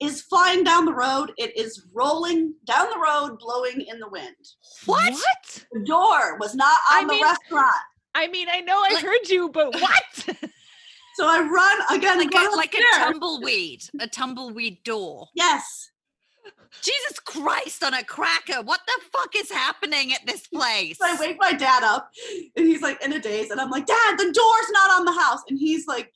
is 0.01 0.23
flying 0.23 0.65
down 0.65 0.85
the 0.85 0.93
road. 0.95 1.33
It 1.39 1.57
is 1.57 1.87
rolling 1.93 2.55
down 2.65 2.89
the 2.91 2.99
road, 2.99 3.39
blowing 3.39 3.83
in 3.89 3.99
the 4.01 4.09
wind. 4.09 4.35
What? 4.87 5.13
What? 5.13 5.65
The 5.73 5.85
door 5.85 6.39
was 6.39 6.55
not 6.55 6.77
I 6.91 7.01
on 7.01 7.07
the 7.07 7.15
mean- 7.15 7.23
restaurant. 7.25 7.73
I 8.15 8.29
mean, 8.29 8.49
I 8.51 8.61
know 8.61 8.77
I 8.79 8.95
Like- 8.95 9.05
heard 9.05 9.29
you, 9.29 9.49
but 9.49 9.73
what? 9.81 10.39
So 11.17 11.27
I 11.27 11.41
run 11.41 11.99
again. 11.99 12.19
Like 12.19 12.33
run 12.35 12.53
a, 12.53 12.57
like 12.57 12.75
a 12.75 12.99
tumbleweed, 12.99 13.83
a 14.01 14.07
tumbleweed 14.07 14.83
door. 14.83 15.29
Yes. 15.35 15.91
Jesus 16.83 17.19
Christ 17.21 17.85
on 17.85 17.93
a 17.95 18.03
cracker. 18.03 18.63
What 18.63 18.81
the 18.87 18.99
fuck 19.13 19.37
is 19.37 19.51
happening 19.51 20.13
at 20.15 20.27
this 20.27 20.47
place? 20.47 20.97
So 20.99 21.05
I 21.07 21.17
wake 21.21 21.37
my 21.39 21.53
dad 21.53 21.85
up 21.85 22.11
and 22.57 22.67
he's 22.67 22.81
like 22.83 23.03
in 23.05 23.13
a 23.13 23.21
daze 23.21 23.51
and 23.51 23.61
I'm 23.61 23.71
like, 23.71 23.85
Dad, 23.87 24.17
the 24.19 24.25
door's 24.33 24.71
not 24.73 24.91
on 24.99 25.05
the 25.05 25.13
house. 25.13 25.41
And 25.51 25.59
he's 25.59 25.87
like, 25.87 26.13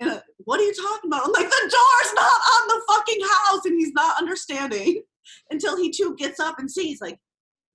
And, 0.00 0.22
what 0.44 0.60
are 0.60 0.64
you 0.64 0.74
talking 0.74 1.08
about? 1.10 1.24
I'm 1.26 1.32
like, 1.32 1.48
the 1.48 1.60
door's 1.60 2.14
not 2.14 2.40
on 2.54 2.68
the 2.68 2.82
fucking 2.88 3.20
house. 3.20 3.64
And 3.64 3.78
he's 3.78 3.92
not 3.92 4.18
understanding 4.18 5.02
until 5.50 5.76
he 5.76 5.90
too 5.90 6.14
gets 6.18 6.38
up 6.40 6.58
and 6.58 6.70
sees, 6.70 7.00
like, 7.00 7.18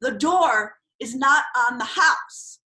the 0.02 0.12
door 0.12 0.76
is 1.00 1.16
not 1.16 1.44
on 1.70 1.78
the 1.78 1.86
house. 1.86 2.60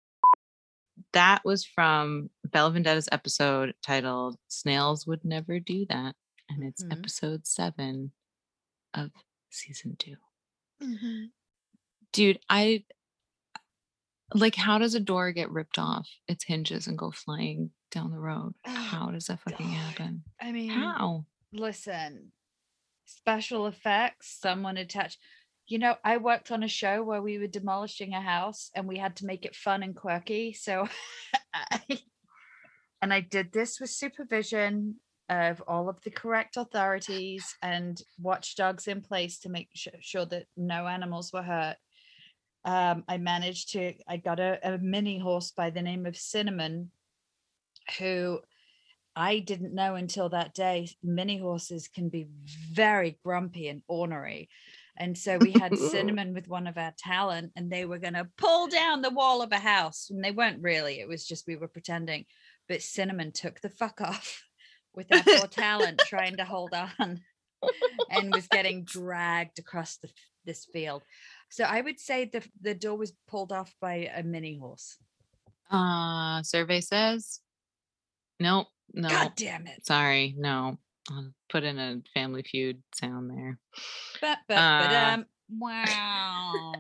That 1.13 1.41
was 1.45 1.65
from 1.65 2.31
Bella 2.45 2.71
Vendetta's 2.73 3.09
episode 3.11 3.75
titled 3.83 4.37
Snails 4.49 5.07
Would 5.07 5.25
Never 5.25 5.59
Do 5.59 5.85
That. 5.89 6.15
And 6.49 6.63
it's 6.65 6.83
Mhm. 6.85 6.93
episode 6.93 7.47
seven 7.47 8.13
of 8.95 9.11
season 9.51 9.97
two. 9.99 10.17
Mm-hmm. 10.83 11.25
Dude, 12.13 12.41
I 12.49 12.85
like 14.35 14.55
how 14.55 14.79
does 14.79 14.95
a 14.95 15.01
door 15.01 15.33
get 15.33 15.51
ripped 15.51 15.79
off 15.79 16.09
its 16.29 16.45
hinges 16.45 16.87
and 16.87 16.99
go 16.99 17.11
flying 17.11 17.71
down 17.91 18.11
the 18.11 18.19
road? 18.19 18.55
Oh, 18.67 18.71
How 18.71 19.11
does 19.11 19.27
that 19.27 19.41
fucking 19.41 19.67
God. 19.67 19.75
happen? 19.75 20.25
I 20.41 20.53
mean, 20.53 20.71
How? 20.71 21.27
listen, 21.53 22.33
special 23.05 23.67
effects, 23.67 24.39
someone 24.41 24.77
attached. 24.77 25.19
You 25.67 25.79
know, 25.79 25.97
I 26.05 26.17
worked 26.17 26.51
on 26.51 26.63
a 26.63 26.69
show 26.69 27.03
where 27.03 27.23
we 27.23 27.39
were 27.39 27.47
demolishing 27.47 28.13
a 28.15 28.21
house 28.21 28.71
and 28.75 28.89
we 28.89 28.99
had 28.99 29.17
to 29.17 29.27
make 29.27 29.45
it 29.45 29.55
fun 29.55 29.83
and 29.83 29.95
quirky. 29.95 30.53
So, 30.53 30.89
I, 31.55 31.81
and 33.03 33.13
I 33.13 33.21
did 33.21 33.53
this 33.53 33.81
with 33.81 33.91
supervision 33.91 34.97
of 35.29 35.63
all 35.69 35.89
of 35.89 36.01
the 36.03 36.11
correct 36.11 36.57
authorities 36.57 37.55
and 37.63 38.01
watchdogs 38.21 38.89
in 38.89 39.01
place 39.01 39.39
to 39.41 39.49
make 39.49 39.69
su- 39.77 39.91
sure 40.01 40.27
that 40.27 40.47
no 40.57 40.89
animals 40.89 41.33
were 41.33 41.43
hurt. 41.43 41.77
Um, 42.65 43.05
I 43.09 43.19
managed 43.19 43.73
to, 43.73 43.95
I 44.07 44.19
got 44.19 44.39
a, 44.39 44.59
a 44.63 44.79
mini 44.79 45.19
horse 45.19 45.51
by 45.51 45.71
the 45.71 45.83
name 45.83 46.07
of 46.07 46.17
Cinnamon, 46.17 46.91
who 47.99 48.41
I 49.17 49.39
didn't 49.39 49.75
know 49.75 49.95
until 49.95 50.29
that 50.31 50.55
day 50.55 50.89
mini 51.03 51.39
horses 51.39 51.89
can 51.89 52.09
be 52.09 52.29
very 52.73 53.19
grumpy 53.25 53.69
and 53.69 53.83
ornery. 53.89 54.49
And 54.97 55.17
so 55.17 55.39
we 55.39 55.53
had 55.53 55.77
Cinnamon 55.91 56.35
with 56.35 56.49
one 56.49 56.67
of 56.67 56.77
our 56.77 56.93
talent, 56.99 57.53
and 57.57 57.71
they 57.71 57.87
were 57.87 57.99
going 57.99 58.15
to 58.15 58.29
pull 58.37 58.69
down 58.69 59.01
the 59.01 59.11
wall 59.11 59.41
of 59.43 59.53
a 59.53 59.59
house. 59.59 60.09
And 60.11 60.23
they 60.23 60.31
weren't 60.31 60.63
really, 60.63 61.01
it 61.01 61.09
was 61.09 61.27
just 61.27 61.47
we 61.47 61.57
were 61.57 61.69
pretending. 61.69 62.27
But 62.69 62.83
Cinnamon 62.83 63.33
took 63.33 63.61
the 63.61 63.71
fuck 63.71 64.01
off 64.03 64.45
with 64.95 65.13
our 65.13 65.23
poor 65.23 65.47
talent 65.47 66.03
trying 66.07 66.37
to 66.37 66.45
hold 66.45 66.75
on 66.75 67.21
and 68.11 68.33
was 68.35 68.47
getting 68.51 68.85
dragged 68.85 69.59
across 69.59 69.97
the, 69.99 70.09
this 70.45 70.65
field. 70.65 71.03
So 71.51 71.65
I 71.65 71.81
would 71.81 71.99
say 71.99 72.25
the, 72.27 72.43
the 72.61 72.75
door 72.75 72.97
was 72.97 73.13
pulled 73.29 73.53
off 73.53 73.75
by 73.81 74.11
a 74.15 74.23
mini 74.23 74.57
horse. 74.59 74.97
Uh 75.71 76.43
survey 76.43 76.81
says 76.81 77.41
nope, 78.41 78.67
no. 78.93 79.09
God 79.09 79.33
damn 79.37 79.67
it. 79.67 79.87
Sorry, 79.87 80.35
no. 80.37 80.79
I'll 81.11 81.33
put 81.49 81.65
in 81.65 81.79
a 81.79 82.01
family 82.15 82.43
feud 82.43 82.83
sound 82.95 83.31
there. 83.31 83.59
But, 84.21 84.39
but, 84.49 84.57
but, 84.57 84.93
Uh, 84.93 85.11
um, 85.15 85.27
wow. 85.49 86.73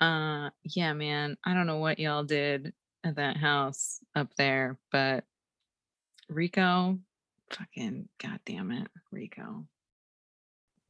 Uh 0.00 0.50
yeah, 0.64 0.92
man. 0.94 1.36
I 1.44 1.52
don't 1.54 1.66
know 1.66 1.78
what 1.78 1.98
y'all 1.98 2.24
did 2.24 2.72
at 3.04 3.16
that 3.16 3.36
house 3.36 3.98
up 4.14 4.28
there, 4.36 4.78
but 4.92 5.24
Rico, 6.28 6.98
fucking 7.52 8.08
goddamn 8.22 8.70
it, 8.72 8.88
Rico. 9.10 9.66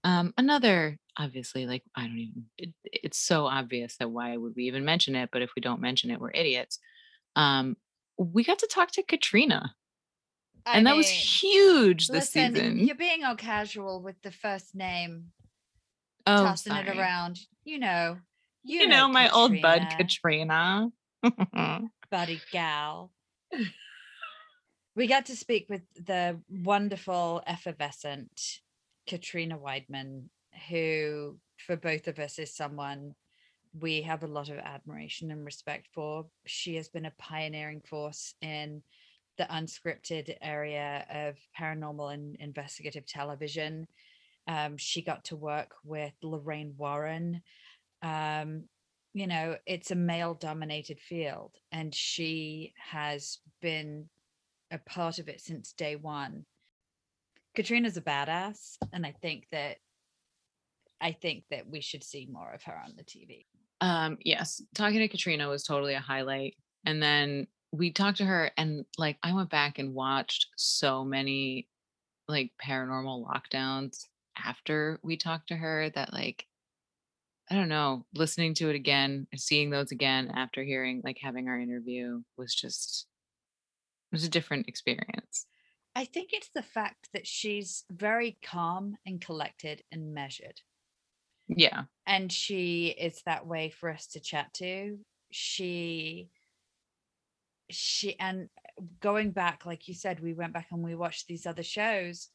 Um, 0.02 0.32
another 0.38 0.98
obviously, 1.18 1.66
like 1.66 1.82
I 1.94 2.06
don't 2.06 2.18
even. 2.18 2.44
It, 2.56 2.70
it's 2.84 3.18
so 3.18 3.46
obvious 3.46 3.96
that 3.96 4.10
why 4.10 4.36
would 4.36 4.54
we 4.56 4.64
even 4.64 4.84
mention 4.84 5.14
it? 5.14 5.30
But 5.32 5.42
if 5.42 5.50
we 5.54 5.60
don't 5.60 5.80
mention 5.80 6.10
it, 6.10 6.20
we're 6.20 6.30
idiots. 6.30 6.78
Um, 7.36 7.76
we 8.16 8.44
got 8.44 8.60
to 8.60 8.66
talk 8.66 8.90
to 8.92 9.02
Katrina, 9.02 9.74
I 10.66 10.76
and 10.76 10.86
that 10.86 10.96
was 10.96 11.08
huge 11.08 12.08
this 12.08 12.34
listen, 12.34 12.54
season. 12.54 12.78
You're 12.78 12.96
being 12.96 13.24
all 13.24 13.36
casual 13.36 14.02
with 14.02 14.20
the 14.22 14.30
first 14.30 14.74
name, 14.74 15.26
oh, 16.26 16.44
tossing 16.44 16.74
it 16.74 16.96
around. 16.96 17.38
You 17.64 17.78
know, 17.78 18.18
You, 18.64 18.88
know, 18.88 19.08
my 19.08 19.28
old 19.30 19.60
bud 19.60 19.86
Katrina. 19.96 20.90
buddy 22.10 22.40
gal. 22.50 23.10
we 24.96 25.06
got 25.06 25.26
to 25.26 25.36
speak 25.36 25.66
with 25.68 25.82
the 25.94 26.40
wonderful, 26.48 27.42
effervescent 27.46 28.60
Katrina 29.06 29.56
Weidman, 29.58 30.24
who, 30.68 31.36
for 31.58 31.76
both 31.76 32.08
of 32.08 32.18
us, 32.18 32.38
is 32.38 32.54
someone 32.54 33.14
we 33.78 34.02
have 34.02 34.24
a 34.24 34.28
lot 34.28 34.48
of 34.48 34.58
admiration 34.58 35.30
and 35.30 35.44
respect 35.44 35.86
for. 35.94 36.26
She 36.46 36.74
has 36.76 36.88
been 36.88 37.06
a 37.06 37.12
pioneering 37.18 37.80
force 37.80 38.34
in 38.42 38.82
the 39.38 39.44
unscripted 39.44 40.36
area 40.42 41.06
of 41.12 41.36
paranormal 41.58 42.12
and 42.12 42.36
investigative 42.40 43.06
television. 43.06 43.86
Um, 44.48 44.76
she 44.76 45.02
got 45.02 45.24
to 45.26 45.36
work 45.36 45.72
with 45.84 46.12
Lorraine 46.22 46.74
Warren. 46.76 47.42
Um, 48.02 48.64
you 49.14 49.26
know, 49.26 49.56
it's 49.66 49.90
a 49.90 49.96
male 49.96 50.34
dominated 50.34 51.00
field, 51.00 51.52
and 51.72 51.94
she 51.94 52.74
has 52.76 53.38
been 53.60 54.08
a 54.70 54.78
part 54.78 55.18
of 55.18 55.28
it 55.28 55.40
since 55.40 55.72
day 55.72 55.96
one. 55.96 56.44
Katrina's 57.54 57.96
a 57.96 58.02
badass, 58.02 58.76
and 58.92 59.04
I 59.04 59.14
think 59.20 59.46
that 59.50 59.78
I 61.00 61.12
think 61.12 61.44
that 61.50 61.68
we 61.68 61.80
should 61.80 62.04
see 62.04 62.28
more 62.30 62.52
of 62.52 62.62
her 62.64 62.78
on 62.84 62.94
the 62.96 63.02
TV. 63.02 63.46
Um, 63.80 64.18
yes, 64.24 64.62
talking 64.74 64.98
to 64.98 65.08
Katrina 65.08 65.48
was 65.48 65.64
totally 65.64 65.94
a 65.94 66.00
highlight. 66.00 66.56
And 66.84 67.02
then 67.02 67.46
we 67.72 67.92
talked 67.92 68.18
to 68.18 68.24
her 68.24 68.50
and 68.56 68.84
like 68.98 69.16
I 69.22 69.32
went 69.32 69.50
back 69.50 69.78
and 69.78 69.94
watched 69.94 70.48
so 70.56 71.04
many 71.04 71.68
like 72.28 72.52
paranormal 72.64 73.26
lockdowns 73.26 74.06
after 74.36 74.98
we 75.02 75.16
talked 75.16 75.48
to 75.48 75.56
her 75.56 75.90
that 75.94 76.12
like 76.12 76.46
I 77.50 77.56
don't 77.56 77.68
know, 77.68 78.06
listening 78.14 78.54
to 78.54 78.70
it 78.70 78.76
again, 78.76 79.26
seeing 79.34 79.70
those 79.70 79.90
again 79.90 80.30
after 80.36 80.62
hearing 80.62 81.02
like 81.04 81.18
having 81.20 81.48
our 81.48 81.58
interview 81.58 82.22
was 82.36 82.54
just 82.54 83.06
was 84.12 84.24
a 84.24 84.28
different 84.28 84.68
experience. 84.68 85.46
I 85.94 86.04
think 86.04 86.30
it's 86.32 86.50
the 86.54 86.62
fact 86.62 87.08
that 87.12 87.26
she's 87.26 87.84
very 87.90 88.38
calm 88.42 88.96
and 89.06 89.20
collected 89.20 89.82
and 89.90 90.14
measured. 90.14 90.60
Yeah. 91.48 91.84
and 92.06 92.30
she 92.30 92.88
is 92.88 93.22
that 93.26 93.44
way 93.44 93.70
for 93.70 93.90
us 93.90 94.06
to 94.08 94.20
chat 94.20 94.54
to 94.54 94.98
she 95.32 96.28
she 97.70 98.18
and 98.18 98.48
going 99.00 99.30
back 99.30 99.66
like 99.66 99.88
you 99.88 99.94
said 99.94 100.20
we 100.20 100.32
went 100.32 100.52
back 100.52 100.68
and 100.70 100.82
we 100.82 100.94
watched 100.94 101.26
these 101.26 101.46
other 101.46 101.62
shows 101.62 102.28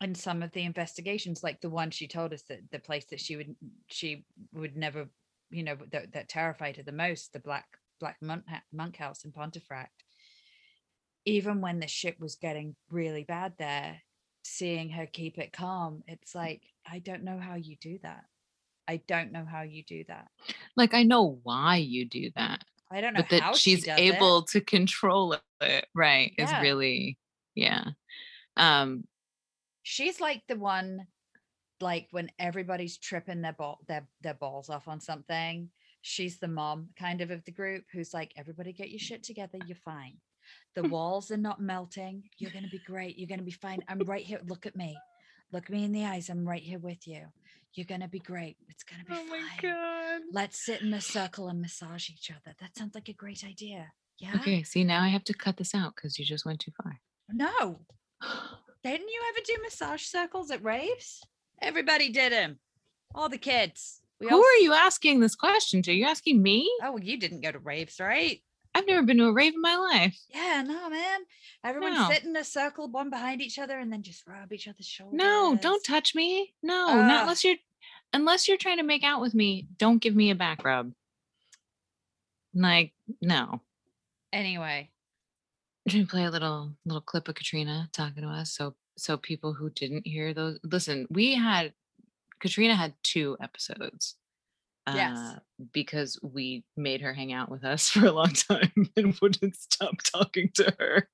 and 0.00 0.16
some 0.16 0.42
of 0.42 0.52
the 0.52 0.62
investigations 0.62 1.42
like 1.42 1.60
the 1.60 1.70
one 1.70 1.90
she 1.90 2.06
told 2.06 2.32
us 2.32 2.42
that 2.48 2.60
the 2.70 2.78
place 2.78 3.06
that 3.10 3.20
she 3.20 3.36
would 3.36 3.54
she 3.88 4.24
would 4.52 4.76
never 4.76 5.08
you 5.50 5.62
know 5.62 5.76
that, 5.90 6.12
that 6.12 6.28
terrified 6.28 6.76
her 6.76 6.82
the 6.82 6.92
most 6.92 7.32
the 7.32 7.40
black 7.40 7.66
black 8.00 8.16
monk, 8.20 8.44
monk 8.72 8.96
house 8.96 9.24
in 9.24 9.32
pontefract 9.32 10.04
even 11.26 11.60
when 11.60 11.80
the 11.80 11.88
shit 11.88 12.18
was 12.20 12.36
getting 12.36 12.76
really 12.90 13.24
bad 13.24 13.52
there 13.58 14.00
seeing 14.44 14.88
her 14.90 15.06
keep 15.06 15.38
it 15.38 15.52
calm 15.52 16.02
it's 16.06 16.34
like 16.34 16.62
i 16.90 16.98
don't 17.00 17.24
know 17.24 17.38
how 17.38 17.56
you 17.56 17.76
do 17.80 17.98
that 18.02 18.24
i 18.88 18.96
don't 19.08 19.32
know 19.32 19.44
how 19.44 19.62
you 19.62 19.82
do 19.84 20.04
that 20.08 20.28
Like 20.76 20.94
I 20.94 21.02
know 21.02 21.40
why 21.42 21.76
you 21.78 22.04
do 22.08 22.30
that. 22.36 22.62
i 22.90 23.00
don't 23.00 23.12
know 23.14 23.22
But 23.28 23.40
how 23.40 23.50
that 23.50 23.56
she 23.56 23.72
she's 23.72 23.84
does 23.84 23.98
able 23.98 24.42
it. 24.42 24.48
to 24.50 24.60
control 24.60 25.36
it, 25.60 25.86
right, 25.94 26.32
Yeah. 26.38 26.44
is 26.44 26.62
really 26.62 27.18
yeah. 27.54 27.84
Um 28.56 29.04
she's 29.82 30.20
like 30.20 30.42
the 30.48 30.56
one 30.56 31.06
like 31.80 32.08
when 32.10 32.30
everybody's 32.38 32.98
tripping 32.98 33.42
their 33.42 33.52
ball 33.52 33.78
their 33.88 34.06
their 34.22 34.34
balls 34.34 34.70
off 34.70 34.88
on 34.88 35.00
something 35.00 35.70
she's 36.06 36.38
the 36.38 36.48
mom 36.48 36.88
kind 36.98 37.20
of 37.20 37.30
of 37.30 37.44
the 37.44 37.50
group 37.52 37.84
who's 37.92 38.14
like 38.14 38.32
everybody 38.36 38.72
get 38.72 38.90
your 38.90 38.98
shit 38.98 39.22
together 39.24 39.58
you're 39.66 39.76
fine 39.76 40.14
the 40.76 40.82
walls 40.94 41.30
are 41.30 41.36
not 41.36 41.60
melting 41.60 42.22
you're 42.38 42.50
going 42.52 42.64
to 42.64 42.70
be 42.70 42.80
great 42.86 43.18
you're 43.18 43.26
going 43.28 43.40
to 43.40 43.44
be 43.44 43.50
fine 43.50 43.80
i'm 43.88 43.98
right 44.00 44.24
here 44.24 44.40
look 44.46 44.66
at 44.66 44.76
me 44.76 44.96
look 45.52 45.68
me 45.68 45.84
in 45.84 45.92
the 45.92 46.04
eyes 46.04 46.28
i'm 46.28 46.46
right 46.46 46.62
here 46.62 46.78
with 46.78 47.06
you 47.08 47.22
you're 47.74 47.86
going 47.86 48.00
to 48.00 48.08
be 48.08 48.20
great 48.20 48.56
it's 48.68 48.84
going 48.84 49.00
to 49.00 49.06
be 49.06 49.12
Oh 49.18 49.24
my 49.26 49.40
fine 49.60 49.70
god. 49.70 50.22
let's 50.32 50.64
sit 50.64 50.80
in 50.82 50.94
a 50.94 51.00
circle 51.00 51.48
and 51.48 51.60
massage 51.60 52.08
each 52.08 52.30
other 52.30 52.54
that 52.60 52.76
sounds 52.76 52.94
like 52.94 53.08
a 53.08 53.12
great 53.12 53.42
idea 53.44 53.90
yeah 54.18 54.32
Okay, 54.36 54.62
see 54.62 54.84
now 54.84 55.02
I 55.02 55.08
have 55.08 55.24
to 55.24 55.34
cut 55.34 55.56
this 55.56 55.74
out 55.74 55.94
because 55.96 56.18
you 56.18 56.24
just 56.24 56.46
went 56.46 56.60
too 56.60 56.72
far. 56.82 57.00
no 57.32 57.80
Didn't 58.84 59.08
you 59.08 59.20
ever 59.30 59.40
do 59.44 59.56
massage 59.64 60.02
circles 60.04 60.50
at 60.52 60.62
raves? 60.62 61.20
Everybody 61.60 62.10
did 62.10 62.32
them. 62.32 62.60
All 63.16 63.28
the 63.28 63.36
kids. 63.38 64.00
We 64.20 64.28
Who 64.28 64.36
all 64.36 64.42
are 64.42 64.62
you 64.62 64.72
asking 64.72 65.20
this 65.20 65.34
question 65.34 65.82
to? 65.82 65.92
You 65.92 66.06
asking 66.06 66.42
me? 66.42 66.70
Oh, 66.82 66.92
well, 66.92 67.02
you 67.02 67.18
didn't 67.18 67.42
go 67.42 67.52
to 67.52 67.58
raves, 67.58 68.00
right? 68.00 68.40
I've 68.74 68.86
never 68.86 69.02
been 69.02 69.18
to 69.18 69.26
a 69.26 69.32
rave 69.32 69.54
in 69.54 69.60
my 69.62 69.76
life. 69.76 70.18
Yeah, 70.34 70.62
no, 70.66 70.88
man. 70.90 71.20
Everyone 71.64 71.94
No. 71.94 72.08
sit 72.10 72.24
in 72.24 72.36
a 72.36 72.44
circle, 72.44 72.88
one 72.90 73.08
behind 73.10 73.40
each 73.42 73.58
other, 73.58 73.78
and 73.78 73.90
then 73.92 74.02
just 74.02 74.26
rub 74.26 74.52
each 74.52 74.68
other's 74.68 74.86
shoulders. 74.86 75.16
No, 75.18 75.56
don't 75.60 75.82
touch 75.84 76.14
me. 76.14 76.54
No, 76.62 76.86
Ugh. 76.90 77.06
not 77.06 77.22
unless 77.22 77.42
you're 77.44 77.56
unless 78.12 78.48
you're 78.48 78.56
trying 78.58 78.76
to 78.78 78.82
make 78.82 79.02
out 79.04 79.20
with 79.20 79.34
me. 79.34 79.66
Don't 79.78 80.00
give 80.02 80.14
me 80.14 80.30
a 80.30 80.34
back 80.34 80.64
rub. 80.64 80.92
Like, 82.54 82.92
no. 83.20 83.60
Anyway, 84.32 84.90
Should 85.88 86.00
we 86.00 86.06
play 86.06 86.24
a 86.24 86.30
little 86.30 86.74
little 86.84 87.00
clip 87.00 87.28
of 87.28 87.34
Katrina 87.34 87.88
talking 87.92 88.22
to 88.22 88.28
us? 88.28 88.52
So 88.54 88.74
so 88.98 89.16
people 89.16 89.54
who 89.54 89.70
didn't 89.70 90.06
hear 90.06 90.34
those 90.34 90.58
listen, 90.62 91.06
we 91.10 91.34
had 91.34 91.72
Katrina 92.40 92.74
had 92.74 92.94
two 93.02 93.36
episodes. 93.40 94.16
Yes. 94.94 95.18
Uh, 95.18 95.38
because 95.72 96.16
we 96.22 96.62
made 96.76 97.00
her 97.00 97.12
hang 97.12 97.32
out 97.32 97.50
with 97.50 97.64
us 97.64 97.88
for 97.90 98.06
a 98.06 98.12
long 98.12 98.30
time 98.30 98.70
and 98.96 99.18
wouldn't 99.20 99.56
stop 99.56 99.94
talking 100.02 100.50
to 100.54 100.74
her, 100.78 101.08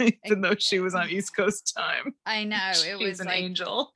even 0.24 0.40
though 0.40 0.54
she 0.58 0.80
was 0.80 0.94
on 0.94 1.10
East 1.10 1.36
Coast 1.36 1.74
time. 1.76 2.14
I 2.24 2.44
know 2.44 2.72
it 2.86 2.98
was 2.98 3.20
an 3.20 3.26
like, 3.26 3.36
angel. 3.36 3.92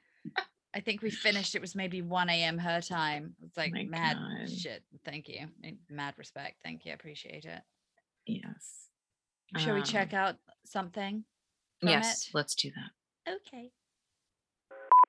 I 0.74 0.80
think 0.80 1.02
we 1.02 1.10
finished. 1.10 1.54
It 1.54 1.60
was 1.60 1.74
maybe 1.74 2.02
one 2.02 2.28
a.m. 2.28 2.58
her 2.58 2.80
time. 2.80 3.34
It's 3.42 3.56
like 3.56 3.72
my 3.72 3.84
mad 3.84 4.16
God. 4.16 4.50
shit. 4.50 4.82
Thank 5.04 5.28
you. 5.28 5.46
Mad 5.90 6.14
respect. 6.16 6.56
Thank 6.62 6.84
you. 6.84 6.92
I 6.92 6.94
appreciate 6.94 7.44
it. 7.44 7.60
Yes. 8.26 8.88
Shall 9.58 9.74
we 9.74 9.80
Um, 9.80 9.86
check 9.86 10.14
out 10.14 10.36
something? 10.64 11.24
Yes, 11.82 12.28
it? 12.28 12.34
let's 12.34 12.54
do 12.54 12.70
that. 12.70 13.34
Okay. 13.34 13.70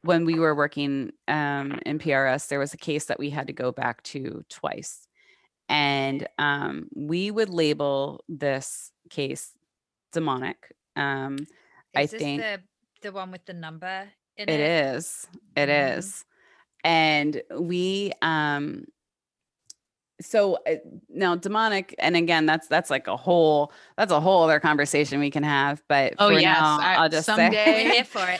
When 0.03 0.25
we 0.25 0.35
were 0.39 0.53
working 0.53 1.11
um, 1.27 1.79
in 1.85 1.97
PRS, 1.99 2.47
there 2.49 2.59
was 2.59 2.73
a 2.73 2.77
case 2.77 3.05
that 3.05 3.19
we 3.19 3.29
had 3.29 3.47
to 3.47 3.53
go 3.53 3.71
back 3.71 4.03
to 4.03 4.43
twice. 4.49 5.07
And 5.69 6.27
um, 6.37 6.89
we 6.95 7.31
would 7.31 7.49
label 7.49 8.23
this 8.27 8.91
case 9.09 9.51
demonic. 10.11 10.75
Um, 10.95 11.39
Is 11.39 11.47
I 11.95 12.05
this 12.05 12.21
think 12.21 12.41
the 12.41 12.59
the 13.01 13.11
one 13.11 13.31
with 13.31 13.45
the 13.45 13.53
number 13.53 14.09
in 14.37 14.49
it 14.49 14.59
it? 14.59 14.95
is. 14.95 15.27
It 15.55 15.69
is. 15.69 16.05
Mhm. 16.05 16.23
And 16.85 17.41
we 17.59 18.11
um 18.21 18.85
so 20.21 20.57
uh, 20.67 20.75
now 21.09 21.35
demonic 21.35 21.95
and 21.97 22.15
again 22.15 22.45
that's 22.45 22.67
that's 22.67 22.89
like 22.89 23.07
a 23.07 23.17
whole 23.17 23.71
that's 23.97 24.11
a 24.11 24.19
whole 24.19 24.43
other 24.43 24.59
conversation 24.59 25.19
we 25.19 25.31
can 25.31 25.43
have 25.43 25.81
but 25.89 26.13
Oh, 26.19 26.27
for 26.29 26.39
yes, 26.39 26.59
now, 26.59 26.77
I- 26.79 26.95
I'll 26.95 27.09
just 27.09 27.25
someday- 27.25 27.51
say 27.65 27.83
We're 27.85 27.93
here 27.93 28.03
for 28.17 28.27
it. 28.29 28.39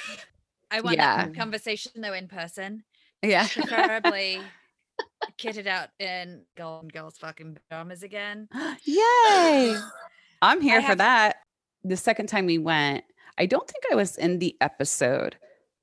I 0.74 0.82
want 0.82 0.98
Yeah. 0.98 1.26
that 1.26 1.36
conversation 1.36 1.92
though 2.02 2.14
in 2.14 2.28
person, 2.28 2.84
yeah 3.22 3.48
preferably 3.48 4.42
kitted 5.38 5.68
out 5.68 5.90
in 6.00 6.44
Golden 6.58 6.90
Girls 6.90 7.18
fucking 7.18 7.58
pajamas 7.70 8.04
again. 8.04 8.50
Yay! 8.84 9.78
I'm 10.42 10.60
here 10.62 10.82
for 10.82 10.88
have- 10.88 10.98
that. 10.98 11.38
The 11.86 11.98
second 11.98 12.28
time 12.28 12.46
we 12.46 12.58
went, 12.58 13.04
I 13.38 13.46
don't 13.46 13.68
think 13.70 13.84
I 13.92 13.96
was 13.96 14.18
in 14.18 14.40
the 14.40 14.56
episode, 14.62 15.36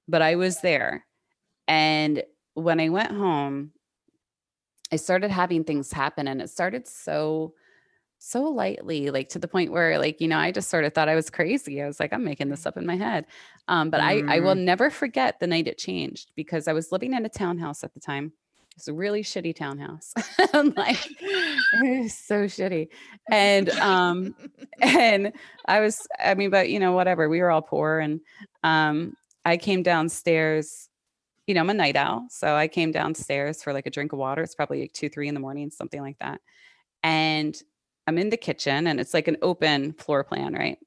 but 0.08 0.22
I 0.22 0.34
was 0.36 0.60
there. 0.60 1.06
And 1.68 2.22
when 2.54 2.80
I 2.80 2.88
went 2.88 3.12
home, 3.12 3.72
I 4.92 4.96
started 4.96 5.30
having 5.30 5.62
things 5.64 5.92
happen 5.92 6.26
and 6.26 6.42
it 6.42 6.50
started 6.50 6.88
so 6.88 7.54
so 8.22 8.42
lightly 8.42 9.10
like 9.10 9.30
to 9.30 9.38
the 9.38 9.48
point 9.48 9.72
where 9.72 9.98
like 9.98 10.20
you 10.20 10.28
know 10.28 10.38
I 10.38 10.52
just 10.52 10.68
sort 10.68 10.84
of 10.84 10.92
thought 10.92 11.08
I 11.08 11.14
was 11.14 11.30
crazy. 11.30 11.82
I 11.82 11.86
was 11.86 11.98
like 11.98 12.12
I'm 12.12 12.22
making 12.22 12.50
this 12.50 12.66
up 12.66 12.76
in 12.76 12.84
my 12.84 12.96
head. 12.96 13.24
Um 13.66 13.88
but 13.88 14.00
I 14.00 14.22
I 14.28 14.40
will 14.40 14.54
never 14.54 14.90
forget 14.90 15.40
the 15.40 15.46
night 15.46 15.66
it 15.66 15.78
changed 15.78 16.30
because 16.36 16.68
I 16.68 16.74
was 16.74 16.92
living 16.92 17.14
in 17.14 17.24
a 17.24 17.30
townhouse 17.30 17.82
at 17.82 17.94
the 17.94 18.00
time. 18.00 18.32
It's 18.76 18.88
a 18.88 18.92
really 18.92 19.22
shitty 19.22 19.56
townhouse. 19.56 20.12
I'm 20.54 20.74
like 20.74 20.98
it 21.20 22.02
was 22.02 22.12
so 22.12 22.44
shitty. 22.44 22.88
And 23.30 23.70
um 23.70 24.34
and 24.82 25.32
I 25.64 25.80
was 25.80 26.06
I 26.22 26.34
mean 26.34 26.50
but 26.50 26.68
you 26.68 26.78
know 26.78 26.92
whatever. 26.92 27.26
We 27.26 27.40
were 27.40 27.50
all 27.50 27.62
poor 27.62 28.00
and 28.00 28.20
um 28.62 29.14
I 29.46 29.56
came 29.56 29.82
downstairs 29.82 30.90
you 31.46 31.54
know, 31.54 31.62
I'm 31.62 31.70
a 31.70 31.74
night 31.74 31.96
owl. 31.96 32.26
So 32.28 32.54
I 32.54 32.68
came 32.68 32.92
downstairs 32.92 33.62
for 33.62 33.72
like 33.72 33.86
a 33.86 33.90
drink 33.90 34.12
of 34.12 34.20
water. 34.20 34.42
It's 34.42 34.54
probably 34.54 34.82
like 34.82 34.92
two, 34.92 35.08
three 35.08 35.26
in 35.26 35.34
the 35.34 35.40
morning, 35.40 35.70
something 35.70 36.00
like 36.00 36.18
that. 36.20 36.40
And 37.02 37.60
I'm 38.10 38.18
in 38.18 38.30
the 38.30 38.36
kitchen 38.36 38.88
and 38.88 38.98
it's 38.98 39.14
like 39.14 39.28
an 39.28 39.36
open 39.40 39.92
floor 39.92 40.24
plan, 40.24 40.52
right? 40.52 40.78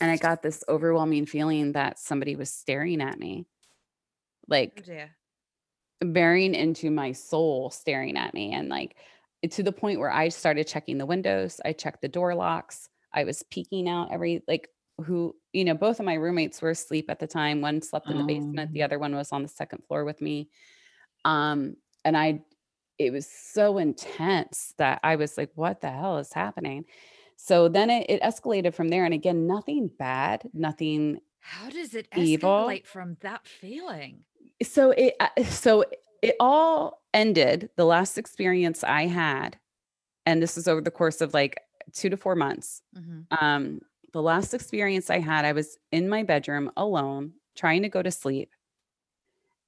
And 0.00 0.10
I 0.10 0.16
got 0.16 0.40
this 0.40 0.64
overwhelming 0.66 1.26
feeling 1.26 1.72
that 1.72 1.98
somebody 1.98 2.36
was 2.36 2.50
staring 2.50 3.02
at 3.02 3.18
me, 3.18 3.44
Oh 3.44 4.46
like 4.48 4.82
dear. 4.82 5.10
bearing 6.00 6.54
into 6.54 6.90
my 6.90 7.12
soul, 7.12 7.68
staring 7.68 8.16
at 8.16 8.32
me. 8.32 8.54
And 8.54 8.70
like 8.70 8.96
to 9.50 9.62
the 9.62 9.72
point 9.72 10.00
where 10.00 10.10
I 10.10 10.30
started 10.30 10.66
checking 10.66 10.96
the 10.96 11.04
windows, 11.04 11.60
I 11.66 11.74
checked 11.74 12.00
the 12.00 12.08
door 12.08 12.34
locks, 12.34 12.88
I 13.12 13.24
was 13.24 13.42
peeking 13.50 13.86
out 13.86 14.10
every 14.10 14.42
like 14.48 14.70
who, 15.04 15.36
you 15.52 15.66
know, 15.66 15.74
both 15.74 16.00
of 16.00 16.06
my 16.06 16.14
roommates 16.14 16.62
were 16.62 16.70
asleep 16.70 17.10
at 17.10 17.18
the 17.18 17.26
time. 17.26 17.60
One 17.60 17.82
slept 17.82 18.08
in 18.08 18.16
the 18.16 18.24
basement, 18.24 18.72
the 18.72 18.80
Oh. 18.80 18.84
other 18.84 18.98
one 18.98 19.14
was 19.14 19.32
on 19.32 19.42
the 19.42 19.48
second 19.48 19.84
floor 19.86 20.06
with 20.06 20.22
me. 20.22 20.48
Um, 21.26 21.76
and 22.06 22.16
I 22.16 22.40
it 23.00 23.12
was 23.12 23.26
so 23.26 23.78
intense 23.78 24.74
that 24.76 25.00
I 25.02 25.16
was 25.16 25.38
like, 25.38 25.50
what 25.54 25.80
the 25.80 25.90
hell 25.90 26.18
is 26.18 26.32
happening? 26.34 26.84
So 27.36 27.66
then 27.68 27.88
it, 27.88 28.04
it 28.10 28.20
escalated 28.22 28.74
from 28.74 28.88
there. 28.90 29.06
And 29.06 29.14
again, 29.14 29.46
nothing 29.46 29.88
bad, 29.98 30.48
nothing 30.52 31.20
How 31.40 31.70
does 31.70 31.94
it 31.94 32.08
Evil. 32.14 32.50
escalate 32.68 32.86
from 32.86 33.16
that 33.20 33.46
feeling? 33.46 34.24
so 34.62 34.90
it 34.90 35.14
uh, 35.18 35.42
so 35.44 35.84
it 36.22 36.36
all 36.38 37.02
ended 37.14 37.70
the 37.76 37.84
last 37.84 38.18
experience 38.18 38.84
i 38.84 39.06
had 39.06 39.58
and 40.26 40.42
this 40.42 40.58
is 40.58 40.68
over 40.68 40.82
the 40.82 40.90
course 40.90 41.22
of 41.22 41.32
like 41.32 41.58
two 41.94 42.10
to 42.10 42.16
four 42.18 42.34
months 42.36 42.82
Mhm. 42.94 43.24
um 43.40 43.80
the 44.12 44.20
last 44.20 44.52
experience 44.52 45.08
i 45.08 45.18
had 45.18 45.46
i 45.46 45.52
was 45.52 45.78
in 45.92 46.08
my 46.10 46.22
bedroom 46.22 46.70
alone 46.76 47.32
trying 47.56 47.82
to 47.82 47.88
go 47.88 48.02
to 48.02 48.10
sleep 48.10 48.50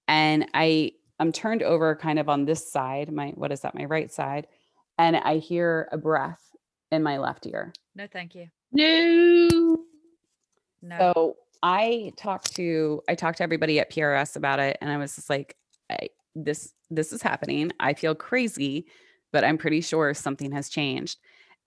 and 0.09 0.47
i 0.53 0.93
i'm 1.19 1.33
turned 1.33 1.63
over 1.63 1.95
kind 1.97 2.19
of 2.19 2.29
on 2.29 2.45
this 2.45 2.71
side 2.71 3.13
my 3.13 3.29
what 3.31 3.53
is 3.53 3.61
that 3.61 3.75
my 3.75 3.85
right 3.85 4.13
side 4.13 4.47
and 4.99 5.17
i 5.17 5.37
hear 5.39 5.89
a 5.93 5.99
breath 5.99 6.41
in 6.91 7.03
my 7.03 7.19
left 7.19 7.47
ear 7.47 7.73
No, 7.95 8.07
thank 8.13 8.35
you. 8.35 8.49
No. 8.73 9.85
No. 10.83 10.99
so 10.99 11.37
I 11.63 12.13
talked 12.17 12.57
to 12.57 13.01
I 13.09 13.15
talked 13.15 13.39
to 13.39 13.45
everybody 13.45 13.79
at 13.79 13.91
PRS 13.91 14.37
about 14.37 14.59
it, 14.59 14.77
and 14.81 14.91
I 14.91 14.97
was 14.97 15.15
just 15.15 15.31
like, 15.31 15.57
I, 15.89 16.09
"This 16.35 16.73
this 16.91 17.13
is 17.13 17.23
happening. 17.23 17.71
I 17.79 17.95
feel 17.95 18.15
crazy, 18.17 18.87
but 19.33 19.45
I'm 19.45 19.59
pretty 19.59 19.81
sure 19.81 20.13
something 20.13 20.51
has 20.53 20.69
changed." 20.69 21.19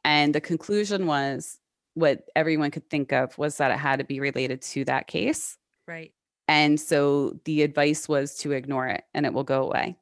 And 0.03 0.35
the 0.35 0.41
conclusion 0.41 1.07
was 1.07 1.59
what 1.93 2.26
everyone 2.35 2.72
could 2.72 2.89
think 2.89 3.13
of 3.13 3.38
was 3.38 3.55
that 3.57 3.72
it 3.72 3.77
had 3.77 3.99
to 3.99 4.05
be 4.05 4.19
related 4.19 4.61
to 4.63 4.84
that 4.85 5.07
case. 5.07 5.57
right. 5.88 6.11
And 6.47 6.80
so 6.80 7.39
the 7.45 7.63
advice 7.63 8.07
was 8.07 8.38
to 8.39 8.51
ignore 8.51 8.88
it 8.88 9.03
and 9.13 9.26
it 9.26 9.34
will 9.34 9.43
go 9.43 9.63
away. 9.63 9.97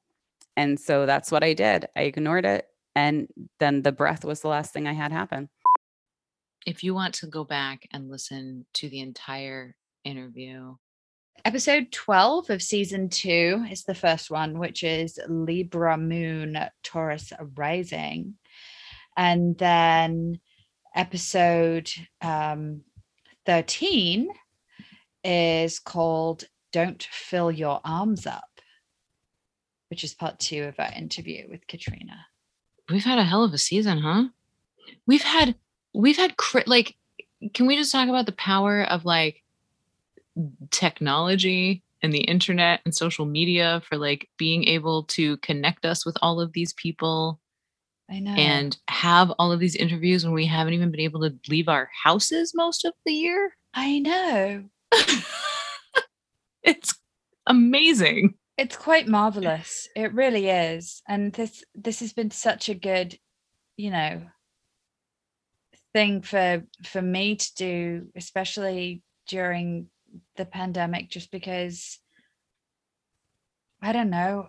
And 0.58 0.80
so 0.80 1.06
that's 1.06 1.32
what 1.32 1.44
I 1.44 1.54
did. 1.54 1.88
I 1.96 2.02
ignored 2.02 2.46
it. 2.46 2.68
And 2.96 3.28
then 3.60 3.82
the 3.82 3.92
breath 3.92 4.24
was 4.24 4.42
the 4.42 4.50
last 4.50 4.72
thing 4.74 4.88
I 4.88 4.94
had 4.94 5.12
happen. 5.12 5.50
If 6.66 6.84
you 6.84 6.94
want 6.94 7.16
to 7.16 7.28
go 7.28 7.44
back 7.44 7.88
and 7.92 8.10
listen 8.10 8.66
to 8.76 8.90
the 8.90 9.00
entire 9.00 9.76
interview, 10.04 10.76
Episode 11.46 11.92
12 11.92 12.52
of 12.52 12.62
season 12.62 13.10
two 13.10 13.66
is 13.70 13.84
the 13.84 13.94
first 13.94 14.32
one, 14.32 14.60
which 14.60 14.82
is 14.82 15.20
Libra 15.28 15.98
Moon 15.98 16.58
Taurus 16.84 17.34
Rising. 17.56 18.36
And 19.18 19.58
then 19.58 20.40
episode 20.96 21.90
um, 22.22 22.84
13 23.46 24.30
is 25.24 25.80
called 25.80 26.46
Don't 26.72 27.04
Fill 27.12 27.52
Your 27.52 27.82
Arms 27.84 28.26
Up, 28.28 28.60
which 29.90 30.04
is 30.04 30.14
part 30.14 30.40
two 30.40 30.64
of 30.64 30.76
our 30.80 30.92
interview 30.96 31.48
with 31.50 31.68
Katrina. 31.68 32.26
we've 32.90 33.04
had 33.04 33.20
a 33.20 33.24
hell 33.24 33.44
of 33.44 33.54
a 33.54 33.58
season, 33.58 34.00
huh? 34.00 34.26
We've 35.06 35.24
had 35.24 35.56
we've 35.94 36.18
had 36.18 36.38
cri- 36.38 36.64
like 36.66 36.96
can 37.54 37.68
we 37.68 37.76
just 37.76 37.92
talk 37.92 38.10
about 38.10 38.26
the 38.26 38.32
power 38.34 38.84
of 38.84 39.06
like 39.06 39.44
technology 40.72 41.84
and 42.02 42.12
the 42.14 42.22
internet 42.22 42.82
and 42.86 42.94
social 42.96 43.26
media 43.26 43.82
for 43.88 43.98
like 43.98 44.30
being 44.38 44.68
able 44.68 45.04
to 45.04 45.38
connect 45.38 45.86
us 45.86 46.06
with 46.06 46.18
all 46.22 46.40
of 46.42 46.54
these 46.54 46.74
people 46.74 47.40
I 48.10 48.20
know. 48.20 48.32
and 48.32 48.78
have 48.90 49.32
all 49.40 49.52
of 49.52 49.60
these 49.60 49.76
interviews 49.76 50.26
when 50.26 50.34
we 50.34 50.46
haven't 50.46 50.74
even 50.74 50.92
been 50.92 51.00
able 51.00 51.22
to 51.22 51.36
leave 51.48 51.70
our 51.70 51.90
houses 52.04 52.54
most 52.56 52.84
of 52.86 52.94
the 53.06 53.14
year. 53.14 53.56
I 53.74 54.00
know. 54.00 54.66
It's 56.64 56.96
amazing. 57.46 58.36
it's 58.58 58.78
quite 58.78 59.10
marvelous. 59.10 59.90
It 59.98 60.14
really 60.14 60.48
is. 60.50 61.02
And 61.10 61.34
this 61.34 61.62
this 61.76 62.00
has 62.00 62.14
been 62.14 62.32
such 62.32 62.70
a 62.70 62.74
good 62.74 63.20
you 63.76 63.92
know 63.92 64.22
thing 65.94 66.22
for 66.22 66.64
for 66.84 67.02
me 67.02 67.36
to 67.36 67.56
do 67.56 68.08
especially 68.16 69.02
during 69.28 69.88
the 70.36 70.46
pandemic 70.46 71.10
just 71.10 71.32
because 71.32 72.00
i 73.82 73.92
don't 73.92 74.10
know 74.10 74.48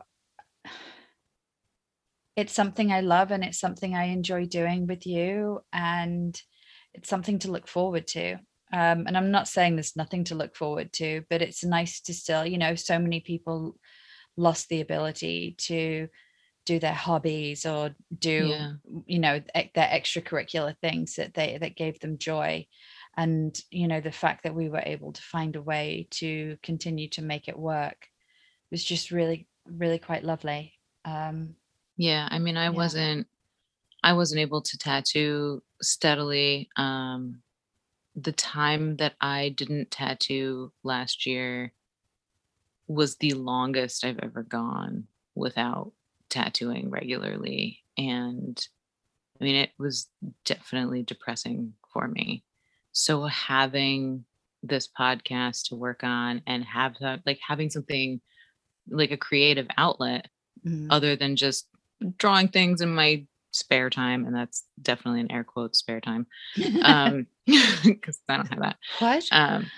it's 2.36 2.52
something 2.52 2.92
i 2.92 3.00
love 3.00 3.30
and 3.30 3.44
it's 3.44 3.60
something 3.60 3.94
i 3.94 4.04
enjoy 4.04 4.46
doing 4.46 4.86
with 4.86 5.06
you 5.06 5.60
and 5.72 6.42
it's 6.94 7.08
something 7.08 7.38
to 7.38 7.50
look 7.50 7.68
forward 7.68 8.06
to 8.06 8.38
um, 8.74 9.06
and 9.06 9.16
i'm 9.16 9.30
not 9.30 9.48
saying 9.48 9.76
there's 9.76 9.96
nothing 9.96 10.24
to 10.24 10.34
look 10.34 10.56
forward 10.56 10.92
to 10.92 11.22
but 11.30 11.42
it's 11.42 11.64
nice 11.64 12.00
to 12.00 12.12
still 12.14 12.44
you 12.46 12.58
know 12.58 12.74
so 12.74 12.98
many 12.98 13.20
people 13.20 13.76
lost 14.36 14.68
the 14.68 14.80
ability 14.80 15.54
to 15.58 16.08
do 16.66 16.78
their 16.78 16.94
hobbies 16.94 17.66
or 17.66 17.94
do 18.18 18.48
Yeah. 18.48 18.72
you 19.06 19.18
know 19.18 19.40
their 19.54 19.88
extracurricular 19.88 20.76
things 20.78 21.14
that 21.16 21.34
they 21.34 21.58
that 21.60 21.76
gave 21.76 22.00
them 22.00 22.18
joy 22.18 22.66
and 23.16 23.60
you 23.70 23.86
know 23.86 24.00
the 24.00 24.12
fact 24.12 24.42
that 24.44 24.54
we 24.54 24.68
were 24.68 24.82
able 24.84 25.12
to 25.12 25.22
find 25.22 25.56
a 25.56 25.62
way 25.62 26.08
to 26.10 26.56
continue 26.62 27.08
to 27.10 27.22
make 27.22 27.48
it 27.48 27.58
work 27.58 28.08
was 28.70 28.82
just 28.82 29.10
really 29.10 29.46
really 29.66 29.98
quite 29.98 30.24
lovely 30.24 30.74
um 31.04 31.54
Yeah, 31.96 32.28
I 32.30 32.38
mean, 32.38 32.56
I 32.56 32.70
wasn't 32.70 33.28
I 34.02 34.14
wasn't 34.14 34.40
able 34.40 34.62
to 34.62 34.78
tattoo 34.78 35.62
steadily. 35.82 36.68
Um 36.76 37.43
the 38.16 38.32
time 38.32 38.96
that 38.96 39.14
I 39.20 39.50
didn't 39.50 39.90
tattoo 39.90 40.72
last 40.82 41.26
year 41.26 41.72
was 42.86 43.16
the 43.16 43.32
longest 43.32 44.04
I've 44.04 44.18
ever 44.20 44.42
gone 44.42 45.06
without 45.34 45.92
tattooing 46.28 46.90
regularly 46.90 47.82
and 47.96 48.66
I 49.40 49.44
mean, 49.44 49.56
it 49.56 49.70
was 49.78 50.08
definitely 50.44 51.02
depressing 51.02 51.74
for 51.92 52.06
me. 52.06 52.44
So 52.92 53.24
having 53.24 54.24
this 54.62 54.88
podcast 54.88 55.68
to 55.68 55.74
work 55.74 56.04
on 56.04 56.40
and 56.46 56.64
have 56.64 56.94
that 57.00 57.20
like 57.26 57.40
having 57.46 57.68
something 57.68 58.20
like 58.88 59.10
a 59.10 59.16
creative 59.16 59.66
outlet 59.76 60.28
Mhm. 60.64 60.86
other 60.90 61.16
than 61.16 61.36
just 61.36 61.68
drawing 62.16 62.48
things 62.48 62.80
in 62.80 62.94
my 62.94 63.26
spare 63.54 63.88
time 63.88 64.26
and 64.26 64.34
that's 64.34 64.64
definitely 64.82 65.20
an 65.20 65.30
air 65.30 65.44
quote 65.44 65.76
spare 65.76 66.00
time 66.00 66.26
um 66.82 67.26
because 67.84 68.18
i 68.28 68.36
don't 68.36 68.48
have 68.48 68.60
that 68.60 68.76
What? 68.98 69.24
um 69.30 69.70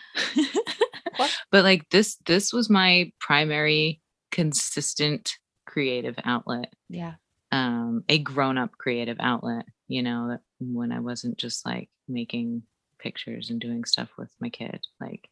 but 1.50 1.64
like 1.64 1.88
this 1.90 2.16
this 2.26 2.52
was 2.52 2.70
my 2.70 3.12
primary 3.20 4.00
consistent 4.30 5.36
creative 5.66 6.16
outlet. 6.24 6.72
Yeah. 6.88 7.14
Um 7.52 8.04
a 8.08 8.18
grown-up 8.18 8.72
creative 8.78 9.16
outlet 9.20 9.66
you 9.88 10.02
know 10.02 10.28
that 10.28 10.40
when 10.58 10.90
i 10.92 11.00
wasn't 11.00 11.36
just 11.38 11.64
like 11.66 11.88
making 12.08 12.62
pictures 12.98 13.50
and 13.50 13.60
doing 13.60 13.84
stuff 13.84 14.08
with 14.18 14.30
my 14.40 14.48
kid 14.48 14.80
like 15.00 15.28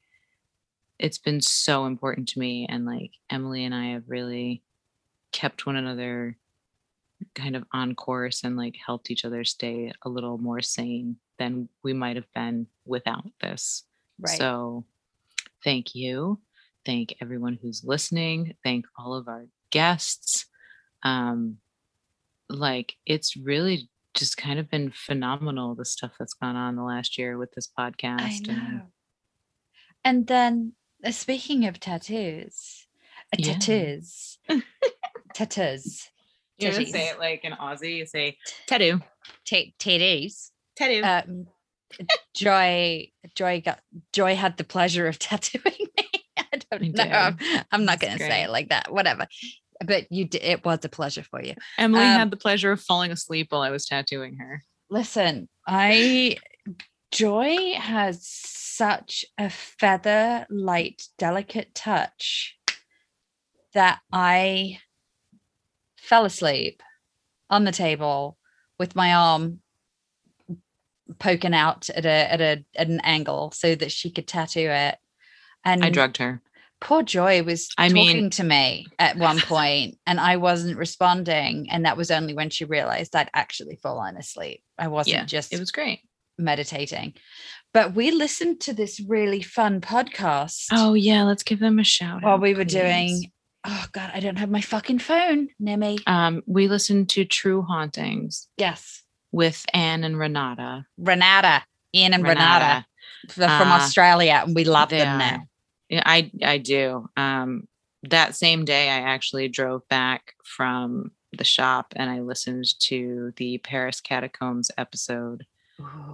it's 0.98 1.18
been 1.18 1.40
so 1.40 1.86
important 1.86 2.28
to 2.28 2.38
me 2.38 2.66
and 2.68 2.84
like 2.84 3.12
emily 3.30 3.64
and 3.64 3.74
i 3.74 3.86
have 3.92 4.04
really 4.06 4.62
kept 5.32 5.66
one 5.66 5.76
another 5.76 6.36
kind 7.34 7.56
of 7.56 7.64
on 7.72 7.94
course 7.94 8.44
and 8.44 8.56
like 8.56 8.76
helped 8.84 9.10
each 9.10 9.24
other 9.24 9.44
stay 9.44 9.92
a 10.02 10.08
little 10.08 10.38
more 10.38 10.60
sane 10.60 11.16
than 11.38 11.68
we 11.82 11.92
might 11.92 12.16
have 12.16 12.32
been 12.34 12.66
without 12.84 13.24
this 13.40 13.84
Right. 14.20 14.38
so 14.38 14.84
thank 15.64 15.94
you 15.94 16.38
thank 16.86 17.14
everyone 17.20 17.58
who's 17.60 17.82
listening 17.84 18.54
thank 18.62 18.86
all 18.98 19.14
of 19.14 19.26
our 19.28 19.46
guests 19.70 20.46
um 21.02 21.58
like 22.48 22.94
it's 23.06 23.36
really 23.36 23.88
just 24.14 24.36
kind 24.36 24.58
of 24.60 24.70
been 24.70 24.92
phenomenal 24.92 25.74
the 25.74 25.84
stuff 25.84 26.12
that's 26.18 26.34
gone 26.34 26.54
on 26.56 26.76
the 26.76 26.84
last 26.84 27.18
year 27.18 27.36
with 27.36 27.50
this 27.52 27.68
podcast 27.76 28.48
I 28.48 28.52
and 28.52 28.72
know. 28.76 28.82
And 30.04 30.26
then 30.26 30.72
uh, 31.04 31.10
speaking 31.10 31.64
of 31.66 31.80
tattoos, 31.80 32.86
uh, 33.32 33.36
Yeah. 33.38 33.54
tattoos, 33.54 34.38
tattoos. 35.34 36.10
You 36.58 36.70
know 36.70 36.84
say 36.84 37.08
it 37.08 37.18
like 37.18 37.42
an 37.44 37.52
aussie 37.52 37.96
you 37.96 38.06
say 38.06 38.36
tattoo 38.66 39.00
Ta- 39.46 39.72
tattoos. 39.78 40.50
tattoo 40.76 41.02
Um, 41.02 41.46
Joy, 42.34 43.08
Joy 43.36 43.62
got 43.64 43.80
Joy 44.12 44.34
had 44.34 44.56
the 44.56 44.64
pleasure 44.64 45.06
of 45.06 45.18
tattooing 45.20 45.62
me. 45.96 46.10
I 46.36 46.58
don't 46.70 46.92
know. 46.92 47.04
I'm, 47.04 47.38
I'm 47.70 47.84
not 47.84 48.00
going 48.00 48.14
to 48.14 48.18
say 48.18 48.42
it 48.42 48.50
like 48.50 48.70
that. 48.70 48.92
Whatever. 48.92 49.26
But 49.84 50.10
you, 50.10 50.24
did, 50.24 50.42
it 50.42 50.64
was 50.64 50.84
a 50.84 50.88
pleasure 50.88 51.22
for 51.22 51.42
you. 51.42 51.54
emily 51.78 52.04
Um, 52.04 52.12
had 52.18 52.30
the 52.30 52.36
pleasure 52.36 52.72
of 52.72 52.80
falling 52.80 53.10
asleep 53.12 53.48
while 53.50 53.62
i 53.62 53.70
was 53.70 53.86
tattooing 53.86 54.36
her 54.38 54.62
Listen, 54.90 55.48
I 55.66 56.36
Joy 57.10 57.74
has 57.74 58.26
such 58.26 59.24
a 59.38 59.48
feather 59.50 60.46
light, 60.50 61.02
delicate 61.18 61.74
touch 61.74 62.56
that 63.72 64.00
I 64.12 64.78
fell 66.04 66.24
asleep 66.24 66.82
on 67.50 67.64
the 67.64 67.72
table 67.72 68.36
with 68.78 68.94
my 68.96 69.14
arm 69.14 69.60
poking 71.18 71.54
out 71.54 71.90
at 71.90 72.04
a 72.06 72.32
at 72.32 72.40
a 72.40 72.64
at 72.76 72.88
an 72.88 73.00
angle 73.00 73.52
so 73.52 73.74
that 73.74 73.92
she 73.92 74.10
could 74.10 74.26
tattoo 74.26 74.68
it. 74.70 74.96
And 75.64 75.84
i 75.84 75.90
drugged 75.90 76.18
her 76.18 76.42
poor 76.80 77.02
Joy 77.02 77.42
was 77.42 77.70
I 77.78 77.88
talking 77.88 77.94
mean- 78.04 78.30
to 78.30 78.44
me 78.44 78.86
at 78.98 79.16
one 79.16 79.40
point 79.40 79.98
and 80.06 80.20
I 80.20 80.36
wasn't 80.36 80.76
responding. 80.76 81.68
And 81.70 81.86
that 81.86 81.96
was 81.96 82.10
only 82.10 82.34
when 82.34 82.50
she 82.50 82.64
realized 82.66 83.16
I'd 83.16 83.30
actually 83.34 83.76
fallen 83.82 84.16
asleep. 84.18 84.62
I 84.78 84.88
wasn't 84.88 85.14
Yeah, 85.16 85.24
just 85.24 85.52
it 85.52 85.60
was 85.60 85.70
great 85.70 86.00
meditating. 86.38 87.14
But 87.72 87.94
we 87.94 88.10
listened 88.10 88.60
to 88.62 88.72
this 88.74 89.00
really 89.00 89.40
fun 89.42 89.80
podcast 89.80 90.66
oh 90.72 90.94
yeah 90.94 91.22
let's 91.24 91.42
give 91.42 91.58
them 91.60 91.78
a 91.78 91.84
shout 91.84 92.22
while 92.22 92.34
out, 92.34 92.40
we 92.42 92.54
were 92.54 92.64
please. 92.64 92.72
doing 92.74 93.32
oh 93.64 93.84
god, 93.92 94.10
I 94.14 94.20
don't 94.20 94.36
have 94.38 94.50
my 94.50 94.60
fucking 94.60 94.98
phone 95.00 95.48
near 95.58 95.76
me. 95.76 95.98
um 96.06 96.42
we 96.46 96.68
listened 96.68 97.08
to 97.10 97.24
true 97.24 97.62
hauntings 97.62 98.48
yes. 98.56 99.02
with 99.32 99.64
anne 99.74 100.04
and 100.04 100.18
renata 100.18 100.86
Renata, 100.98 101.62
Anne 101.94 102.14
and 102.14 102.24
Renata, 102.24 102.84
they're 103.36 103.48
from 103.48 103.68
Uh, 103.72 103.76
Australia 103.76 104.42
and 104.44 104.54
we 104.54 104.64
love 104.64 104.88
them 104.90 105.08
are. 105.14 105.18
now. 105.18 105.48
Yeah, 105.88 106.02
I 106.04 106.30
I 106.42 106.58
do. 106.58 107.08
Um, 107.16 107.68
that 108.02 108.34
same 108.34 108.64
day, 108.64 108.90
I 108.90 109.00
actually 109.00 109.48
drove 109.48 109.86
back 109.88 110.34
from 110.42 111.10
the 111.36 111.44
shop 111.44 111.92
and 111.96 112.10
I 112.10 112.20
listened 112.20 112.78
to 112.80 113.32
the 113.36 113.58
Paris 113.58 114.00
Catacombs 114.00 114.70
episode, 114.76 115.46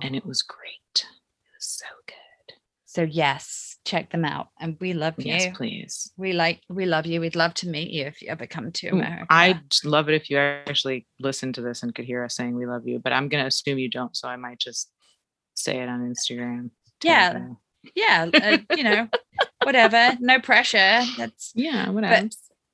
and 0.02 0.14
it 0.14 0.24
was 0.26 0.42
great. 0.42 0.94
It 0.94 1.56
was 1.56 1.66
so 1.66 1.86
good. 2.06 2.54
So 2.84 3.02
yes, 3.02 3.69
check 3.84 4.10
them 4.10 4.24
out. 4.24 4.48
And 4.60 4.76
we 4.80 4.92
love 4.92 5.14
you. 5.18 5.32
Yes, 5.32 5.56
please. 5.56 6.12
We 6.16 6.32
like 6.32 6.60
we 6.68 6.86
love 6.86 7.06
you. 7.06 7.20
We'd 7.20 7.36
love 7.36 7.54
to 7.54 7.68
meet 7.68 7.90
you 7.90 8.04
if 8.04 8.22
you 8.22 8.28
ever 8.28 8.46
come 8.46 8.72
to 8.72 8.88
America. 8.88 9.26
I'd 9.30 9.60
love 9.84 10.08
it 10.08 10.14
if 10.14 10.30
you 10.30 10.38
actually 10.38 11.06
listened 11.18 11.54
to 11.56 11.62
this 11.62 11.82
and 11.82 11.94
could 11.94 12.04
hear 12.04 12.24
us 12.24 12.36
saying 12.36 12.54
we 12.54 12.66
love 12.66 12.86
you, 12.86 12.98
but 12.98 13.12
I'm 13.12 13.28
gonna 13.28 13.46
assume 13.46 13.78
you 13.78 13.88
don't, 13.88 14.16
so 14.16 14.28
I 14.28 14.36
might 14.36 14.58
just 14.58 14.90
say 15.54 15.78
it 15.78 15.88
on 15.88 16.00
Instagram. 16.00 16.70
yeah. 17.02 17.38
you. 17.38 17.56
Yeah. 17.94 18.30
uh, 18.32 18.58
you 18.76 18.84
know, 18.84 19.08
whatever. 19.64 20.16
No 20.20 20.38
pressure. 20.38 21.02
That's 21.16 21.52
yeah, 21.54 21.86
but 21.86 21.94
whatever. 21.94 22.28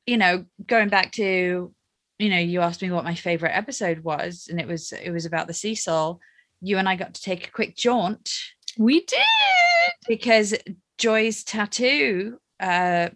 you 0.06 0.16
know, 0.16 0.44
going 0.66 0.88
back 0.88 1.12
to, 1.12 1.72
you 2.18 2.28
know, 2.28 2.38
you 2.38 2.60
asked 2.60 2.82
me 2.82 2.90
what 2.90 3.04
my 3.04 3.14
favorite 3.14 3.56
episode 3.56 4.00
was, 4.00 4.48
and 4.50 4.60
it 4.60 4.66
was 4.66 4.92
it 4.92 5.10
was 5.10 5.26
about 5.26 5.46
the 5.46 5.54
Cecil. 5.54 6.20
You 6.60 6.78
and 6.78 6.88
I 6.88 6.96
got 6.96 7.14
to 7.14 7.22
take 7.22 7.46
a 7.46 7.50
quick 7.52 7.76
jaunt. 7.76 8.30
We 8.78 9.00
did 9.04 9.20
because 10.08 10.54
Joy's 10.98 11.44
tattoo 11.44 12.38
uh 12.60 13.08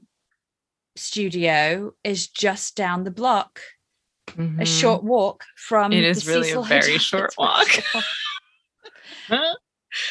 studio 0.97 1.93
is 2.05 2.29
just 2.29 2.77
down 2.77 3.05
the 3.05 3.11
block. 3.11 3.61
A 4.29 4.33
Mhm. 4.33 4.67
short 4.81 5.03
walk 5.03 5.45
from 5.57 5.93
It 5.93 6.05
is 6.05 6.27
really 6.27 6.51
a 6.51 6.61
very 6.63 6.93
Hotel. 6.93 6.99
short 6.99 7.35
walk. 7.39 7.69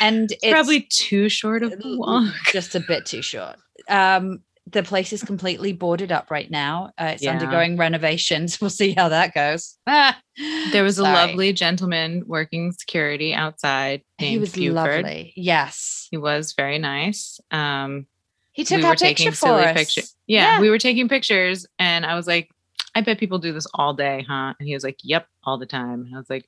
and 0.02 0.32
it's 0.32 0.46
Probably 0.52 0.82
too 0.82 1.30
short 1.30 1.64
of 1.64 1.74
a 1.74 1.78
walk. 1.98 2.34
just 2.52 2.76
a 2.76 2.80
bit 2.82 3.06
too 3.06 3.22
short. 3.22 3.58
Um, 3.88 4.44
the 4.72 4.84
place 4.84 5.14
is 5.14 5.24
completely 5.24 5.74
boarded 5.74 6.12
up 6.12 6.30
right 6.30 6.50
now. 6.52 6.92
Uh, 6.98 7.12
it's 7.14 7.24
Yeah. 7.24 7.32
undergoing 7.32 7.78
renovations. 7.78 8.58
We'll 8.62 8.70
see 8.70 8.92
how 8.92 9.10
that 9.10 9.34
goes. 9.34 9.78
Ah, 9.88 10.20
There 10.72 10.84
was 10.84 10.98
a 11.00 11.04
lovely 11.04 11.54
gentleman 11.54 12.24
working 12.28 12.72
security 12.72 13.34
outside. 13.34 14.02
He 14.18 14.38
was 14.38 14.54
Buford. 14.54 14.76
lovely. 15.04 15.34
Yes, 15.36 16.08
He 16.12 16.18
was 16.18 16.54
very 16.54 16.78
nice. 16.80 17.40
Um, 17.52 18.08
he 18.52 18.64
took 18.64 18.78
we 18.80 18.86
our 18.86 18.96
picture 18.96 19.32
for 19.32 19.60
us. 19.60 19.74
pictures. 19.74 20.16
Yeah, 20.28 20.60
we 20.60 20.70
were 20.70 20.78
taking 20.80 21.08
pictures, 21.08 21.66
and 21.78 22.06
I 22.06 22.16
was 22.16 22.28
like, 22.28 22.50
"I 22.96 23.02
bet 23.02 23.18
people 23.18 23.40
do 23.40 23.54
this 23.54 23.68
all 23.74 23.94
day, 23.94 24.26
huh?" 24.28 24.54
And 24.60 24.68
he 24.68 24.74
was 24.74 24.84
like, 24.84 24.98
"Yep, 25.04 25.28
all 25.46 25.58
the 25.58 25.66
time." 25.66 26.04
And 26.06 26.16
I 26.16 26.18
was 26.18 26.30
like, 26.30 26.46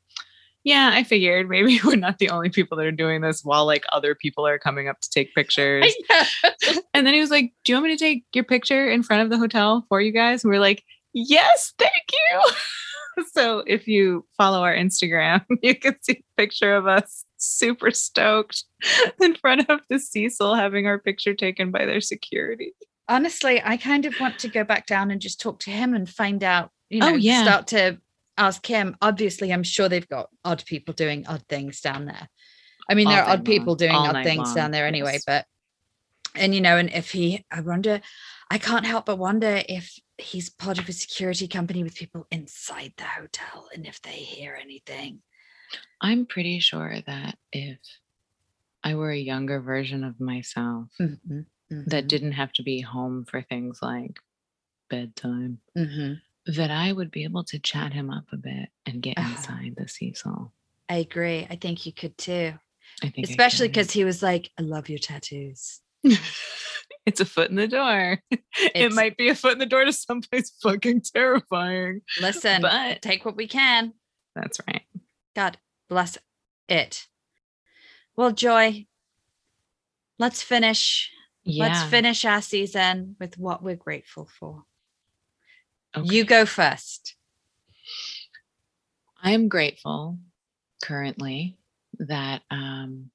"Yeah, 0.64 0.92
I 0.94 1.04
figured 1.04 1.50
maybe 1.50 1.80
we're 1.86 1.96
not 1.96 2.20
the 2.20 2.30
only 2.30 2.50
people 2.50 2.78
that 2.78 2.86
are 2.86 2.92
doing 2.92 3.22
this 3.22 3.44
while 3.44 3.66
like 3.66 3.84
other 3.92 4.16
people 4.16 4.46
are 4.48 4.60
coming 4.60 4.88
up 4.88 5.02
to 5.02 5.10
take 5.10 5.34
pictures." 5.36 5.94
and 6.94 7.06
then 7.06 7.14
he 7.14 7.20
was 7.20 7.32
like, 7.32 7.54
"Do 7.64 7.72
you 7.72 7.76
want 7.78 7.88
me 7.88 7.98
to 7.98 8.04
take 8.04 8.26
your 8.34 8.44
picture 8.44 8.90
in 8.90 9.04
front 9.04 9.24
of 9.24 9.30
the 9.30 9.38
hotel 9.38 9.86
for 9.90 10.02
you 10.02 10.12
guys?" 10.12 10.44
And 10.44 10.52
we 10.52 10.58
are 10.58 10.62
like, 10.62 10.84
"Yes, 11.14 11.74
thank 11.78 11.92
you." 12.12 13.24
so 13.34 13.64
if 13.68 13.88
you 13.88 14.26
follow 14.38 14.62
our 14.64 14.76
Instagram, 14.76 15.44
you 15.62 15.76
can 15.76 15.96
see 16.02 16.24
a 16.24 16.42
picture 16.42 16.76
of 16.76 16.88
us 16.88 17.26
super 17.38 17.92
stoked 17.92 18.64
in 19.22 19.36
front 19.36 19.70
of 19.70 19.82
the 19.90 20.00
Cecil 20.00 20.56
having 20.56 20.88
our 20.88 21.00
picture 21.00 21.34
taken 21.34 21.72
by 21.72 21.86
their 21.86 22.02
security. 22.02 22.74
honestly, 23.10 23.62
I 23.64 23.78
kind 23.78 24.06
of 24.06 24.14
want 24.20 24.40
to 24.40 24.48
go 24.48 24.64
back 24.64 24.86
down 24.86 25.12
and 25.12 25.20
just 25.20 25.42
talk 25.42 25.60
to 25.62 25.72
him 25.72 25.94
and 25.94 26.10
find 26.10 26.44
out, 26.44 26.72
you 26.90 27.00
oh, 27.04 27.10
know, 27.10 27.14
Oh, 27.14 27.18
yeah. 27.18 27.44
start 27.44 27.68
to 27.68 28.00
ask 28.42 28.66
him. 28.66 28.96
Obviously, 29.02 29.54
I'm 29.54 29.64
sure 29.64 29.90
they've 29.90 30.08
got 30.08 30.30
odd 30.46 30.64
people 30.66 30.94
doing 30.94 31.28
odd 31.28 31.44
things 31.50 31.82
down 31.82 32.06
there. 32.06 32.30
I 32.90 32.96
mean, 32.96 33.08
All 33.08 33.14
there 33.16 33.24
are 33.24 33.30
odd 33.34 33.46
people 33.46 33.76
doing 33.76 33.96
all 33.96 34.06
odd 34.06 34.24
things 34.24 34.38
long, 34.38 34.56
down 34.56 34.72
there 34.72 34.88
anyway, 34.88 35.14
yes. 35.14 35.26
but 35.26 35.46
and 36.36 36.56
you 36.56 36.62
know, 36.62 36.78
and 36.78 36.90
if 36.92 37.12
he 37.12 37.46
I 37.52 37.62
wonder, 37.62 38.02
I 38.50 38.58
can't 38.58 38.86
help 38.86 39.06
but 39.06 39.18
wonder 39.18 39.64
if 39.68 40.00
he's 40.18 40.50
part 40.50 40.80
of 40.80 40.88
a 40.90 40.94
security 40.94 41.48
company 41.48 41.84
with 41.84 41.96
people 41.96 42.28
inside 42.32 42.94
the 42.98 43.06
hotel 43.06 43.70
and 43.74 43.86
if 43.86 44.02
they 44.02 44.12
hear 44.36 44.56
anything. 44.62 45.22
I'm 46.02 46.26
pretty 46.26 46.60
sure 46.60 47.02
that 47.06 47.38
if 47.54 47.80
I 48.84 48.94
were 48.94 49.10
a 49.12 49.18
younger 49.18 49.60
version 49.60 50.04
of 50.04 50.20
myself 50.20 50.90
Mhm, 51.00 51.46
that 51.86 52.04
mhm, 52.04 52.08
didn't 52.08 52.34
have 52.34 52.54
to 52.54 52.64
be 52.64 52.82
home 52.82 53.26
for 53.26 53.42
things 53.42 53.80
like 53.82 54.20
bedtime, 54.90 55.62
mhm. 55.76 56.22
That 56.46 56.72
I 56.72 56.92
would 56.92 57.12
be 57.12 57.24
able 57.24 57.44
to 57.46 57.60
chat 57.60 57.94
him 57.94 58.10
up 58.10 58.26
a 58.32 58.38
bit 58.38 58.70
and 58.86 59.02
get 59.02 59.18
inside 59.18 59.74
uh-huh. 59.78 59.84
the 59.84 59.88
Cecil. 59.88 60.54
I 60.90 60.96
agree. 60.96 61.48
I 61.50 61.56
think 61.56 61.86
you 61.86 61.94
could 61.94 62.18
too. 62.18 62.54
I 63.04 63.10
think 63.10 63.28
Especially 63.28 63.68
because 63.68 63.92
he 63.92 64.04
was 64.04 64.22
like, 64.22 64.50
I 64.60 64.64
love 64.64 64.90
your 64.90 65.00
tattoos. 65.00 65.80
it's 67.06 67.20
a 67.20 67.26
foot 67.26 67.50
in 67.50 67.56
the 67.56 67.68
door. 67.68 68.20
it 68.76 68.92
might 68.94 69.18
be 69.18 69.30
a 69.30 69.36
foot 69.36 69.54
in 69.54 69.60
the 69.60 69.66
door 69.66 69.86
to 69.86 69.94
someplace 69.94 70.52
fucking 70.64 71.02
terrifying. 71.02 72.02
Listen, 72.20 72.62
but 72.62 73.02
take 73.02 73.26
what 73.26 73.38
we 73.38 73.48
can. 73.48 73.94
that's 74.36 74.60
right. 74.68 74.84
God 75.36 75.58
bless 75.90 76.18
it. 76.68 77.08
Well, 78.16 78.32
Joy, 78.32 78.88
let's 80.20 80.42
finish. 80.42 81.12
Let's 81.44 81.82
finish 81.84 82.24
our 82.24 82.42
season 82.42 83.16
with 83.20 83.36
what 83.38 83.64
we're 83.64 83.76
grateful 83.76 84.30
for. 84.40 84.64
Okay. 85.96 86.16
You 86.16 86.24
go 86.26 86.46
first. 86.46 87.16
I 89.24 89.32
am 89.32 89.50
grateful 89.50 90.18
currently 90.84 91.58
that 92.00 92.42
um, 92.50 93.12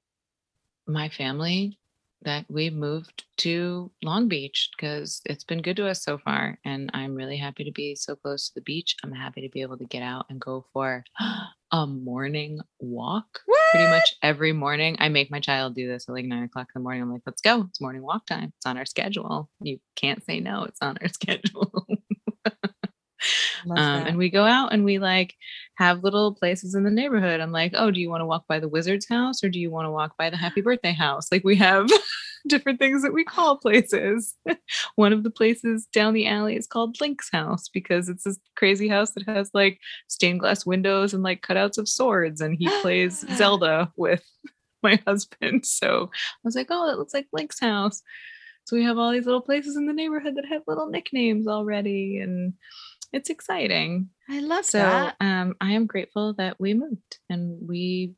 my 0.87 1.09
family 1.09 1.77
that 2.23 2.45
we 2.49 2.69
moved 2.69 3.25
to 3.37 3.91
Long 4.03 4.27
Beach 4.27 4.69
because 4.75 5.21
it's 5.25 5.43
been 5.43 5.61
good 5.61 5.77
to 5.77 5.87
us 5.87 6.03
so 6.03 6.17
far, 6.17 6.57
and 6.65 6.89
I'm 6.93 7.13
really 7.13 7.37
happy 7.37 7.63
to 7.63 7.71
be 7.71 7.95
so 7.95 8.15
close 8.15 8.47
to 8.47 8.55
the 8.55 8.61
beach. 8.61 8.95
I'm 9.03 9.11
happy 9.11 9.41
to 9.41 9.49
be 9.49 9.61
able 9.61 9.77
to 9.77 9.85
get 9.85 10.01
out 10.01 10.25
and 10.29 10.39
go 10.39 10.65
for 10.73 11.03
a 11.71 11.87
morning 11.87 12.59
walk. 12.79 13.41
Pretty 13.71 13.89
much 13.91 14.15
every 14.23 14.53
morning, 14.53 14.95
I 14.99 15.09
make 15.09 15.29
my 15.29 15.39
child 15.39 15.75
do 15.75 15.87
this 15.87 16.07
at 16.07 16.13
like 16.13 16.25
nine 16.25 16.43
o'clock 16.43 16.67
in 16.73 16.79
the 16.79 16.83
morning. 16.83 17.01
I'm 17.03 17.11
like, 17.11 17.21
"Let's 17.25 17.41
go! 17.41 17.65
It's 17.69 17.81
morning 17.81 18.01
walk 18.01 18.25
time. 18.25 18.53
It's 18.57 18.65
on 18.65 18.77
our 18.77 18.85
schedule. 18.85 19.49
You 19.61 19.79
can't 19.95 20.23
say 20.25 20.39
no. 20.39 20.63
It's 20.63 20.81
on 20.81 20.97
our 21.01 21.07
schedule." 21.09 21.85
Um, 23.69 23.77
and 23.77 24.17
we 24.17 24.29
go 24.29 24.45
out 24.45 24.73
and 24.73 24.85
we 24.85 24.99
like 24.99 25.35
have 25.75 26.03
little 26.03 26.33
places 26.33 26.75
in 26.75 26.83
the 26.83 26.91
neighborhood. 26.91 27.39
I'm 27.39 27.51
like, 27.51 27.73
oh, 27.75 27.91
do 27.91 27.99
you 27.99 28.09
want 28.09 28.21
to 28.21 28.25
walk 28.25 28.45
by 28.47 28.59
the 28.59 28.67
wizard's 28.67 29.07
house 29.07 29.43
or 29.43 29.49
do 29.49 29.59
you 29.59 29.71
want 29.71 29.85
to 29.85 29.91
walk 29.91 30.15
by 30.17 30.29
the 30.29 30.37
happy 30.37 30.61
birthday 30.61 30.93
house? 30.93 31.27
Like 31.31 31.43
we 31.43 31.55
have 31.57 31.89
different 32.47 32.79
things 32.79 33.01
that 33.03 33.13
we 33.13 33.23
call 33.23 33.57
places. 33.57 34.35
One 34.95 35.13
of 35.13 35.23
the 35.23 35.31
places 35.31 35.87
down 35.93 36.13
the 36.13 36.27
alley 36.27 36.55
is 36.55 36.67
called 36.67 36.99
Link's 37.01 37.29
house 37.31 37.69
because 37.69 38.09
it's 38.09 38.23
this 38.23 38.39
crazy 38.55 38.87
house 38.87 39.11
that 39.11 39.27
has 39.27 39.49
like 39.53 39.79
stained 40.07 40.39
glass 40.39 40.65
windows 40.65 41.13
and 41.13 41.23
like 41.23 41.41
cutouts 41.41 41.77
of 41.77 41.89
swords, 41.89 42.41
and 42.41 42.55
he 42.57 42.69
plays 42.81 43.25
Zelda 43.35 43.91
with 43.97 44.23
my 44.83 44.99
husband. 45.07 45.65
So 45.65 46.09
I 46.13 46.39
was 46.43 46.55
like, 46.55 46.67
oh, 46.69 46.87
that 46.87 46.97
looks 46.97 47.13
like 47.13 47.27
Link's 47.33 47.59
house. 47.59 48.01
So 48.67 48.75
we 48.75 48.83
have 48.83 48.97
all 48.97 49.13
these 49.13 49.25
little 49.25 49.39
places 49.39 49.77
in 49.77 49.85
the 49.85 49.93
neighborhood 49.93 50.35
that 50.35 50.45
have 50.45 50.61
little 50.67 50.87
nicknames 50.89 51.47
already, 51.47 52.19
and 52.19 52.51
it's 53.13 53.29
exciting. 53.29 54.09
I 54.29 54.41
love 54.41 54.65
So 54.65 54.79
that. 54.79 55.15
um, 55.21 55.55
I 55.61 55.71
am 55.71 55.85
grateful 55.85 56.33
that 56.33 56.59
we 56.59 56.73
moved 56.73 57.19
and 57.29 57.65
we 57.65 58.15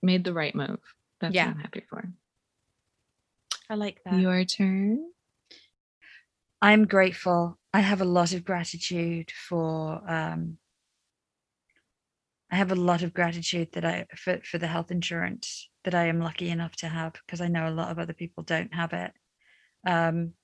made 0.00 0.22
the 0.22 0.32
right 0.32 0.54
move. 0.54 0.78
That's 1.20 1.34
Yeah. 1.34 1.46
what 1.46 1.56
I'm 1.56 1.60
happy 1.62 1.82
for. 1.90 2.08
I 3.68 3.74
like 3.74 3.98
that. 4.04 4.20
Your 4.20 4.44
turn. 4.44 5.04
I'm 6.60 6.86
grateful. 6.86 7.58
I 7.74 7.80
have 7.80 8.00
a 8.00 8.04
lot 8.04 8.34
of 8.34 8.44
gratitude 8.44 9.32
for 9.32 10.00
um 10.08 10.58
I 12.52 12.56
have 12.56 12.70
a 12.70 12.76
lot 12.76 13.02
of 13.02 13.14
gratitude 13.14 13.70
that 13.72 13.84
I 13.84 14.06
for, 14.14 14.38
for 14.44 14.58
the 14.58 14.68
health 14.68 14.92
insurance 14.92 15.68
that 15.82 15.94
I 15.96 16.06
am 16.06 16.20
lucky 16.20 16.50
enough 16.50 16.76
to 16.76 16.88
have 16.88 17.14
because 17.14 17.40
I 17.40 17.48
know 17.48 17.68
a 17.68 17.70
lot 17.74 17.90
of 17.90 17.98
other 17.98 18.12
people 18.12 18.44
don't 18.44 18.72
have 18.74 18.92
it. 18.92 19.10
Um 19.86 20.34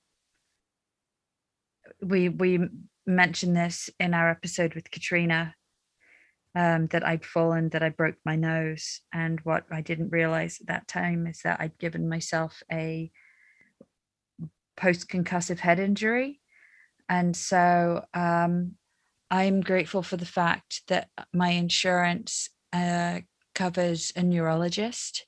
we 2.01 2.29
we 2.29 2.59
mentioned 3.05 3.55
this 3.55 3.89
in 3.99 4.13
our 4.13 4.29
episode 4.29 4.75
with 4.75 4.91
Katrina 4.91 5.55
um 6.55 6.87
that 6.87 7.05
I'd 7.05 7.25
fallen 7.25 7.69
that 7.69 7.83
I 7.83 7.89
broke 7.89 8.15
my 8.25 8.35
nose 8.35 9.01
and 9.13 9.39
what 9.41 9.63
I 9.71 9.81
didn't 9.81 10.11
realize 10.11 10.59
at 10.61 10.67
that 10.67 10.87
time 10.87 11.27
is 11.27 11.41
that 11.43 11.59
I'd 11.59 11.77
given 11.77 12.09
myself 12.09 12.61
a 12.71 13.11
post 14.79 15.09
concussive 15.09 15.59
head 15.59 15.79
injury. 15.79 16.39
And 17.07 17.35
so 17.35 18.05
um, 18.13 18.75
I'm 19.29 19.61
grateful 19.61 20.01
for 20.01 20.17
the 20.17 20.25
fact 20.25 20.83
that 20.87 21.09
my 21.33 21.49
insurance 21.49 22.49
uh, 22.71 23.19
covers 23.53 24.11
a 24.15 24.23
neurologist 24.23 25.25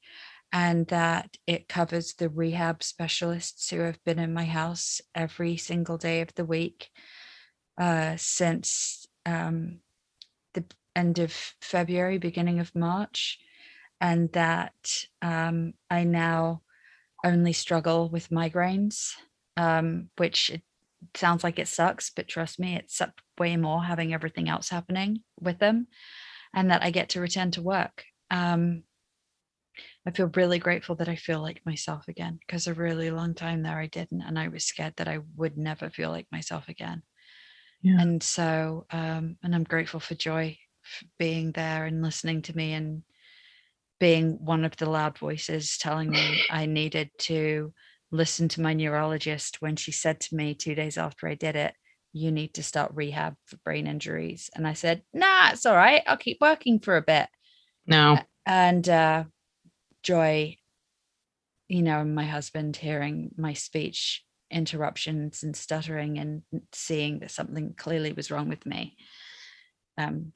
and 0.52 0.88
that 0.88 1.38
it 1.48 1.70
covers 1.70 2.14
the 2.14 2.30
rehab 2.30 2.84
specialists 2.84 3.70
who 3.70 3.80
have 3.80 4.04
been 4.04 4.20
in 4.20 4.34
my 4.34 4.46
house 4.46 5.00
every 5.16 5.58
single 5.58 5.98
day 5.98 6.22
of 6.22 6.34
the 6.36 6.46
week 6.46 6.90
uh, 7.80 8.16
since 8.18 9.08
um, 9.26 9.80
the 10.54 10.66
end 10.96 11.20
of 11.20 11.32
February, 11.62 12.18
beginning 12.18 12.60
of 12.60 12.76
March. 12.76 13.40
And 14.02 14.32
that 14.34 14.74
um, 15.22 15.74
I 15.90 16.04
now 16.04 16.64
only 17.24 17.54
struggle 17.54 18.10
with 18.10 18.30
migraines, 18.30 19.12
um, 19.58 20.10
which 20.18 20.50
it 20.50 20.64
sounds 21.16 21.44
like 21.44 21.60
it 21.60 21.68
sucks, 21.68 22.10
but 22.10 22.28
trust 22.28 22.60
me, 22.60 22.76
it 22.76 22.92
sucked 22.92 23.22
way 23.38 23.56
more 23.58 23.84
having 23.84 24.14
everything 24.14 24.50
else 24.50 24.70
happening 24.70 25.22
with 25.40 25.60
them, 25.60 25.88
and 26.54 26.72
that 26.72 26.84
I 26.84 26.92
get 26.92 27.10
to 27.10 27.22
return 27.22 27.52
to 27.52 27.62
work. 27.62 28.04
Um, 28.30 28.84
I 30.06 30.12
feel 30.12 30.32
really 30.36 30.60
grateful 30.60 30.96
that 30.96 31.10
I 31.10 31.16
feel 31.16 31.42
like 31.42 31.66
myself 31.66 32.08
again 32.08 32.40
because 32.40 32.68
a 32.68 32.74
really 32.74 33.12
long 33.12 33.34
time 33.34 33.64
there 33.64 33.78
I 33.80 33.88
didn't, 33.88 34.22
and 34.22 34.38
I 34.38 34.48
was 34.48 34.66
scared 34.66 34.94
that 34.98 35.08
I 35.08 35.20
would 35.36 35.58
never 35.58 35.90
feel 35.90 36.10
like 36.10 36.28
myself 36.32 36.70
again. 36.70 37.04
Yeah. 37.82 38.02
And 38.02 38.22
so, 38.22 38.86
um, 38.92 39.38
and 39.44 39.56
I'm 39.56 39.64
grateful 39.64 40.00
for 40.00 40.16
Joy 40.16 40.58
f- 40.84 41.08
being 41.18 41.52
there 41.52 41.86
and 41.86 42.02
listening 42.02 42.42
to 42.44 42.56
me 42.56 42.74
and 42.74 43.04
being 44.00 44.44
one 44.44 44.66
of 44.66 44.76
the 44.78 44.90
loud 44.90 45.18
voices 45.18 45.78
telling 45.78 46.10
me 46.10 46.42
I 46.50 46.66
needed 46.66 47.12
to 47.20 47.74
listen 48.12 48.50
to 48.50 48.62
my 48.62 48.74
neurologist 48.74 49.62
when 49.62 49.76
she 49.76 49.92
said 49.92 50.20
to 50.20 50.36
me 50.36 50.54
two 50.54 50.76
days 50.76 50.98
after 50.98 51.28
I 51.28 51.36
did 51.36 51.56
it, 51.56 51.74
you 52.14 52.32
need 52.32 52.56
to 52.56 52.64
start 52.64 52.92
rehab 52.94 53.36
for 53.46 53.58
brain 53.58 53.88
injuries. 53.88 54.50
And 54.54 54.68
I 54.68 54.74
said, 54.74 55.04
nah, 55.14 55.52
it's 55.52 55.66
all 55.66 55.76
right. 55.76 56.04
I'll 56.06 56.18
keep 56.18 56.40
working 56.42 56.80
for 56.80 56.98
a 56.98 57.02
bit. 57.02 57.30
No. 57.88 58.20
And 58.46 58.88
uh, 58.90 59.24
Joy, 60.04 60.58
you 61.68 61.82
know, 61.82 62.04
my 62.04 62.26
husband 62.26 62.76
hearing 62.76 63.32
my 63.38 63.54
speech 63.54 64.24
interruptions 64.52 65.44
and 65.44 65.56
stuttering 65.56 66.20
and 66.20 66.42
seeing 66.74 67.20
that 67.20 67.32
something 67.32 67.74
clearly 67.78 68.14
was 68.14 68.30
wrong 68.30 68.50
with 68.50 68.66
me, 68.66 68.98
um, 69.98 70.34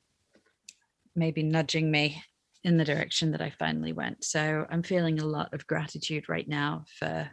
maybe 1.15 1.43
nudging 1.43 1.91
me 1.91 2.23
in 2.63 2.77
the 2.77 2.85
direction 2.85 3.31
that 3.31 3.41
I 3.41 3.51
finally 3.51 3.93
went. 3.93 4.23
So 4.23 4.65
I'm 4.69 4.83
feeling 4.83 5.19
a 5.19 5.25
lot 5.25 5.53
of 5.53 5.67
gratitude 5.67 6.29
right 6.29 6.47
now 6.47 6.85
for 6.97 7.29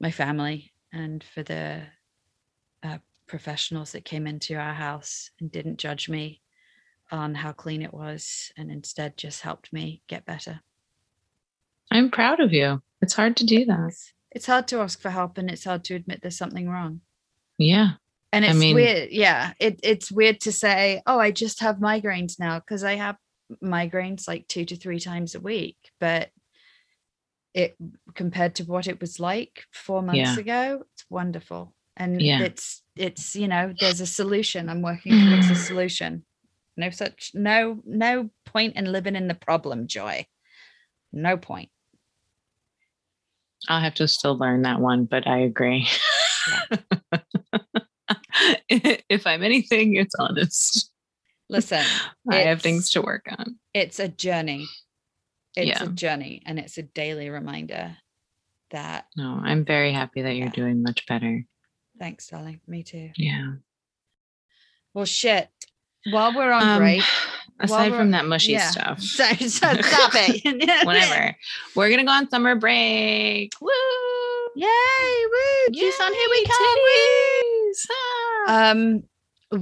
my 0.00 0.10
family 0.10 0.72
and 0.92 1.22
for 1.22 1.42
the 1.42 1.82
uh, 2.82 2.98
professionals 3.26 3.92
that 3.92 4.04
came 4.04 4.26
into 4.26 4.56
our 4.56 4.74
house 4.74 5.30
and 5.40 5.50
didn't 5.52 5.78
judge 5.78 6.08
me 6.08 6.42
on 7.12 7.34
how 7.34 7.52
clean 7.52 7.82
it 7.82 7.94
was 7.94 8.52
and 8.56 8.70
instead 8.70 9.16
just 9.16 9.40
helped 9.40 9.72
me 9.72 10.02
get 10.08 10.26
better. 10.26 10.60
I'm 11.90 12.10
proud 12.10 12.40
of 12.40 12.52
you. 12.52 12.82
It's 13.02 13.14
hard 13.14 13.36
to 13.38 13.46
do 13.46 13.64
that. 13.66 13.92
It's 14.32 14.46
hard 14.46 14.68
to 14.68 14.80
ask 14.80 15.00
for 15.00 15.10
help 15.10 15.38
and 15.38 15.50
it's 15.50 15.64
hard 15.64 15.84
to 15.84 15.94
admit 15.94 16.20
there's 16.22 16.38
something 16.38 16.68
wrong. 16.68 17.00
Yeah. 17.58 17.92
And 18.32 18.44
I 18.44 18.50
it's 18.50 18.58
mean- 18.58 18.76
weird. 18.76 19.10
Yeah. 19.10 19.52
It, 19.58 19.80
it's 19.82 20.12
weird 20.12 20.40
to 20.42 20.52
say, 20.52 21.02
oh, 21.06 21.18
I 21.18 21.30
just 21.32 21.60
have 21.60 21.76
migraines 21.76 22.38
now 22.38 22.60
because 22.60 22.84
I 22.84 22.94
have 22.94 23.16
migraines 23.62 24.28
like 24.28 24.46
two 24.46 24.64
to 24.66 24.76
three 24.76 25.00
times 25.00 25.34
a 25.34 25.40
week. 25.40 25.76
But 25.98 26.30
it 27.54 27.76
compared 28.14 28.54
to 28.56 28.64
what 28.64 28.86
it 28.86 29.00
was 29.00 29.18
like 29.18 29.64
four 29.72 30.02
months 30.02 30.18
Yeah. 30.18 30.38
ago, 30.38 30.84
it's 30.94 31.04
wonderful. 31.10 31.74
And 31.96 32.22
Yeah. 32.22 32.40
it's 32.42 32.82
it's 32.96 33.34
you 33.34 33.48
know, 33.48 33.74
there's 33.80 34.00
a 34.00 34.06
solution. 34.06 34.68
I'm 34.68 34.82
working 34.82 35.12
towards 35.12 35.50
a 35.50 35.54
solution. 35.70 36.24
No 36.76 36.90
such 36.90 37.32
no 37.34 37.80
no 37.84 38.30
point 38.46 38.76
in 38.76 38.92
living 38.92 39.16
in 39.16 39.26
the 39.26 39.34
problem, 39.34 39.88
Joy. 39.88 40.26
No 41.12 41.36
point. 41.36 41.70
I'll 43.68 43.80
have 43.80 43.94
to 43.94 44.08
still 44.08 44.36
learn 44.38 44.62
that 44.62 44.80
one, 44.80 45.04
but 45.04 45.26
I 45.26 45.38
agree. 45.40 45.86
if 48.68 49.26
I'm 49.26 49.42
anything, 49.42 49.96
it's 49.96 50.14
honest. 50.18 50.90
Listen, 51.48 51.84
I 52.30 52.36
have 52.36 52.62
things 52.62 52.90
to 52.90 53.02
work 53.02 53.26
on. 53.36 53.56
it's 53.74 53.98
a 53.98 54.08
journey. 54.08 54.66
It's 55.56 55.80
Yeah. 55.80 55.84
a 55.88 55.88
journey 55.92 56.42
and 56.46 56.58
it's 56.58 56.78
a 56.78 56.82
daily 56.82 57.28
reminder 57.28 57.96
that 58.70 59.06
No, 59.16 59.40
I'm 59.42 59.64
very 59.64 59.92
happy 59.92 60.22
that 60.22 60.36
you're 60.36 60.46
Yeah. 60.46 60.52
doing 60.52 60.82
much 60.82 61.06
better. 61.06 61.44
thanks, 61.98 62.28
darling. 62.28 62.60
Me 62.66 62.82
too. 62.82 63.10
Yeah. 63.16 63.54
Well 64.94 65.04
shit. 65.04 65.50
While 66.10 66.34
we're 66.34 66.52
on 66.52 66.62
Um, 66.62 66.78
break, 66.78 67.02
Aside 67.60 67.92
from 67.92 68.10
that 68.12 68.24
mushy 68.24 68.52
yeah. 68.52 68.70
stuff. 68.70 69.00
So, 69.02 69.24
so 69.34 69.46
stop 69.46 70.12
it. 70.14 70.84
Whatever. 70.86 71.36
We're 71.76 71.90
gonna 71.90 72.04
go 72.04 72.12
on 72.12 72.28
summer 72.30 72.54
break. 72.54 73.52
Woo! 73.60 73.70
Yay! 74.56 74.66
Woo! 75.30 75.74
Tucson, 75.74 76.12
here 76.12 76.28
we 76.30 76.46
come. 76.46 76.78
Woo! 76.86 78.54
Um, 78.54 79.02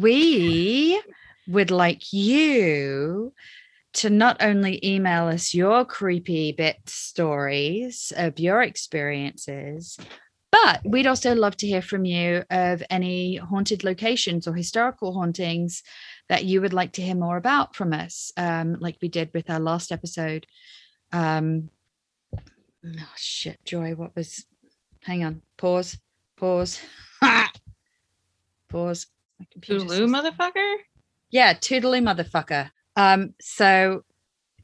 we 0.01 1.03
would 1.49 1.71
like 1.71 2.13
you 2.13 3.33
to 3.95 4.11
not 4.11 4.37
only 4.41 4.79
email 4.87 5.27
us 5.27 5.55
your 5.55 5.85
creepy 5.85 6.53
bit 6.53 6.77
stories 6.87 8.13
of 8.17 8.39
your 8.39 8.63
experiences, 8.63 9.99
but 10.53 10.81
we'd 10.85 11.07
also 11.07 11.35
love 11.35 11.57
to 11.59 11.67
hear 11.67 11.83
from 11.83 12.05
you 12.05 12.45
of 12.51 12.83
any 12.91 13.37
haunted 13.37 13.83
locations 13.85 14.47
or 14.47 14.55
historical 14.55 15.13
hauntings 15.13 15.83
that 16.29 16.45
you 16.45 16.61
would 16.61 16.73
like 16.73 16.93
to 16.93 17.03
hear 17.03 17.15
more 17.15 17.37
about 17.37 17.75
from 17.75 17.93
us, 17.93 18.33
um, 18.37 18.77
like 18.81 18.97
we 19.01 19.09
did 19.09 19.31
with 19.33 19.49
our 19.51 19.61
last 19.61 19.93
episode. 19.93 20.47
Um, 21.13 21.71
oh 22.87 23.15
shit, 23.17 23.65
Joy, 23.65 23.95
what 23.95 24.15
was? 24.15 24.45
Hang 25.05 25.25
on, 25.25 25.43
pause, 25.57 25.99
pause, 26.37 26.81
pause. 28.69 29.07
Toodaloo, 29.61 30.09
motherfucker. 30.09 30.77
yeah, 31.31 31.55
toodly 31.55 32.03
motherfucker. 32.03 32.71
Um, 32.97 33.35
so 33.41 34.03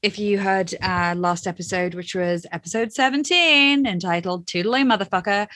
if 0.04 0.18
you 0.18 0.38
heard 0.38 0.74
our 0.82 1.14
last 1.14 1.46
episode, 1.46 1.94
which 1.94 2.14
was 2.14 2.44
episode 2.52 2.92
17, 2.92 3.86
entitled 3.86 4.46
Toodly 4.46 4.84
Motherfucker, 4.84 5.46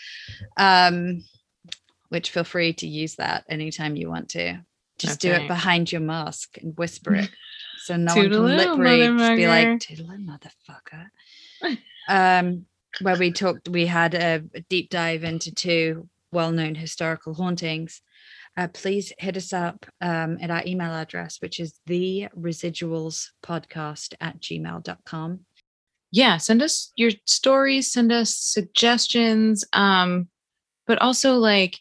um, 0.57 1.23
which 2.09 2.31
feel 2.31 2.45
free 2.45 2.73
to 2.73 2.87
use 2.89 3.17
that 3.17 3.45
anytime 3.51 3.95
you 3.95 4.09
want 4.09 4.31
to. 4.31 4.61
Just 4.99 5.21
do 5.21 5.33
it 5.33 5.49
behind 5.49 5.91
your 5.93 6.01
mask 6.01 6.59
and 6.59 6.77
whisper 6.77 7.15
it. 7.15 7.31
So 7.81 7.97
no 7.97 8.15
one 8.15 8.29
can 8.29 8.45
lip 8.45 8.79
read. 8.79 9.19
Just 9.19 9.37
be 9.37 9.47
like, 9.47 9.69
motherfucker. 9.69 11.07
Motherfucker. 11.63 11.79
um, 12.09 12.67
where 13.01 13.17
we 13.17 13.33
talked, 13.33 13.69
we 13.69 13.87
had 13.87 14.15
a, 14.15 14.43
a 14.53 14.61
deep 14.69 14.91
dive 14.91 15.25
into 15.25 15.55
two 15.55 16.07
well-known 16.31 16.75
historical 16.75 17.33
hauntings 17.33 18.03
uh, 18.59 18.67
please 18.67 19.13
hit 19.19 19.37
us 19.37 19.53
up 19.53 19.87
um, 20.01 20.37
at 20.41 20.51
our 20.51 20.63
email 20.67 20.93
address, 20.93 21.41
which 21.41 21.61
is 21.61 21.79
the 21.87 22.27
residuals 22.37 23.29
podcast 23.41 24.15
at 24.21 24.41
gmail.com. 24.41 25.41
yeah 26.11 26.37
send 26.37 26.61
us 26.61 26.93
your 26.97 27.13
stories 27.25 27.93
send 27.93 28.11
us 28.11 28.35
suggestions 28.35 29.65
um 29.75 30.27
but 30.87 31.01
also 31.01 31.35
like 31.35 31.79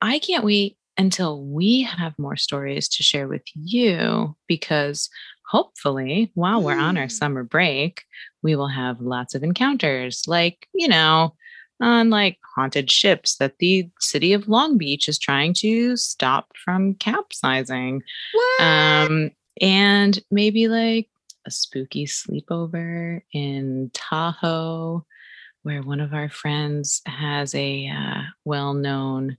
i 0.00 0.18
can't 0.18 0.44
wait 0.44 0.76
until 0.96 1.44
we 1.44 1.82
have 1.82 2.18
more 2.18 2.36
stories 2.36 2.88
to 2.88 3.02
share 3.02 3.28
with 3.28 3.42
you 3.54 4.36
because 4.46 5.08
hopefully 5.46 6.30
while 6.34 6.62
we're 6.62 6.78
on 6.78 6.96
our 6.96 7.08
summer 7.08 7.42
break 7.42 8.02
we 8.42 8.56
will 8.56 8.68
have 8.68 9.00
lots 9.00 9.34
of 9.34 9.42
encounters 9.42 10.22
like 10.26 10.68
you 10.74 10.88
know 10.88 11.34
on 11.80 12.10
like 12.10 12.38
haunted 12.54 12.90
ships 12.90 13.36
that 13.36 13.58
the 13.58 13.88
city 14.00 14.32
of 14.32 14.48
long 14.48 14.78
beach 14.78 15.08
is 15.08 15.18
trying 15.18 15.52
to 15.52 15.96
stop 15.96 16.52
from 16.64 16.94
capsizing. 16.94 18.02
Um 18.60 19.30
and 19.60 20.18
maybe 20.30 20.68
like 20.68 21.08
a 21.46 21.50
spooky 21.50 22.06
sleepover 22.06 23.20
in 23.32 23.90
Tahoe, 23.92 25.04
where 25.62 25.82
one 25.82 26.00
of 26.00 26.14
our 26.14 26.28
friends 26.28 27.02
has 27.06 27.54
a 27.54 27.88
uh, 27.88 28.22
well 28.44 28.74
known 28.74 29.36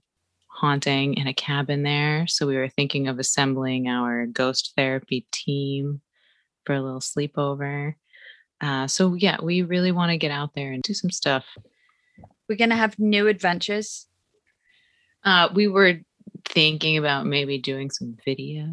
haunting 0.56 1.14
in 1.14 1.26
a 1.26 1.34
cabin 1.34 1.82
there. 1.82 2.26
So 2.26 2.46
we 2.46 2.56
were 2.56 2.68
thinking 2.68 3.08
of 3.08 3.18
assembling 3.18 3.88
our 3.88 4.26
ghost 4.26 4.72
therapy 4.76 5.26
team 5.30 6.00
for 6.64 6.74
a 6.74 6.80
little 6.80 7.00
sleepover. 7.00 7.94
Uh, 8.60 8.86
so, 8.86 9.14
yeah, 9.14 9.36
we 9.42 9.62
really 9.62 9.92
want 9.92 10.10
to 10.10 10.16
get 10.16 10.30
out 10.30 10.54
there 10.54 10.72
and 10.72 10.82
do 10.82 10.94
some 10.94 11.10
stuff. 11.10 11.44
We're 12.48 12.56
going 12.56 12.70
to 12.70 12.76
have 12.76 12.98
new 12.98 13.28
adventures. 13.28 14.06
Uh, 15.22 15.48
we 15.52 15.68
were 15.68 16.00
thinking 16.46 16.96
about 16.96 17.26
maybe 17.26 17.58
doing 17.58 17.90
some 17.90 18.16
video, 18.24 18.66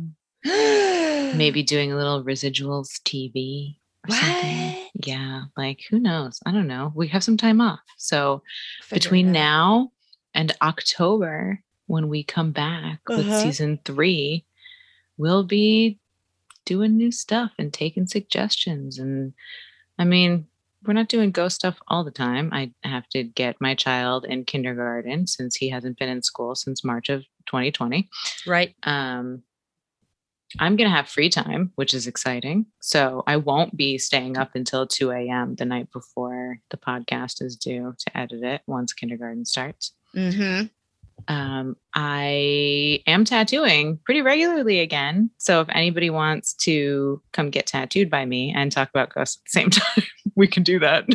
maybe 0.45 1.63
doing 1.67 1.91
a 1.91 1.97
little 1.97 2.23
residuals 2.23 3.01
TV 3.03 3.75
or 4.07 4.15
something. 4.15 4.87
Yeah, 5.05 5.43
like 5.57 5.81
who 5.89 5.99
knows? 5.99 6.39
I 6.45 6.51
don't 6.51 6.67
know. 6.67 6.93
We 6.95 7.07
have 7.09 7.23
some 7.23 7.37
time 7.37 7.59
off. 7.59 7.79
So 7.97 8.41
Figure 8.83 8.95
between 8.95 9.31
now 9.31 9.91
and 10.33 10.55
October, 10.61 11.59
when 11.87 12.07
we 12.09 12.23
come 12.23 12.51
back 12.51 12.99
with 13.07 13.19
Uh-huh. 13.27 13.39
season 13.43 13.79
three, 13.85 14.45
we'll 15.17 15.43
be 15.43 15.99
doing 16.65 16.95
new 16.97 17.11
stuff 17.11 17.51
and 17.59 17.73
taking 17.73 18.07
suggestions. 18.07 18.97
And 18.99 19.33
I 19.99 20.05
mean, 20.05 20.47
we're 20.85 20.93
not 20.93 21.07
doing 21.09 21.31
ghost 21.31 21.55
stuff 21.57 21.77
all 21.87 22.03
the 22.03 22.11
time. 22.11 22.49
I 22.53 22.71
have 22.83 23.07
to 23.09 23.23
get 23.23 23.61
my 23.61 23.73
child 23.75 24.25
in 24.25 24.43
kindergarten 24.45 25.27
since 25.27 25.55
he 25.55 25.69
hasn't 25.69 25.97
been 25.97 26.09
in 26.09 26.21
school 26.21 26.55
since 26.55 26.83
March 26.83 27.09
of 27.09 27.21
2020. 27.47 28.09
Right. 28.47 28.75
Um, 28.83 29.43
I'm 30.59 30.75
going 30.75 30.89
to 30.89 30.95
have 30.95 31.09
free 31.09 31.29
time, 31.29 31.71
which 31.75 31.93
is 31.93 32.05
exciting. 32.05 32.67
So 32.79 33.23
I 33.25 33.37
won't 33.37 33.75
be 33.75 33.97
staying 33.97 34.37
up 34.37 34.51
until 34.55 34.85
2 34.85 35.09
a.m. 35.11 35.55
the 35.55 35.65
night 35.65 35.91
before 35.91 36.59
the 36.69 36.77
podcast 36.77 37.41
is 37.41 37.55
due 37.55 37.95
to 37.97 38.17
edit 38.17 38.43
it 38.43 38.61
once 38.67 38.93
kindergarten 38.93 39.45
starts. 39.45 39.93
Mm-hmm. 40.15 40.67
Um, 41.27 41.75
I 41.93 43.01
am 43.07 43.23
tattooing 43.25 43.99
pretty 44.05 44.21
regularly 44.21 44.79
again. 44.79 45.29
So 45.37 45.61
if 45.61 45.69
anybody 45.69 46.09
wants 46.09 46.53
to 46.55 47.21
come 47.31 47.49
get 47.49 47.67
tattooed 47.67 48.09
by 48.09 48.25
me 48.25 48.53
and 48.55 48.71
talk 48.71 48.89
about 48.89 49.13
ghosts 49.13 49.37
at 49.37 49.43
the 49.45 49.59
same 49.59 49.69
time, 49.69 50.03
we 50.35 50.47
can 50.47 50.63
do 50.63 50.79
that. 50.79 51.05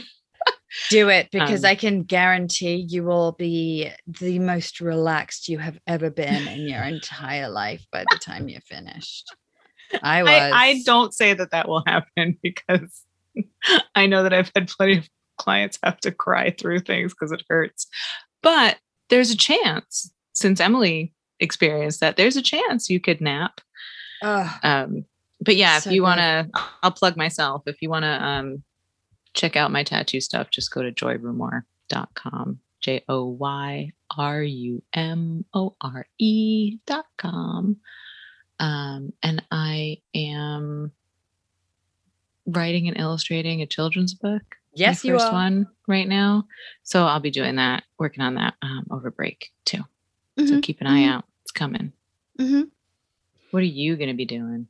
Do 0.90 1.08
it 1.08 1.28
because 1.32 1.64
Um, 1.64 1.70
I 1.70 1.74
can 1.74 2.02
guarantee 2.02 2.86
you 2.88 3.02
will 3.02 3.32
be 3.32 3.90
the 4.06 4.38
most 4.38 4.80
relaxed 4.80 5.48
you 5.48 5.58
have 5.58 5.78
ever 5.86 6.10
been 6.10 6.46
in 6.46 6.68
your 6.68 6.82
entire 6.84 7.48
life 7.48 7.84
by 7.90 8.04
the 8.10 8.18
time 8.18 8.48
you're 8.48 8.60
finished. 8.60 9.34
I 10.02 10.22
was. 10.22 10.30
I, 10.30 10.50
I 10.52 10.82
don't 10.84 11.14
say 11.14 11.32
that 11.34 11.50
that 11.50 11.68
will 11.68 11.82
happen 11.86 12.38
because 12.42 13.02
I 13.94 14.06
know 14.06 14.22
that 14.22 14.32
I've 14.34 14.50
had 14.54 14.68
plenty 14.68 14.98
of 14.98 15.08
clients 15.38 15.78
have 15.82 15.98
to 16.00 16.10
cry 16.12 16.50
through 16.50 16.80
things 16.80 17.12
because 17.14 17.32
it 17.32 17.42
hurts. 17.48 17.86
But 18.42 18.76
there's 19.08 19.30
a 19.30 19.36
chance, 19.36 20.10
since 20.32 20.60
Emily 20.60 21.12
experienced 21.40 22.00
that, 22.00 22.16
there's 22.16 22.36
a 22.36 22.42
chance 22.42 22.90
you 22.90 23.00
could 23.00 23.20
nap. 23.20 23.60
Um, 24.62 25.04
but 25.40 25.56
yeah, 25.56 25.78
So 25.78 25.90
if 25.90 25.94
you 25.94 26.02
want 26.02 26.18
to, 26.18 26.48
I'll 26.82 26.90
plug 26.90 27.16
myself. 27.16 27.62
If 27.66 27.80
you 27.80 27.90
want 27.90 28.04
to 28.04 28.22
um, 28.22 28.62
check 29.34 29.56
out 29.56 29.70
my 29.70 29.82
tattoo 29.84 30.20
stuff, 30.20 30.50
just 30.50 30.72
go 30.72 30.82
to 30.82 30.92
joyrumore.com. 30.92 32.60
J 32.80 33.04
O 33.08 33.24
Y 33.26 33.92
R 34.16 34.42
U 34.42 34.82
M 34.92 35.44
O 35.52 35.74
R 35.80 36.06
E 36.18 36.78
dot 36.86 37.06
com. 37.16 37.76
Um, 38.60 39.12
and 39.22 39.42
I 39.50 39.98
am 40.14 40.92
writing 42.46 42.88
and 42.88 42.96
illustrating 42.96 43.62
a 43.62 43.66
children's 43.66 44.14
book. 44.14 44.57
Yes, 44.78 45.04
you 45.04 45.14
first 45.14 45.26
are. 45.28 45.32
one 45.32 45.66
right 45.86 46.08
now. 46.08 46.44
So 46.82 47.04
I'll 47.06 47.20
be 47.20 47.30
doing 47.30 47.56
that, 47.56 47.84
working 47.98 48.22
on 48.22 48.34
that 48.36 48.54
um, 48.62 48.86
over 48.90 49.10
break 49.10 49.50
too. 49.64 49.82
So 50.38 50.44
Mhm, 50.44 50.62
keep 50.62 50.80
an 50.80 50.86
eye 50.86 51.02
mhm. 51.02 51.10
out. 51.10 51.24
It's 51.42 51.50
coming. 51.50 51.92
Mm-hmm. 52.38 52.62
What 53.50 53.60
are 53.60 53.66
you 53.66 53.96
going 53.96 54.08
to 54.08 54.14
be 54.14 54.24
doing? 54.24 54.68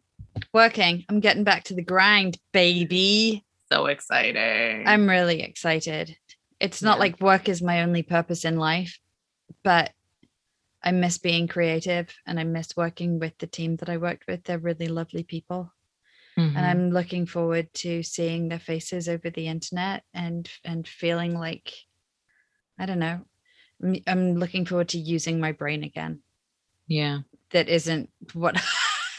Working. 0.52 1.04
I'm 1.08 1.20
getting 1.20 1.44
back 1.44 1.64
to 1.64 1.74
the 1.74 1.82
grind, 1.82 2.38
baby. 2.52 3.44
So 3.70 3.86
exciting. 3.86 4.86
I'm 4.86 5.08
really 5.08 5.42
excited. 5.42 6.16
It's 6.60 6.82
not 6.82 6.96
Yeah. 6.96 7.00
like 7.00 7.20
work 7.20 7.48
is 7.48 7.60
my 7.60 7.82
only 7.82 8.02
purpose 8.02 8.44
in 8.44 8.56
life, 8.56 8.98
but 9.62 9.92
I 10.82 10.92
miss 10.92 11.18
being 11.18 11.48
creative 11.48 12.08
and 12.24 12.38
I 12.40 12.44
miss 12.44 12.76
working 12.76 13.18
with 13.18 13.36
the 13.38 13.46
team 13.46 13.76
that 13.76 13.88
I 13.90 13.96
worked 13.98 14.26
with. 14.28 14.44
They're 14.44 14.58
really 14.58 14.88
lovely 14.88 15.22
people. 15.24 15.72
Mhm. 16.38 16.56
And 16.56 16.66
I'm 16.66 16.90
looking 16.90 17.26
forward 17.26 17.72
to 17.74 18.02
seeing 18.02 18.48
their 18.48 18.58
faces 18.60 19.08
over 19.08 19.28
the 19.30 19.48
internet 19.48 20.04
and 20.14 20.48
and 20.64 20.86
feeling 20.86 21.34
like 21.34 21.72
I 22.78 22.86
don't 22.86 23.00
know. 23.00 23.26
I'm- 23.82 24.02
I'm 24.06 24.34
looking 24.36 24.64
forward 24.66 24.88
to 24.90 24.98
using 24.98 25.40
my 25.40 25.52
brain 25.52 25.82
again. 25.84 26.22
yeah. 26.86 27.20
That 27.50 27.68
isn't 27.68 28.10
what 28.34 28.56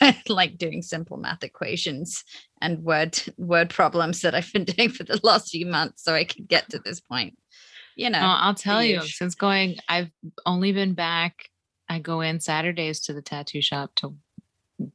I 0.01 0.21
like 0.29 0.57
doing 0.57 0.81
simple 0.81 1.17
math 1.17 1.43
equations 1.43 2.23
and 2.61 2.83
word 2.83 3.19
word 3.37 3.69
problems 3.69 4.21
that 4.21 4.33
I've 4.35 4.51
been 4.53 4.65
doing 4.75 4.89
for 4.89 5.03
the 5.03 5.19
last 5.23 5.49
few 5.49 5.65
months 5.65 6.03
so 6.03 6.13
I 6.13 6.23
could 6.23 6.47
get 6.47 6.69
to 6.69 6.79
this 6.79 7.01
point. 7.01 7.37
You 7.95 8.09
know. 8.09 8.19
Oh, 8.21 8.37
I'll 8.45 8.53
tell 8.55 8.81
you, 8.83 9.01
since 9.01 9.35
going, 9.35 9.77
I've 9.89 10.11
only 10.45 10.71
been 10.71 10.93
back. 10.93 11.49
I 11.89 11.99
go 11.99 12.21
in 12.21 12.39
Saturdays 12.39 13.01
to 13.01 13.13
the 13.13 13.21
tattoo 13.21 13.61
shop 13.61 13.91
to 13.95 14.15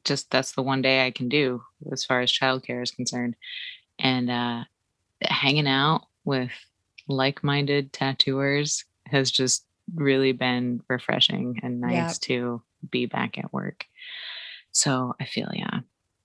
just 0.05 0.31
that's 0.31 0.53
the 0.53 0.63
one 0.63 0.83
day 0.83 1.07
I 1.07 1.11
can 1.11 1.29
do 1.29 1.63
as 1.93 2.05
far 2.05 2.21
as 2.21 2.33
childcare 2.33 2.83
is 2.83 2.91
concerned. 2.91 3.37
And 3.99 4.31
uh 4.31 4.65
hanging 5.23 5.69
out 5.69 6.07
with 6.25 6.51
like-minded 7.09 7.93
tattooers 7.93 8.85
has 9.07 9.31
just 9.31 9.65
really 9.95 10.33
been 10.33 10.83
refreshing 10.89 11.61
and 11.63 11.81
nice 11.81 11.93
Yeah. 11.95 12.13
to 12.23 12.63
be 12.91 13.07
back 13.07 13.37
at 13.39 13.53
work. 13.53 13.85
So 14.73 15.15
I 15.21 15.25
feel 15.25 15.51
yeah. 15.55 15.81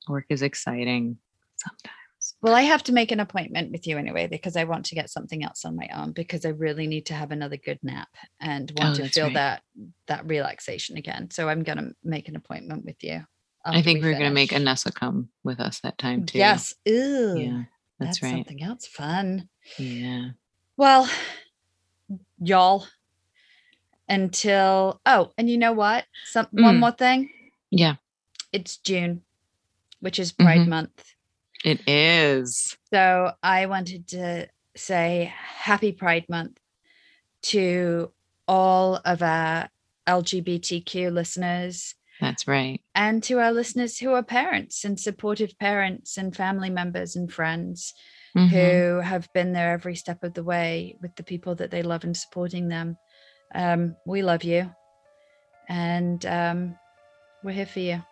Work 0.08 0.26
is 0.30 0.42
exciting 0.42 1.18
sometimes. 1.58 1.96
Well, 2.42 2.56
I 2.56 2.62
have 2.62 2.84
to 2.84 2.92
make 2.94 3.12
an 3.12 3.20
appointment 3.20 3.72
with 3.72 3.88
you 3.88 3.98
anyway 3.98 4.28
because 4.28 4.56
I 4.58 4.64
want 4.66 4.86
to 4.88 4.96
get 4.96 5.10
something 5.10 5.44
else 5.44 5.66
on 5.66 5.76
my 5.76 5.88
arm 5.94 6.12
because 6.12 6.46
I 6.46 6.50
really 6.50 6.86
need 6.88 7.06
to 7.08 7.14
have 7.14 7.32
another 7.32 7.58
good 7.58 7.80
nap 7.84 8.10
and 8.42 8.72
want 8.78 9.00
Oh, 9.00 9.04
to 9.04 9.10
feel 9.10 9.26
right. 9.26 9.34
that 9.36 9.64
that 10.08 10.26
relaxation 10.28 10.98
again. 10.98 11.30
So 11.32 11.48
I'm 11.50 11.64
gonna 11.64 11.92
make 12.04 12.28
an 12.28 12.36
appointment 12.36 12.86
with 12.86 13.04
you. 13.04 13.26
I 13.66 13.82
think 13.82 14.02
we 14.02 14.10
are 14.10 14.14
going 14.14 14.24
to 14.26 14.30
make. 14.32 14.52
Anessa 14.52 14.94
come 14.94 15.30
with 15.44 15.60
us 15.60 15.80
that 15.82 15.98
time 15.98 16.26
too. 16.26 16.38
Yes. 16.38 16.76
Ew. 16.86 17.36
Yeah, 17.38 17.64
that's, 18.00 18.22
right. 18.24 18.32
something 18.32 18.64
else 18.64 18.88
fun. 18.88 19.50
Yeah. 19.78 20.30
Well, 20.78 21.10
y'all, 22.42 22.88
until 24.08 25.00
oh, 25.06 25.32
and 25.38 25.50
you 25.50 25.58
know 25.58 25.74
what? 25.74 26.06
Some 26.26 26.48
one 26.52 26.78
Mm. 26.78 26.80
more 26.80 26.92
thing. 26.92 27.30
Yeah, 27.70 27.96
It's 28.52 28.78
June, 28.78 29.22
which 30.00 30.18
is 30.18 30.32
Pride 30.32 30.62
Mhm. 30.62 30.68
Month. 30.70 31.14
it 31.64 31.82
is. 31.88 32.78
So 32.92 33.34
I 33.44 33.66
wanted 33.68 34.08
to 34.08 34.48
say 34.76 35.32
happy 35.36 35.92
Pride 35.92 36.26
Month 36.30 36.58
to 37.44 38.12
all 38.48 38.96
of 39.06 39.22
our 39.22 39.70
LGBTQ 40.08 41.12
listeners 41.12 41.94
That's 42.22 42.48
right. 42.48 42.82
and 42.96 43.24
to 43.24 43.40
our 43.40 43.52
listeners 43.52 43.98
who 44.00 44.12
are 44.14 44.24
parents 44.24 44.84
and 44.84 45.00
supportive 45.00 45.58
parents 45.60 46.18
and 46.18 46.36
family 46.36 46.70
members 46.70 47.16
and 47.16 47.32
friends 47.32 47.94
Mhm. 48.36 48.48
who 48.50 49.00
have 49.00 49.28
been 49.34 49.54
there 49.54 49.72
every 49.72 49.96
step 49.96 50.24
of 50.24 50.34
the 50.34 50.44
way 50.44 50.96
with 51.02 51.16
the 51.16 51.24
people 51.24 51.56
that 51.56 51.72
they 51.72 51.82
love 51.82 52.04
and 52.04 52.16
supporting 52.16 52.68
them. 52.68 52.98
Um, 53.56 53.96
we 54.06 54.22
love 54.22 54.44
you. 54.44 54.72
And 55.68 56.24
um, 56.26 56.78
we're 57.44 57.54
here 57.54 57.66
for 57.66 57.80
you. 57.80 58.04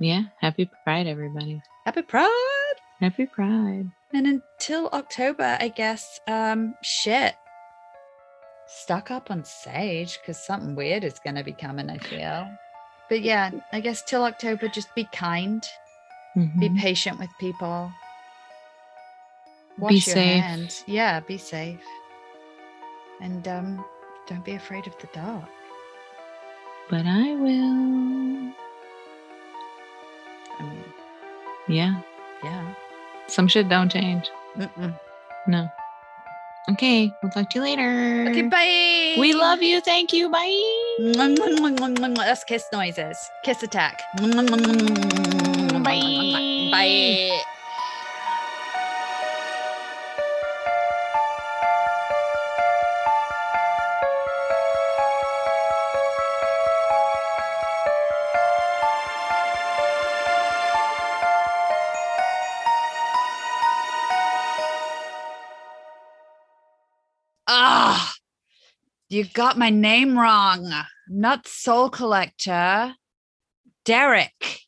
Yeah. 0.00 0.24
Happy 0.40 0.70
Pride, 0.84 1.06
everybody. 1.06 1.60
Happy 1.84 2.02
Pride. 2.02 2.74
Happy 3.00 3.26
Pride. 3.26 3.90
And 4.14 4.26
until 4.26 4.88
October, 4.92 5.56
I 5.60 5.68
guess, 5.68 6.20
um, 6.28 6.74
shit. 6.82 7.34
Stuck 8.68 9.10
up 9.10 9.30
on 9.30 9.44
Sage 9.44 10.18
because 10.20 10.44
something 10.44 10.74
weird 10.74 11.04
is 11.04 11.18
going 11.24 11.36
to 11.36 11.44
be 11.44 11.52
coming, 11.52 11.88
I 11.90 11.98
feel. 11.98 12.48
But 13.08 13.22
yeah, 13.22 13.50
I 13.72 13.80
guess 13.80 14.02
till 14.02 14.24
October, 14.24 14.68
just 14.68 14.94
be 14.94 15.04
kind, 15.12 15.62
be 16.34 16.68
Mhm. 16.68 16.78
patient 16.78 17.18
with 17.18 17.30
people, 17.38 17.92
Be 19.78 19.94
your 19.94 20.00
safe. 20.00 20.42
hands. 20.42 20.84
Yeah, 20.86 21.20
be 21.20 21.38
safe. 21.38 21.84
And 23.20 23.46
um, 23.48 23.84
don't 24.26 24.44
be 24.44 24.54
afraid 24.54 24.86
of 24.86 24.96
the 24.98 25.06
dark. 25.12 25.48
But 26.90 27.04
I 27.06 27.34
will. 27.34 28.52
I 30.58 30.62
mean, 30.62 30.84
Yeah. 31.68 32.00
yeah. 32.42 32.74
Some 33.28 33.48
shit 33.48 33.68
don't 33.68 33.90
change. 33.90 34.30
Mm-mm. 34.56 34.98
No. 35.46 35.68
Okay. 36.70 37.12
We'll 37.22 37.30
talk 37.32 37.50
to 37.50 37.58
you 37.58 37.62
later. 37.62 38.26
Okay, 38.30 38.42
bye. 38.42 39.20
We 39.20 39.32
love 39.32 39.62
you. 39.62 39.80
Thank 39.80 40.12
you. 40.12 40.28
Bye. 40.30 40.85
That's 40.98 42.44
kiss 42.44 42.64
noises. 42.72 43.30
Kiss 43.42 43.62
attack. 43.62 44.02
Bye. 45.82 46.68
Bye. 46.72 47.42
You 69.16 69.24
got 69.24 69.56
my 69.56 69.70
name 69.70 70.18
wrong. 70.18 70.70
Not 71.08 71.48
Soul 71.48 71.88
Collector. 71.88 72.94
Derek. 73.86 74.65